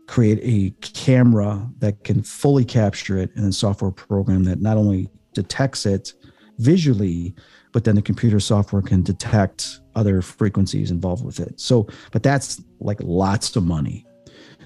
create 0.07 0.39
a 0.41 0.71
camera 0.81 1.67
that 1.79 2.03
can 2.03 2.21
fully 2.21 2.65
capture 2.65 3.17
it 3.17 3.31
and 3.35 3.43
then 3.43 3.51
software 3.51 3.91
program 3.91 4.43
that 4.43 4.61
not 4.61 4.77
only 4.77 5.09
detects 5.33 5.85
it 5.85 6.13
visually 6.59 7.35
but 7.75 7.83
then 7.83 7.95
the 7.95 8.01
computer 8.01 8.39
software 8.39 8.81
can 8.81 9.03
detect 9.03 9.81
other 9.95 10.21
frequencies 10.21 10.91
involved 10.91 11.25
with 11.25 11.41
it. 11.41 11.59
So 11.59 11.87
but 12.11 12.23
that's 12.23 12.63
like 12.79 12.99
lots 13.01 13.53
of 13.57 13.65
money. 13.65 14.05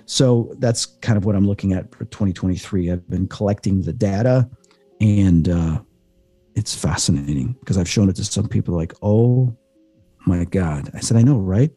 So 0.06 0.54
that's 0.60 0.86
kind 0.86 1.18
of 1.18 1.26
what 1.26 1.36
i'm 1.36 1.48
looking 1.48 1.74
at 1.74 1.92
for 1.94 2.06
2023 2.06 2.92
i've 2.92 3.08
been 3.10 3.28
collecting 3.28 3.82
the 3.82 3.94
data 3.94 4.50
and 5.02 5.50
uh, 5.50 5.82
it's 6.56 6.76
fascinating 6.76 7.56
because 7.60 7.78
i've 7.78 7.90
shown 7.90 8.10
it 8.10 8.16
to 8.18 8.26
some 8.26 8.48
people 8.48 8.76
like 8.76 8.94
oh 9.02 9.56
my 10.26 10.46
god. 10.46 10.92
I 10.94 11.00
said 11.00 11.18
i 11.18 11.22
know 11.22 11.38
right? 11.38 11.72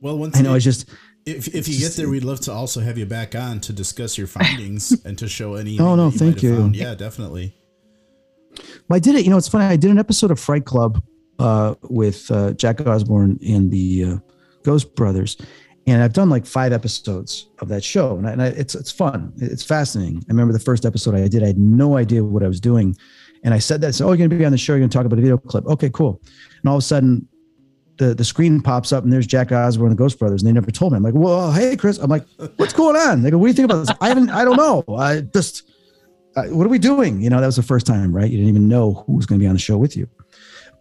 Well 0.00 0.18
once 0.18 0.36
i 0.36 0.42
know 0.42 0.54
it's 0.54 0.64
just 0.64 0.90
if, 1.26 1.48
if 1.54 1.68
you 1.68 1.78
get 1.78 1.92
there 1.92 2.08
we'd 2.08 2.24
love 2.24 2.40
to 2.40 2.52
also 2.52 2.80
have 2.80 2.98
you 2.98 3.06
back 3.06 3.34
on 3.34 3.60
to 3.60 3.72
discuss 3.72 4.18
your 4.18 4.26
findings 4.38 4.92
and 5.04 5.16
to 5.18 5.28
show 5.28 5.54
any 5.54 5.78
Oh, 5.80 5.94
no, 5.96 6.10
that 6.10 6.18
thank 6.18 6.42
you. 6.42 6.56
found. 6.56 6.76
yeah 6.76 6.94
definitely 6.94 7.54
Well, 8.88 8.96
I 8.96 9.00
did 9.00 9.14
it. 9.16 9.24
You 9.24 9.30
know, 9.30 9.36
it's 9.38 9.48
funny. 9.48 9.64
I 9.64 9.76
did 9.76 9.90
an 9.90 9.98
episode 9.98 10.30
of 10.30 10.38
Fright 10.38 10.64
Club 10.64 11.02
uh, 11.38 11.74
with 11.82 12.30
uh, 12.30 12.52
Jack 12.52 12.86
Osbourne 12.86 13.38
and 13.46 13.70
the 13.70 14.04
uh, 14.04 14.16
Ghost 14.62 14.94
Brothers, 14.94 15.36
and 15.86 16.02
I've 16.02 16.12
done 16.12 16.30
like 16.30 16.46
five 16.46 16.72
episodes 16.72 17.48
of 17.60 17.68
that 17.68 17.82
show, 17.82 18.16
and, 18.16 18.28
I, 18.28 18.30
and 18.32 18.42
I, 18.42 18.46
it's 18.48 18.74
it's 18.74 18.92
fun. 18.92 19.32
It's 19.38 19.64
fascinating. 19.64 20.18
I 20.18 20.32
remember 20.32 20.52
the 20.52 20.60
first 20.60 20.84
episode 20.86 21.14
I 21.16 21.26
did. 21.28 21.42
I 21.42 21.48
had 21.48 21.58
no 21.58 21.96
idea 21.96 22.22
what 22.22 22.42
I 22.44 22.48
was 22.48 22.60
doing, 22.60 22.96
and 23.42 23.52
I 23.52 23.58
said 23.58 23.80
that. 23.80 23.94
So, 23.94 24.04
oh, 24.06 24.08
you're 24.10 24.18
going 24.18 24.30
to 24.30 24.36
be 24.36 24.44
on 24.44 24.52
the 24.52 24.58
show. 24.58 24.74
You're 24.74 24.80
going 24.80 24.90
to 24.90 24.96
talk 24.96 25.06
about 25.06 25.18
a 25.18 25.22
video 25.22 25.36
clip. 25.38 25.66
Okay, 25.66 25.90
cool. 25.90 26.22
And 26.62 26.68
all 26.70 26.76
of 26.76 26.80
a 26.80 26.82
sudden, 26.86 27.26
the 27.96 28.14
the 28.14 28.24
screen 28.24 28.60
pops 28.60 28.92
up, 28.92 29.04
and 29.04 29.12
there's 29.12 29.26
Jack 29.26 29.52
Osbourne 29.52 29.88
and 29.88 29.96
the 29.96 30.02
Ghost 30.02 30.18
Brothers, 30.18 30.42
and 30.42 30.48
they 30.48 30.52
never 30.52 30.70
told 30.70 30.92
me. 30.92 30.96
I'm 30.96 31.02
like, 31.02 31.14
well, 31.14 31.52
hey, 31.52 31.76
Chris. 31.76 31.98
I'm 31.98 32.10
like, 32.10 32.26
what's 32.56 32.72
going 32.72 32.96
on? 32.96 33.22
They 33.22 33.30
go, 33.30 33.38
what 33.38 33.46
do 33.46 33.50
you 33.50 33.54
think 33.54 33.70
about 33.70 33.86
this? 33.86 33.96
I 34.00 34.08
haven't. 34.08 34.30
I 34.30 34.44
don't 34.44 34.56
know. 34.56 34.84
I 34.96 35.20
just 35.20 35.70
uh, 36.36 36.44
what 36.46 36.66
are 36.66 36.70
we 36.70 36.78
doing? 36.78 37.20
You 37.20 37.30
know, 37.30 37.40
that 37.40 37.46
was 37.46 37.56
the 37.56 37.62
first 37.62 37.86
time, 37.86 38.14
right? 38.14 38.30
You 38.30 38.36
didn't 38.36 38.48
even 38.48 38.68
know 38.68 39.04
who 39.06 39.14
was 39.14 39.26
going 39.26 39.38
to 39.38 39.42
be 39.42 39.48
on 39.48 39.54
the 39.54 39.60
show 39.60 39.76
with 39.76 39.96
you. 39.96 40.08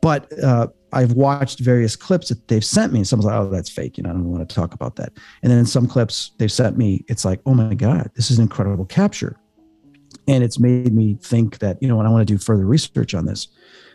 But 0.01 0.28
uh, 0.43 0.68
I've 0.91 1.14
watched 1.14 1.59
various 1.59 1.95
clips 1.95 2.30
that 2.30 2.47
they've 2.47 2.66
sent 2.66 2.91
me. 2.91 2.99
And 2.99 3.07
someone's 3.07 3.28
like, 3.28 3.39
oh, 3.39 3.49
that's 3.49 3.70
fake. 3.70 3.97
You 3.97 4.03
know, 4.03 4.09
I 4.09 4.14
don't 4.14 4.30
want 4.32 4.47
to 4.47 4.53
talk 4.53 4.74
about 4.74 4.95
that. 4.97 5.14
And 5.41 5.51
then 5.51 5.59
in 5.59 5.66
some 5.66 5.88
clips 5.88 6.32
they've 6.38 6.51
sent 6.51 6.78
me, 6.78 7.05
it's 7.07 7.24
like, 7.24 7.39
oh 7.45 7.53
my 7.53 7.74
God, 7.74 8.11
this 8.16 8.30
is 8.32 8.38
an 8.38 8.43
incredible 8.43 8.86
capture. 8.86 9.38
And 10.28 10.43
it's 10.43 10.59
made 10.59 10.93
me 10.93 11.18
think 11.22 11.59
that, 11.59 11.82
you 11.82 11.88
know, 11.88 11.99
and 11.99 12.07
I 12.07 12.11
want 12.11 12.28
to 12.28 12.34
do 12.34 12.38
further 12.38 12.66
research 12.66 13.14
on 13.14 13.26
this 13.26 13.47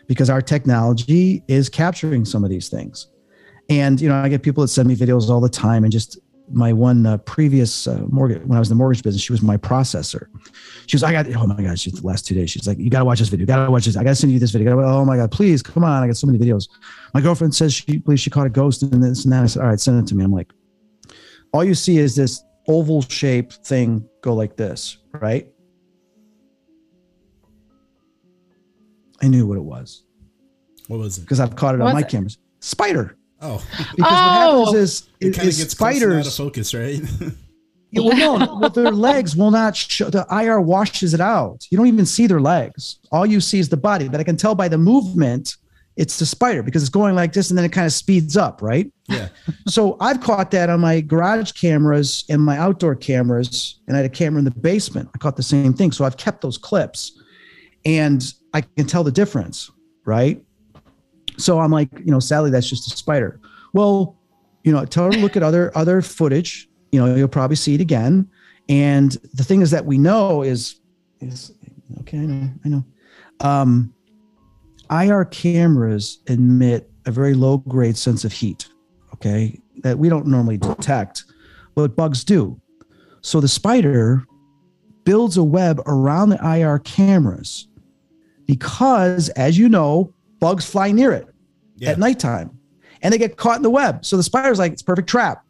because 0.09 0.29
our 0.29 0.43
technology 0.43 1.45
is 1.47 1.69
capturing 1.69 2.25
some 2.25 2.43
of 2.43 2.51
these 2.51 2.69
things. 2.69 3.07
And, 3.69 4.01
you 4.01 4.09
know, 4.09 4.17
I 4.17 4.29
get 4.29 4.43
people 4.43 4.63
that 4.63 4.69
send 4.69 4.89
me 4.89 4.97
videos 4.97 5.29
all 5.29 5.41
the 5.41 5.49
time 5.49 5.85
and 5.85 5.93
just 5.93 6.19
my 6.51 6.73
one 6.73 7.05
uh, 7.05 7.19
previous 7.19 7.87
uh, 7.87 8.03
mortgage 8.09 8.43
when 8.43 8.57
I 8.57 8.59
was 8.59 8.71
in 8.71 8.77
the 8.77 8.79
mortgage 8.79 9.03
business, 9.03 9.23
she 9.23 9.33
was 9.33 9.43
my 9.43 9.59
processor. 9.59 10.29
She 10.87 10.97
was, 10.97 11.03
I 11.03 11.13
got, 11.13 11.27
oh 11.37 11.47
my 11.47 11.63
God, 11.63 11.79
she's 11.79 11.93
the 11.93 12.07
last 12.07 12.27
two 12.27 12.35
days. 12.35 12.51
She's 12.51 12.67
like, 12.67 12.79
you 12.79 12.89
got 12.89 13.01
to 13.01 13.05
watch 13.05 13.19
this 13.19 13.29
video. 13.29 13.47
Got 13.47 13.67
to 13.67 13.71
watch 13.71 13.85
this. 13.85 13.99
I 13.99 14.03
got 14.03 14.11
to 14.11 14.15
send 14.17 14.33
you 14.33 14.39
this 14.39 14.51
video. 14.51 14.75
Gotta, 14.75 14.89
oh 14.89 15.05
my 15.05 15.17
God, 15.17 15.31
please 15.31 15.63
come 15.63 15.85
on. 15.85 16.03
I 16.03 16.07
got 16.07 16.17
so 16.17 16.27
many 16.27 16.39
videos. 16.39 16.69
My 17.13 17.21
girlfriend 17.21 17.55
says 17.55 17.75
she 17.75 17.99
believes 17.99 18.23
she 18.23 18.31
caught 18.31 18.47
a 18.47 18.51
ghost 18.51 18.83
and 18.83 19.03
this 19.03 19.25
and 19.25 19.33
that. 19.33 19.43
I 19.43 19.47
said, 19.47 19.63
all 19.63 19.69
right, 19.69 19.79
send 19.79 20.03
it 20.03 20.09
to 20.09 20.15
me. 20.15 20.25
I'm 20.25 20.33
like, 20.33 20.51
all 21.53 21.65
you 21.65 21.75
see 21.75 21.99
is 21.99 22.17
this 22.17 22.43
oval 22.67 23.03
shaped 23.03 23.67
thing 23.67 24.09
go 24.23 24.35
like 24.35 24.57
this, 24.57 24.99
right? 25.13 25.49
I 29.23 29.29
knew 29.29 29.47
what 29.47 29.57
it 29.59 29.65
was 29.65 30.05
what 30.89 30.99
was 30.99 31.19
it 31.19 31.23
because 31.23 31.39
I've 31.41 31.55
caught 31.55 31.75
it 31.75 31.79
What 31.79 31.89
on 31.89 31.95
my 31.95 32.01
it? 32.01 32.09
cameras. 32.09 32.39
Spider. 32.61 33.17
oh 33.43 33.63
Because 33.79 33.95
Oh. 33.99 34.03
what 34.03 34.11
happens 34.11 34.69
oh. 34.69 34.75
is, 34.77 35.09
it 35.21 35.27
is, 35.29 35.37
kind 35.37 35.49
of 35.49 35.57
gets 35.57 35.75
close 35.75 36.03
and 36.03 36.13
out 36.15 36.27
of 36.27 36.35
focus 36.35 36.75
right 36.75 37.01
Yeah, 37.91 38.03
well, 38.03 38.39
no, 38.39 38.59
well, 38.61 38.71
their 38.71 38.91
legs 38.91 39.35
will 39.35 39.51
not 39.51 39.75
show. 39.75 40.11
The 40.11 40.27
IR 40.31 40.61
washes 40.61 41.15
it 41.15 41.21
out. 41.21 41.67
You 41.71 41.79
don't 41.79 41.87
even 41.87 42.05
see 42.05 42.27
their 42.27 42.41
legs. 42.41 42.99
All 43.11 43.25
you 43.25 43.41
see 43.41 43.59
is 43.59 43.71
the 43.71 43.79
body. 43.79 44.09
But 44.09 44.21
I 44.21 44.25
can 44.25 44.37
tell 44.37 44.55
by 44.55 44.69
the 44.69 44.77
movement, 44.77 45.57
it's 45.97 46.19
the 46.19 46.27
spider 46.27 46.63
because 46.63 46.83
it's 46.83 46.91
going 46.91 47.15
like 47.15 47.33
this, 47.33 47.49
and 47.49 47.57
then 47.57 47.65
it 47.65 47.73
kind 47.73 47.87
of 47.87 47.93
speeds 47.95 48.37
up, 48.37 48.61
right? 48.61 48.93
yeah 49.09 49.29
So 49.69 49.97
I've 50.01 50.21
caught 50.21 50.51
that 50.51 50.69
on 50.69 50.81
my 50.81 51.01
garage 51.01 51.53
cameras 51.53 52.25
and 52.29 52.43
my 52.43 52.59
outdoor 52.59 52.95
cameras, 52.95 53.81
and 53.89 53.97
I 53.97 54.01
had 54.03 54.07
a 54.07 54.15
camera 54.15 54.39
in 54.41 54.45
the 54.45 54.51
basement. 54.51 55.09
I 55.15 55.19
caught 55.19 55.37
the 55.37 55.43
same 55.43 55.73
thing. 55.73 55.91
So 55.91 56.05
I've 56.05 56.19
kept 56.19 56.43
those 56.43 56.59
clips, 56.59 57.19
and 57.87 58.23
I 58.55 58.63
can 58.63 58.87
tell 58.87 59.05
the 59.05 59.13
difference, 59.13 59.71
right? 60.05 60.43
So 61.37 61.61
I'm 61.61 61.71
like, 61.71 61.89
you 61.99 62.11
know, 62.11 62.21
sadly, 62.21 62.51
that's 62.51 62.69
just 62.69 62.93
a 62.93 62.97
spider. 62.97 63.41
Well, 63.73 64.17
you 64.65 64.73
know, 64.73 64.85
tell 64.85 65.05
her 65.05 65.11
to 65.11 65.19
look 65.19 65.37
at 65.37 65.43
other 65.43 65.77
other 65.77 66.03
footage. 66.03 66.69
You 66.93 67.01
know, 67.01 67.15
you'll 67.15 67.29
probably 67.29 67.57
see 67.57 67.75
it 67.75 67.81
again. 67.81 68.29
And 68.69 69.13
the 69.35 69.45
thing 69.45 69.63
is 69.63 69.71
that 69.71 69.85
we 69.85 69.99
know 69.99 70.43
is 70.43 70.81
is 71.21 71.53
okay. 72.01 72.19
I 72.19 72.27
know, 72.27 72.51
I 72.65 72.69
know. 72.69 72.85
Um, 73.41 73.95
IR 74.91 75.25
cameras 75.27 76.19
emit 76.27 76.91
a 77.07 77.11
very 77.11 77.35
low 77.35 77.59
grade 77.59 77.97
sense 77.97 78.25
of 78.25 78.33
heat. 78.33 78.69
Okay, 79.15 79.61
that 79.79 79.99
we 79.99 80.09
don't 80.09 80.27
normally 80.27 80.59
detect, 80.59 81.25
but 81.75 81.97
bugs 81.97 82.25
do. 82.25 82.61
So 83.21 83.41
the 83.41 83.49
spider 83.49 84.25
builds 85.05 85.37
a 85.37 85.45
web 85.45 85.81
around 85.87 86.29
the 86.29 86.39
IR 86.45 86.79
cameras 86.81 87.69
because, 88.49 89.29
as 89.31 89.57
you 89.57 89.69
know, 89.69 90.13
bugs 90.41 90.65
fly 90.69 90.91
near 90.91 91.13
it 91.13 91.29
Yeah. 91.77 91.91
at 91.91 91.99
nighttime 92.01 92.51
and 93.03 93.15
they 93.15 93.19
get 93.19 93.37
caught 93.37 93.59
in 93.59 93.63
the 93.63 93.71
web. 93.71 94.05
So 94.05 94.17
the 94.17 94.23
spider's 94.25 94.59
like, 94.59 94.73
it's 94.73 94.83
a 94.83 94.85
perfect 94.85 95.09
trap. 95.09 95.45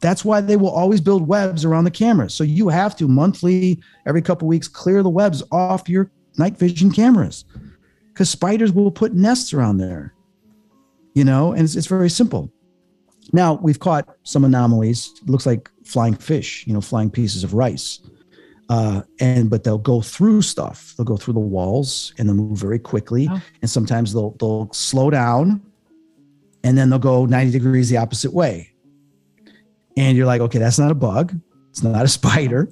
That's 0.00 0.24
why 0.24 0.40
they 0.40 0.56
will 0.56 0.70
always 0.70 1.00
build 1.00 1.26
webs 1.28 1.64
around 1.64 1.84
the 1.84 1.90
cameras. 1.90 2.34
So 2.34 2.42
you 2.44 2.68
have 2.68 2.96
to 2.96 3.06
monthly, 3.06 3.80
every 4.04 4.20
couple 4.20 4.48
weeks, 4.48 4.66
clear 4.66 5.02
the 5.02 5.08
webs 5.08 5.42
off 5.52 5.88
your 5.88 6.10
night 6.36 6.58
vision 6.58 6.90
cameras 6.90 7.44
because 8.12 8.28
spiders 8.28 8.72
will 8.72 8.90
put 8.90 9.14
nests 9.14 9.54
around 9.54 9.78
there, 9.78 10.12
you 11.14 11.22
know, 11.24 11.52
and 11.52 11.62
it's, 11.62 11.76
it's 11.76 11.86
very 11.86 12.10
simple. 12.10 12.52
Now 13.32 13.54
we've 13.62 13.78
caught 13.78 14.08
some 14.24 14.44
anomalies. 14.44 15.12
It 15.22 15.30
looks 15.30 15.46
like 15.46 15.70
flying 15.84 16.14
fish, 16.16 16.66
you 16.66 16.74
know, 16.74 16.80
flying 16.80 17.08
pieces 17.08 17.44
of 17.44 17.54
rice. 17.54 18.00
Uh, 18.68 19.02
and 19.20 19.50
but 19.50 19.64
they'll 19.64 19.76
go 19.76 20.00
through 20.00 20.42
stuff. 20.42 20.94
They'll 20.96 21.04
go 21.04 21.16
through 21.16 21.34
the 21.34 21.40
walls 21.40 22.14
and 22.16 22.28
they'll 22.28 22.36
move 22.36 22.58
very 22.58 22.78
quickly. 22.78 23.28
Oh. 23.30 23.42
And 23.60 23.70
sometimes 23.70 24.12
they'll 24.12 24.30
they'll 24.38 24.70
slow 24.72 25.10
down 25.10 25.60
and 26.64 26.78
then 26.78 26.90
they'll 26.90 26.98
go 26.98 27.26
90 27.26 27.52
degrees 27.52 27.90
the 27.90 27.96
opposite 27.96 28.32
way. 28.32 28.72
And 29.96 30.16
you're 30.16 30.26
like, 30.26 30.40
okay, 30.40 30.58
that's 30.58 30.78
not 30.78 30.90
a 30.90 30.94
bug. 30.94 31.38
It's 31.70 31.82
not 31.82 32.04
a 32.04 32.08
spider. 32.08 32.68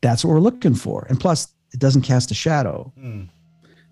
That's 0.00 0.24
what 0.24 0.32
we're 0.32 0.40
looking 0.40 0.74
for. 0.74 1.06
And 1.08 1.18
plus, 1.18 1.54
it 1.72 1.80
doesn't 1.80 2.02
cast 2.02 2.30
a 2.30 2.34
shadow. 2.34 2.92
Hmm. 2.98 3.24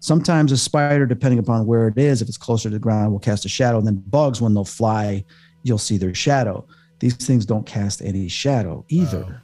Sometimes 0.01 0.51
a 0.51 0.57
spider, 0.57 1.07
depending 1.07 1.39
upon 1.39 1.66
where 1.66 1.87
it 1.87 1.99
is, 1.99 2.22
if 2.22 2.28
it's 2.28 2.39
closer 2.39 2.68
to 2.70 2.74
the 2.74 2.78
ground, 2.78 3.12
will 3.12 3.18
cast 3.18 3.45
a 3.45 3.49
shadow. 3.49 3.78
And 3.78 3.87
then 3.87 4.03
bugs, 4.07 4.41
when 4.41 4.55
they'll 4.55 4.64
fly, 4.64 5.24
you'll 5.62 5.78
see 5.78 5.99
their 5.99 6.14
shadow. 6.14 6.66
These 7.01 7.14
things 7.14 7.47
don't 7.47 7.66
cast 7.66 8.03
any 8.03 8.28
shadow 8.28 8.85
either. 8.89 9.43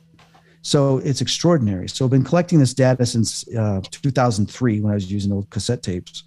So 0.66 0.98
it's 0.98 1.20
extraordinary. 1.20 1.88
So 1.88 2.04
I've 2.04 2.10
been 2.10 2.24
collecting 2.24 2.58
this 2.58 2.74
data 2.74 3.06
since 3.06 3.46
uh, 3.56 3.80
2003 3.88 4.80
when 4.80 4.90
I 4.90 4.94
was 4.96 5.08
using 5.12 5.30
old 5.30 5.48
cassette 5.48 5.80
tapes. 5.80 6.24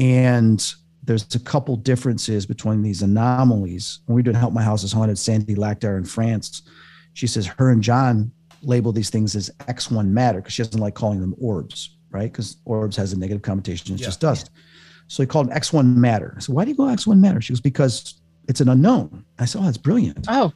And 0.00 0.74
there's 1.04 1.32
a 1.36 1.38
couple 1.38 1.76
differences 1.76 2.46
between 2.46 2.82
these 2.82 3.02
anomalies. 3.02 4.00
When 4.06 4.16
we 4.16 4.24
did 4.24 4.34
Help 4.34 4.52
My 4.52 4.62
House 4.64 4.82
is 4.82 4.90
Haunted, 4.90 5.18
Sandy 5.18 5.54
Lactar 5.54 5.96
in 5.96 6.04
France, 6.04 6.62
she 7.12 7.28
says 7.28 7.46
her 7.46 7.70
and 7.70 7.80
John 7.80 8.32
label 8.62 8.90
these 8.90 9.08
things 9.08 9.36
as 9.36 9.50
X1 9.60 10.08
matter 10.08 10.40
because 10.40 10.54
she 10.54 10.64
doesn't 10.64 10.80
like 10.80 10.94
calling 10.96 11.20
them 11.20 11.36
orbs, 11.40 11.96
right? 12.10 12.24
Because 12.32 12.56
orbs 12.64 12.96
has 12.96 13.12
a 13.12 13.18
negative 13.20 13.42
connotation. 13.42 13.92
It's 13.94 14.00
Yeah. 14.02 14.08
just 14.08 14.20
dust. 14.20 14.50
So 15.06 15.22
he 15.22 15.28
called 15.28 15.48
them 15.48 15.56
X1 15.56 15.94
matter. 15.94 16.34
I 16.36 16.40
said, 16.40 16.56
why 16.56 16.64
do 16.64 16.72
you 16.72 16.76
go 16.76 16.86
X1 16.86 17.20
matter? 17.20 17.40
She 17.40 17.52
goes, 17.52 17.60
because 17.60 18.14
it's 18.48 18.60
an 18.60 18.68
unknown. 18.68 19.24
I 19.38 19.44
said, 19.44 19.60
oh, 19.60 19.64
that's 19.66 19.78
brilliant. 19.78 20.26
Oh, 20.28 20.52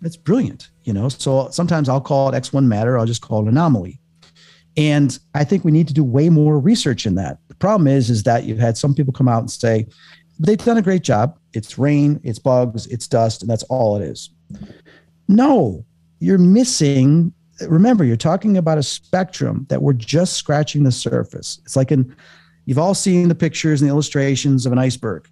That's 0.00 0.16
brilliant. 0.16 0.70
You 0.84 0.92
know, 0.92 1.08
so 1.08 1.48
sometimes 1.50 1.88
I'll 1.88 2.00
call 2.00 2.28
it 2.28 2.34
X1 2.34 2.64
matter. 2.64 2.98
I'll 2.98 3.06
just 3.06 3.22
call 3.22 3.46
it 3.46 3.50
anomaly. 3.50 4.00
And 4.76 5.18
I 5.34 5.44
think 5.44 5.64
we 5.64 5.72
need 5.72 5.88
to 5.88 5.94
do 5.94 6.04
way 6.04 6.28
more 6.28 6.58
research 6.58 7.06
in 7.06 7.14
that. 7.14 7.38
The 7.48 7.54
problem 7.54 7.86
is, 7.88 8.10
is 8.10 8.24
that 8.24 8.44
you've 8.44 8.58
had 8.58 8.76
some 8.76 8.94
people 8.94 9.12
come 9.12 9.28
out 9.28 9.40
and 9.40 9.50
say, 9.50 9.86
they've 10.38 10.62
done 10.62 10.76
a 10.76 10.82
great 10.82 11.02
job. 11.02 11.38
It's 11.54 11.78
rain, 11.78 12.20
it's 12.22 12.38
bugs, 12.38 12.86
it's 12.88 13.08
dust, 13.08 13.40
and 13.40 13.50
that's 13.50 13.62
all 13.64 13.96
it 13.96 14.02
is. 14.02 14.30
No, 15.28 15.84
you're 16.20 16.36
missing. 16.36 17.32
Remember, 17.66 18.04
you're 18.04 18.16
talking 18.16 18.58
about 18.58 18.76
a 18.76 18.82
spectrum 18.82 19.66
that 19.70 19.80
we're 19.80 19.94
just 19.94 20.34
scratching 20.34 20.82
the 20.82 20.92
surface. 20.92 21.58
It's 21.64 21.74
like 21.74 21.90
in, 21.90 22.14
you've 22.66 22.78
all 22.78 22.94
seen 22.94 23.28
the 23.28 23.34
pictures 23.34 23.80
and 23.80 23.88
the 23.88 23.92
illustrations 23.92 24.66
of 24.66 24.72
an 24.72 24.78
iceberg, 24.78 25.26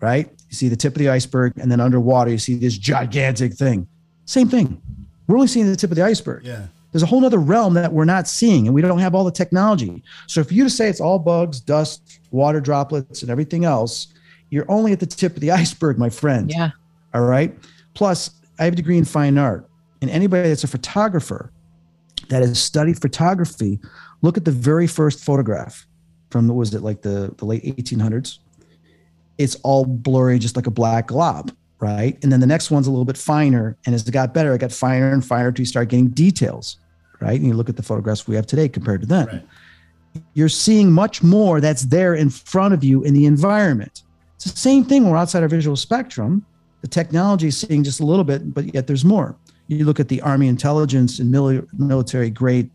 right? 0.00 0.30
You 0.48 0.56
see 0.56 0.68
the 0.68 0.76
tip 0.76 0.94
of 0.94 0.98
the 0.98 1.10
iceberg, 1.10 1.52
and 1.58 1.70
then 1.70 1.80
underwater, 1.80 2.30
you 2.30 2.38
see 2.38 2.54
this 2.54 2.78
gigantic 2.78 3.52
thing. 3.52 3.86
Same 4.28 4.48
thing. 4.48 4.80
We're 5.26 5.36
only 5.36 5.48
seeing 5.48 5.66
the 5.66 5.74
tip 5.76 5.90
of 5.90 5.96
the 5.96 6.02
iceberg 6.04 6.44
Yeah. 6.44 6.66
there's 6.92 7.02
a 7.02 7.06
whole 7.06 7.24
other 7.24 7.38
realm 7.38 7.74
that 7.74 7.92
we're 7.92 8.04
not 8.04 8.28
seeing 8.28 8.66
and 8.66 8.74
we 8.74 8.82
don't 8.82 8.98
have 8.98 9.14
all 9.14 9.24
the 9.24 9.30
technology 9.42 10.02
so 10.26 10.42
for 10.44 10.54
you 10.54 10.64
to 10.64 10.70
say 10.70 10.88
it's 10.88 11.00
all 11.00 11.18
bugs 11.18 11.60
dust 11.60 12.20
water 12.30 12.60
droplets 12.60 13.22
and 13.22 13.30
everything 13.30 13.64
else 13.64 14.08
you're 14.50 14.70
only 14.70 14.92
at 14.92 15.00
the 15.00 15.06
tip 15.06 15.34
of 15.34 15.40
the 15.40 15.50
iceberg 15.60 15.98
my 15.98 16.08
friend 16.10 16.50
yeah. 16.50 16.70
all 17.14 17.22
right 17.22 17.54
plus 17.94 18.30
i 18.58 18.64
have 18.64 18.72
a 18.72 18.76
degree 18.76 18.96
in 18.98 19.04
fine 19.04 19.36
art 19.38 19.68
and 20.02 20.10
anybody 20.10 20.48
that's 20.48 20.64
a 20.64 20.68
photographer 20.68 21.52
that 22.30 22.40
has 22.42 22.58
studied 22.58 22.98
photography 23.00 23.78
look 24.22 24.36
at 24.38 24.44
the 24.46 24.50
very 24.70 24.86
first 24.86 25.22
photograph 25.24 25.86
from 26.30 26.46
the 26.46 26.54
was 26.54 26.72
it 26.74 26.82
like 26.82 27.02
the, 27.02 27.34
the 27.38 27.44
late 27.44 27.64
1800s 27.64 28.38
it's 29.36 29.56
all 29.56 29.84
blurry 29.84 30.38
just 30.38 30.56
like 30.56 30.66
a 30.66 30.70
black 30.70 31.06
glob 31.08 31.50
right? 31.80 32.18
And 32.22 32.32
then 32.32 32.40
the 32.40 32.46
next 32.46 32.70
one's 32.70 32.86
a 32.86 32.90
little 32.90 33.04
bit 33.04 33.16
finer 33.16 33.76
and 33.86 33.94
as 33.94 34.06
it 34.06 34.10
got 34.12 34.34
better 34.34 34.52
it 34.54 34.58
got 34.58 34.72
finer 34.72 35.12
and 35.12 35.24
finer 35.24 35.48
until 35.48 35.62
you 35.62 35.66
start 35.66 35.88
getting 35.88 36.08
details 36.08 36.78
right? 37.20 37.38
And 37.38 37.48
you 37.48 37.54
look 37.54 37.68
at 37.68 37.76
the 37.76 37.82
photographs 37.82 38.26
we 38.28 38.36
have 38.36 38.46
today 38.46 38.68
compared 38.68 39.00
to 39.00 39.06
then 39.06 39.26
Right. 39.26 39.46
you're 40.34 40.48
seeing 40.48 40.90
much 40.92 41.22
more 41.22 41.60
that's 41.60 41.82
there 41.82 42.14
in 42.14 42.30
front 42.30 42.74
of 42.74 42.82
you 42.84 43.02
in 43.02 43.14
the 43.14 43.26
environment. 43.26 44.02
It's 44.36 44.44
the 44.50 44.56
same 44.56 44.84
thing 44.84 45.02
when 45.02 45.12
we're 45.12 45.18
outside 45.18 45.42
our 45.42 45.48
visual 45.48 45.76
spectrum. 45.76 46.44
The 46.82 46.88
technology 46.88 47.48
is 47.48 47.56
seeing 47.58 47.82
just 47.84 48.00
a 48.00 48.04
little 48.06 48.24
bit 48.24 48.54
but 48.54 48.72
yet 48.74 48.86
there's 48.86 49.04
more. 49.04 49.36
You 49.68 49.84
look 49.84 50.00
at 50.00 50.08
the 50.08 50.20
army 50.22 50.48
intelligence 50.48 51.18
and 51.18 51.32
mili- 51.32 51.66
military 51.78 52.30
grade 52.30 52.70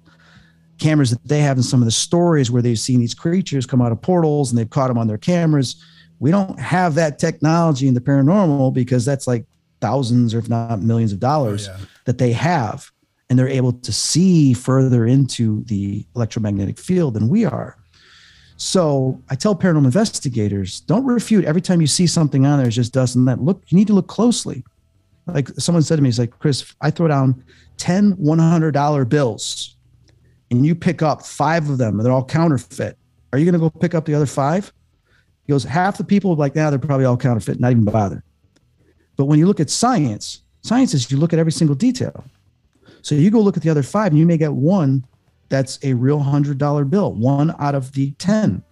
cameras 0.78 1.12
that 1.12 1.26
they 1.26 1.40
have 1.40 1.58
in 1.58 1.64
some 1.64 1.82
of 1.82 1.86
the 1.86 1.92
stories 1.92 2.52
where 2.52 2.62
they've 2.62 2.80
seen 2.80 3.00
these 3.00 3.14
creatures 3.14 3.66
come 3.66 3.82
out 3.82 3.92
of 3.92 4.02
portals 4.02 4.52
and 4.52 4.58
they've 4.60 4.70
caught 4.70 4.88
them 4.90 4.98
on 4.98 5.08
their 5.08 5.18
cameras 5.18 5.76
we 6.24 6.32
don't 6.32 6.58
have 6.58 6.96
that 6.96 7.20
technology 7.20 7.86
in 7.86 7.94
the 7.94 8.00
paranormal 8.00 8.74
because 8.74 9.04
that's 9.04 9.28
like 9.28 9.46
thousands 9.82 10.34
or 10.34 10.40
if 10.40 10.48
not 10.48 10.82
millions 10.82 11.12
of 11.12 11.18
Oh, 11.18 11.28
dollars 11.28 11.68
yeah. 11.68 11.76
that 12.06 12.18
they 12.18 12.32
have 12.32 12.90
and 13.30 13.38
they're 13.38 13.50
able 13.50 13.74
to 13.74 13.92
see 13.92 14.54
further 14.54 15.06
into 15.06 15.66
the 15.66 16.06
electromagnetic 16.16 16.80
field 16.80 17.16
than 17.16 17.28
we 17.28 17.44
are. 17.44 17.76
So 18.56 19.22
i 19.30 19.36
tell 19.36 19.54
paranormal 19.54 19.84
investigators 19.84 20.80
don't 20.80 21.04
refute. 21.06 21.44
Every 21.44 21.60
time 21.60 21.82
you 21.82 21.88
see 21.88 22.08
something 22.08 22.46
on 22.46 22.58
there 22.58 22.70
is 22.70 22.76
just 22.76 22.94
dust 22.94 23.18
and 23.18 23.28
that. 23.28 23.42
Look 23.42 23.62
you 23.68 23.78
need 23.78 23.88
to 23.88 23.94
look 23.94 24.08
closely. 24.08 24.64
Like 25.28 25.50
someone 25.60 25.84
said 25.84 25.98
to 25.98 26.02
me 26.02 26.08
he's 26.08 26.20
like 26.20 26.40
chris 26.40 26.74
i 26.80 26.90
throw 26.90 27.10
down 27.10 27.44
10 27.80 28.16
$100 28.16 29.10
bills 29.10 29.76
and 30.52 30.66
you 30.66 30.74
pick 30.74 31.02
up 31.02 31.26
five 31.26 31.70
of 31.70 31.78
them 31.80 32.00
and 32.00 32.06
they're 32.06 32.14
all 32.14 32.24
counterfeit. 32.24 32.98
Are 33.34 33.40
you 33.40 33.44
going 33.44 33.60
to 33.62 33.70
go 33.70 33.70
pick 33.70 33.94
up 33.94 34.06
the 34.06 34.16
other 34.16 34.26
five 34.26 34.72
he 35.46 35.52
goes 35.52 35.64
half 35.64 35.98
the 35.98 36.04
people 36.04 36.36
like 36.36 36.56
now 36.56 36.70
they're 36.70 36.80
probably 36.80 37.06
all 37.06 37.18
counterfeit 37.18 37.60
not 37.60 37.72
even 37.72 37.84
bother 37.84 38.24
but 39.16 39.26
when 39.26 39.40
you 39.40 39.46
look 39.46 39.60
at 39.60 39.70
science 39.70 40.42
science 40.62 40.94
is 40.94 41.12
you 41.12 41.18
look 41.18 41.34
at 41.34 41.40
every 41.40 41.52
single 41.52 41.76
detail 41.76 42.24
so 43.02 43.16
you 43.16 43.30
go 43.30 43.42
look 43.42 43.58
at 43.58 43.64
the 43.64 43.70
other 43.70 43.84
five 43.84 44.12
and 44.12 44.20
you 44.20 44.26
may 44.26 44.38
get 44.38 44.54
one 44.54 45.06
that's 45.50 45.78
a 45.84 45.94
real 45.94 46.20
hundred 46.20 46.58
dollar 46.58 46.86
bill, 46.86 47.14
one 47.14 47.54
out 47.60 47.76
of 47.76 47.92
the 47.92 48.12
10. 48.14 48.64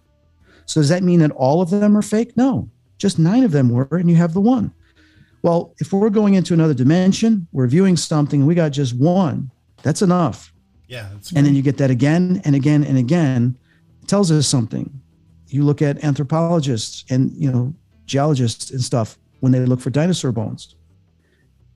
So 0.66 0.80
does 0.80 0.88
that 0.88 1.02
mean 1.02 1.20
that 1.20 1.30
all 1.32 1.60
of 1.60 1.70
them 1.70 1.96
are 1.96 2.02
fake? 2.02 2.36
No, 2.36 2.68
just 2.98 3.18
nine 3.18 3.44
of 3.44 3.52
them 3.52 3.68
were, 3.68 3.88
and 3.92 4.10
you 4.10 4.16
have 4.16 4.34
the 4.34 4.40
one. 4.40 4.72
Well, 5.42 5.74
if 5.78 5.92
we're 5.92 6.10
going 6.10 6.34
into 6.34 6.54
another 6.54 6.74
dimension, 6.74 7.46
we're 7.52 7.66
viewing 7.66 7.96
something 7.96 8.40
and 8.40 8.48
we 8.48 8.54
got 8.54 8.70
just 8.70 8.96
one, 8.96 9.50
that's 9.82 10.02
enough. 10.02 10.52
Yeah. 10.88 11.08
And 11.36 11.46
then 11.46 11.54
you 11.54 11.62
get 11.62 11.78
that 11.78 11.90
again 11.90 12.40
and 12.44 12.54
again 12.54 12.84
and 12.84 12.98
again. 12.98 13.56
It 14.02 14.08
tells 14.08 14.30
us 14.30 14.46
something. 14.46 15.01
You 15.52 15.64
look 15.64 15.82
at 15.82 16.02
anthropologists 16.02 17.04
and 17.10 17.32
you 17.36 17.50
know 17.50 17.74
geologists 18.06 18.70
and 18.70 18.80
stuff 18.80 19.18
when 19.40 19.52
they 19.52 19.60
look 19.60 19.80
for 19.80 19.90
dinosaur 19.90 20.32
bones. 20.32 20.76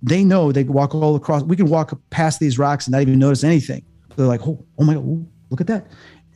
They 0.02 0.24
know 0.24 0.52
they 0.52 0.64
walk 0.64 0.94
all 0.94 1.16
across. 1.16 1.42
We 1.42 1.56
can 1.56 1.66
walk 1.66 1.98
past 2.10 2.38
these 2.38 2.58
rocks 2.58 2.86
and 2.86 2.92
not 2.92 3.02
even 3.02 3.18
notice 3.18 3.44
anything. 3.44 3.84
They're 4.14 4.26
like, 4.26 4.46
oh, 4.46 4.64
oh 4.78 4.84
my 4.84 4.94
god, 4.94 5.04
ooh, 5.04 5.26
look 5.50 5.60
at 5.60 5.66
that. 5.66 5.86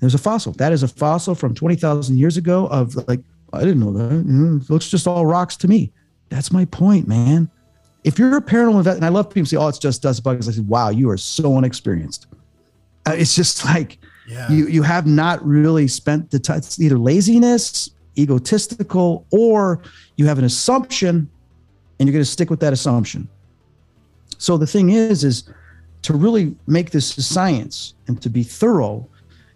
There's 0.01 0.14
a 0.14 0.18
fossil. 0.18 0.53
That 0.55 0.72
is 0.72 0.82
a 0.82 0.88
fossil 0.88 1.34
from 1.34 1.55
twenty 1.55 1.76
thousand 1.76 2.18
years 2.18 2.36
ago. 2.36 2.66
Of 2.66 2.97
like, 3.09 3.20
I 3.53 3.61
didn't 3.61 3.80
know 3.80 3.93
that. 3.93 4.26
Mm, 4.26 4.62
it 4.62 4.70
looks 4.70 4.88
just 4.88 5.07
all 5.07 5.26
rocks 5.26 5.57
to 5.59 5.68
me. 5.68 5.93
That's 6.30 6.53
my 6.53 6.64
point, 6.66 7.07
man. 7.07 7.51
If 8.03 8.18
you're 8.18 8.36
a 8.36 8.41
paranormal 8.41 8.84
vet, 8.84 8.97
and 8.97 9.05
I 9.05 9.09
love 9.09 9.28
people 9.30 9.47
say, 9.47 9.57
"Oh, 9.57 9.68
it's 9.68 9.78
just 9.78 10.03
dust 10.03 10.24
bugs," 10.24 10.49
I 10.49 10.53
say, 10.53 10.62
"Wow, 10.62 10.88
you 10.88 11.11
are 11.11 11.18
so 11.18 11.57
unexperienced." 11.57 12.26
Uh, 13.07 13.12
it's 13.12 13.34
just 13.34 13.64
like 13.64 13.99
yeah. 14.30 14.50
you 14.50 14.68
you 14.68 14.82
have 14.82 15.06
not 15.06 15.44
really 15.44 15.88
spent 15.88 16.30
the 16.30 16.38
time. 16.38 16.58
It's 16.58 16.80
either 16.80 16.98
laziness, 16.98 17.90
egotistical, 18.16 19.26
or 19.30 19.82
you 20.16 20.26
have 20.26 20.38
an 20.38 20.44
assumption, 20.44 21.28
and 21.98 22.08
you're 22.08 22.12
going 22.12 22.24
to 22.24 22.30
stick 22.30 22.50
with 22.50 22.60
that 22.60 22.72
assumption. 22.72 23.28
So 24.38 24.56
the 24.56 24.66
thing 24.66 24.90
is, 24.90 25.24
is 25.24 25.44
to 26.02 26.14
really 26.14 26.54
make 26.66 26.90
this 26.90 27.18
a 27.18 27.22
science 27.22 27.94
and 28.06 28.22
to 28.22 28.30
be 28.30 28.42
thorough, 28.42 29.06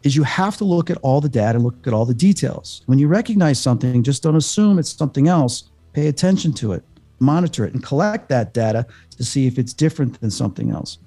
is 0.02 0.14
you 0.14 0.24
have 0.24 0.56
to 0.58 0.64
look 0.64 0.90
at 0.90 0.98
all 0.98 1.20
the 1.20 1.28
data, 1.28 1.58
look 1.58 1.86
at 1.86 1.94
all 1.94 2.04
the 2.04 2.14
details. 2.14 2.82
When 2.86 2.98
you 2.98 3.08
recognize 3.08 3.58
something, 3.58 4.02
just 4.02 4.22
don't 4.22 4.36
assume 4.36 4.78
it's 4.78 4.94
something 4.94 5.28
else. 5.28 5.70
Pay 5.94 6.08
attention 6.08 6.52
to 6.54 6.72
it. 6.72 6.84
monitor 7.18 7.64
it 7.64 7.74
and 7.74 7.82
collect 7.82 8.28
that 8.28 8.52
data 8.52 8.86
to 9.16 9.24
see 9.24 9.46
if 9.46 9.58
it's 9.58 9.72
different 9.72 10.20
than 10.20 10.30
something 10.30 10.70
else. 10.70 10.98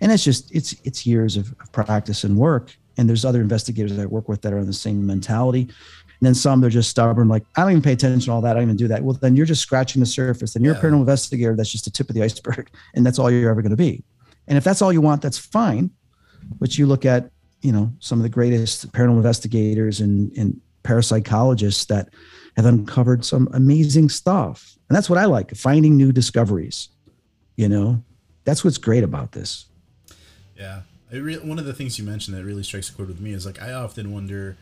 And 0.00 0.12
it's 0.12 0.24
just 0.24 0.54
it's 0.54 0.74
it's 0.84 1.06
years 1.06 1.36
of, 1.36 1.54
of 1.60 1.72
practice 1.72 2.24
and 2.24 2.36
work. 2.36 2.76
And 2.96 3.08
there's 3.08 3.24
other 3.24 3.40
investigators 3.40 3.94
that 3.94 4.02
I 4.02 4.06
work 4.06 4.28
with 4.28 4.42
that 4.42 4.52
are 4.52 4.58
in 4.58 4.66
the 4.66 4.72
same 4.72 5.06
mentality. 5.06 5.62
And 5.62 6.26
then 6.26 6.34
some 6.34 6.60
they're 6.60 6.70
just 6.70 6.88
stubborn, 6.90 7.28
like 7.28 7.44
I 7.56 7.62
don't 7.62 7.72
even 7.72 7.82
pay 7.82 7.92
attention 7.92 8.20
to 8.26 8.32
all 8.32 8.40
that. 8.40 8.52
I 8.52 8.60
don't 8.60 8.62
even 8.70 8.76
do 8.76 8.88
that. 8.88 9.02
Well, 9.02 9.18
then 9.20 9.36
you're 9.36 9.44
just 9.46 9.60
scratching 9.62 10.00
the 10.00 10.06
surface. 10.06 10.54
Then 10.54 10.64
you're 10.64 10.74
Yeah. 10.74 10.80
a 10.80 10.82
paranormal 10.82 11.00
investigator. 11.00 11.54
That's 11.54 11.70
just 11.70 11.84
the 11.84 11.90
tip 11.90 12.08
of 12.08 12.14
the 12.14 12.22
iceberg, 12.22 12.70
and 12.94 13.04
that's 13.04 13.18
all 13.18 13.30
you're 13.30 13.50
ever 13.50 13.60
going 13.62 13.70
to 13.70 13.76
be. 13.76 14.02
And 14.48 14.56
if 14.56 14.64
that's 14.64 14.80
all 14.80 14.92
you 14.92 15.00
want, 15.02 15.20
that's 15.20 15.36
fine. 15.38 15.90
But 16.58 16.78
you 16.78 16.86
look 16.86 17.04
at 17.04 17.30
you 17.62 17.72
know 17.72 17.92
some 18.00 18.18
of 18.18 18.22
the 18.22 18.28
greatest 18.28 18.90
paranormal 18.92 19.16
investigators 19.16 20.00
and, 20.00 20.30
and 20.38 20.60
parapsychologists 20.84 21.86
that 21.88 22.08
have 22.56 22.66
uncovered 22.66 23.24
some 23.24 23.48
amazing 23.52 24.08
stuff 24.08 24.76
and 24.88 24.96
that's 24.96 25.08
what 25.10 25.18
i 25.18 25.24
like 25.24 25.50
finding 25.56 25.96
new 25.96 26.12
discoveries 26.12 26.90
you 27.56 27.68
know 27.68 28.00
that's 28.44 28.62
what's 28.62 28.78
great 28.78 29.02
about 29.02 29.32
this 29.32 29.66
Yeah, 30.54 30.82
it 31.16 31.20
re- 31.20 31.38
one 31.38 31.58
of 31.58 31.64
the 31.64 31.72
things 31.74 31.98
you 31.98 32.04
mentioned 32.04 32.36
that 32.36 32.44
really 32.44 32.62
strikes 32.62 32.88
a 32.90 32.92
chord 32.92 33.08
with 33.08 33.20
me 33.20 33.32
is 33.32 33.44
like 33.46 33.60
I 33.62 33.72
often 33.72 34.12
wonder 34.12 34.56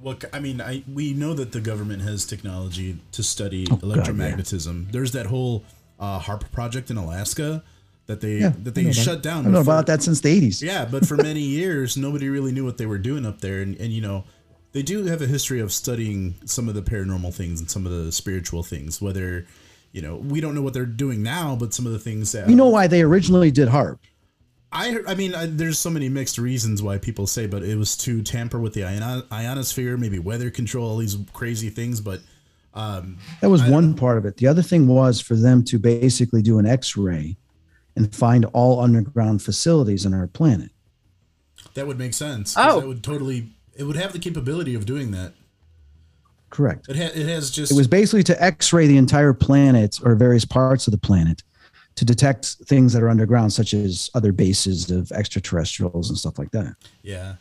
what 0.00 0.24
I 0.32 0.40
mean. 0.40 0.60
I 0.60 0.82
we 0.92 1.12
know 1.14 1.34
that 1.34 1.52
the 1.52 1.60
government 1.60 2.02
has 2.02 2.24
technology 2.24 2.98
to 3.12 3.22
study 3.22 3.66
Oh, 3.70 3.76
God, 3.76 3.82
yeah. 3.96 4.02
electromagnetism. 4.02 4.92
There's 4.92 5.12
that 5.12 5.26
whole 5.26 5.64
uh, 6.00 6.20
HAARP 6.20 6.50
project 6.52 6.90
in 6.90 6.96
Alaska 6.96 7.62
that 8.06 8.20
they 8.20 8.38
Yeah, 8.38 8.52
that 8.62 8.74
they 8.74 8.90
shut 8.92 9.22
down. 9.22 9.46
i 9.46 9.50
know 9.50 9.56
for- 9.64 9.70
about 9.70 9.86
that 9.86 10.02
since 10.02 10.20
the 10.20 10.40
80s 10.40 10.62
Yeah, 10.62 10.84
but 10.84 11.06
for 11.06 11.16
many 11.16 11.40
years, 11.60 11.96
nobody 11.96 12.28
really 12.28 12.52
knew 12.52 12.64
what 12.64 12.78
they 12.78 12.86
were 12.86 12.98
doing 12.98 13.26
up 13.26 13.40
there, 13.40 13.60
and 13.62 13.76
and 13.76 13.92
you 13.92 14.00
know. 14.00 14.24
They 14.72 14.82
do 14.82 15.06
have 15.06 15.22
a 15.22 15.26
history 15.26 15.60
of 15.60 15.72
studying 15.72 16.34
some 16.44 16.68
of 16.68 16.74
the 16.74 16.82
paranormal 16.82 17.32
things 17.34 17.58
and 17.58 17.70
some 17.70 17.86
of 17.86 17.90
the 17.92 18.12
spiritual 18.12 18.62
things. 18.62 19.00
Whether, 19.00 19.46
you 19.92 20.02
know, 20.02 20.16
we 20.16 20.42
don't 20.42 20.54
know 20.54 20.60
what 20.60 20.74
they're 20.74 20.84
doing 20.84 21.22
now, 21.22 21.56
but 21.56 21.72
some 21.72 21.86
of 21.86 21.92
the 21.92 21.98
things 21.98 22.32
that 22.32 22.50
you 22.50 22.54
know 22.54 22.68
why 22.68 22.86
they 22.86 23.00
originally 23.00 23.50
did 23.50 23.68
HAARP 23.68 23.98
I 24.72 24.98
I 25.06 25.14
mean, 25.14 25.34
I, 25.34 25.46
there's 25.46 25.78
so 25.78 25.90
many 25.90 26.08
mixed 26.08 26.38
reasons 26.38 26.82
why 26.82 26.98
people 26.98 27.26
say, 27.26 27.46
but 27.46 27.62
it 27.62 27.76
was 27.76 27.96
to 27.98 28.22
tamper 28.22 28.58
with 28.58 28.74
the 28.74 28.84
ion- 28.84 29.24
ionosphere, 29.32 29.96
maybe 29.96 30.18
weather 30.18 30.50
control, 30.50 30.90
all 30.90 30.96
these 30.98 31.16
crazy 31.32 31.70
things. 31.70 32.00
But 32.00 32.20
um, 32.74 33.18
that 33.40 33.48
was 33.48 33.62
I 33.62 33.70
one 33.70 33.94
part 33.94 34.18
of 34.18 34.26
it 34.26 34.36
the 34.36 34.46
other 34.46 34.62
thing 34.62 34.86
was 34.86 35.20
for 35.20 35.34
them 35.34 35.64
to 35.64 35.78
basically 35.78 36.42
do 36.42 36.58
an 36.58 36.66
x-ray 36.66 37.36
and 37.96 38.14
find 38.14 38.44
all 38.52 38.80
underground 38.80 39.42
facilities 39.42 40.04
on 40.04 40.14
our 40.14 40.26
planet 40.26 40.70
that 41.74 41.86
would 41.86 41.98
make 41.98 42.14
sense. 42.14 42.54
Oh. 42.56 42.80
that 42.80 42.86
would 42.86 43.02
totally. 43.02 43.48
It 43.76 43.84
would 43.84 43.96
have 43.96 44.12
the 44.12 44.18
capability 44.18 44.74
of 44.74 44.84
doing 44.84 45.12
that. 45.12 45.34
correct 46.50 46.88
It 46.88 46.96
ha- 46.96 47.12
it 47.14 47.26
has 47.28 47.50
just. 47.50 47.72
It 47.72 47.76
was 47.76 47.86
basically 47.86 48.24
to 48.24 48.42
X-ray 48.42 48.86
the 48.86 48.96
entire 48.96 49.32
planet 49.32 50.00
or 50.02 50.14
various 50.14 50.44
parts 50.44 50.86
of 50.86 50.90
the 50.90 50.98
planet 50.98 51.42
to 51.98 52.04
detect 52.04 52.58
things 52.66 52.92
that 52.92 53.02
are 53.02 53.08
underground, 53.08 53.52
such 53.52 53.74
as 53.74 54.08
other 54.14 54.30
bases 54.30 54.88
of 54.88 55.10
extraterrestrials 55.10 56.08
and 56.08 56.16
stuff 56.16 56.38
like 56.38 56.52
that. 56.52 56.76
yeah. 57.02 57.34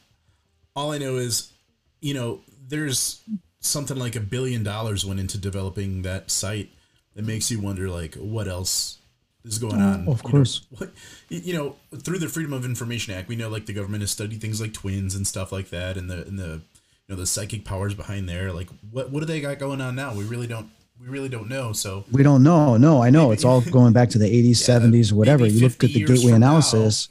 All 0.76 0.92
I 0.92 0.98
know 0.98 1.18
is, 1.18 1.54
you 2.02 2.16
know, 2.16 2.42
there's 2.68 3.22
something 3.60 3.98
like 3.98 4.16
a 4.16 4.20
billion 4.20 4.64
dollars 4.64 5.06
went 5.06 5.20
into 5.20 5.38
developing 5.38 6.02
that 6.02 6.32
site. 6.32 6.72
That 7.14 7.24
makes 7.24 7.52
you 7.52 7.60
wonder, 7.60 7.88
like, 7.88 8.16
what 8.16 8.48
else 8.48 8.98
is 9.44 9.60
going 9.60 9.80
oh, 9.80 9.86
on? 9.86 10.06
Oh, 10.08 10.14
of 10.14 10.24
You 10.24 10.24
know, 10.24 10.32
course. 10.32 10.66
what 10.78 10.92
you 11.30 11.54
know 11.54 11.76
through 12.00 12.18
the 12.18 12.30
Freedom 12.30 12.54
of 12.54 12.66
Information 12.66 13.14
Act, 13.14 13.28
we 13.28 13.36
know 13.36 13.50
like 13.50 13.68
the 13.68 13.74
government 13.74 14.02
has 14.02 14.10
studied 14.10 14.42
things 14.42 14.60
like 14.60 14.74
twins 14.74 15.14
and 15.14 15.28
stuff 15.28 15.52
like 15.52 15.70
that, 15.70 15.98
and 15.98 16.10
the 16.10 16.26
and 16.26 16.40
the 16.40 16.62
you 17.08 17.10
know 17.10 17.16
the 17.16 17.28
psychic 17.28 17.64
powers 17.64 17.94
behind 17.94 18.28
there. 18.28 18.52
Like, 18.52 18.70
what 18.90 19.12
what 19.12 19.20
do 19.20 19.28
they 19.28 19.40
got 19.40 19.60
going 19.60 19.82
on 19.82 19.96
now? 19.96 20.16
We 20.16 20.24
really 20.24 20.48
don't 20.48 20.70
we 21.02 21.08
really 21.08 21.30
don't 21.30 21.48
know. 21.50 21.74
So 21.74 22.06
We 22.12 22.24
don't 22.24 22.44
know. 22.44 22.78
No, 22.78 23.02
I 23.04 23.10
know 23.10 23.32
it's 23.32 23.46
all 23.46 23.62
going 23.62 23.94
back 23.94 24.10
to 24.10 24.18
the 24.18 24.26
80s, 24.26 24.58
70s, 24.58 25.12
or 25.12 25.16
whatever. 25.16 25.46
You 25.46 25.62
looked 25.62 25.84
at 25.84 25.92
the 25.92 26.00
gateway 26.06 26.32
from 26.32 26.40
now, 26.42 26.48
analysis. 26.58 27.10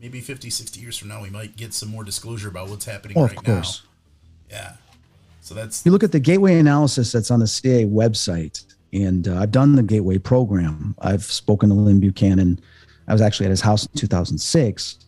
maybe 0.00 0.20
50, 0.20 0.50
60 0.50 0.80
years 0.80 0.96
from 0.96 1.08
now, 1.08 1.22
we 1.22 1.30
might 1.30 1.56
get 1.56 1.72
some 1.74 1.88
more 1.88 2.04
disclosure 2.04 2.48
about 2.48 2.68
what's 2.68 2.84
happening 2.84 3.16
Oh, 3.16 3.22
right 3.26 3.36
of 3.36 3.44
course. 3.44 3.82
now. 4.50 4.56
Yeah. 4.56 4.72
So 5.40 5.54
that's 5.54 5.84
You 5.86 5.92
look 5.92 6.02
at 6.04 6.12
the 6.12 6.20
gateway 6.20 6.58
analysis 6.58 7.12
that's 7.12 7.30
on 7.30 7.40
the 7.40 7.46
CIA 7.46 7.84
website, 7.86 8.64
and 8.92 9.28
uh, 9.28 9.38
I've 9.38 9.50
done 9.50 9.76
the 9.76 9.82
gateway 9.82 10.18
program. 10.18 10.94
I've 11.00 11.24
spoken 11.24 11.68
to 11.70 11.74
Lyn 11.74 12.00
Buchanan. 12.00 12.60
I 13.06 13.12
was 13.12 13.22
actually 13.22 13.46
at 13.46 13.50
his 13.50 13.60
house 13.62 13.86
in 13.86 13.92
2006. 13.98 14.98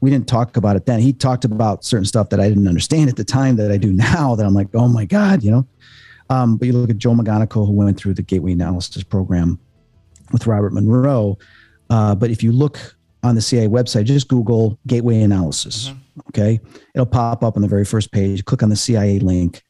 We 0.00 0.10
didn't 0.10 0.28
talk 0.28 0.56
about 0.56 0.76
it 0.76 0.86
then. 0.86 1.00
He 1.00 1.12
talked 1.12 1.44
about 1.44 1.84
certain 1.84 2.04
stuff 2.04 2.28
that 2.30 2.38
I 2.38 2.48
didn't 2.48 2.68
understand 2.68 3.10
at 3.10 3.16
the 3.16 3.24
time 3.24 3.56
that 3.56 3.72
I 3.72 3.76
do 3.76 3.92
now. 3.92 4.36
That 4.36 4.46
I'm 4.46 4.54
like, 4.54 4.68
oh 4.74 4.86
my 4.86 5.04
god, 5.04 5.42
you 5.42 5.50
know. 5.50 5.66
Um, 6.30 6.56
but 6.56 6.66
you 6.66 6.72
look 6.72 6.90
at 6.90 6.98
Joe 6.98 7.12
McMoneagle, 7.12 7.66
who 7.66 7.72
went 7.72 7.96
through 7.96 8.14
the 8.14 8.22
gateway 8.22 8.52
analysis 8.52 9.02
program 9.02 9.58
with 10.32 10.46
Robert 10.46 10.72
Monroe. 10.72 11.38
Uh, 11.90 12.14
but 12.14 12.30
if 12.30 12.42
you 12.42 12.52
look 12.52 12.96
on 13.22 13.34
the 13.34 13.40
CIA 13.40 13.66
website, 13.66 14.04
just 14.04 14.28
Google 14.28 14.78
gateway 14.86 15.22
analysis. 15.22 15.92
Okay, 16.28 16.60
it'll 16.94 17.06
pop 17.06 17.42
up 17.42 17.56
on 17.56 17.62
the 17.62 17.68
very 17.68 17.84
first 17.84 18.12
page. 18.12 18.44
Click 18.44 18.62
on 18.62 18.68
the 18.68 18.76
CIA 18.76 19.18
link 19.20 19.62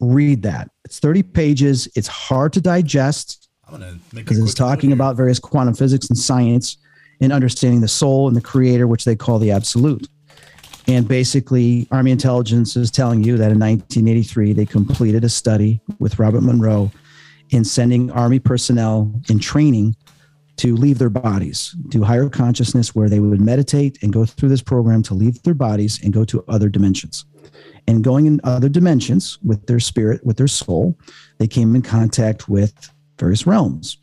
read 0.00 0.42
that. 0.42 0.70
It's 0.84 0.98
30 0.98 1.22
pages. 1.22 1.88
It's 1.94 2.08
hard 2.08 2.52
to 2.54 2.60
digest 2.60 3.48
I'm 3.66 3.80
gonna 3.80 3.98
make 4.12 4.24
because 4.24 4.38
it's 4.38 4.54
talking 4.54 4.92
about 4.92 5.16
various 5.16 5.38
quantum 5.38 5.74
physics 5.74 6.08
and 6.08 6.18
science 6.18 6.78
and 7.20 7.32
understanding 7.32 7.80
the 7.80 7.88
soul 7.88 8.28
and 8.28 8.36
the 8.36 8.40
creator, 8.40 8.86
which 8.86 9.04
they 9.04 9.16
call 9.16 9.38
the 9.38 9.50
absolute. 9.50 10.08
And 10.88 11.06
basically, 11.06 11.86
Army 11.90 12.10
intelligence 12.10 12.74
is 12.74 12.90
telling 12.90 13.22
you 13.22 13.36
that 13.36 13.52
in 13.52 13.60
1983, 13.60 14.54
they 14.54 14.66
completed 14.66 15.22
a 15.22 15.28
study 15.28 15.80
with 15.98 16.18
Robert 16.18 16.42
Monroe 16.42 16.90
in 17.50 17.64
sending 17.64 18.10
Army 18.10 18.38
personnel 18.38 19.12
in 19.28 19.38
training 19.38 19.94
to 20.56 20.74
leave 20.74 20.98
their 20.98 21.10
bodies, 21.10 21.76
to 21.90 22.02
higher 22.02 22.28
consciousness, 22.28 22.94
where 22.94 23.08
they 23.08 23.20
would 23.20 23.40
meditate 23.40 24.02
and 24.02 24.12
go 24.12 24.24
through 24.24 24.48
this 24.48 24.62
program 24.62 25.02
to 25.04 25.14
leave 25.14 25.40
their 25.42 25.54
bodies 25.54 26.02
and 26.02 26.12
go 26.12 26.24
to 26.24 26.42
other 26.48 26.68
dimensions 26.68 27.24
and 27.88 28.04
going 28.04 28.26
in 28.26 28.38
other 28.44 28.68
dimensions 28.68 29.38
with 29.42 29.66
their 29.66 29.80
spirit, 29.80 30.24
with 30.24 30.36
their 30.36 30.46
soul, 30.46 30.96
they 31.38 31.46
came 31.46 31.74
in 31.74 31.80
contact 31.80 32.46
with 32.46 32.92
various 33.18 33.46
realms. 33.46 33.96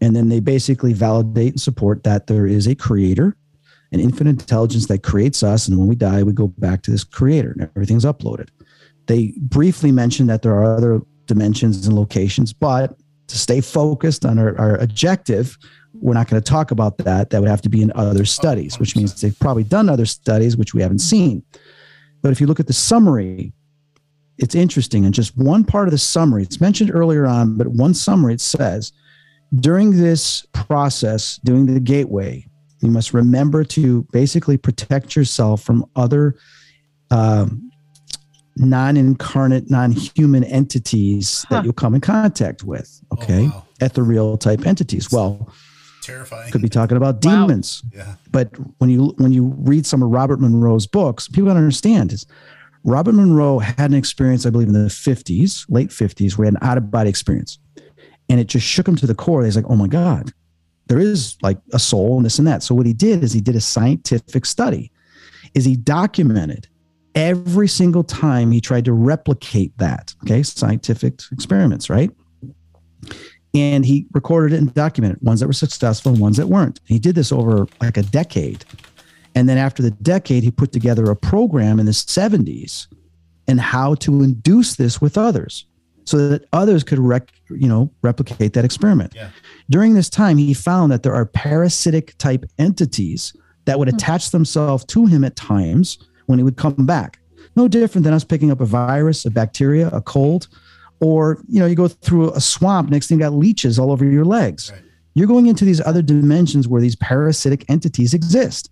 And 0.00 0.16
then 0.16 0.28
they 0.28 0.40
basically 0.40 0.92
validate 0.92 1.52
and 1.52 1.60
support 1.60 2.02
that 2.02 2.26
there 2.26 2.46
is 2.46 2.66
a 2.66 2.74
creator, 2.74 3.36
an 3.92 4.00
infinite 4.00 4.40
intelligence 4.40 4.86
that 4.86 5.02
creates 5.02 5.42
us. 5.42 5.66
And 5.66 5.78
when 5.78 5.88
we 5.88 5.96
die, 5.96 6.22
we 6.22 6.32
go 6.32 6.48
back 6.48 6.82
to 6.82 6.90
this 6.90 7.04
creator 7.04 7.52
and 7.52 7.62
everything's 7.76 8.04
uploaded. 8.04 8.48
They 9.06 9.34
briefly 9.38 9.90
mention 9.90 10.26
that 10.28 10.42
there 10.42 10.54
are 10.54 10.76
other 10.76 11.02
dimensions 11.26 11.86
and 11.86 11.96
locations, 11.96 12.52
but 12.52 12.96
to 13.26 13.38
stay 13.38 13.60
focused 13.60 14.24
on 14.24 14.38
our, 14.38 14.58
our 14.58 14.76
objective, 14.76 15.56
we're 15.94 16.14
not 16.14 16.28
going 16.28 16.40
to 16.40 16.48
talk 16.48 16.70
about 16.70 16.98
that. 16.98 17.30
That 17.30 17.40
would 17.40 17.50
have 17.50 17.62
to 17.62 17.68
be 17.68 17.82
in 17.82 17.92
other 17.94 18.24
studies, 18.24 18.78
which 18.78 18.96
means 18.96 19.20
they've 19.20 19.38
probably 19.38 19.64
done 19.64 19.88
other 19.88 20.06
studies, 20.06 20.56
which 20.56 20.74
we 20.74 20.82
haven't 20.82 21.00
seen. 21.00 21.42
But 22.22 22.32
if 22.32 22.40
you 22.40 22.46
look 22.46 22.60
at 22.60 22.66
the 22.66 22.72
summary, 22.72 23.52
it's 24.38 24.54
interesting. 24.54 25.04
And 25.04 25.14
just 25.14 25.36
one 25.36 25.64
part 25.64 25.88
of 25.88 25.92
the 25.92 25.98
summary, 25.98 26.42
it's 26.42 26.60
mentioned 26.60 26.90
earlier 26.92 27.26
on, 27.26 27.56
but 27.56 27.68
one 27.68 27.94
summary 27.94 28.34
it 28.34 28.40
says 28.40 28.92
during 29.56 29.96
this 29.96 30.46
process, 30.52 31.38
doing 31.44 31.66
the 31.66 31.80
gateway, 31.80 32.46
you 32.80 32.90
must 32.90 33.12
remember 33.14 33.64
to 33.64 34.02
basically 34.12 34.56
protect 34.56 35.14
yourself 35.16 35.62
from 35.62 35.84
other 35.96 36.36
um, 37.10 37.70
non 38.56 38.96
incarnate, 38.96 39.70
non 39.70 39.92
human 39.92 40.44
entities 40.44 41.44
Huh. 41.48 41.56
that 41.56 41.64
you'll 41.64 41.72
come 41.72 41.94
in 41.94 42.00
contact 42.00 42.64
with. 42.64 43.00
Okay. 43.12 43.44
Oh, 43.46 43.48
wow. 43.48 43.66
Ethereal 43.80 44.36
type 44.38 44.66
entities. 44.66 45.10
Well, 45.10 45.52
terrifying. 46.02 46.50
could 46.52 46.62
be 46.62 46.68
talking 46.68 46.96
about 46.96 47.24
Wow. 47.24 47.46
demons 47.46 47.82
yeah. 47.94 48.14
but 48.30 48.50
when 48.78 48.88
you 48.90 49.14
when 49.18 49.32
you 49.32 49.54
read 49.58 49.84
some 49.86 50.02
of 50.02 50.10
Robert 50.10 50.40
Monroe's 50.40 50.86
books, 50.86 51.28
people 51.28 51.46
don't 51.48 51.56
understand 51.56 52.12
is 52.12 52.26
Robert 52.84 53.14
Monroe 53.14 53.58
had 53.58 53.90
an 53.90 53.94
experience, 53.94 54.46
I 54.46 54.50
believe, 54.50 54.68
in 54.68 54.72
the 54.74 54.88
50s, 54.88 55.66
late 55.68 55.90
50s, 55.90 56.38
where 56.38 56.46
he 56.46 56.46
had 56.46 56.54
an 56.62 56.66
out 56.68 56.78
of 56.78 56.90
body 56.90 57.10
experience. 57.10 57.58
And 58.30 58.40
it 58.40 58.46
just 58.46 58.64
shook 58.66 58.88
him 58.88 58.96
to 58.96 59.06
the 59.06 59.14
core. 59.14 59.44
He's 59.44 59.54
like, 59.56 59.66
oh 59.68 59.76
my 59.76 59.86
God, 59.88 60.32
there 60.90 60.98
is 60.98 61.36
like 61.40 61.56
a 61.72 61.78
soul 61.78 62.16
and 62.16 62.26
this 62.26 62.40
and 62.40 62.48
that. 62.48 62.64
So 62.64 62.74
what 62.74 62.84
he 62.84 62.92
did 62.92 63.22
is 63.22 63.32
he 63.32 63.40
did 63.40 63.54
a 63.54 63.60
scientific 63.60 64.44
study, 64.44 64.90
is 65.54 65.64
he 65.64 65.76
documented 65.76 66.66
every 67.14 67.68
single 67.68 68.02
time 68.02 68.50
he 68.50 68.60
tried 68.60 68.84
to 68.86 68.92
replicate 68.92 69.76
that. 69.78 70.12
Okay, 70.24 70.42
scientific 70.42 71.20
experiments, 71.30 71.88
right? 71.88 72.10
And 73.54 73.86
he 73.86 74.06
recorded 74.12 74.52
it 74.52 74.58
and 74.58 74.74
documented 74.74 75.22
ones 75.22 75.38
that 75.38 75.46
were 75.46 75.52
successful 75.52 76.10
and 76.10 76.20
ones 76.20 76.36
that 76.38 76.48
weren't. 76.48 76.80
He 76.86 76.98
did 76.98 77.14
this 77.14 77.30
over 77.30 77.68
like 77.80 77.96
a 77.96 78.02
decade. 78.02 78.64
And 79.36 79.48
then 79.48 79.58
after 79.58 79.84
the 79.84 79.92
decade, 79.92 80.42
he 80.42 80.50
put 80.50 80.72
together 80.72 81.08
a 81.08 81.14
program 81.14 81.78
in 81.78 81.86
the 81.86 81.92
70s 81.92 82.88
and 83.46 83.60
how 83.60 83.94
to 83.96 84.24
induce 84.24 84.74
this 84.74 85.00
with 85.00 85.16
others 85.16 85.66
so 86.04 86.28
that 86.28 86.44
others 86.52 86.82
could 86.82 86.98
rec- 86.98 87.30
you 87.48 87.68
know 87.68 87.92
replicate 88.02 88.54
that 88.54 88.64
experiment. 88.64 89.12
Yeah. 89.14 89.30
During 89.70 89.94
this 89.94 90.10
time, 90.10 90.36
he 90.36 90.52
found 90.52 90.90
that 90.90 91.02
there 91.04 91.14
are 91.14 91.24
parasitic 91.24 92.18
type 92.18 92.44
entities 92.58 93.32
that 93.64 93.78
would 93.78 93.88
hmm. 93.88 93.94
attach 93.94 94.30
themselves 94.30 94.84
to 94.86 95.06
him 95.06 95.24
at 95.24 95.36
times 95.36 95.98
when 96.26 96.38
he 96.38 96.42
would 96.42 96.56
come 96.56 96.86
back. 96.86 97.18
No 97.56 97.68
different 97.68 98.04
than 98.04 98.12
us 98.14 98.24
picking 98.24 98.50
up 98.50 98.60
a 98.60 98.64
virus, 98.66 99.24
a 99.24 99.30
bacteria, 99.30 99.88
a 99.88 100.00
cold, 100.00 100.48
or 101.00 101.42
you 101.48 101.58
know, 101.58 101.66
you 101.66 101.74
go 101.74 101.88
through 101.88 102.32
a 102.32 102.40
swamp, 102.40 102.90
next 102.90 103.08
thing 103.08 103.18
you 103.18 103.24
got 103.24 103.32
leeches 103.32 103.78
all 103.78 103.90
over 103.90 104.04
your 104.04 104.24
legs. 104.24 104.70
Right. 104.70 104.82
you're 105.14 105.26
going 105.26 105.46
into 105.46 105.64
these 105.64 105.80
other 105.80 106.02
dimensions 106.02 106.68
where 106.68 106.80
these 106.80 106.96
parasitic 106.96 107.64
entities 107.68 108.14
exist. 108.14 108.70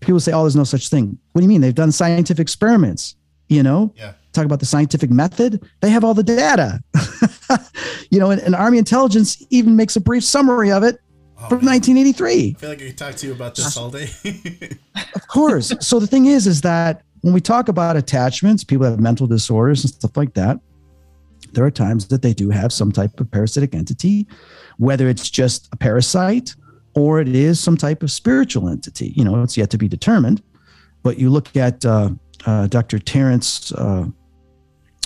People 0.00 0.20
say, 0.20 0.32
"Oh, 0.32 0.42
there's 0.42 0.56
no 0.56 0.64
such 0.64 0.88
thing." 0.88 1.18
What 1.32 1.40
do 1.40 1.44
you 1.44 1.48
mean? 1.48 1.60
They've 1.60 1.74
done 1.74 1.92
scientific 1.92 2.42
experiments. 2.42 3.16
You 3.48 3.62
know, 3.62 3.92
Yeah. 3.96 4.12
talk 4.32 4.44
about 4.44 4.60
the 4.60 4.66
scientific 4.66 5.10
method. 5.10 5.60
They 5.80 5.90
have 5.90 6.04
all 6.04 6.14
the 6.14 6.22
data. 6.22 6.80
you 8.12 8.20
know, 8.20 8.30
and, 8.30 8.40
and 8.42 8.54
Army 8.54 8.78
intelligence 8.78 9.44
even 9.50 9.74
makes 9.74 9.96
a 9.96 10.00
brief 10.00 10.22
summary 10.22 10.70
of 10.70 10.84
it 10.84 11.00
Oh, 11.38 11.48
from 11.48 11.64
man. 11.64 11.74
1983. 11.80 12.54
I 12.56 12.60
feel 12.60 12.68
like 12.68 12.82
I 12.82 12.86
could 12.86 12.98
talk 12.98 13.14
to 13.16 13.26
you 13.26 13.32
about 13.32 13.56
this 13.56 13.76
all 13.76 13.90
day. 13.90 14.08
Of 15.14 15.26
course. 15.28 15.72
so 15.80 15.98
the 15.98 16.06
thing 16.06 16.26
is, 16.26 16.46
is 16.46 16.60
that 16.60 17.02
when 17.22 17.32
we 17.32 17.40
talk 17.40 17.68
about 17.68 17.96
attachments, 17.96 18.62
people 18.64 18.84
have 18.86 19.00
mental 19.00 19.26
disorders 19.26 19.82
and 19.82 19.92
stuff 19.92 20.16
like 20.16 20.34
that. 20.34 20.60
There 21.52 21.64
are 21.64 21.70
times 21.70 22.06
that 22.08 22.22
they 22.22 22.32
do 22.34 22.50
have 22.50 22.72
some 22.72 22.92
type 22.92 23.18
of 23.18 23.30
parasitic 23.30 23.74
entity, 23.74 24.26
whether 24.76 25.08
it's 25.08 25.30
just 25.30 25.68
a 25.72 25.76
parasite 25.76 26.54
or 26.94 27.20
it 27.20 27.28
is 27.28 27.58
some 27.58 27.76
type 27.76 28.02
of 28.02 28.10
spiritual 28.12 28.68
entity. 28.68 29.12
You 29.16 29.24
know, 29.24 29.42
it's 29.42 29.56
yet 29.56 29.70
to 29.70 29.78
be 29.78 29.88
determined. 29.88 30.42
But 31.02 31.18
you 31.18 31.30
look 31.30 31.56
at 31.56 31.84
uh, 31.84 32.10
uh, 32.46 32.66
Dr. 32.68 32.98
Terrence. 32.98 33.72
Uh, 33.72 34.06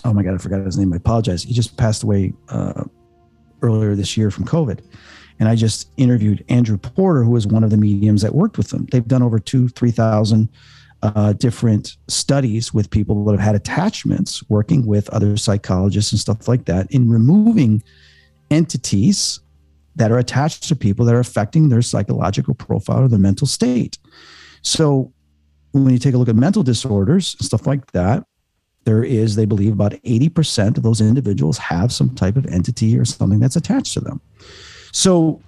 oh 0.05 0.13
my 0.13 0.23
God, 0.23 0.35
I 0.35 0.39
forgot 0.39 0.65
his 0.65 0.77
name. 0.77 0.93
I 0.93 0.97
apologize. 0.97 1.45
He 1.45 1.55
just 1.55 1.77
passed 1.77 2.03
away 2.03 2.33
uh, 2.49 2.85
earlier 3.63 3.95
this 3.95 4.17
year 4.17 4.31
from 4.31 4.45
COVID. 4.45 4.81
And 5.39 5.49
I 5.49 5.55
just 5.55 5.91
interviewed 5.97 6.45
Andrew 6.49 6.79
Porter, 6.79 7.23
who 7.23 7.31
was 7.31 7.47
one 7.47 7.63
of 7.63 7.71
the 7.71 7.77
mediums 7.77 8.23
that 8.23 8.35
worked 8.35 8.57
with 8.57 8.71
them. 8.71 8.87
They've 8.91 9.07
done 9.07 9.23
over 9.23 9.39
two, 9.39 9.69
3,000 9.69 10.49
uh, 11.03 11.35
different 11.35 11.97
studies 12.09 12.73
with 12.73 12.91
people 12.91 13.25
that 13.27 13.33
have 13.33 13.41
had 13.41 13.55
attachments, 13.55 14.43
working 14.49 14.87
with 14.87 15.11
other 15.11 15.37
psychologists 15.37 16.13
and 16.13 16.19
stuff 16.19 16.49
like 16.49 16.65
that, 16.65 16.91
in 16.91 17.11
removing 17.11 17.83
entities 18.51 19.41
that 19.97 20.11
are 20.11 20.19
attached 20.19 20.65
to 20.65 20.77
people 20.77 21.05
that 21.05 21.15
are 21.15 21.21
affecting 21.21 21.69
their 21.69 21.83
psychological 21.83 22.55
profile 22.55 23.05
or 23.05 23.09
their 23.09 23.19
mental 23.19 23.47
state. 23.47 23.99
So 24.63 25.13
when 25.73 25.93
you 25.93 25.99
take 25.99 26.15
a 26.15 26.19
look 26.19 26.29
at 26.29 26.37
mental 26.37 26.63
disorders 26.63 27.37
and 27.39 27.47
stuff 27.47 27.67
like 27.67 27.93
that, 27.93 28.25
there 28.87 29.03
is, 29.03 29.35
they 29.35 29.45
believe, 29.45 29.73
about 29.73 29.93
80% 29.93 30.77
of 30.77 30.83
those 30.85 31.01
individuals 31.01 31.59
have 31.59 31.93
some 31.93 32.15
type 32.15 32.37
of 32.37 32.47
entity 32.47 32.97
or 32.97 33.05
something 33.05 33.41
that's 33.41 33.57
attached 33.57 33.93
to 33.95 34.01
them. 34.01 34.21
So 34.93 35.43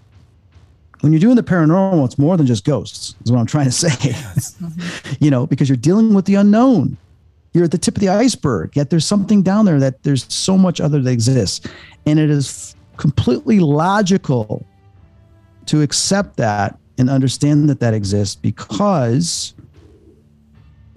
when 1.00 1.12
you're 1.12 1.20
doing 1.20 1.36
the 1.36 1.44
paranormal, 1.44 2.04
it's 2.04 2.18
more 2.18 2.36
than 2.36 2.46
just 2.46 2.64
ghosts, 2.64 3.14
is 3.24 3.30
what 3.30 3.38
I'm 3.38 3.46
trying 3.46 3.66
to 3.66 3.72
say. 3.72 3.88
Mm-hmm. 4.58 5.24
you 5.24 5.30
know, 5.30 5.46
because 5.46 5.68
you're 5.68 5.76
dealing 5.76 6.14
with 6.14 6.24
the 6.24 6.34
unknown. 6.34 6.96
You're 7.52 7.64
at 7.64 7.70
the 7.70 7.78
tip 7.78 7.96
of 7.96 8.00
the 8.00 8.08
iceberg, 8.08 8.74
yet 8.74 8.90
there's 8.90 9.04
something 9.04 9.42
down 9.42 9.66
there 9.66 9.78
that 9.78 10.02
there's 10.02 10.32
so 10.32 10.58
much 10.58 10.80
other 10.80 11.00
that 11.00 11.10
exists. 11.10 11.66
And 12.06 12.18
it 12.18 12.28
is 12.28 12.74
completely 12.96 13.60
logical 13.60 14.66
to 15.66 15.82
accept 15.82 16.36
that 16.38 16.76
and 16.98 17.08
understand 17.08 17.70
that 17.70 17.78
that 17.80 17.94
exists 17.94 18.34
because 18.34 19.54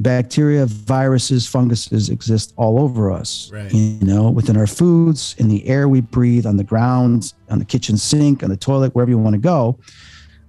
bacteria, 0.01 0.65
viruses, 0.65 1.47
funguses 1.47 2.09
exist 2.09 2.53
all 2.57 2.79
over 2.79 3.11
us. 3.11 3.49
Right. 3.53 3.71
You 3.73 4.05
know, 4.05 4.29
within 4.29 4.57
our 4.57 4.67
foods, 4.67 5.35
in 5.37 5.47
the 5.47 5.67
air 5.67 5.87
we 5.87 6.01
breathe, 6.01 6.45
on 6.45 6.57
the 6.57 6.63
ground, 6.63 7.33
on 7.49 7.59
the 7.59 7.65
kitchen 7.65 7.97
sink, 7.97 8.43
on 8.43 8.49
the 8.49 8.57
toilet, 8.57 8.95
wherever 8.95 9.11
you 9.11 9.17
want 9.17 9.33
to 9.33 9.41
go. 9.41 9.77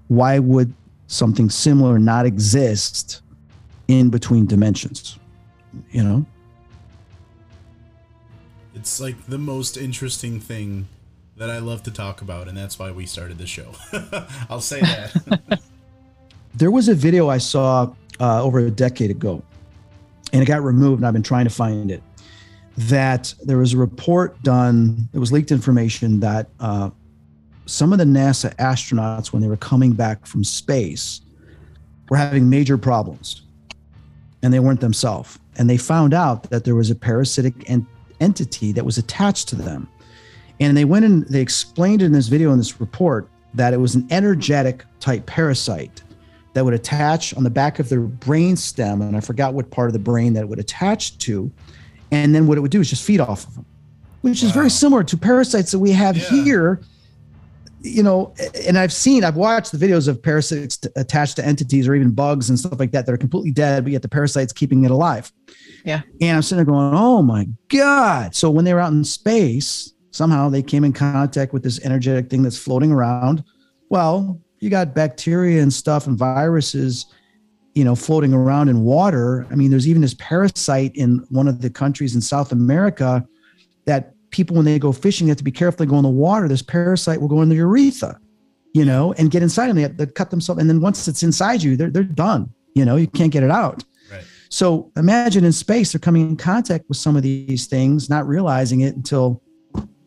Why 0.08 0.38
would 0.38 0.72
something 1.06 1.50
similar 1.50 1.98
not 1.98 2.26
exist 2.26 3.22
in 3.88 4.10
between 4.10 4.46
dimensions? 4.46 5.18
You 5.90 6.04
know? 6.04 6.26
it's 8.82 8.98
like 8.98 9.26
the 9.26 9.38
most 9.38 9.76
interesting 9.76 10.40
thing 10.40 10.88
that 11.36 11.48
I 11.48 11.60
love 11.60 11.84
to 11.84 11.92
talk 11.92 12.20
about, 12.20 12.48
and 12.48 12.56
that's 12.56 12.80
why 12.80 12.90
we 12.90 13.06
started 13.06 13.38
the 13.38 13.46
show. 13.46 13.72
I'll 14.50 14.60
say 14.60 14.80
that. 14.80 15.60
there 16.54 16.72
was 16.72 16.88
a 16.88 16.94
video 16.94 17.28
I 17.28 17.38
saw 17.38 17.94
uh, 18.22 18.42
over 18.42 18.60
a 18.60 18.70
decade 18.70 19.10
ago, 19.10 19.42
and 20.32 20.40
it 20.40 20.46
got 20.46 20.62
removed, 20.62 21.00
and 21.00 21.06
I've 21.06 21.12
been 21.12 21.22
trying 21.22 21.44
to 21.44 21.50
find 21.50 21.90
it. 21.90 22.02
That 22.78 23.34
there 23.42 23.58
was 23.58 23.74
a 23.74 23.76
report 23.76 24.40
done, 24.42 25.08
it 25.12 25.18
was 25.18 25.32
leaked 25.32 25.50
information 25.50 26.20
that 26.20 26.48
uh, 26.60 26.90
some 27.66 27.92
of 27.92 27.98
the 27.98 28.04
NASA 28.04 28.54
astronauts, 28.56 29.32
when 29.32 29.42
they 29.42 29.48
were 29.48 29.56
coming 29.56 29.92
back 29.92 30.24
from 30.24 30.44
space, 30.44 31.20
were 32.08 32.16
having 32.16 32.48
major 32.48 32.78
problems, 32.78 33.42
and 34.42 34.54
they 34.54 34.60
weren't 34.60 34.80
themselves. 34.80 35.38
And 35.58 35.68
they 35.68 35.76
found 35.76 36.14
out 36.14 36.44
that 36.50 36.64
there 36.64 36.76
was 36.76 36.90
a 36.90 36.94
parasitic 36.94 37.68
en- 37.68 37.86
entity 38.20 38.72
that 38.72 38.84
was 38.84 38.96
attached 38.96 39.48
to 39.48 39.56
them. 39.56 39.88
And 40.60 40.76
they 40.76 40.84
went 40.84 41.04
and 41.04 41.24
they 41.28 41.40
explained 41.40 42.02
in 42.02 42.12
this 42.12 42.28
video 42.28 42.52
in 42.52 42.58
this 42.58 42.80
report 42.80 43.28
that 43.54 43.74
it 43.74 43.78
was 43.78 43.96
an 43.96 44.06
energetic 44.10 44.84
type 45.00 45.26
parasite 45.26 46.02
that 46.54 46.64
would 46.64 46.74
attach 46.74 47.34
on 47.34 47.44
the 47.44 47.50
back 47.50 47.78
of 47.78 47.88
their 47.88 48.00
brain 48.00 48.56
stem, 48.56 49.00
and 49.02 49.16
I 49.16 49.20
forgot 49.20 49.54
what 49.54 49.70
part 49.70 49.88
of 49.88 49.92
the 49.92 49.98
brain 49.98 50.34
that 50.34 50.40
it 50.40 50.48
would 50.48 50.58
attach 50.58 51.18
to. 51.18 51.50
And 52.10 52.34
then 52.34 52.46
what 52.46 52.58
it 52.58 52.60
would 52.60 52.70
do 52.70 52.80
is 52.80 52.90
just 52.90 53.04
feed 53.04 53.20
off 53.20 53.46
of 53.46 53.54
them, 53.54 53.66
which 54.20 54.42
is 54.42 54.50
very 54.50 54.68
similar 54.68 55.02
to 55.04 55.16
parasites 55.16 55.70
that 55.70 55.78
we 55.78 55.92
have 55.92 56.16
Yeah. 56.16 56.28
here. 56.30 56.80
You 57.84 58.04
know, 58.04 58.32
and 58.64 58.78
I've 58.78 58.92
seen, 58.92 59.24
I've 59.24 59.34
watched 59.34 59.72
the 59.72 59.78
videos 59.78 60.06
of 60.06 60.22
parasites 60.22 60.78
attached 60.94 61.34
to 61.36 61.44
entities 61.44 61.88
or 61.88 61.96
even 61.96 62.12
bugs 62.12 62.48
and 62.48 62.56
stuff 62.56 62.78
like 62.78 62.92
that 62.92 63.06
that 63.06 63.12
are 63.12 63.18
completely 63.18 63.50
dead, 63.50 63.82
but 63.82 63.92
yet 63.92 64.02
the 64.02 64.08
parasite's 64.08 64.52
keeping 64.52 64.84
it 64.84 64.92
alive. 64.92 65.32
Yeah. 65.84 66.02
And 66.20 66.36
I'm 66.36 66.42
sitting 66.42 66.58
there 66.64 66.72
going, 66.72 66.94
oh 66.94 67.22
my 67.22 67.48
God. 67.68 68.36
So 68.36 68.50
when 68.50 68.64
they 68.64 68.72
were 68.72 68.78
out 68.78 68.92
in 68.92 69.02
space, 69.02 69.94
somehow 70.12 70.48
they 70.48 70.62
came 70.62 70.84
in 70.84 70.92
contact 70.92 71.52
with 71.52 71.64
this 71.64 71.84
energetic 71.84 72.30
thing 72.30 72.42
that's 72.44 72.56
floating 72.58 72.92
around. 72.92 73.42
Well, 73.88 74.40
you 74.62 74.70
got 74.70 74.94
bacteria 74.94 75.60
and 75.60 75.72
stuff 75.72 76.06
and 76.06 76.16
viruses, 76.16 77.06
you 77.74 77.82
know, 77.82 77.96
floating 77.96 78.32
around 78.32 78.68
in 78.68 78.84
water. 78.84 79.44
I 79.50 79.56
mean, 79.56 79.72
there's 79.72 79.88
even 79.88 80.02
this 80.02 80.14
parasite 80.14 80.92
in 80.94 81.26
one 81.30 81.48
of 81.48 81.60
the 81.60 81.68
countries 81.68 82.14
in 82.14 82.20
South 82.20 82.52
America 82.52 83.26
that 83.86 84.14
people, 84.30 84.54
when 84.54 84.64
they 84.64 84.78
go 84.78 84.92
fishing, 84.92 85.26
have 85.26 85.36
to 85.38 85.44
be 85.44 85.50
careful. 85.50 85.84
They 85.84 85.90
go 85.90 85.96
in 85.96 86.04
the 86.04 86.08
water. 86.08 86.46
This 86.46 86.62
parasite 86.62 87.20
will 87.20 87.26
go 87.26 87.42
in 87.42 87.48
the 87.48 87.56
urethra, 87.56 88.20
you 88.72 88.84
know, 88.84 89.12
and 89.14 89.32
get 89.32 89.42
inside 89.42 89.66
them. 89.66 89.74
They, 89.74 89.86
they 89.88 90.06
cut 90.06 90.30
themselves. 90.30 90.60
And 90.60 90.70
then 90.70 90.80
once 90.80 91.08
it's 91.08 91.24
inside 91.24 91.60
you, 91.64 91.76
they're, 91.76 91.90
they're 91.90 92.04
done. 92.04 92.48
You 92.76 92.84
know, 92.84 92.94
you 92.94 93.08
can't 93.08 93.32
get 93.32 93.42
it 93.42 93.50
out. 93.50 93.82
right. 94.12 94.22
So 94.48 94.92
imagine 94.96 95.44
in 95.44 95.50
space, 95.50 95.90
they're 95.90 95.98
coming 95.98 96.22
in 96.22 96.36
contact 96.36 96.84
with 96.88 96.98
some 96.98 97.16
of 97.16 97.24
these 97.24 97.66
things, 97.66 98.08
not 98.08 98.28
realizing 98.28 98.82
it 98.82 98.94
until 98.94 99.42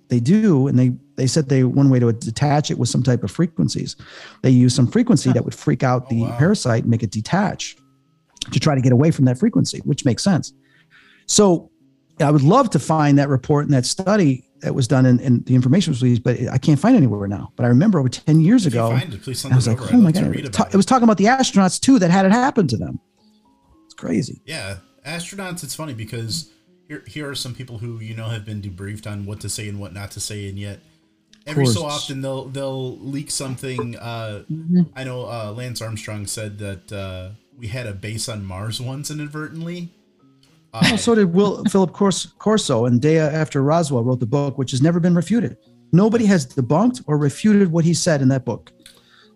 they 0.08 0.22
do. 0.22 0.68
And 0.68 0.80
they 0.80 0.94
they 1.16 1.28
said 1.28 1.48
they 1.50 1.64
one 1.64 1.90
way 1.90 2.00
to 2.00 2.12
detach 2.14 2.72
it 2.72 2.78
was 2.78 2.90
some 2.90 3.04
type 3.04 3.24
of 3.24 3.32
frequencies. 3.32 3.96
They 4.42 4.50
use 4.50 4.76
some 4.76 4.88
frequency 4.88 5.32
that 5.32 5.44
would 5.46 5.56
freak 5.56 5.84
out 5.84 6.04
oh, 6.06 6.10
the 6.10 6.22
Oh, 6.24 6.30
wow. 6.30 6.38
parasite 6.38 6.82
and 6.84 6.92
make 6.92 7.04
it 7.04 7.12
detach 7.12 7.76
to 8.52 8.60
try 8.60 8.76
to 8.76 8.82
get 8.82 8.92
away 8.92 9.12
from 9.12 9.26
that 9.26 9.38
frequency, 9.38 9.80
which 9.86 10.06
makes 10.06 10.24
sense. 10.24 10.54
So 11.28 11.72
I 12.20 12.32
would 12.32 12.44
love 12.44 12.70
to 12.72 12.80
find 12.80 13.18
that 13.18 13.30
report 13.30 13.66
and 13.66 13.74
that 13.74 13.86
study 13.86 14.44
that 14.62 14.74
was 14.74 14.88
done 14.88 15.06
and, 15.06 15.20
and 15.20 15.46
the 15.46 15.56
information 15.56 15.92
was 15.92 16.02
released, 16.02 16.24
but 16.24 16.40
I 16.52 16.58
can't 16.58 16.80
find 16.80 16.96
anywhere 16.96 17.28
now. 17.28 17.52
But 17.56 17.66
I 17.66 17.70
remember 17.70 18.00
over 18.00 18.10
10 18.10 18.40
years 18.42 18.66
If 18.66 18.74
ago, 18.74 18.90
find 18.90 19.14
it, 19.14 19.46
I 19.52 19.56
was 19.56 19.68
like, 19.68 19.82
over. 19.82 19.90
oh 19.94 19.98
my 19.98 20.12
God. 20.12 20.36
It, 20.36 20.54
ta- 20.54 20.70
it 20.72 20.76
was 20.76 20.86
talking 20.86 21.04
about 21.04 21.18
the 21.18 21.26
astronauts 21.26 21.80
too 21.80 22.00
that 22.00 22.12
had 22.12 22.26
it 22.26 22.32
happen 22.32 22.68
to 22.68 22.78
them. 22.78 23.00
It's 23.86 23.94
crazy. 23.94 24.42
Yeah, 24.46 24.78
astronauts. 25.06 25.64
It's 25.64 25.76
funny 25.76 25.94
because 25.94 26.52
here 26.88 27.04
here 27.08 27.30
are 27.30 27.36
some 27.36 27.54
people 27.54 27.78
who 27.80 28.00
you 28.00 28.16
know 28.16 28.30
have 28.30 28.46
been 28.46 28.62
debriefed 28.62 29.12
on 29.12 29.26
what 29.26 29.40
to 29.42 29.50
say 29.50 29.68
and 29.70 29.80
what 29.80 29.94
not 29.94 30.12
to 30.12 30.20
say, 30.20 30.48
and 30.50 30.58
yet 30.58 30.80
every 31.48 31.66
so 31.66 31.84
often 31.86 32.22
they'll 32.22 32.46
they'll 32.46 32.98
leak 33.00 33.32
something. 33.32 33.96
Uh, 33.98 34.44
Mm-hmm. 34.52 34.82
I 34.96 35.04
know 35.04 35.26
uh, 35.26 35.54
Lance 35.56 35.82
Armstrong 35.82 36.26
said 36.28 36.58
that 36.60 36.92
uh, 36.92 37.30
we 37.58 37.68
had 37.68 37.88
a 37.88 37.94
base 37.94 38.28
on 38.30 38.46
Mars 38.46 38.80
once 38.82 39.10
inadvertently. 39.12 39.90
Uh, 40.74 40.82
Oh, 40.92 40.96
so 40.96 41.16
did 41.16 41.34
Will 41.34 41.64
Philip 41.70 41.94
Cors- 41.94 42.34
Corso 42.38 42.86
and 42.86 43.02
day 43.02 43.18
after 43.20 43.62
Roswell 43.64 44.04
wrote 44.04 44.20
the 44.20 44.26
book, 44.26 44.58
which 44.58 44.72
has 44.72 44.82
never 44.82 45.00
been 45.00 45.16
refuted. 45.16 45.58
Nobody 45.92 46.26
has 46.26 46.46
debunked 46.46 47.04
or 47.08 47.18
refuted 47.18 47.72
what 47.72 47.86
he 47.86 47.94
said 47.94 48.22
in 48.22 48.28
that 48.30 48.44
book. 48.46 48.72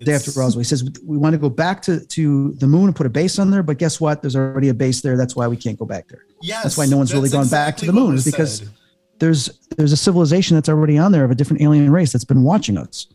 Day 0.02 0.14
after 0.14 0.32
Roswell, 0.32 0.60
he 0.60 0.64
says 0.64 0.90
we 1.06 1.18
want 1.18 1.34
to 1.34 1.38
go 1.40 1.50
back 1.50 1.82
to 1.84 2.00
to 2.06 2.54
the 2.54 2.68
moon 2.68 2.86
and 2.86 2.96
put 2.96 3.06
a 3.06 3.10
base 3.10 3.38
on 3.38 3.52
there, 3.52 3.64
but 3.64 3.78
guess 3.78 4.00
what? 4.00 4.22
There's 4.22 4.36
already 4.36 4.70
a 4.70 4.74
base 4.74 5.02
there. 5.02 5.18
That's 5.18 5.36
why 5.36 5.48
we 5.48 5.58
can't 5.58 5.78
go 5.78 5.86
back 5.86 6.08
there. 6.08 6.24
Yes, 6.42 6.64
That's 6.64 6.78
why 6.78 6.86
no 6.86 6.96
one's 6.98 7.14
really 7.14 7.28
that's 7.28 7.34
gone 7.34 7.50
back 7.50 7.76
to 7.78 7.86
the 7.86 7.92
moon, 7.92 8.16
is 8.16 8.24
because 8.24 8.60
said. 8.60 8.70
There's 9.20 9.50
there's 9.78 9.92
a 9.92 9.98
civilization 9.98 10.56
that's 10.56 10.70
already 10.70 10.98
on 10.98 11.12
there 11.12 11.24
of 11.26 11.32
a 11.32 11.36
different 11.36 11.62
alien 11.62 11.92
race 11.92 12.12
that's 12.12 12.24
been 12.26 12.44
watching 12.44 12.78
us. 12.78 13.08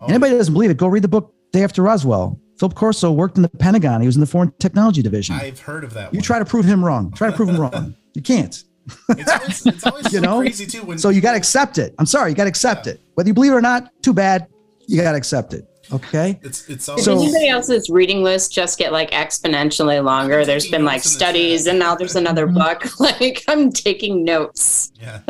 Oh, 0.00 0.06
Anybody 0.06 0.32
that 0.32 0.38
doesn't 0.38 0.54
believe 0.54 0.70
it, 0.70 0.76
go 0.76 0.86
read 0.86 1.02
the 1.04 1.08
book 1.08 1.34
Day 1.52 1.62
After 1.64 1.82
Roswell. 1.82 2.38
Philip 2.58 2.74
Corso 2.74 3.10
worked 3.10 3.36
in 3.36 3.42
the 3.42 3.48
Pentagon. 3.48 4.00
He 4.02 4.06
was 4.06 4.16
in 4.16 4.20
the 4.20 4.26
Foreign 4.26 4.52
Technology 4.58 5.00
Division. 5.02 5.34
I've 5.34 5.60
heard 5.60 5.82
of 5.82 5.94
that. 5.94 6.12
you 6.12 6.18
one. 6.18 6.22
try 6.24 6.38
to 6.38 6.44
prove 6.44 6.64
him 6.66 6.84
wrong. 6.84 7.10
Try 7.12 7.30
to 7.30 7.36
prove 7.36 7.48
him 7.48 7.58
wrong. 7.60 7.94
You 8.12 8.22
can't. 8.22 8.64
It's 9.10 9.30
always, 9.30 9.66
it's 9.66 9.86
always 9.86 10.12
You 10.12 10.20
know? 10.20 10.40
crazy 10.40 10.66
too. 10.66 10.82
When 10.82 10.98
So 10.98 11.10
you 11.10 11.20
got 11.20 11.30
to 11.32 11.36
accept 11.38 11.78
it. 11.78 11.94
I'm 12.00 12.06
sorry, 12.06 12.30
you 12.30 12.36
got 12.36 12.44
to 12.44 12.48
accept 12.50 12.86
Yeah. 12.86 12.94
it. 12.94 13.00
Whether 13.14 13.28
you 13.28 13.34
believe 13.34 13.52
it 13.52 13.54
or 13.54 13.60
not, 13.60 13.88
too 14.02 14.12
bad. 14.12 14.48
You 14.88 15.00
got 15.00 15.12
to 15.12 15.16
accept 15.16 15.54
it. 15.54 15.64
Okay. 15.92 16.38
It's 16.42 16.68
it's 16.68 16.86
Did 16.86 16.90
always, 16.92 17.04
So- 17.04 17.20
anybody 17.22 17.48
else's 17.48 17.90
reading 17.90 18.22
list 18.22 18.52
just 18.52 18.78
get 18.78 18.92
like 18.92 19.10
exponentially 19.10 20.02
longer? 20.04 20.44
There's 20.44 20.68
been 20.70 20.84
like 20.84 20.98
notes 20.98 21.06
in 21.06 21.12
the 21.12 21.16
studies, 21.24 21.66
and 21.66 21.78
now 21.78 21.94
there's 21.94 22.16
another 22.16 22.46
Mhm. 22.46 22.54
book. 22.54 22.90
Like 23.00 23.42
I'm 23.48 23.72
taking 23.72 24.24
notes. 24.24 24.92
yeah. 25.00 25.20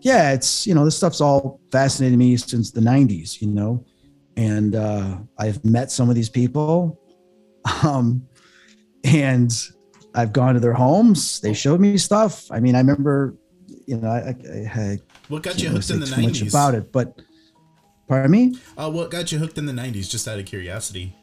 Yeah, 0.00 0.32
it's 0.32 0.66
you 0.66 0.74
know 0.74 0.84
this 0.84 0.96
stuff's 0.96 1.20
all 1.20 1.60
fascinated 1.72 2.18
me 2.18 2.36
since 2.36 2.70
the 2.70 2.80
'90s. 2.80 3.40
You 3.40 3.48
know, 3.48 3.84
and 4.36 4.74
uh, 4.76 5.18
I've 5.38 5.64
met 5.64 5.90
some 5.90 6.08
of 6.08 6.14
these 6.14 6.28
people, 6.28 7.00
um, 7.82 8.22
and 9.04 9.50
I've 10.14 10.32
gone 10.32 10.54
to 10.54 10.60
their 10.60 10.74
homes. 10.74 11.40
They 11.40 11.54
showed 11.54 11.80
me 11.80 11.96
stuff. 11.98 12.50
I 12.50 12.60
mean, 12.60 12.74
I 12.74 12.78
remember, 12.78 13.36
you 13.86 13.96
know, 13.96 14.08
I, 14.08 14.18
I, 14.28 14.80
I 14.80 14.98
What 15.28 15.42
got 15.42 15.60
you 15.62 15.70
hooked 15.70 15.90
in 15.90 16.00
the 16.00 16.06
too 16.06 16.10
much 16.12 16.20
nineties? 16.24 16.52
about 16.54 16.74
it, 16.74 16.92
but 16.92 17.20
pardon 18.08 18.30
me. 18.30 18.56
Uh, 18.76 18.90
what 18.90 19.10
got 19.10 19.30
you 19.30 19.38
hooked 19.38 19.58
in 19.58 19.66
the 19.66 19.72
nineties? 19.72 20.08
Just 20.08 20.26
out 20.26 20.38
of 20.38 20.46
curiosity. 20.46 21.14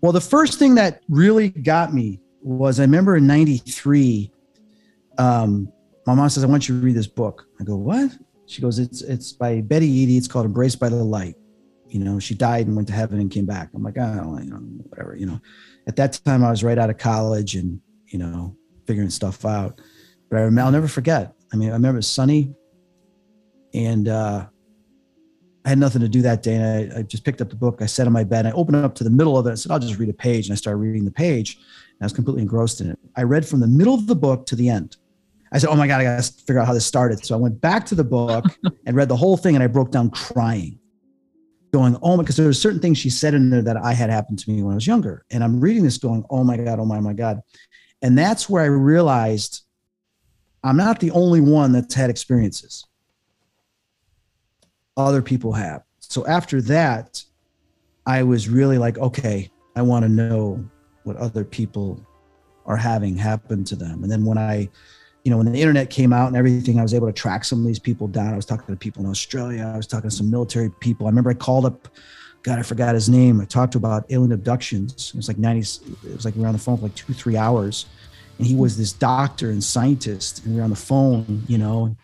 Well, 0.00 0.12
the 0.12 0.20
first 0.20 0.58
thing 0.58 0.74
that 0.76 1.02
really 1.08 1.48
got 1.48 1.92
me 1.92 2.20
was 2.42 2.78
I 2.80 2.84
remember 2.84 3.16
in 3.16 3.26
'93, 3.26 4.30
um, 5.18 5.72
my 6.06 6.14
mom 6.14 6.28
says, 6.28 6.44
"I 6.44 6.46
want 6.46 6.68
you 6.68 6.78
to 6.78 6.84
read 6.84 6.96
this 6.96 7.06
book." 7.06 7.46
I 7.60 7.64
go, 7.64 7.76
"What?" 7.76 8.10
She 8.46 8.62
goes, 8.62 8.78
"It's 8.78 9.02
it's 9.02 9.32
by 9.32 9.60
Betty 9.60 9.88
Eadie. 9.88 10.16
It's 10.16 10.28
called 10.28 10.46
Embraced 10.46 10.78
by 10.78 10.88
the 10.88 10.96
Light." 10.96 11.36
You 11.88 12.00
know, 12.00 12.18
she 12.18 12.34
died 12.34 12.66
and 12.66 12.76
went 12.76 12.88
to 12.88 12.94
heaven 12.94 13.18
and 13.18 13.30
came 13.30 13.46
back. 13.46 13.70
I'm 13.74 13.82
like, 13.82 13.96
I 13.96 14.14
don't 14.14 14.32
know, 14.32 14.38
you 14.42 14.50
know, 14.50 14.56
whatever. 14.90 15.16
You 15.16 15.26
know, 15.26 15.40
at 15.86 15.96
that 15.96 16.20
time 16.24 16.44
I 16.44 16.50
was 16.50 16.62
right 16.62 16.78
out 16.78 16.90
of 16.90 16.98
college 16.98 17.54
and 17.54 17.80
you 18.08 18.18
know 18.18 18.56
figuring 18.86 19.10
stuff 19.10 19.44
out. 19.44 19.80
But 20.30 20.38
I 20.38 20.42
remember, 20.42 20.66
I'll 20.66 20.72
never 20.72 20.88
forget. 20.88 21.32
I 21.52 21.56
mean, 21.56 21.70
I 21.70 21.72
remember 21.72 22.02
sunny, 22.02 22.54
and 23.72 24.08
uh, 24.08 24.46
I 25.64 25.70
had 25.70 25.78
nothing 25.78 26.00
to 26.00 26.08
do 26.08 26.22
that 26.22 26.42
day, 26.42 26.54
and 26.54 26.92
I, 26.94 26.98
I 26.98 27.02
just 27.02 27.24
picked 27.24 27.40
up 27.40 27.50
the 27.50 27.56
book. 27.56 27.82
I 27.82 27.86
sat 27.86 28.06
on 28.06 28.12
my 28.12 28.24
bed. 28.24 28.46
and 28.46 28.48
I 28.48 28.52
opened 28.52 28.76
it 28.76 28.84
up 28.84 28.94
to 28.96 29.04
the 29.04 29.10
middle 29.10 29.36
of 29.36 29.46
it. 29.46 29.50
I 29.50 29.54
said, 29.54 29.72
"I'll 29.72 29.78
just 29.78 29.98
read 29.98 30.08
a 30.08 30.14
page," 30.14 30.46
and 30.46 30.52
I 30.52 30.56
started 30.56 30.78
reading 30.78 31.04
the 31.04 31.10
page. 31.10 31.56
And 31.56 32.02
I 32.02 32.04
was 32.04 32.12
completely 32.12 32.42
engrossed 32.42 32.80
in 32.80 32.90
it. 32.90 32.98
I 33.16 33.22
read 33.22 33.46
from 33.46 33.60
the 33.60 33.66
middle 33.66 33.94
of 33.94 34.06
the 34.06 34.14
book 34.14 34.46
to 34.46 34.56
the 34.56 34.68
end. 34.68 34.96
I 35.52 35.58
said, 35.58 35.70
"Oh 35.70 35.76
my 35.76 35.86
god, 35.86 36.00
I 36.00 36.04
got 36.04 36.22
to 36.22 36.32
figure 36.32 36.60
out 36.60 36.66
how 36.66 36.74
this 36.74 36.86
started." 36.86 37.24
So 37.24 37.34
I 37.34 37.38
went 37.38 37.60
back 37.60 37.84
to 37.86 37.94
the 37.94 38.04
book 38.04 38.44
and 38.86 38.96
read 38.96 39.08
the 39.08 39.16
whole 39.16 39.36
thing, 39.36 39.56
and 39.56 39.62
I 39.62 39.66
broke 39.66 39.90
down 39.90 40.10
crying, 40.10 40.78
going, 41.72 41.96
"Oh 42.02 42.16
my!" 42.16 42.22
Because 42.22 42.36
there 42.36 42.46
were 42.46 42.52
certain 42.52 42.80
things 42.80 42.98
she 42.98 43.10
said 43.10 43.34
in 43.34 43.50
there 43.50 43.62
that 43.62 43.76
I 43.76 43.92
had 43.92 44.10
happened 44.10 44.38
to 44.40 44.50
me 44.50 44.62
when 44.62 44.72
I 44.72 44.76
was 44.76 44.86
younger, 44.86 45.24
and 45.30 45.42
I'm 45.42 45.60
reading 45.60 45.82
this, 45.82 45.98
going, 45.98 46.24
"Oh 46.30 46.44
my 46.44 46.56
god, 46.56 46.78
oh 46.78 46.84
my, 46.84 46.98
oh 46.98 47.02
my 47.02 47.14
god," 47.14 47.42
and 48.00 48.16
that's 48.16 48.48
where 48.48 48.62
I 48.62 48.66
realized 48.66 49.62
I'm 50.64 50.76
not 50.76 51.00
the 51.00 51.10
only 51.10 51.40
one 51.40 51.72
that's 51.72 51.94
had 51.94 52.10
experiences 52.10 52.87
other 54.98 55.22
people 55.22 55.52
have. 55.52 55.82
So 56.00 56.26
after 56.26 56.60
that, 56.62 57.22
I 58.06 58.22
was 58.22 58.48
really 58.48 58.78
like, 58.78 58.98
okay, 58.98 59.50
I 59.76 59.82
want 59.82 60.04
to 60.04 60.08
know 60.08 60.64
what 61.04 61.16
other 61.16 61.44
people 61.44 62.04
are 62.66 62.76
having 62.76 63.16
happen 63.16 63.64
to 63.64 63.76
them. 63.76 64.02
And 64.02 64.10
then 64.10 64.24
when 64.24 64.38
I, 64.38 64.68
you 65.24 65.30
know, 65.30 65.36
when 65.38 65.50
the 65.50 65.60
internet 65.60 65.90
came 65.90 66.12
out 66.12 66.28
and 66.28 66.36
everything, 66.36 66.78
I 66.78 66.82
was 66.82 66.94
able 66.94 67.06
to 67.06 67.12
track 67.12 67.44
some 67.44 67.60
of 67.60 67.66
these 67.66 67.78
people 67.78 68.08
down. 68.08 68.32
I 68.32 68.36
was 68.36 68.46
talking 68.46 68.66
to 68.66 68.76
people 68.76 69.04
in 69.04 69.10
Australia. 69.10 69.70
I 69.72 69.76
was 69.76 69.86
talking 69.86 70.10
to 70.10 70.14
some 70.14 70.30
military 70.30 70.70
people. 70.80 71.06
I 71.06 71.10
remember 71.10 71.30
I 71.30 71.34
called 71.34 71.64
up, 71.64 71.88
God, 72.42 72.58
I 72.58 72.62
forgot 72.62 72.94
his 72.94 73.08
name. 73.08 73.40
I 73.40 73.44
talked 73.44 73.74
about 73.74 74.06
alien 74.10 74.32
abductions. 74.32 75.10
It 75.10 75.16
was 75.16 75.28
like 75.28 75.36
90s, 75.36 75.86
it 76.04 76.14
was 76.14 76.24
like 76.24 76.34
we 76.34 76.42
were 76.42 76.48
on 76.48 76.54
the 76.54 76.58
phone 76.58 76.76
for 76.76 76.84
like 76.84 76.94
two, 76.94 77.12
three 77.12 77.36
hours. 77.36 77.86
And 78.38 78.46
he 78.46 78.54
was 78.54 78.76
this 78.76 78.92
doctor 78.92 79.50
and 79.50 79.62
scientist. 79.62 80.44
And 80.44 80.54
we 80.54 80.60
were 80.60 80.64
on 80.64 80.70
the 80.70 80.76
phone, 80.76 81.42
you 81.48 81.58
know, 81.58 81.96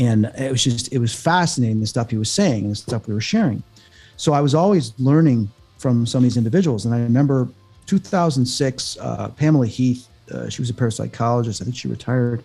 and 0.00 0.32
it 0.38 0.50
was 0.50 0.64
just 0.64 0.92
it 0.92 0.98
was 0.98 1.14
fascinating 1.14 1.78
the 1.78 1.86
stuff 1.86 2.10
he 2.10 2.16
was 2.16 2.30
saying 2.30 2.64
and 2.64 2.72
the 2.72 2.76
stuff 2.76 3.06
we 3.06 3.14
were 3.14 3.20
sharing. 3.20 3.62
So 4.16 4.32
i 4.32 4.40
was 4.40 4.54
always 4.54 4.92
learning 4.98 5.48
from 5.78 6.06
some 6.06 6.18
of 6.20 6.22
these 6.24 6.36
individuals. 6.36 6.86
And 6.86 6.94
i 6.94 6.98
remember 6.98 7.48
2006 7.86 8.98
uh, 9.00 9.28
pamela 9.36 9.66
heath 9.66 10.08
uh, 10.32 10.48
she 10.48 10.62
was 10.62 10.70
a 10.70 10.72
parapsychologist. 10.72 11.60
I 11.60 11.64
think 11.64 11.76
she 11.76 11.88
retired. 11.88 12.42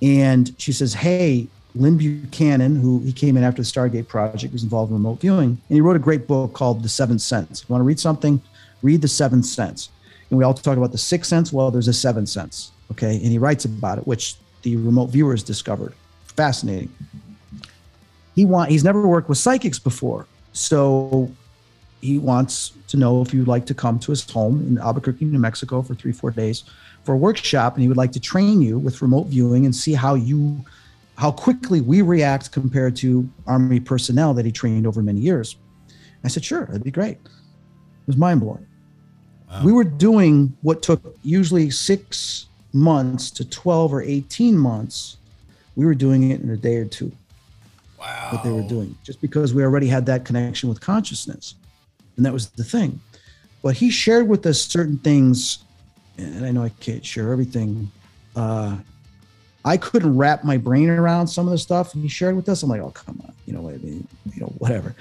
And 0.00 0.54
she 0.58 0.72
says 0.72 0.94
hey 0.94 1.48
lyn 1.74 1.98
buchanan 1.98 2.76
who 2.76 3.00
he 3.00 3.12
came 3.12 3.36
in 3.36 3.42
after 3.42 3.62
the 3.62 3.68
stargate 3.68 4.08
project 4.08 4.52
was 4.52 4.62
involved 4.62 4.90
in 4.90 4.96
remote 4.96 5.20
viewing 5.20 5.50
and 5.50 5.74
he 5.76 5.82
wrote 5.82 5.96
a 5.96 5.98
great 6.08 6.26
book 6.26 6.52
called 6.54 6.82
the 6.82 6.88
seventh 6.88 7.20
sense. 7.20 7.62
You 7.62 7.72
want 7.72 7.80
to 7.80 7.84
read 7.86 8.00
something? 8.00 8.40
Read 8.82 9.02
the 9.02 9.08
seventh 9.08 9.44
sense. 9.44 9.90
And 10.30 10.38
we 10.38 10.44
all 10.44 10.54
talk 10.54 10.76
about 10.76 10.92
the 10.92 10.98
sixth 10.98 11.28
sense. 11.28 11.52
Well 11.52 11.70
there's 11.72 11.88
a 11.88 11.92
seventh 11.92 12.28
sense 12.28 12.70
okay? 12.92 13.16
And 13.16 13.26
he 13.26 13.38
writes 13.38 13.64
about 13.64 13.98
it 13.98 14.06
which 14.06 14.36
the 14.62 14.76
remote 14.76 15.10
viewers 15.10 15.42
discovered 15.42 15.92
fascinating. 16.38 16.90
He 18.36 18.44
want 18.44 18.70
he's 18.70 18.84
never 18.84 19.06
worked 19.06 19.28
with 19.28 19.38
psychics 19.38 19.80
before, 19.80 20.26
so 20.52 21.28
he 22.00 22.18
wants 22.18 22.72
to 22.86 22.96
know 22.96 23.20
if 23.20 23.34
you'd 23.34 23.48
like 23.48 23.66
to 23.66 23.74
come 23.74 23.98
to 23.98 24.12
his 24.12 24.22
home 24.30 24.60
in 24.68 24.78
Albuquerque, 24.78 25.24
New 25.24 25.40
Mexico, 25.40 25.82
for 25.82 25.96
three 25.96 26.12
four 26.12 26.30
days 26.30 26.62
for 27.02 27.14
a 27.14 27.16
workshop, 27.16 27.74
and 27.74 27.82
he 27.82 27.88
would 27.88 27.96
like 27.96 28.12
to 28.12 28.20
train 28.20 28.62
you 28.62 28.78
with 28.78 29.02
remote 29.02 29.26
viewing 29.26 29.64
and 29.64 29.74
see 29.74 29.94
how 29.94 30.14
you 30.14 30.64
how 31.16 31.32
quickly 31.32 31.80
we 31.80 32.02
react 32.02 32.52
compared 32.52 32.94
to 32.94 33.28
Army 33.48 33.80
personnel 33.80 34.32
that 34.34 34.46
he 34.46 34.52
trained 34.52 34.86
over 34.86 35.02
many 35.02 35.18
years. 35.18 35.56
I 36.22 36.28
said, 36.28 36.44
sure, 36.44 36.66
that'd 36.66 36.84
be 36.84 36.92
great. 36.92 37.16
It 37.16 38.06
was 38.06 38.16
mind 38.16 38.40
blowing. 38.40 38.64
Wow. 39.50 39.64
We 39.64 39.72
were 39.72 39.84
doing 39.84 40.56
what 40.62 40.82
took 40.82 41.02
usually 41.24 41.70
six 41.70 42.46
months 42.72 43.32
to 43.32 43.44
12 43.44 43.92
or 43.92 44.02
18 44.02 44.56
months 44.56 45.17
we 45.78 45.86
were 45.86 45.94
doing 45.94 46.32
it 46.32 46.40
in 46.40 46.50
a 46.50 46.56
day 46.56 46.76
or 46.76 46.84
two. 46.84 47.12
Wow. 47.98 48.28
what 48.30 48.44
they 48.44 48.52
were 48.52 48.62
doing 48.62 48.96
just 49.02 49.20
because 49.20 49.52
we 49.52 49.64
already 49.64 49.88
had 49.88 50.06
that 50.06 50.24
connection 50.24 50.68
with 50.68 50.80
consciousness. 50.80 51.56
And 52.16 52.24
that 52.24 52.32
was 52.32 52.50
the 52.50 52.62
thing. 52.62 53.00
But 53.60 53.74
he 53.74 53.90
shared 53.90 54.28
with 54.28 54.46
us 54.46 54.60
certain 54.60 54.98
things 54.98 55.64
and 56.16 56.44
i 56.44 56.50
know 56.50 56.62
i 56.62 56.68
can't 56.80 57.04
share 57.04 57.32
everything 57.32 57.90
uh, 58.34 58.76
i 59.64 59.76
couldn't 59.76 60.16
wrap 60.16 60.44
my 60.44 60.56
brain 60.56 60.88
around 60.88 61.26
some 61.26 61.46
of 61.46 61.52
the 61.52 61.58
stuff 61.58 61.92
he 61.92 62.08
shared 62.08 62.34
with 62.36 62.48
us. 62.48 62.62
I'm 62.62 62.70
like 62.70 62.80
oh 62.80 62.90
come 62.90 63.20
on. 63.24 63.32
You 63.46 63.54
know 63.54 63.68
i 63.68 63.76
mean? 63.78 64.06
You 64.32 64.40
know 64.40 64.52
whatever. 64.58 64.94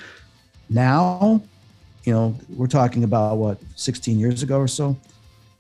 Now 0.69 1.41
you 2.03 2.13
know 2.13 2.35
we're 2.49 2.67
talking 2.67 3.03
about 3.03 3.37
what 3.37 3.59
16 3.75 4.17
years 4.17 4.41
ago 4.43 4.59
or 4.59 4.67
so 4.67 4.95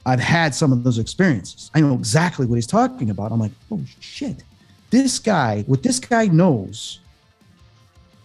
i've 0.05 0.19
had 0.19 0.55
some 0.55 0.71
of 0.71 0.83
those 0.83 0.97
experiences. 0.99 1.71
I 1.73 1.81
know 1.81 1.93
exactly 1.93 2.45
what 2.45 2.55
he's 2.55 2.67
talking 2.67 3.09
about. 3.09 3.31
I'm 3.31 3.39
like 3.39 3.51
oh 3.71 3.81
shit 3.99 4.43
this 4.89 5.19
guy, 5.19 5.63
what 5.63 5.83
this 5.83 5.99
guy 5.99 6.27
knows 6.27 6.99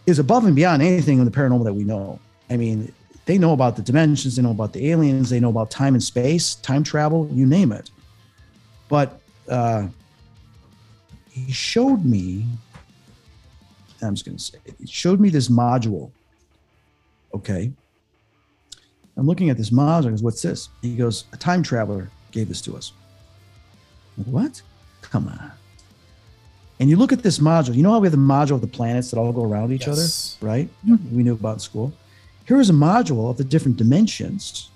is 0.07 0.19
above 0.19 0.45
and 0.45 0.57
beyond 0.57 0.83
anything 0.83 1.19
in 1.19 1.25
the 1.25 1.31
paranormal 1.31 1.65
that 1.65 1.73
we 1.73 1.85
know. 1.85 2.19
I 2.51 2.57
mean, 2.57 2.93
they 3.25 3.39
know 3.39 3.53
about 3.53 3.77
the 3.77 3.83
dimensions, 3.83 4.37
they 4.37 4.43
know 4.43 4.51
about 4.51 4.73
the 4.73 4.91
aliens, 4.91 5.31
they 5.31 5.41
know 5.41 5.51
about 5.51 5.71
time 5.71 5.95
and 5.95 6.03
space, 6.03 6.57
time 6.57 6.83
travel, 6.83 7.29
you 7.33 7.47
name 7.47 7.73
it. 7.73 7.91
But 8.89 9.21
uh, 9.49 9.87
he 11.31 11.53
showed 11.53 12.05
me, 12.05 12.47
I'm 14.03 14.15
just 14.15 14.27
going 14.27 14.37
to 14.37 14.43
say, 14.43 14.59
he 14.79 14.87
showed 14.87 15.21
me 15.21 15.29
this 15.31 15.49
module. 15.49 16.11
Okay. 17.33 17.73
I'm 19.17 19.27
looking 19.27 19.51
at 19.51 19.57
this 19.57 19.71
module. 19.71 20.11
Goes, 20.11 20.23
What's 20.23 20.43
this? 20.43 20.69
He 20.81 20.97
goes, 20.97 21.25
A 21.33 21.37
time 21.37 21.63
traveler 21.63 22.11
gave 22.33 22.49
this 22.49 22.61
to 22.63 22.77
us. 22.77 22.93
What? 24.17 24.61
Come 25.01 25.29
on. 25.29 25.53
And 26.83 26.91
you 26.91 26.97
look 26.97 27.13
at 27.13 27.23
this 27.23 27.39
module, 27.39 27.77
you 27.77 27.83
know 27.85 27.93
how 27.93 28.01
we 28.01 28.07
have 28.07 28.11
the 28.13 28.19
module 28.19 28.57
of 28.57 28.61
the 28.61 28.67
planets 28.67 29.13
that 29.13 29.17
all 29.17 29.31
go 29.33 29.45
around 29.45 29.71
each 29.73 29.87
Yes. 29.87 30.37
other, 30.41 30.51
right? 30.51 30.69
We 31.13 31.23
knew 31.23 31.35
about 31.35 31.53
in 31.53 31.59
school. 31.61 31.93
Here 32.49 32.59
is 32.59 32.71
a 32.71 32.73
module 32.73 33.31
of 33.31 33.37
the 33.37 33.45
different 33.45 33.77
dimensions, 33.77 34.69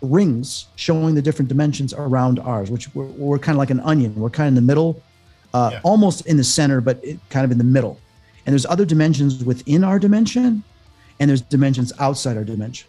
rings 0.00 0.66
showing 0.76 1.16
the 1.16 1.20
different 1.22 1.48
dimensions 1.48 1.92
around 1.92 2.38
ours, 2.38 2.70
which 2.70 2.94
we're, 2.94 3.06
we're 3.06 3.40
kind 3.40 3.56
of 3.56 3.58
like 3.58 3.70
an 3.70 3.80
onion. 3.80 4.14
We're 4.14 4.30
kind 4.30 4.46
of 4.46 4.50
in 4.52 4.54
the 4.54 4.60
middle, 4.72 5.02
uh, 5.52 5.70
Yeah. 5.72 5.80
almost 5.82 6.24
in 6.26 6.36
the 6.36 6.44
center, 6.44 6.80
but 6.80 7.00
it, 7.02 7.18
kind 7.30 7.44
of 7.44 7.50
in 7.50 7.58
the 7.58 7.64
middle. 7.64 7.98
And 8.46 8.52
there's 8.52 8.64
other 8.66 8.84
dimensions 8.84 9.44
within 9.44 9.82
our 9.82 9.98
dimension, 9.98 10.62
and 11.18 11.28
there's 11.28 11.40
dimensions 11.40 11.92
outside 11.98 12.36
our 12.36 12.44
dimension. 12.44 12.88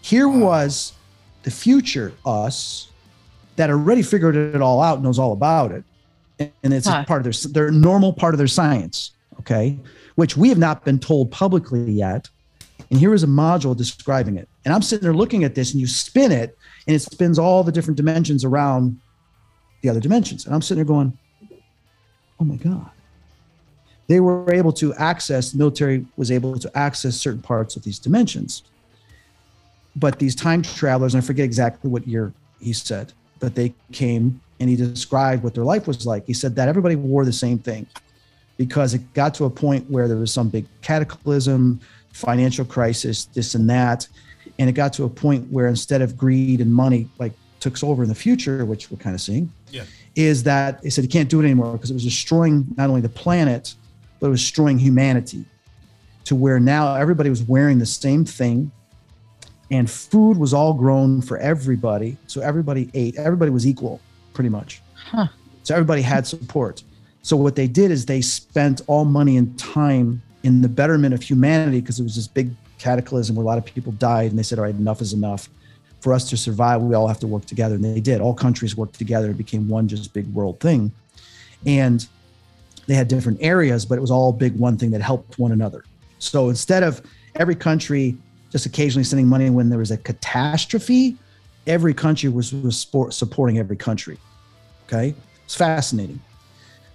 Here 0.00 0.26
was 0.26 0.94
the 1.42 1.50
future 1.50 2.14
us 2.24 2.88
that 3.56 3.68
already 3.68 4.00
figured 4.00 4.36
it 4.36 4.62
all 4.62 4.80
out, 4.80 5.02
knows 5.02 5.18
all 5.18 5.34
about 5.34 5.70
it, 5.70 5.84
and 6.38 6.72
it's 6.74 6.86
Huh. 6.86 7.00
a 7.02 7.06
part 7.06 7.26
of 7.26 7.32
their 7.32 7.52
their 7.52 7.70
normal 7.70 8.12
part 8.12 8.34
of 8.34 8.38
their 8.38 8.46
science. 8.46 9.12
Okay, 9.40 9.78
which 10.16 10.36
we 10.36 10.48
have 10.48 10.58
not 10.58 10.84
been 10.84 10.98
told 10.98 11.30
publicly 11.30 11.90
yet. 11.90 12.28
And 12.90 12.98
here 12.98 13.12
is 13.12 13.22
a 13.22 13.26
module 13.28 13.76
describing 13.76 14.36
it. 14.36 14.48
And 14.64 14.72
I'm 14.74 14.82
sitting 14.82 15.02
there 15.02 15.14
looking 15.14 15.44
at 15.44 15.54
this, 15.54 15.72
and 15.72 15.80
you 15.80 15.86
spin 15.86 16.32
it, 16.32 16.56
and 16.86 16.96
it 16.96 17.00
spins 17.00 17.38
all 17.38 17.62
the 17.62 17.72
different 17.72 17.96
dimensions 17.96 18.44
around 18.44 18.98
the 19.82 19.88
other 19.88 20.00
dimensions. 20.00 20.46
And 20.46 20.54
I'm 20.54 20.62
sitting 20.62 20.78
there 20.78 20.84
going, 20.86 21.16
"Oh 22.40 22.44
my 22.44 22.56
god!" 22.56 22.90
They 24.08 24.20
were 24.20 24.52
able 24.52 24.72
to 24.74 24.94
access. 24.94 25.52
The 25.52 25.58
military 25.58 26.06
was 26.16 26.30
able 26.30 26.58
to 26.58 26.70
access 26.76 27.14
certain 27.16 27.42
parts 27.42 27.76
of 27.76 27.82
these 27.82 27.98
dimensions. 27.98 28.62
But 29.94 30.18
these 30.18 30.34
time 30.34 30.62
travelers, 30.62 31.14
and 31.14 31.22
I 31.22 31.26
forget 31.26 31.44
exactly 31.44 31.90
what 31.90 32.08
year 32.08 32.32
he 32.60 32.72
said, 32.72 33.12
but 33.38 33.54
they 33.54 33.74
came 33.92 34.40
and 34.60 34.68
he 34.68 34.76
described 34.76 35.42
what 35.42 35.54
their 35.54 35.64
life 35.64 35.86
was 35.86 36.06
like. 36.06 36.26
He 36.26 36.32
said 36.32 36.56
that 36.56 36.68
everybody 36.68 36.96
wore 36.96 37.24
the 37.24 37.32
same 37.32 37.58
thing 37.58 37.86
because 38.56 38.94
it 38.94 39.12
got 39.14 39.34
to 39.34 39.44
a 39.44 39.50
point 39.50 39.88
where 39.90 40.08
there 40.08 40.16
was 40.16 40.32
some 40.32 40.48
big 40.48 40.66
cataclysm, 40.82 41.80
financial 42.12 42.64
crisis, 42.64 43.26
this 43.26 43.54
and 43.54 43.70
that. 43.70 44.08
And 44.58 44.68
it 44.68 44.72
got 44.72 44.92
to 44.94 45.04
a 45.04 45.08
point 45.08 45.50
where 45.52 45.68
instead 45.68 46.02
of 46.02 46.16
greed 46.16 46.60
and 46.60 46.72
money 46.72 47.08
like 47.18 47.32
took 47.60 47.82
over 47.84 48.02
in 48.02 48.08
the 48.08 48.14
future, 48.14 48.64
which 48.64 48.90
we're 48.90 48.98
kind 48.98 49.14
of 49.14 49.20
seeing, 49.20 49.52
Yeah. 49.70 49.84
is 50.16 50.42
that 50.44 50.80
he 50.82 50.90
said 50.90 51.04
he 51.04 51.08
can't 51.08 51.28
do 51.28 51.40
it 51.40 51.44
anymore 51.44 51.72
because 51.72 51.90
it 51.90 51.94
was 51.94 52.04
destroying 52.04 52.66
not 52.76 52.88
only 52.88 53.00
the 53.00 53.08
planet, 53.08 53.74
but 54.18 54.26
it 54.26 54.30
was 54.30 54.40
destroying 54.40 54.78
humanity 54.78 55.44
to 56.24 56.34
where 56.34 56.58
now 56.58 56.94
everybody 56.96 57.30
was 57.30 57.42
wearing 57.42 57.78
the 57.78 57.86
same 57.86 58.24
thing 58.24 58.70
and 59.70 59.88
food 59.88 60.36
was 60.36 60.52
all 60.52 60.72
grown 60.72 61.20
for 61.20 61.38
everybody. 61.38 62.16
So 62.26 62.40
everybody 62.40 62.90
ate, 62.94 63.16
everybody 63.16 63.50
was 63.50 63.66
equal 63.66 64.00
pretty 64.38 64.48
much. 64.48 64.80
Huh. 64.94 65.26
So 65.64 65.74
everybody 65.74 66.00
had 66.00 66.24
support. 66.24 66.84
So 67.22 67.36
what 67.36 67.56
they 67.56 67.66
did 67.66 67.90
is 67.90 68.06
they 68.06 68.20
spent 68.20 68.82
all 68.86 69.04
money 69.04 69.36
and 69.36 69.58
time 69.58 70.22
in 70.44 70.62
the 70.62 70.68
betterment 70.68 71.12
of 71.12 71.20
humanity 71.20 71.80
because 71.80 71.98
it 71.98 72.04
was 72.04 72.14
this 72.14 72.28
big 72.28 72.52
cataclysm 72.78 73.34
where 73.34 73.42
a 73.42 73.46
lot 73.46 73.58
of 73.58 73.64
people 73.64 73.90
died 73.94 74.30
and 74.30 74.38
they 74.38 74.44
said, 74.44 74.60
all 74.60 74.64
right, 74.64 74.76
enough 74.76 75.00
is 75.00 75.12
enough. 75.12 75.48
For 76.02 76.12
us 76.12 76.30
to 76.30 76.36
survive, 76.36 76.80
we 76.82 76.94
all 76.94 77.08
have 77.08 77.18
to 77.18 77.26
work 77.26 77.46
together. 77.46 77.74
And 77.74 77.84
they 77.84 77.98
did. 77.98 78.20
All 78.20 78.32
countries 78.32 78.76
worked 78.76 78.94
together. 78.94 79.28
It 79.28 79.38
became 79.38 79.66
one 79.66 79.88
just 79.88 80.14
big 80.14 80.32
world 80.32 80.60
thing. 80.60 80.92
And 81.66 82.06
they 82.86 82.94
had 82.94 83.08
different 83.08 83.38
areas, 83.42 83.84
but 83.84 83.98
it 83.98 84.00
was 84.00 84.12
all 84.12 84.32
big 84.32 84.54
one 84.56 84.76
thing 84.76 84.92
that 84.92 85.02
helped 85.02 85.36
one 85.36 85.50
another. 85.50 85.84
So 86.20 86.48
instead 86.48 86.84
of 86.84 87.02
every 87.34 87.56
country 87.56 88.16
just 88.52 88.66
occasionally 88.66 89.02
sending 89.02 89.26
money 89.26 89.50
when 89.50 89.68
there 89.68 89.80
was 89.80 89.90
a 89.90 89.96
catastrophe, 89.96 91.16
every 91.68 91.94
country 91.94 92.28
was, 92.28 92.52
was 92.52 92.76
sport, 92.78 93.14
supporting 93.14 93.58
every 93.58 93.76
country. 93.76 94.18
Okay. 94.86 95.14
It's 95.44 95.54
fascinating. 95.54 96.20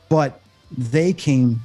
But 0.09 0.41
they 0.77 1.13
came, 1.13 1.61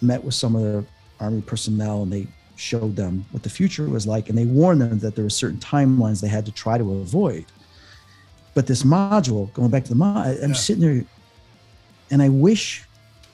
met 0.00 0.22
with 0.22 0.34
some 0.34 0.54
of 0.54 0.62
the 0.62 0.84
army 1.20 1.42
personnel, 1.42 2.02
and 2.02 2.12
they 2.12 2.26
showed 2.56 2.94
them 2.94 3.24
what 3.32 3.42
the 3.42 3.48
future 3.50 3.88
was 3.88 4.06
like. 4.06 4.28
And 4.28 4.38
they 4.38 4.44
warned 4.44 4.80
them 4.80 4.98
that 5.00 5.16
there 5.16 5.24
were 5.24 5.30
certain 5.30 5.58
timelines 5.58 6.20
they 6.20 6.28
had 6.28 6.46
to 6.46 6.52
try 6.52 6.78
to 6.78 6.92
avoid. 7.00 7.46
But 8.54 8.66
this 8.66 8.84
module, 8.84 9.52
going 9.54 9.70
back 9.70 9.82
to 9.84 9.88
the 9.88 9.96
mod, 9.96 10.38
I'm 10.42 10.50
Yeah. 10.50 10.54
sitting 10.54 10.82
there 10.82 11.04
and 12.10 12.22
I 12.22 12.28
wish 12.28 12.84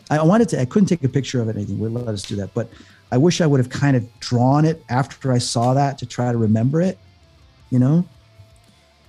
I 0.09 0.23
wanted 0.23 0.49
to, 0.51 0.61
I 0.61 0.65
couldn't 0.65 0.89
take 0.89 1.05
a 1.05 1.09
picture 1.09 1.41
of 1.41 1.49
it, 1.49 1.57
anything. 1.57 1.79
Would 1.79 1.93
let 1.93 2.09
us 2.09 2.23
do 2.23 2.35
that. 2.37 2.53
But 2.55 2.69
I 3.13 3.17
wish 3.17 3.41
I 3.41 3.47
would 3.47 3.61
have 3.61 3.69
kind 3.69 3.97
of 3.97 4.09
drawn 4.21 4.65
it 4.65 4.83
after 4.89 5.31
I 5.33 5.39
saw 5.39 5.75
that 5.75 5.99
to 5.99 6.07
try 6.07 6.33
to 6.33 6.39
remember 6.39 6.81
it, 6.81 6.99
you 7.71 7.79
know? 7.79 8.05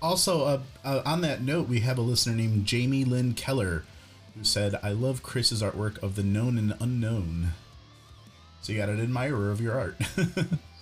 Also, 0.02 0.46
uh, 0.46 0.60
uh, 0.84 1.02
on 1.06 1.22
that 1.22 1.42
note, 1.42 1.68
we 1.68 1.82
have 1.82 1.98
a 1.98 2.02
listener 2.02 2.36
named 2.36 2.66
Jamie 2.66 3.04
Lynn 3.06 3.34
Keller 3.34 3.84
who 4.36 4.44
said, 4.44 4.80
I 4.82 4.92
love 4.92 5.22
Chris's 5.22 5.62
artwork 5.62 6.02
of 6.02 6.16
the 6.16 6.24
known 6.24 6.58
and 6.58 6.74
unknown. 6.80 7.50
So 8.62 8.72
you 8.74 8.80
got 8.80 8.90
an 8.90 9.00
admirer 9.02 9.52
of 9.52 9.62
your 9.62 9.78
art. 9.80 9.98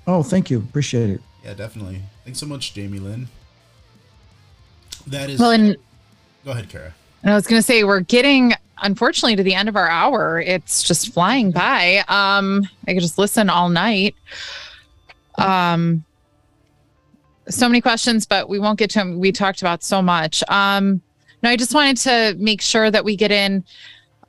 Oh, 0.07 0.24
thank 0.24 0.49
you. 0.49 0.57
Appreciate 0.57 1.11
it. 1.11 1.22
yeah, 1.43 1.53
definitely. 1.53 2.01
Thanks 2.24 2.39
so 2.39 2.47
much, 2.47 2.74
Jamie 2.74 2.97
Lynn. 2.97 3.28
That 5.05 5.30
is. 5.30 5.39
Well, 5.39 5.51
and 5.51 5.78
go 6.43 6.49
ahead, 6.51 6.67
Kara. 6.67 6.95
And 7.22 7.32
I 7.32 7.36
was 7.36 7.45
going 7.45 7.59
to 7.59 7.63
say, 7.63 7.84
we're 7.84 7.99
getting, 7.99 8.53
unfortunately, 8.82 9.36
to 9.36 9.43
the 9.43 9.53
end 9.53 9.70
of 9.70 9.76
our 9.76 9.88
hour. 9.88 10.41
It's 10.41 10.82
just 10.82 11.13
flying 11.13 11.51
by. 11.51 11.97
Um, 12.07 12.67
I 12.88 12.93
could 12.93 13.01
just 13.03 13.20
listen 13.20 13.51
all 13.51 13.70
night. 13.70 14.15
Um, 15.38 16.03
so 17.50 17.68
many 17.68 17.82
questions, 17.82 18.26
but 18.26 18.50
we 18.50 18.60
won't 18.60 18.80
get 18.80 18.89
to 18.91 19.00
them. 19.00 19.20
We 19.20 19.32
talked 19.32 19.62
about 19.62 19.84
so 19.84 20.02
much. 20.02 20.43
Um, 20.50 21.02
no, 21.43 21.50
I 21.50 21.56
just 21.56 21.74
wanted 21.74 21.97
to 21.97 22.36
make 22.38 22.62
sure 22.62 22.89
that 22.91 23.04
we 23.06 23.16
get 23.16 23.32
in. 23.32 23.64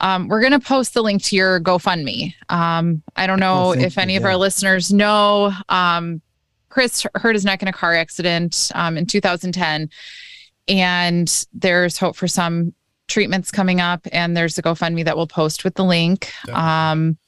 Um, 0.00 0.28
we're 0.28 0.40
going 0.40 0.52
to 0.52 0.60
post 0.60 0.94
the 0.94 1.02
link 1.02 1.22
to 1.24 1.36
your 1.36 1.60
GoFundMe. 1.60 2.34
Um, 2.48 3.02
I 3.16 3.26
don't 3.26 3.40
know 3.40 3.68
Oh, 3.68 3.72
if 3.72 3.96
you, 3.96 4.02
any 4.02 4.16
of 4.16 4.22
yeah. 4.22 4.28
our 4.28 4.36
listeners 4.36 4.92
know. 4.92 5.52
Um, 5.68 6.22
Chris 6.70 7.04
hurt 7.16 7.34
his 7.34 7.44
neck 7.44 7.62
in 7.62 7.68
a 7.68 7.72
car 7.72 7.94
accident 7.94 8.70
um, 8.74 8.96
in 8.96 9.04
2010 9.04 9.90
and 10.68 11.46
there's 11.52 11.98
hope 11.98 12.14
for 12.14 12.28
some 12.28 12.72
treatments 13.08 13.50
coming 13.50 13.80
up 13.80 14.06
and 14.12 14.36
there's 14.36 14.56
a 14.56 14.62
gofundme 14.62 15.04
that 15.04 15.16
we'll 15.16 15.26
post 15.26 15.64
with 15.64 15.74
the 15.74 15.82
link 15.82 16.30
um 16.54 17.18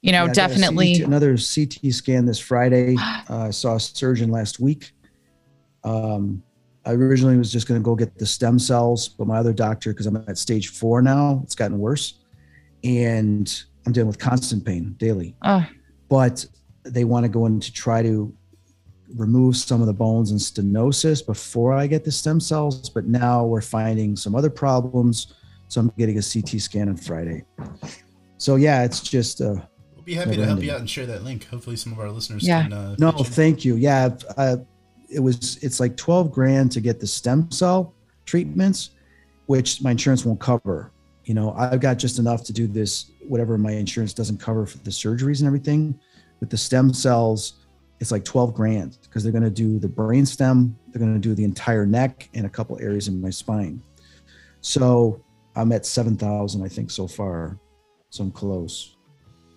you 0.00 0.12
know 0.12 0.18
Yeah, 0.18 0.22
I 0.22 0.26
got 0.28 0.32
a 0.32 0.34
definitely 0.34 0.94
CT 0.94 1.06
another 1.06 1.32
CT 1.36 1.92
scan 1.92 2.24
this 2.24 2.38
Friday. 2.38 2.96
Uh, 3.28 3.46
I 3.48 3.50
saw 3.50 3.74
a 3.76 3.80
surgeon 3.80 4.30
last 4.30 4.58
week. 4.60 4.92
Um, 5.84 6.42
I 6.84 6.92
originally 6.92 7.36
was 7.36 7.52
just 7.52 7.68
going 7.68 7.80
to 7.80 7.84
go 7.84 7.94
get 7.94 8.16
the 8.18 8.26
stem 8.26 8.58
cells, 8.58 9.08
but 9.08 9.26
my 9.26 9.36
other 9.38 9.52
doctor, 9.52 9.90
because 9.92 10.06
I'm 10.06 10.16
at 10.16 10.38
stage 10.38 10.68
four 10.68 11.02
now, 11.02 11.40
it's 11.44 11.54
gotten 11.54 11.78
worse, 11.78 12.20
and 12.84 13.62
I'm 13.86 13.92
dealing 13.92 14.08
with 14.08 14.18
constant 14.18 14.64
pain 14.64 14.94
daily. 14.98 15.36
oh, 15.42 15.66
But 16.08 16.44
they 16.84 17.04
want 17.04 17.24
to 17.24 17.28
go 17.28 17.46
in 17.46 17.60
to 17.60 17.72
try 17.72 18.02
to 18.02 18.34
remove 19.16 19.56
some 19.56 19.80
of 19.80 19.86
the 19.86 19.92
bones 19.92 20.30
and 20.30 20.40
stenosis 20.40 21.24
before 21.24 21.72
I 21.74 21.86
get 21.86 22.04
the 22.04 22.12
stem 22.12 22.40
cells. 22.40 22.88
But 22.88 23.06
now 23.06 23.44
we're 23.44 23.60
finding 23.60 24.16
some 24.16 24.34
other 24.34 24.50
problems, 24.50 25.34
so 25.68 25.80
I'm 25.82 25.92
getting 25.98 26.18
a 26.18 26.22
CT 26.22 26.60
scan 26.60 26.88
on 26.88 26.96
Friday. 26.96 27.44
So 28.38 28.56
yeah, 28.56 28.84
it's 28.84 29.00
just. 29.00 29.40
Uh, 29.40 29.56
We'll 29.94 30.04
be 30.06 30.14
happy 30.14 30.30
to 30.30 30.36
Never 30.38 30.48
help 30.52 30.62
you 30.62 30.72
out 30.72 30.80
and 30.80 30.88
share 30.88 31.04
that 31.06 31.24
link. 31.24 31.46
Hopefully, 31.48 31.76
some 31.76 31.92
of 31.92 31.98
our 32.00 32.10
listeners 32.10 32.42
Yeah. 32.46 32.62
can. 32.62 32.72
Uh, 32.72 32.96
No, 32.98 33.10
thank 33.12 33.66
you. 33.66 33.76
Yeah, 33.76 34.16
uh, 34.38 34.56
it 35.10 35.20
was. 35.20 35.58
It's 35.62 35.80
like 35.80 35.96
twelve 35.96 36.30
grand 36.32 36.72
to 36.72 36.80
get 36.80 37.00
the 37.00 37.06
stem 37.06 37.50
cell 37.50 37.94
treatments, 38.26 38.90
which 39.46 39.82
my 39.82 39.92
insurance 39.92 40.24
won't 40.24 40.40
cover. 40.40 40.92
You 41.24 41.34
know, 41.34 41.52
I've 41.52 41.80
got 41.80 41.98
just 41.98 42.18
enough 42.18 42.44
to 42.44 42.52
do 42.52 42.66
this. 42.66 43.10
Whatever 43.28 43.58
my 43.58 43.72
insurance 43.72 44.14
doesn't 44.14 44.38
cover 44.38 44.66
for 44.66 44.78
the 44.78 44.90
surgeries 44.90 45.40
and 45.40 45.46
everything. 45.46 45.98
With 46.40 46.50
the 46.50 46.56
stem 46.56 46.94
cells, 46.94 47.54
it's 48.00 48.10
like 48.10 48.24
twelve 48.24 48.54
grand 48.54 48.98
because 49.02 49.22
they're 49.22 49.32
going 49.32 49.44
to 49.44 49.50
do 49.50 49.78
the 49.78 49.88
brain 49.88 50.24
stem. 50.24 50.76
They're 50.88 51.00
going 51.00 51.14
to 51.14 51.20
do 51.20 51.34
the 51.34 51.44
entire 51.44 51.84
neck 51.84 52.28
and 52.34 52.46
a 52.46 52.48
couple 52.48 52.80
areas 52.80 53.08
in 53.08 53.20
my 53.20 53.30
spine. 53.30 53.82
So 54.62 55.22
I'm 55.54 55.72
at 55.72 55.84
seven 55.84 56.16
thousand, 56.16 56.64
I 56.64 56.68
think, 56.68 56.90
so 56.90 57.06
far. 57.06 57.58
So 58.08 58.24
I'm 58.24 58.30
close. 58.30 58.96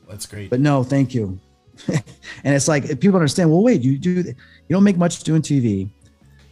That's 0.09 0.25
great. 0.25 0.49
But 0.49 0.59
no, 0.59 0.83
thank 0.83 1.15
you. 1.15 1.39
and 1.87 2.55
it's 2.55 2.67
like 2.67 2.99
people 2.99 3.17
understand. 3.17 3.49
Well, 3.51 3.63
wait, 3.63 3.81
you 3.81 3.97
do 3.97 4.11
you 4.11 4.33
don't 4.69 4.83
make 4.83 4.97
much 4.97 5.23
doing 5.23 5.41
TV, 5.41 5.89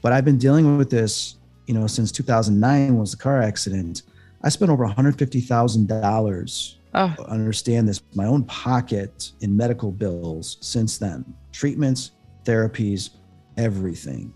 but 0.01 0.11
I've 0.11 0.25
been 0.25 0.37
dealing 0.37 0.77
with 0.77 0.89
this, 0.89 1.35
you 1.67 1.73
know, 1.73 1.87
since 1.87 2.11
2009 2.11 2.97
was 2.97 3.11
the 3.11 3.17
car 3.17 3.41
accident. 3.41 4.03
I 4.43 4.49
spent 4.49 4.71
over 4.71 4.83
150 4.83 5.41
thousand 5.41 5.87
dollars. 5.87 6.77
oh 6.93 7.15
Understand 7.27 7.87
this, 7.87 8.01
my 8.15 8.25
own 8.25 8.43
pocket 8.45 9.31
in 9.41 9.55
medical 9.55 9.91
bills 9.91 10.57
since 10.61 10.97
then. 10.97 11.25
Treatments, 11.51 12.11
therapies, 12.43 13.11
everything 13.57 14.33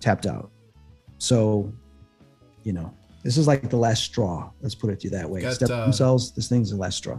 tapped 0.00 0.26
out. 0.26 0.50
So, 1.18 1.72
you 2.62 2.72
know, 2.72 2.92
this 3.22 3.38
is 3.38 3.46
like 3.46 3.70
the 3.70 3.76
last 3.76 4.04
straw. 4.04 4.50
Let's 4.60 4.74
put 4.74 4.90
it 4.90 5.00
to 5.00 5.04
you 5.04 5.10
that 5.10 5.28
way. 5.28 5.42
Got, 5.42 5.54
Step 5.54 5.70
uh, 5.70 5.82
themselves. 5.82 6.32
This 6.32 6.48
thing's 6.48 6.70
the 6.70 6.76
last 6.76 6.98
straw. 6.98 7.18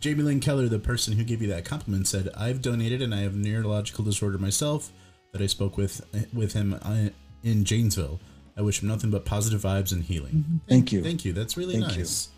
Jamie 0.00 0.22
Lynn 0.22 0.40
Keller, 0.40 0.68
the 0.68 0.78
person 0.78 1.14
who 1.14 1.24
gave 1.24 1.42
you 1.42 1.48
that 1.48 1.64
compliment, 1.64 2.06
said, 2.06 2.28
"I've 2.36 2.62
donated, 2.62 3.02
and 3.02 3.14
I 3.14 3.20
have 3.22 3.34
neurological 3.34 4.04
disorder 4.04 4.38
myself. 4.38 4.92
That 5.32 5.42
I 5.42 5.46
spoke 5.46 5.76
with 5.76 6.00
with 6.32 6.52
him 6.54 6.78
uh, 6.82 7.08
in 7.42 7.64
Janesville. 7.64 8.20
I 8.56 8.62
wish 8.62 8.82
him 8.82 8.88
nothing 8.88 9.10
but 9.10 9.24
positive 9.24 9.60
vibes 9.60 9.92
and 9.92 10.02
healing. 10.02 10.60
Thank 10.68 10.90
you. 10.92 11.02
Thank 11.02 11.24
you. 11.24 11.32
That's 11.32 11.56
really 11.56 11.74
Thank 11.78 11.92
you. 11.92 11.98
nice. 11.98 12.28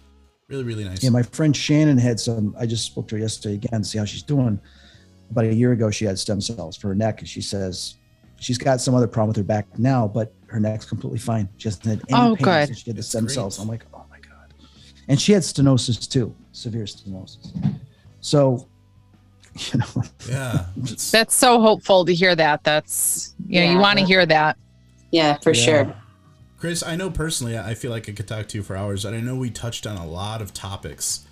Really, 0.49 0.65
really 0.65 0.85
nice. 0.85 1.03
Yeah, 1.03 1.11
my 1.11 1.23
friend 1.23 1.57
Shannon 1.57 1.97
had 1.99 2.19
some. 2.19 2.55
I 2.59 2.67
just 2.67 2.85
spoke 2.87 3.07
to 3.09 3.15
her 3.15 3.21
yesterday 3.21 3.55
again 3.55 3.83
to 3.83 3.89
see 3.89 3.99
how 3.99 4.05
she's 4.05 4.23
doing. 4.23 4.59
About 5.31 5.45
a 5.45 5.55
year 5.55 5.71
ago, 5.73 5.91
she 5.93 6.05
had 6.05 6.19
stem 6.19 6.41
cells 6.41 6.77
for 6.77 6.89
her 6.89 6.95
neck, 6.95 7.21
and 7.21 7.29
she 7.29 7.41
says 7.41 7.95
she's 8.41 8.59
got 8.59 8.81
some 8.81 8.95
other 8.97 9.07
problem 9.07 9.29
with 9.29 9.37
her 9.37 9.45
back 9.45 9.79
now, 9.79 10.09
but 10.09 10.35
her 10.49 10.59
neck's 10.59 10.85
completely 10.85 11.21
fine. 11.21 11.49
She 11.59 11.69
hasn't 11.69 11.85
had 11.85 12.03
any 12.09 12.19
Oh, 12.21 12.35
pain 12.35 12.45
good. 12.45 12.67
since 12.67 12.79
she 12.81 12.91
had 12.91 12.97
the 12.97 13.03
stem 13.05 13.27
great. 13.27 13.35
cells. 13.35 13.61
I'm 13.61 13.69
like, 13.69 13.85
oh 13.87 13.90
my 13.90 13.90
god. 13.90 13.90
And 15.11 15.21
she 15.21 15.33
had 15.33 15.43
stenosis 15.43 16.09
too, 16.09 16.37
severe 16.53 16.85
stenosis. 16.85 17.53
So, 18.21 18.69
you 19.73 19.81
know, 19.81 20.05
yeah. 20.29 20.67
That's 20.77 21.35
so 21.35 21.61
hopeful 21.61 22.05
to 22.05 22.15
hear 22.15 22.37
that 22.37 22.63
that's 22.63 23.35
you 23.49 23.61
know 23.61 23.73
you 23.73 23.79
want 23.79 23.99
to 23.99 24.05
hear 24.05 24.25
that 24.25 24.57
Yeah, 25.11 25.37
for 25.43 25.51
Yeah. 25.53 25.65
sure. 25.65 25.95
Chris, 26.59 26.85
I 26.85 26.95
know 26.95 27.11
personally, 27.11 27.59
I 27.59 27.75
feel 27.75 27.91
like 27.91 28.09
I 28.09 28.13
could 28.13 28.29
talk 28.29 28.47
to 28.49 28.59
you 28.59 28.63
for 28.63 28.77
hours, 28.77 29.05
and 29.05 29.17
I 29.17 29.21
know 29.21 29.35
we 29.35 29.51
touched 29.51 29.85
on 29.85 29.97
a 29.97 30.07
lot 30.07 30.41
of 30.41 30.55
topics. 30.55 31.27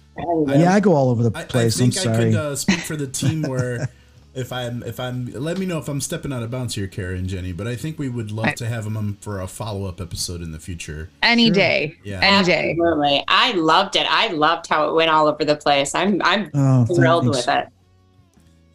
yeah, 0.49 0.73
I 0.75 0.81
go 0.81 0.95
all 0.95 1.11
over 1.11 1.23
the 1.23 1.31
I, 1.39 1.43
I 1.43 1.45
place. 1.45 1.81
I'm 1.81 1.93
think 1.93 2.05
I 2.05 2.17
could 2.17 2.35
uh, 2.35 2.57
speak 2.57 2.81
for 2.81 2.97
the 2.97 3.07
team 3.07 3.43
where 3.43 3.89
if 4.35 4.53
I'm 4.53 4.83
if 4.85 5.01
I'm 5.01 5.27
let 5.33 5.59
me 5.59 5.67
know 5.67 5.79
if 5.79 5.89
I'm 5.89 6.01
stepping 6.01 6.33
out 6.33 6.43
of 6.43 6.51
bounds 6.51 6.75
here, 6.75 6.87
Kara 6.87 7.17
and 7.17 7.29
Jenny. 7.29 7.53
But 7.53 7.67
I 7.67 7.77
think 7.77 7.99
we 7.99 8.09
would 8.09 8.31
love 8.31 8.47
I- 8.47 8.53
to 8.55 8.67
have 8.67 8.85
them 8.85 8.97
on 8.97 9.17
for 9.21 9.41
a 9.41 9.47
follow 9.49 9.87
up 9.87 10.01
episode 10.01 10.43
in 10.43 10.53
the 10.53 10.59
future. 10.61 11.11
any 11.23 11.47
Sure. 11.47 11.55
day 11.55 11.97
Yeah. 12.05 12.21
any 12.23 12.47
day 12.47 12.71
Absolutely. 12.71 13.25
I 13.27 13.53
loved 13.53 13.97
it. 13.97 14.07
I 14.09 14.29
loved 14.29 14.67
how 14.69 14.89
it 14.89 14.95
went 14.95 15.11
all 15.11 15.27
over 15.27 15.45
the 15.45 15.57
place. 15.57 15.95
I'm 15.95 16.21
I'm 16.23 16.51
oh, 16.55 16.85
thrilled 16.87 17.25
thanks. 17.25 17.39
with 17.47 17.49
it. 17.49 17.67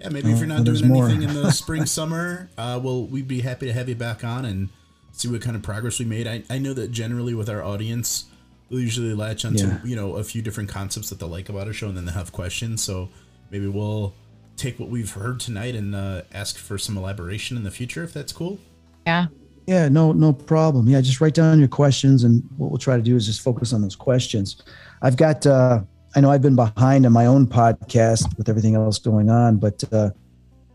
Yeah, 0.02 0.10
maybe 0.10 0.32
if 0.32 0.36
Oh, 0.36 0.40
you're 0.40 0.48
not 0.48 0.64
doing 0.66 0.88
more. 0.88 1.08
anything 1.08 1.30
in 1.30 1.34
the 1.36 1.52
spring 1.64 1.86
summer, 1.86 2.50
uh, 2.58 2.78
well, 2.84 3.06
we'd 3.06 3.28
be 3.28 3.40
happy 3.42 3.68
to 3.68 3.74
have 3.74 3.88
you 3.88 3.96
back 3.96 4.24
on 4.26 4.44
and 4.44 4.68
see 5.14 5.30
what 5.30 5.42
kind 5.42 5.56
of 5.56 5.62
progress 5.62 5.98
we 6.00 6.04
made. 6.06 6.28
I, 6.28 6.44
I 6.50 6.58
know 6.58 6.74
that 6.74 6.92
generally 6.92 7.34
with 7.34 7.48
our 7.50 7.64
audience, 7.64 8.26
we'll 8.70 8.82
usually 8.82 9.14
latch 9.14 9.46
onto 9.46 9.66
Yeah. 9.68 9.80
you 9.86 9.96
know 9.96 10.16
a 10.16 10.24
few 10.26 10.42
different 10.42 10.68
concepts 10.70 11.10
that 11.10 11.20
they 11.20 11.26
like 11.26 11.48
about 11.48 11.68
our 11.68 11.74
show, 11.74 11.88
and 11.88 11.96
then 11.96 12.04
they 12.06 12.12
have 12.12 12.34
questions. 12.34 12.84
So 12.84 13.10
maybe 13.50 13.68
we'll 13.68 14.14
take 14.56 14.80
what 14.80 14.90
we've 14.90 15.12
heard 15.12 15.40
tonight 15.40 15.76
and 15.76 15.96
uh, 15.96 16.22
ask 16.34 16.58
for 16.58 16.78
some 16.78 16.98
elaboration 16.98 17.58
in 17.58 17.64
the 17.64 17.72
future, 17.72 18.04
if 18.04 18.14
that's 18.14 18.32
cool. 18.32 18.60
yeah 19.06 19.28
Yeah, 19.68 19.88
no, 19.90 20.12
no 20.12 20.34
problem. 20.34 20.88
Yeah, 20.88 21.02
just 21.02 21.22
write 21.22 21.34
down 21.34 21.60
your 21.60 21.68
questions, 21.68 22.24
and 22.24 22.44
what 22.58 22.70
we'll 22.70 22.78
try 22.78 22.96
to 22.98 23.02
do 23.04 23.16
is 23.16 23.26
just 23.26 23.42
focus 23.42 23.74
on 23.74 23.82
those 23.82 23.96
questions. 23.96 24.62
I've 25.02 25.18
got, 25.18 25.46
uh, 25.48 25.82
I 26.16 26.22
know 26.22 26.30
I've 26.32 26.42
been 26.42 26.56
behind 26.56 27.06
on 27.06 27.12
my 27.14 27.26
own 27.26 27.48
podcast 27.48 28.38
with 28.38 28.48
everything 28.50 28.76
else 28.76 29.00
going 29.00 29.30
on, 29.30 29.58
but 29.58 29.84
uh, 29.92 30.10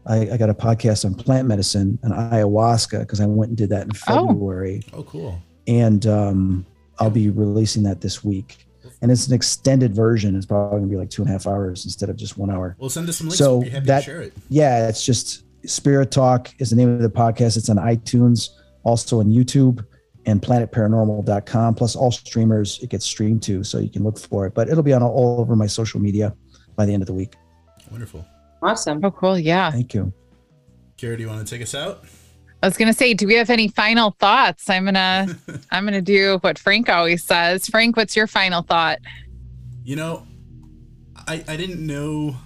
I, 0.06 0.30
I 0.32 0.36
got 0.38 0.48
a 0.50 0.54
podcast 0.54 1.04
on 1.04 1.14
plant 1.14 1.46
medicine 1.46 1.98
and 2.02 2.12
ayahuasca 2.12 3.00
because 3.00 3.20
I 3.20 3.26
went 3.26 3.50
and 3.50 3.58
did 3.58 3.68
that 3.70 3.84
in 3.84 3.90
Oh. 4.08 4.26
February, 4.28 4.82
Oh, 4.92 5.02
cool. 5.04 5.40
and 5.66 6.06
um, 6.06 6.66
I'll 6.98 7.10
be 7.10 7.28
releasing 7.30 7.82
that 7.84 8.00
this 8.00 8.24
week. 8.24 8.66
And 9.00 9.10
it's 9.12 9.28
an 9.28 9.34
extended 9.34 9.94
version. 9.94 10.34
It's 10.34 10.46
probably 10.46 10.78
gonna 10.80 10.90
be 10.90 10.96
like 10.96 11.10
two 11.10 11.22
and 11.22 11.28
a 11.28 11.32
half 11.32 11.46
hours 11.46 11.84
instead 11.84 12.10
of 12.10 12.16
just 12.16 12.36
one 12.36 12.50
hour. 12.50 12.76
We'll 12.78 12.90
send 12.90 13.08
us 13.08 13.18
some 13.18 13.28
links. 13.28 13.38
So 13.38 13.58
we'd 13.58 13.64
be 13.66 13.70
happy 13.70 13.86
that- 13.86 13.98
to 14.00 14.04
share 14.04 14.22
it. 14.22 14.32
Yeah, 14.48 14.88
it's 14.88 15.04
just 15.04 15.44
Spirit 15.66 16.10
Talk 16.10 16.52
is 16.58 16.70
the 16.70 16.76
name 16.76 16.88
of 16.92 17.00
the 17.00 17.08
podcast. 17.10 17.56
It's 17.56 17.68
on 17.68 17.76
iTunes, 17.76 18.50
also 18.84 19.20
on 19.20 19.26
YouTube 19.26 19.84
and 20.26 20.42
planetparanormal.com. 20.42 21.74
Plus 21.74 21.96
all 21.96 22.10
streamers 22.10 22.80
it 22.82 22.90
gets 22.90 23.04
streamed 23.04 23.42
to, 23.44 23.62
so 23.64 23.78
you 23.78 23.88
can 23.88 24.02
look 24.04 24.18
for 24.18 24.46
it. 24.46 24.54
But 24.54 24.68
it'll 24.68 24.82
be 24.82 24.92
on 24.92 25.02
all 25.02 25.40
over 25.40 25.54
my 25.56 25.66
social 25.66 26.00
media 26.00 26.34
by 26.76 26.84
the 26.86 26.92
end 26.92 27.02
of 27.02 27.06
the 27.06 27.14
week. 27.14 27.34
Wonderful. 27.90 28.24
Awesome. 28.62 29.04
Oh, 29.04 29.10
cool. 29.10 29.38
Yeah. 29.38 29.70
Thank 29.70 29.94
you. 29.94 30.12
Kara, 30.96 31.16
do 31.16 31.22
you 31.22 31.28
want 31.28 31.46
to 31.46 31.50
take 31.54 31.62
us 31.62 31.74
out? 31.74 32.04
I 32.62 32.66
was 32.66 32.76
gonna 32.76 32.92
say, 32.92 33.14
do 33.14 33.26
we 33.26 33.34
have 33.34 33.50
any 33.50 33.68
final 33.68 34.12
thoughts? 34.18 34.68
I'm 34.68 34.84
gonna 34.84 35.26
I'm 35.70 35.84
gonna 35.84 36.02
do 36.02 36.38
what 36.40 36.58
Frank 36.58 36.88
always 36.88 37.22
says. 37.22 37.68
Frank, 37.68 37.96
what's 37.96 38.16
your 38.16 38.26
final 38.26 38.62
thought? 38.62 38.98
You 39.84 39.96
know, 39.96 40.26
I 41.26 41.44
I 41.46 41.56
didn't 41.56 41.84
know 41.86 42.36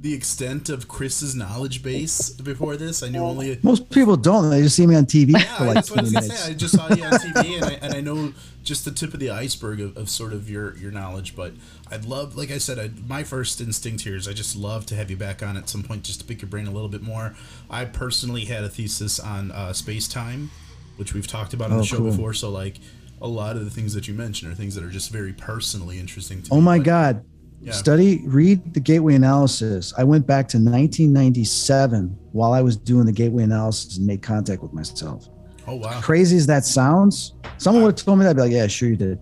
the 0.00 0.14
extent 0.14 0.70
of 0.70 0.88
Chris's 0.88 1.34
knowledge 1.34 1.82
base 1.82 2.30
before 2.30 2.76
this. 2.76 3.02
I 3.02 3.08
knew 3.10 3.18
only. 3.20 3.58
Most 3.62 3.90
people 3.90 4.16
don't. 4.16 4.48
They 4.48 4.62
just 4.62 4.74
see 4.76 4.86
me 4.86 4.94
on 4.96 5.04
TV 5.04 5.32
Yeah, 5.32 5.40
for 5.58 5.64
like 5.66 5.74
that's 5.74 5.90
what 5.90 5.98
I 6.00 6.02
20 6.02 6.16
was 6.16 6.24
minutes. 6.28 6.40
say. 6.44 6.50
I 6.50 6.54
just 6.54 6.74
saw 6.76 6.88
you 6.94 7.04
on 7.04 7.12
TV, 7.12 7.56
and 7.56 7.64
I, 7.66 7.72
and 7.82 7.94
I 7.94 8.00
know 8.00 8.32
just 8.64 8.84
the 8.86 8.92
tip 8.92 9.12
of 9.12 9.20
the 9.20 9.30
iceberg 9.30 9.80
of, 9.80 9.96
of 9.96 10.08
sort 10.08 10.32
of 10.32 10.48
your 10.48 10.74
your 10.78 10.90
knowledge. 10.90 11.36
But 11.36 11.52
I'd 11.90 12.04
love, 12.06 12.34
like 12.36 12.50
I 12.50 12.56
said, 12.58 12.78
I, 12.78 12.90
my 13.06 13.24
first 13.24 13.60
instinct 13.60 14.04
here 14.04 14.16
is 14.16 14.26
I 14.26 14.32
just 14.32 14.56
love 14.56 14.86
to 14.86 14.94
have 14.96 15.10
you 15.10 15.16
back 15.16 15.42
on 15.42 15.56
at 15.56 15.68
some 15.68 15.82
point 15.82 16.04
just 16.04 16.20
to 16.20 16.26
pick 16.26 16.40
your 16.40 16.48
brain 16.48 16.66
a 16.66 16.70
little 16.70 16.88
bit 16.88 17.02
more. 17.02 17.34
I 17.68 17.84
personally 17.84 18.46
had 18.46 18.64
a 18.64 18.68
thesis 18.70 19.20
on 19.20 19.50
uh, 19.52 19.72
space 19.74 20.08
time, 20.08 20.50
which 20.96 21.12
we've 21.12 21.26
talked 21.26 21.52
about 21.52 21.70
on 21.72 21.76
Oh, 21.76 21.80
the 21.80 21.86
show 21.86 21.98
cool. 21.98 22.10
before. 22.10 22.32
So 22.34 22.48
like. 22.50 22.76
A 23.22 23.28
lot 23.28 23.54
of 23.56 23.66
the 23.66 23.70
things 23.70 23.92
that 23.92 24.08
you 24.08 24.14
mentioned 24.14 24.50
are 24.50 24.54
things 24.54 24.74
that 24.76 24.82
are 24.82 24.88
just 24.88 25.10
very 25.12 25.34
personally 25.34 25.98
interesting 25.98 26.40
to 26.40 26.48
Oh 26.52 26.54
me. 26.54 26.58
Oh 26.58 26.62
my 26.62 26.78
God. 26.78 27.22
Yeah. 27.62 27.72
Study, 27.72 28.22
read 28.26 28.72
the 28.72 28.80
gateway 28.80 29.14
analysis. 29.14 29.92
I 29.98 30.04
went 30.04 30.26
back 30.26 30.48
to 30.48 30.56
1997 30.56 32.16
while 32.32 32.54
I 32.54 32.62
was 32.62 32.76
doing 32.76 33.04
the 33.04 33.12
gateway 33.12 33.42
analysis 33.42 33.98
and 33.98 34.06
made 34.06 34.22
contact 34.22 34.62
with 34.62 34.72
myself. 34.72 35.28
Oh 35.66 35.74
wow! 35.74 36.00
Crazy 36.00 36.36
as 36.36 36.46
that 36.46 36.64
sounds, 36.64 37.34
someone 37.58 37.84
would 37.84 37.98
have 37.98 38.04
told 38.04 38.18
me 38.18 38.24
that, 38.24 38.30
I'd 38.30 38.36
be 38.36 38.42
like, 38.42 38.52
yeah, 38.52 38.66
sure 38.66 38.88
you 38.88 38.96
did. 38.96 39.18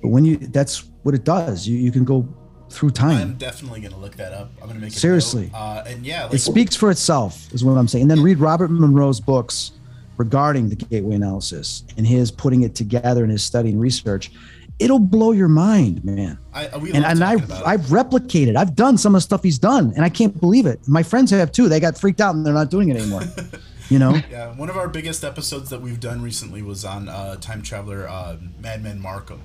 But 0.00 0.08
when 0.08 0.24
you, 0.24 0.38
that's 0.38 0.88
what 1.02 1.14
it 1.14 1.24
does. 1.24 1.68
You, 1.68 1.76
you 1.76 1.92
can 1.92 2.04
go 2.04 2.26
through 2.70 2.90
time. 2.90 3.20
I'm 3.20 3.34
definitely 3.34 3.80
gonna 3.80 3.98
look 3.98 4.16
that 4.16 4.32
up. 4.32 4.50
I'm 4.60 4.68
gonna 4.68 4.80
make 4.80 4.92
Seriously. 4.92 5.50
Uh, 5.54 5.84
and 5.86 6.04
yeah, 6.04 6.24
like, 6.24 6.34
It 6.34 6.38
speaks 6.38 6.74
for 6.74 6.90
itself, 6.90 7.52
is 7.52 7.64
what 7.64 7.72
I'm 7.78 7.86
saying. 7.86 8.02
And 8.02 8.10
then 8.10 8.22
read 8.22 8.38
Robert 8.38 8.70
Monroe's 8.70 9.20
books 9.20 9.72
regarding 10.16 10.68
the 10.68 10.76
gateway 10.76 11.16
analysis 11.16 11.84
and 11.96 12.06
his 12.06 12.30
putting 12.30 12.62
it 12.62 12.74
together 12.74 13.24
in 13.24 13.30
his 13.30 13.42
study 13.42 13.70
and 13.70 13.80
research. 13.80 14.32
It'll 14.78 14.98
blow 14.98 15.32
your 15.32 15.48
mind, 15.48 16.04
man. 16.04 16.38
I, 16.52 16.64
and 16.66 17.04
and 17.04 17.22
I 17.24 17.34
talking 17.34 17.44
about 17.44 17.60
it. 17.60 17.66
I've 17.66 17.80
replicated. 17.82 18.56
I've 18.56 18.74
done 18.74 18.98
some 18.98 19.14
of 19.14 19.18
the 19.18 19.22
stuff 19.22 19.42
he's 19.42 19.58
done, 19.58 19.92
and 19.94 20.04
I 20.04 20.08
can't 20.08 20.38
believe 20.40 20.66
it. 20.66 20.80
My 20.88 21.02
friends 21.02 21.30
have 21.30 21.52
too. 21.52 21.68
They 21.68 21.78
got 21.80 21.96
freaked 21.96 22.20
out 22.20 22.34
and 22.34 22.44
they're 22.44 22.54
not 22.54 22.70
doing 22.70 22.88
it 22.88 22.96
anymore. 22.96 23.22
you 23.88 23.98
know? 23.98 24.20
Yeah, 24.30 24.52
one 24.56 24.68
of 24.70 24.76
our 24.76 24.88
biggest 24.88 25.24
episodes 25.24 25.70
that 25.70 25.80
we've 25.80 26.00
done 26.00 26.22
recently 26.22 26.62
was 26.62 26.84
on 26.84 27.08
uh, 27.08 27.36
time 27.36 27.62
traveler 27.62 28.08
uh, 28.08 28.36
Madman 28.60 29.00
Marcum, 29.00 29.38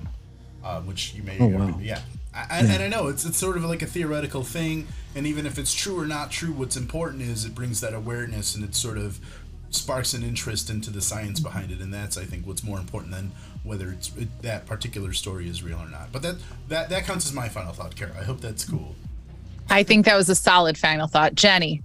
uh, 0.64 0.80
which 0.80 1.14
you 1.14 1.22
may 1.22 1.38
Oh, 1.38 1.46
wow. 1.46 1.78
yeah. 1.80 2.00
I, 2.34 2.46
I, 2.50 2.58
And 2.60 2.82
I 2.82 2.88
know 2.88 3.08
it's 3.08 3.24
it's 3.24 3.38
sort 3.38 3.56
of 3.56 3.64
like 3.64 3.82
a 3.82 3.86
theoretical 3.86 4.42
thing, 4.42 4.86
and 5.14 5.26
even 5.26 5.46
if 5.46 5.58
it's 5.58 5.72
true 5.74 5.98
or 5.98 6.06
not 6.06 6.30
true, 6.30 6.52
what's 6.52 6.76
important 6.76 7.22
is 7.22 7.44
it 7.44 7.54
brings 7.54 7.80
that 7.80 7.94
awareness 7.94 8.54
and 8.54 8.64
it 8.64 8.74
sort 8.74 8.98
of 8.98 9.20
sparks 9.70 10.14
an 10.14 10.22
interest 10.24 10.68
into 10.70 10.90
the 10.90 11.00
science 11.00 11.38
behind 11.40 11.70
it, 11.70 11.80
and 11.80 11.92
that's 11.92 12.16
I 12.16 12.24
think 12.24 12.46
what's 12.46 12.62
more 12.64 12.78
important 12.78 13.12
than 13.12 13.32
whether 13.64 13.90
it's 13.90 14.10
it, 14.16 14.28
that 14.42 14.66
particular 14.66 15.12
story 15.12 15.48
is 15.48 15.62
real 15.62 15.78
or 15.78 15.88
not. 15.88 16.10
But 16.12 16.22
that 16.22 16.36
that 16.68 16.88
that 16.90 17.04
counts 17.04 17.26
as 17.26 17.32
my 17.32 17.48
final 17.48 17.72
thought, 17.72 17.94
Kara. 17.96 18.12
I 18.18 18.24
hope 18.24 18.40
that's 18.40 18.64
cool. 18.64 18.94
I 19.68 19.82
think 19.82 20.04
that 20.06 20.16
was 20.16 20.28
a 20.28 20.34
solid 20.34 20.76
final 20.78 21.06
thought. 21.06 21.34
Jenny. 21.34 21.82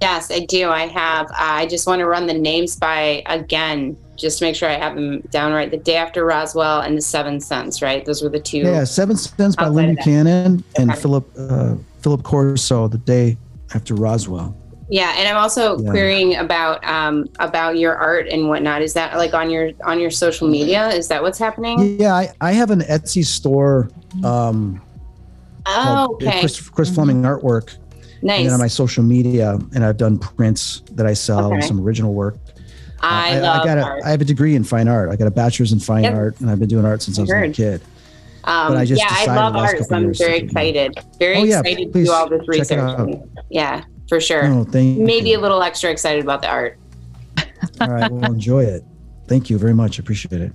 Yes, 0.00 0.30
I 0.30 0.40
do. 0.40 0.70
I 0.70 0.86
have. 0.86 1.30
I 1.38 1.66
just 1.66 1.86
want 1.86 2.00
to 2.00 2.06
run 2.06 2.26
the 2.26 2.32
names 2.34 2.74
by 2.74 3.22
again, 3.26 3.98
just 4.16 4.38
to 4.38 4.46
make 4.46 4.56
sure 4.56 4.68
I 4.68 4.78
have 4.78 4.94
them 4.94 5.20
down 5.30 5.52
right. 5.52 5.70
The 5.70 5.76
day 5.76 5.96
after 5.96 6.24
Roswell 6.24 6.80
and 6.80 6.96
the 6.96 7.02
Seventh 7.02 7.42
Sense, 7.42 7.82
right? 7.82 8.02
Those 8.04 8.22
were 8.22 8.30
the 8.30 8.40
two. 8.40 8.58
Yeah, 8.58 8.84
Seventh 8.84 9.20
Sense 9.20 9.54
by 9.56 9.64
Outside 9.64 9.74
Lynn 9.74 9.90
of 9.90 9.96
that. 9.96 10.04
Buchanan 10.04 10.64
and 10.78 10.90
Okay. 10.90 11.00
Philip 11.00 11.30
uh, 11.38 11.74
Philip 12.00 12.22
Corso. 12.22 12.88
The 12.88 12.96
day 12.98 13.36
after 13.74 13.94
Roswell. 13.94 14.56
Yeah, 14.90 15.14
and 15.16 15.28
I'm 15.28 15.36
also 15.36 15.78
Yeah. 15.78 15.90
querying 15.90 16.36
about 16.36 16.84
um 16.86 17.26
about 17.38 17.78
your 17.78 17.94
art 17.94 18.26
and 18.28 18.48
whatnot. 18.48 18.82
Is 18.82 18.92
that 18.94 19.16
like 19.16 19.34
on 19.34 19.48
your 19.48 19.70
on 19.84 20.00
your 20.00 20.10
social 20.10 20.48
media? 20.48 20.88
Is 20.88 21.08
that 21.08 21.22
what's 21.22 21.38
happening? 21.38 21.98
Yeah, 22.00 22.14
I, 22.14 22.30
I 22.40 22.52
have 22.52 22.70
an 22.70 22.80
Etsy 22.80 23.24
store. 23.24 23.90
Um, 24.24 24.82
Oh, 25.66 26.14
okay, 26.14 26.40
Chris, 26.40 26.68
Chris 26.68 26.90
Fleming 26.92 27.22
artwork. 27.22 27.76
Nice. 28.22 28.38
And 28.38 28.46
then 28.46 28.52
on 28.54 28.58
my 28.58 28.66
social 28.66 29.04
media, 29.04 29.58
and 29.74 29.84
I've 29.84 29.96
done 29.98 30.18
prints 30.18 30.82
that 30.92 31.06
I 31.06 31.12
sell 31.12 31.46
and 31.52 31.58
Okay. 31.58 31.66
some 31.66 31.80
original 31.80 32.12
work. 32.12 32.36
I, 33.00 33.36
I, 33.36 33.38
love 33.40 33.64
got 33.64 33.78
a, 33.78 33.82
art. 33.82 34.02
I 34.04 34.10
have 34.10 34.20
a 34.20 34.24
degree 34.24 34.56
in 34.56 34.64
fine 34.64 34.88
art. 34.88 35.10
I 35.10 35.16
got 35.16 35.26
a 35.26 35.30
bachelor's 35.30 35.72
in 35.72 35.78
fine 35.78 36.04
Yep. 36.04 36.14
art, 36.14 36.40
and 36.40 36.50
I've 36.50 36.58
been 36.58 36.68
doing 36.68 36.84
art 36.84 37.02
since 37.02 37.18
I 37.18 37.22
was 37.22 37.30
a 37.30 37.48
kid. 37.50 37.80
Um, 38.44 38.68
but 38.68 38.76
I 38.78 38.84
just 38.84 39.00
yeah, 39.00 39.08
I 39.10 39.36
love 39.36 39.54
art, 39.54 39.78
so 39.84 39.94
I'm 39.94 40.12
very 40.14 40.38
excited. 40.38 40.98
Very 41.18 41.36
Oh, 41.36 41.44
yeah, 41.44 41.60
excited 41.60 41.92
to 41.92 42.04
do 42.04 42.10
all 42.12 42.28
this 42.28 42.42
research. 42.48 43.18
Yeah, 43.50 43.84
for 44.10 44.20
sure. 44.20 44.44
Oh, 44.44 44.64
thank 44.64 44.98
Maybe 44.98 45.30
you. 45.30 45.38
a 45.38 45.40
little 45.40 45.62
extra 45.62 45.88
excited 45.90 46.22
about 46.22 46.42
the 46.42 46.48
art. 46.48 46.78
All 47.80 47.88
right, 47.88 48.10
we'll 48.10 48.24
enjoy 48.32 48.64
it. 48.64 48.84
Thank 49.28 49.48
you 49.48 49.56
very 49.56 49.72
much. 49.72 49.98
Appreciate 50.00 50.42
it. 50.42 50.52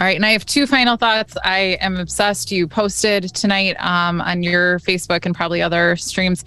All 0.00 0.06
right, 0.06 0.16
and 0.16 0.24
I 0.24 0.30
have 0.30 0.46
two 0.46 0.66
final 0.66 0.96
thoughts. 0.96 1.36
I 1.44 1.76
am 1.82 1.98
obsessed. 1.98 2.50
You 2.50 2.66
posted 2.66 3.34
tonight 3.34 3.76
um, 3.78 4.22
on 4.22 4.42
your 4.42 4.78
Facebook 4.80 5.26
and 5.26 5.34
probably 5.34 5.60
other 5.60 5.94
streams. 5.96 6.42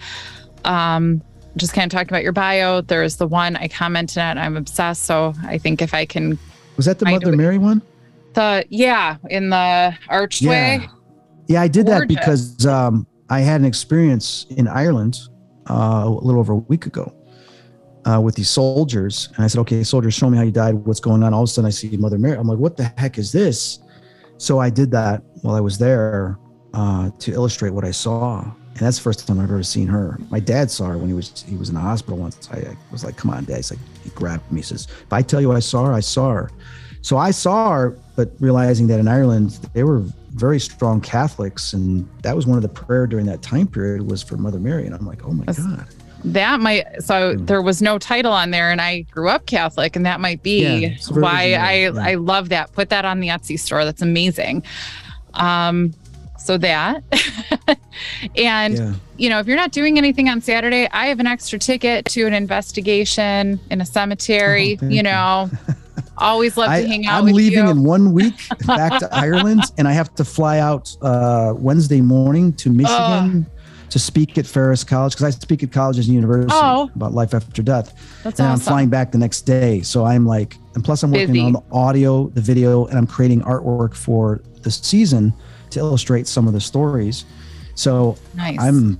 Um, 0.64 1.22
just 1.56 1.72
kind 1.72 1.86
of 1.86 1.96
talking 1.96 2.08
about 2.12 2.24
your 2.24 2.32
bio. 2.32 2.80
There's 2.80 3.14
the 3.14 3.28
one 3.28 3.54
I 3.54 3.68
commented 3.68 4.18
on. 4.18 4.38
I'm 4.38 4.56
obsessed. 4.56 5.04
So 5.04 5.34
I 5.44 5.56
think 5.58 5.80
if 5.80 5.94
I 5.94 6.04
can, 6.04 6.36
Was 6.76 6.86
that 6.86 6.98
the 6.98 7.04
Mother 7.04 7.30
know- 7.30 7.36
Mary 7.36 7.58
one? 7.58 7.80
the 8.34 8.64
yeah, 8.70 9.18
in 9.30 9.50
the 9.50 9.96
archway. 10.08 10.80
Yeah. 10.82 10.88
Yeah, 11.46 11.62
I 11.62 11.68
did 11.68 11.86
that 11.86 12.08
because 12.08 12.66
um, 12.66 13.06
I 13.30 13.38
had 13.40 13.60
an 13.60 13.66
experience 13.66 14.46
in 14.50 14.66
Ireland 14.66 15.20
uh, 15.70 16.04
a 16.04 16.08
little 16.08 16.40
over 16.40 16.52
a 16.52 16.56
week 16.56 16.86
ago 16.86 17.14
uh, 18.04 18.20
with 18.20 18.34
these 18.34 18.50
soldiers. 18.50 19.28
And 19.36 19.44
I 19.44 19.48
said, 19.48 19.60
okay, 19.60 19.82
soldiers, 19.82 20.14
show 20.14 20.30
me 20.30 20.36
how 20.36 20.44
you 20.44 20.50
died. 20.50 20.74
What's 20.74 21.00
going 21.00 21.22
on? 21.22 21.34
All 21.34 21.42
of 21.42 21.48
a 21.48 21.52
sudden, 21.52 21.66
I 21.66 21.70
see 21.70 21.96
Mother 21.96 22.18
Mary. 22.18 22.36
I'm 22.36 22.46
like, 22.46 22.58
what 22.58 22.76
the 22.76 22.92
heck 22.96 23.18
is 23.18 23.32
this? 23.32 23.80
So 24.36 24.58
I 24.58 24.70
did 24.70 24.90
that 24.92 25.22
while 25.42 25.54
I 25.54 25.60
was 25.60 25.78
there 25.78 26.38
uh, 26.74 27.10
to 27.18 27.32
illustrate 27.32 27.70
what 27.70 27.84
I 27.84 27.90
saw. 27.90 28.42
And 28.42 28.80
that's 28.80 28.96
the 28.96 29.04
first 29.04 29.26
time 29.26 29.38
I've 29.38 29.50
ever 29.50 29.62
seen 29.62 29.86
her. 29.86 30.18
My 30.30 30.40
dad 30.40 30.70
saw 30.70 30.86
her 30.86 30.98
when 30.98 31.06
he 31.06 31.14
was 31.14 31.44
he 31.46 31.56
was 31.56 31.68
in 31.68 31.76
the 31.76 31.80
hospital 31.80 32.18
once. 32.18 32.48
I, 32.50 32.56
I 32.56 32.76
was 32.90 33.04
like, 33.04 33.16
"Come 33.16 33.30
on, 33.30 33.44
Dad!" 33.44 33.56
He's 33.56 33.70
like, 33.70 33.78
he 34.02 34.10
grabbed 34.10 34.50
me. 34.50 34.58
He 34.58 34.64
says, 34.64 34.88
"If 34.90 35.12
I 35.12 35.22
tell 35.22 35.40
you 35.40 35.52
I 35.52 35.60
saw 35.60 35.84
her, 35.84 35.92
I 35.92 36.00
saw 36.00 36.32
her." 36.32 36.50
So 37.00 37.16
I 37.16 37.30
saw 37.30 37.70
her, 37.70 37.98
but 38.16 38.30
realizing 38.40 38.86
that 38.88 39.00
in 39.00 39.08
Ireland 39.08 39.58
they 39.72 39.84
were 39.84 40.02
very 40.34 40.58
strong 40.58 41.00
Catholics, 41.00 41.72
and 41.74 42.08
that 42.22 42.34
was 42.34 42.46
one 42.46 42.56
of 42.56 42.62
the 42.62 42.68
prayer 42.68 43.06
during 43.06 43.26
that 43.26 43.40
time 43.42 43.66
period 43.68 44.02
was 44.10 44.22
for 44.22 44.36
Mother 44.36 44.58
Mary. 44.58 44.84
And 44.86 44.94
I'm 44.94 45.06
like, 45.06 45.24
"Oh 45.24 45.32
my 45.32 45.44
That's- 45.44 45.64
God!" 45.64 45.86
That 46.26 46.58
might 46.60 46.86
so 47.02 47.36
Hmm. 47.36 47.44
there 47.44 47.60
was 47.60 47.82
no 47.82 47.98
title 47.98 48.32
on 48.32 48.50
there, 48.50 48.70
and 48.72 48.80
I 48.80 49.02
grew 49.10 49.28
up 49.28 49.44
Catholic, 49.46 49.94
and 49.94 50.06
that 50.06 50.20
might 50.20 50.42
be 50.42 50.64
Yeah, 50.86 50.96
why 51.10 51.52
I 51.54 51.72
yeah. 51.74 51.92
I 52.00 52.14
love 52.14 52.48
that. 52.48 52.72
Put 52.72 52.88
that 52.88 53.04
on 53.04 53.20
the 53.20 53.28
Etsy 53.28 53.58
store. 53.58 53.84
That's 53.84 54.00
amazing. 54.02 54.62
Um, 55.34 55.92
so 56.38 56.56
that, 56.58 57.02
and 58.36 58.74
Yeah. 58.78 58.92
you 59.16 59.28
know, 59.28 59.38
if 59.38 59.46
you're 59.46 59.56
not 59.56 59.72
doing 59.72 59.98
anything 59.98 60.28
on 60.28 60.40
Saturday, 60.40 60.88
I 60.92 61.06
have 61.06 61.20
an 61.20 61.26
extra 61.26 61.58
ticket 61.58 62.06
to 62.06 62.26
an 62.26 62.34
investigation 62.34 63.60
in 63.70 63.80
a 63.80 63.86
cemetery. 63.86 64.78
Oh, 64.82 64.86
you 64.86 64.96
you. 64.96 65.02
always 66.18 66.56
love 66.56 66.70
I, 66.70 66.82
to 66.82 66.88
hang 66.88 67.06
out 67.06 67.18
I'm 67.20 67.26
leaving 67.32 67.64
you. 67.64 67.70
in 67.70 67.84
one 67.84 68.12
week 68.20 68.34
back 68.66 68.98
to 69.00 69.08
Ireland, 69.14 69.62
and 69.78 69.86
I 69.88 69.92
have 69.92 70.14
to 70.16 70.24
fly 70.24 70.58
out 70.58 70.94
uh, 71.02 71.54
Wednesday 71.56 72.00
morning 72.00 72.52
to 72.54 72.70
Michigan 72.70 73.46
to 73.90 73.98
speak 73.98 74.38
at 74.38 74.46
Ferris 74.46 74.82
College 74.82 75.12
because 75.14 75.24
I 75.26 75.30
speak 75.30 75.62
at 75.62 75.70
colleges 75.70 76.06
and 76.08 76.14
universities 76.16 76.52
Oh. 76.60 76.90
about 76.96 77.12
life 77.12 77.32
after 77.34 77.62
death. 77.62 77.94
That's 78.24 78.40
and 78.40 78.48
I'm 78.48 78.58
flying 78.58 78.88
back 78.88 79.12
the 79.12 79.18
next 79.18 79.42
day. 79.42 79.82
So 79.82 80.04
I'm 80.04 80.26
like, 80.26 80.56
and 80.74 80.84
plus 80.84 81.02
I'm 81.04 81.12
working 81.12 81.28
Busy. 81.28 81.40
on 81.42 81.52
the 81.52 81.62
audio, 81.70 82.28
the 82.30 82.40
video, 82.40 82.86
and 82.86 82.98
I'm 82.98 83.06
creating 83.06 83.42
artwork 83.42 83.94
for 83.94 84.40
the 84.62 84.70
season 84.70 85.32
to 85.70 85.78
illustrate 85.78 86.26
some 86.26 86.46
of 86.48 86.52
the 86.54 86.60
stories. 86.60 87.24
So 87.76 88.16
nice. 88.34 88.58
I'm. 88.60 88.98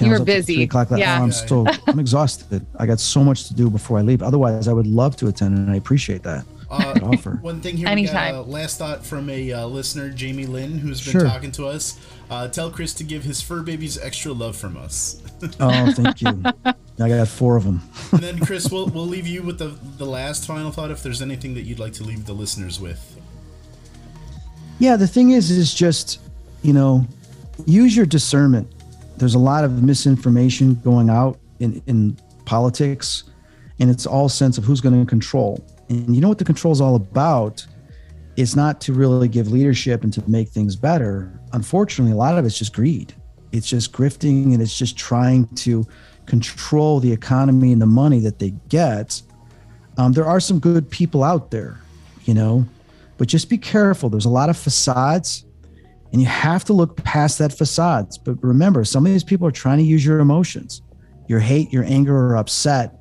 You 0.00 0.06
I 0.06 0.08
were 0.08 0.10
was 0.12 0.20
up 0.22 0.26
till 0.26 0.34
busy. 0.36 0.54
Three 0.54 0.62
o'clock. 0.64 0.88
That, 0.88 0.98
Yeah. 0.98 1.20
I'm 1.22 1.28
Yeah. 1.28 1.32
so 1.34 1.66
I'm 1.86 1.98
exhausted. 2.00 2.66
I 2.78 2.86
got 2.86 2.98
so 3.00 3.22
much 3.22 3.44
to 3.48 3.54
do 3.54 3.70
before 3.70 3.98
I 3.98 4.02
leave. 4.02 4.22
Otherwise, 4.22 4.66
I 4.68 4.72
would 4.72 4.86
love 4.88 5.16
to 5.16 5.28
attend, 5.28 5.56
and 5.56 5.70
I 5.70 5.76
appreciate 5.76 6.22
that. 6.24 6.44
Uh, 6.70 6.98
offer. 7.02 7.38
one 7.42 7.60
thing 7.62 7.76
here, 7.78 7.88
Anytime. 7.88 8.32
we 8.34 8.42
got 8.42 8.46
a 8.46 8.50
last 8.50 8.78
thought 8.78 9.06
from 9.06 9.30
a 9.30 9.52
uh, 9.52 9.66
listener, 9.66 10.10
Jamie 10.10 10.44
Lynn, 10.46 10.78
who's 10.78 11.02
been 11.02 11.12
Sure. 11.12 11.22
talking 11.24 11.50
to 11.52 11.66
us. 11.66 11.96
Uh, 12.28 12.46
tell 12.48 12.70
Chris 12.70 12.92
to 12.94 13.04
give 13.04 13.24
his 13.24 13.40
fur 13.40 13.62
babies 13.62 13.96
extra 13.98 14.32
love 14.32 14.54
from 14.56 14.76
us. 14.76 15.22
Oh, 15.60 15.92
thank 15.92 16.20
you. 16.20 16.42
I 17.00 17.08
got 17.08 17.28
four 17.28 17.56
of 17.56 17.64
them. 17.64 17.80
and 18.12 18.20
then, 18.20 18.38
Chris, 18.40 18.68
we'll, 18.72 18.88
we'll 18.88 19.06
leave 19.06 19.26
you 19.26 19.42
with 19.42 19.58
the, 19.58 19.78
the 19.96 20.04
last 20.04 20.44
final 20.46 20.70
thought 20.72 20.90
if 20.90 21.02
there's 21.02 21.22
anything 21.22 21.54
that 21.54 21.62
you'd 21.62 21.78
like 21.78 21.92
to 21.94 22.02
leave 22.04 22.26
the 22.26 22.32
listeners 22.34 22.78
with. 22.80 23.16
Yeah, 24.78 24.96
the 24.96 25.06
thing 25.08 25.30
is, 25.30 25.50
is 25.50 25.72
just, 25.74 26.20
you 26.62 26.72
know, 26.72 27.06
use 27.66 27.96
your 27.96 28.06
discernment. 28.06 28.70
There's 29.18 29.34
a 29.34 29.38
lot 29.38 29.64
of 29.64 29.82
misinformation 29.82 30.76
going 30.76 31.10
out 31.10 31.38
in, 31.58 31.82
in 31.86 32.16
politics, 32.44 33.24
and 33.80 33.90
it's 33.90 34.06
all 34.06 34.28
sense 34.28 34.58
of 34.58 34.64
who's 34.64 34.80
going 34.80 34.98
to 34.98 35.08
control. 35.08 35.64
And 35.88 36.14
you 36.14 36.20
know 36.20 36.28
what 36.28 36.38
the 36.38 36.44
control 36.44 36.72
is 36.72 36.80
all 36.80 36.94
about? 36.96 37.66
It's 38.36 38.54
not 38.54 38.80
to 38.82 38.92
really 38.92 39.26
give 39.26 39.50
leadership 39.50 40.04
and 40.04 40.12
to 40.12 40.22
make 40.30 40.48
things 40.48 40.76
better. 40.76 41.40
Unfortunately, 41.52 42.12
a 42.12 42.16
lot 42.16 42.38
of 42.38 42.44
it's 42.44 42.56
just 42.56 42.72
greed. 42.72 43.12
It's 43.50 43.66
just 43.66 43.92
grifting 43.92 44.52
and 44.52 44.62
it's 44.62 44.78
just 44.78 44.96
trying 44.96 45.48
to 45.56 45.86
control 46.26 47.00
the 47.00 47.10
economy 47.10 47.72
and 47.72 47.82
the 47.82 47.86
money 47.86 48.20
that 48.20 48.38
they 48.38 48.50
get. 48.68 49.20
Um, 49.96 50.12
there 50.12 50.26
are 50.26 50.38
some 50.38 50.60
good 50.60 50.88
people 50.88 51.24
out 51.24 51.50
there, 51.50 51.80
you 52.24 52.34
know, 52.34 52.64
but 53.16 53.26
just 53.26 53.48
be 53.48 53.58
careful. 53.58 54.08
There's 54.08 54.26
a 54.26 54.30
lot 54.30 54.50
of 54.50 54.56
facades, 54.56 55.44
and 56.12 56.20
you 56.20 56.26
have 56.26 56.64
to 56.64 56.72
look 56.72 56.96
past 57.04 57.38
that 57.38 57.52
facade. 57.52 58.08
But 58.24 58.42
remember, 58.42 58.84
some 58.84 59.04
of 59.04 59.12
these 59.12 59.24
people 59.24 59.46
are 59.46 59.52
trying 59.52 59.78
to 59.78 59.84
use 59.84 60.04
your 60.04 60.20
emotions, 60.20 60.82
your 61.28 61.40
hate, 61.40 61.72
your 61.72 61.84
anger, 61.84 62.16
or 62.16 62.36
upset 62.36 62.94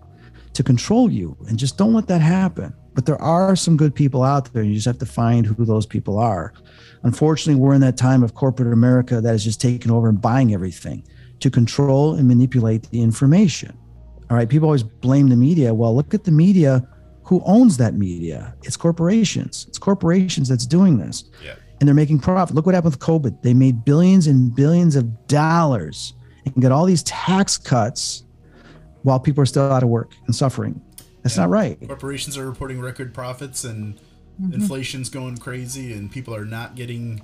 to 0.54 0.64
control 0.64 1.10
you. 1.12 1.38
And 1.48 1.58
just 1.58 1.78
don't 1.78 1.94
let 1.94 2.08
that 2.08 2.22
happen. 2.22 2.74
But 2.94 3.06
there 3.06 3.22
are 3.22 3.56
some 3.56 3.78
good 3.78 3.94
people 3.94 4.24
out 4.24 4.52
there. 4.54 4.64
You 4.64 4.74
just 4.74 4.88
have 4.88 4.98
to 4.98 5.06
find 5.06 5.46
who 5.46 5.66
those 5.66 5.86
people 5.86 6.18
are. 6.18 6.52
Unfortunately, 7.04 7.62
we're 7.62 7.76
in 7.76 7.82
that 7.82 7.96
time 7.96 8.24
of 8.24 8.34
corporate 8.34 8.74
America 8.74 9.22
that 9.22 9.36
is 9.36 9.44
just 9.44 9.62
taking 9.62 9.92
over 9.92 10.10
and 10.10 10.20
buying 10.20 10.54
everything 10.54 11.08
to 11.40 11.50
control 11.52 12.16
and 12.16 12.28
manipulate 12.28 12.90
the 12.90 13.02
information. 13.02 13.78
All 14.30 14.36
right. 14.36 14.50
People 14.50 14.68
always 14.68 14.84
blame 14.84 15.30
the 15.30 15.36
media. 15.36 15.74
Well, 15.74 15.96
look 15.96 16.14
at 16.14 16.24
the 16.24 16.32
media. 16.32 16.86
Who 17.26 17.42
owns 17.46 17.78
that 17.78 17.94
media? 17.94 18.56
It's 18.64 18.76
corporations. 18.76 19.66
It's 19.70 19.78
corporations 19.78 20.50
that's 20.50 20.66
doing 20.66 20.98
this. 20.98 21.26
Yeah. 21.44 21.56
And 21.80 21.88
they're 21.88 21.96
making 21.96 22.20
profit. 22.20 22.56
Look 22.56 22.66
what 22.66 22.74
happened 22.76 22.94
with 22.94 23.00
COVID. 23.00 23.42
They 23.44 23.54
made 23.54 23.86
billions 23.86 24.28
and 24.28 24.54
billions 24.56 24.96
of 24.96 25.28
dollars 25.28 26.14
and 26.46 26.62
got 26.62 26.72
all 26.72 26.86
these 26.86 27.04
tax 27.04 27.58
cuts 27.58 28.24
while 29.04 29.20
people 29.20 29.42
are 29.44 29.46
still 29.46 29.72
out 29.72 29.84
of 29.84 29.90
work 29.90 30.14
and 30.26 30.36
suffering. 30.36 30.82
That's 31.24 31.36
Yeah. 31.38 31.44
not 31.44 31.50
right. 31.52 31.88
Corporations 31.88 32.38
are 32.38 32.46
reporting 32.48 32.80
record 32.82 33.14
profits 33.14 33.64
and 33.64 34.00
Mm-hmm. 34.42 34.54
inflation's 34.54 35.10
going 35.10 35.38
crazy, 35.38 35.94
and 35.94 36.12
people 36.12 36.36
are 36.36 36.46
not 36.46 36.76
getting 36.76 37.24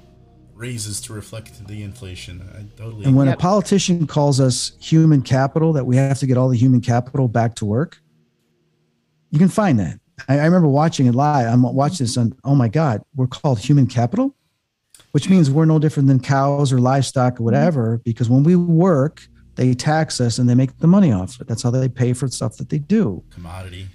raises 0.56 1.00
to 1.02 1.14
reflect 1.14 1.68
the 1.68 1.84
inflation. 1.84 2.42
I 2.58 2.66
totally 2.76 3.06
And 3.06 3.16
when 3.16 3.28
a 3.28 3.38
politician 3.38 4.08
calls 4.08 4.40
us 4.40 4.72
human 4.80 5.22
capital, 5.22 5.74
that 5.74 5.86
we 5.86 5.96
have 5.96 6.18
to 6.20 6.26
get 6.26 6.38
all 6.40 6.50
the 6.50 6.58
human 6.58 6.82
capital 6.82 7.28
back 7.28 7.54
to 7.58 7.66
work, 7.66 8.02
you 9.30 9.38
can 9.38 9.48
find 9.48 9.78
that. 9.80 10.00
I, 10.28 10.40
I 10.40 10.46
remember 10.46 10.68
watching 10.68 11.06
it 11.06 11.14
live. 11.14 11.48
I'm 11.54 11.62
watching 11.62 12.04
this 12.06 12.18
on, 12.18 12.34
oh 12.44 12.56
my 12.56 12.68
God, 12.68 13.04
we're 13.16 13.28
called 13.28 13.60
human 13.60 13.86
capital, 13.86 14.36
which 15.14 15.30
means 15.30 15.50
we're 15.50 15.66
no 15.66 15.78
different 15.78 16.08
than 16.08 16.20
cows 16.20 16.74
or 16.74 16.80
livestock 16.80 17.34
or 17.34 17.36
mm-hmm. 17.36 17.44
whatever, 17.46 18.02
because 18.04 18.30
when 18.30 18.44
we 18.44 18.56
work, 18.56 19.22
they 19.56 19.76
tax 19.76 20.20
us 20.20 20.40
and 20.40 20.50
they 20.50 20.56
make 20.56 20.76
the 20.80 20.88
money 20.88 21.12
off 21.12 21.40
it. 21.40 21.48
That's 21.48 21.62
how 21.62 21.70
they 21.70 21.88
pay 21.88 22.14
for 22.14 22.28
stuff 22.28 22.58
that 22.58 22.70
they 22.70 22.80
do. 22.80 23.24
commodity. 23.30 23.88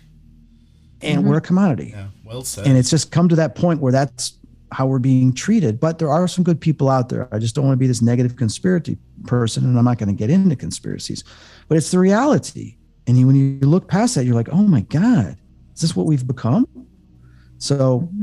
And 1.00 1.20
mm-hmm. 1.20 1.28
we're 1.28 1.38
a 1.38 1.40
commodity. 1.40 1.92
Yeah, 1.94 2.08
well 2.24 2.42
said. 2.42 2.68
And 2.68 2.78
it's 2.78 2.88
just 2.88 3.10
come 3.10 3.28
to 3.28 3.36
that 3.36 3.56
point 3.56 3.80
where 3.80 3.90
that's 3.90 4.38
how 4.70 4.86
we're 4.86 5.00
being 5.00 5.32
treated. 5.32 5.80
But 5.80 5.98
there 5.98 6.10
are 6.10 6.28
some 6.28 6.44
good 6.44 6.60
people 6.60 6.88
out 6.88 7.08
there. 7.08 7.28
I 7.34 7.40
just 7.40 7.56
don't 7.56 7.64
want 7.64 7.74
to 7.74 7.78
be 7.78 7.88
this 7.88 8.02
negative 8.02 8.36
conspiracy 8.36 8.96
person, 9.26 9.64
and 9.64 9.76
I'm 9.76 9.84
not 9.84 9.98
going 9.98 10.08
to 10.08 10.14
get 10.14 10.30
into 10.30 10.54
conspiracies. 10.54 11.24
But 11.66 11.78
it's 11.78 11.90
the 11.90 11.98
reality. 11.98 12.76
And 13.08 13.18
you, 13.18 13.26
when 13.26 13.34
you 13.34 13.66
look 13.66 13.88
past 13.88 14.14
that, 14.14 14.24
you're 14.24 14.36
like, 14.36 14.50
oh 14.50 14.62
my 14.62 14.82
God, 14.82 15.36
is 15.74 15.80
this 15.80 15.96
what 15.96 16.06
we've 16.06 16.26
become? 16.26 16.68
So 17.58 18.00
mm-hmm. 18.00 18.22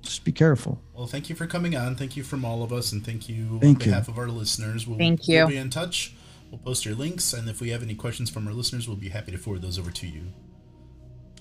just 0.00 0.24
be 0.24 0.32
careful. 0.32 0.82
Well, 1.02 1.08
thank 1.08 1.28
you 1.28 1.34
for 1.34 1.48
coming 1.48 1.74
on. 1.74 1.96
Thank 1.96 2.16
you 2.16 2.22
from 2.22 2.44
all 2.44 2.62
of 2.62 2.72
us, 2.72 2.92
and 2.92 3.04
thank 3.04 3.28
you 3.28 3.58
Thank 3.58 3.62
on 3.64 3.68
you. 3.70 3.74
behalf 3.90 4.06
of 4.06 4.20
our 4.20 4.28
listeners. 4.28 4.86
We'll, 4.86 4.98
Thank 4.98 5.26
you. 5.26 5.38
We'll 5.38 5.48
be 5.48 5.56
in 5.56 5.68
touch. 5.68 6.14
We'll 6.48 6.60
post 6.60 6.84
your 6.84 6.94
links, 6.94 7.32
and 7.32 7.48
if 7.48 7.60
we 7.60 7.70
have 7.70 7.82
any 7.82 7.96
questions 7.96 8.30
from 8.30 8.46
our 8.46 8.54
listeners, 8.54 8.86
we'll 8.86 8.96
be 8.98 9.08
happy 9.08 9.32
to 9.32 9.36
forward 9.36 9.62
those 9.62 9.80
over 9.80 9.90
to 9.90 10.06
you. 10.06 10.22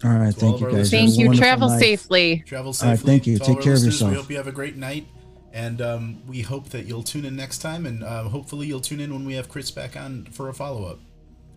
All 0.03 0.09
right. 0.13 0.33
To 0.33 0.39
Thank 0.39 0.55
of 0.55 0.61
you 0.61 0.65
guys. 0.71 0.91
listeners. 0.91 0.91
Have 0.91 1.03
a 1.03 1.25
Thank 1.27 1.33
you. 1.35 1.37
Travel 1.39 1.69
night. 1.69 1.79
safely. 1.79 2.43
Travel 2.47 2.67
All 2.69 2.73
safely. 2.73 2.89
right, 2.89 2.99
thank 3.01 3.27
you. 3.27 3.37
To 3.37 3.45
Take 3.45 3.61
care 3.61 3.73
of 3.73 3.83
listeners, 3.83 4.01
We 4.01 4.07
yourself. 4.07 4.15
hope 4.23 4.31
you 4.31 4.37
have 4.37 4.47
a 4.47 4.51
great 4.51 4.77
night, 4.77 5.05
and 5.53 5.79
um, 5.79 6.23
we 6.27 6.41
hope 6.41 6.69
that 6.69 6.87
you'll 6.87 7.03
tune 7.03 7.23
in 7.25 7.35
next 7.35 7.59
time, 7.59 7.85
and 7.85 8.03
uh, 8.03 8.23
hopefully 8.23 8.65
you'll 8.65 8.79
tune 8.81 8.99
in 8.99 9.13
when 9.13 9.25
we 9.25 9.35
have 9.35 9.47
Chris 9.47 9.69
back 9.69 9.95
on 9.95 10.25
for 10.31 10.49
a 10.49 10.55
follow 10.55 10.85
up. 10.85 10.97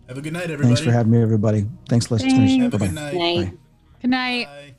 Have 0.07 0.19
a 0.19 0.21
good 0.21 0.33
night, 0.33 0.43
everybody. 0.51 0.67
Thanks 0.67 0.81
for 0.81 0.91
having 0.91 1.11
me, 1.11 1.23
everybody. 1.23 1.65
Thanks, 1.89 2.11
listeners. 2.11 2.33
Thanks. 2.33 2.61
Have 2.61 2.71
a 2.75 2.77
Bye-bye. 2.77 2.85
good 2.85 2.93
night. 2.95 3.13
Night. 3.15 3.45
Bye. 3.51 3.57
Good 4.03 4.11
night. 4.11 4.45
Bye. 4.45 4.75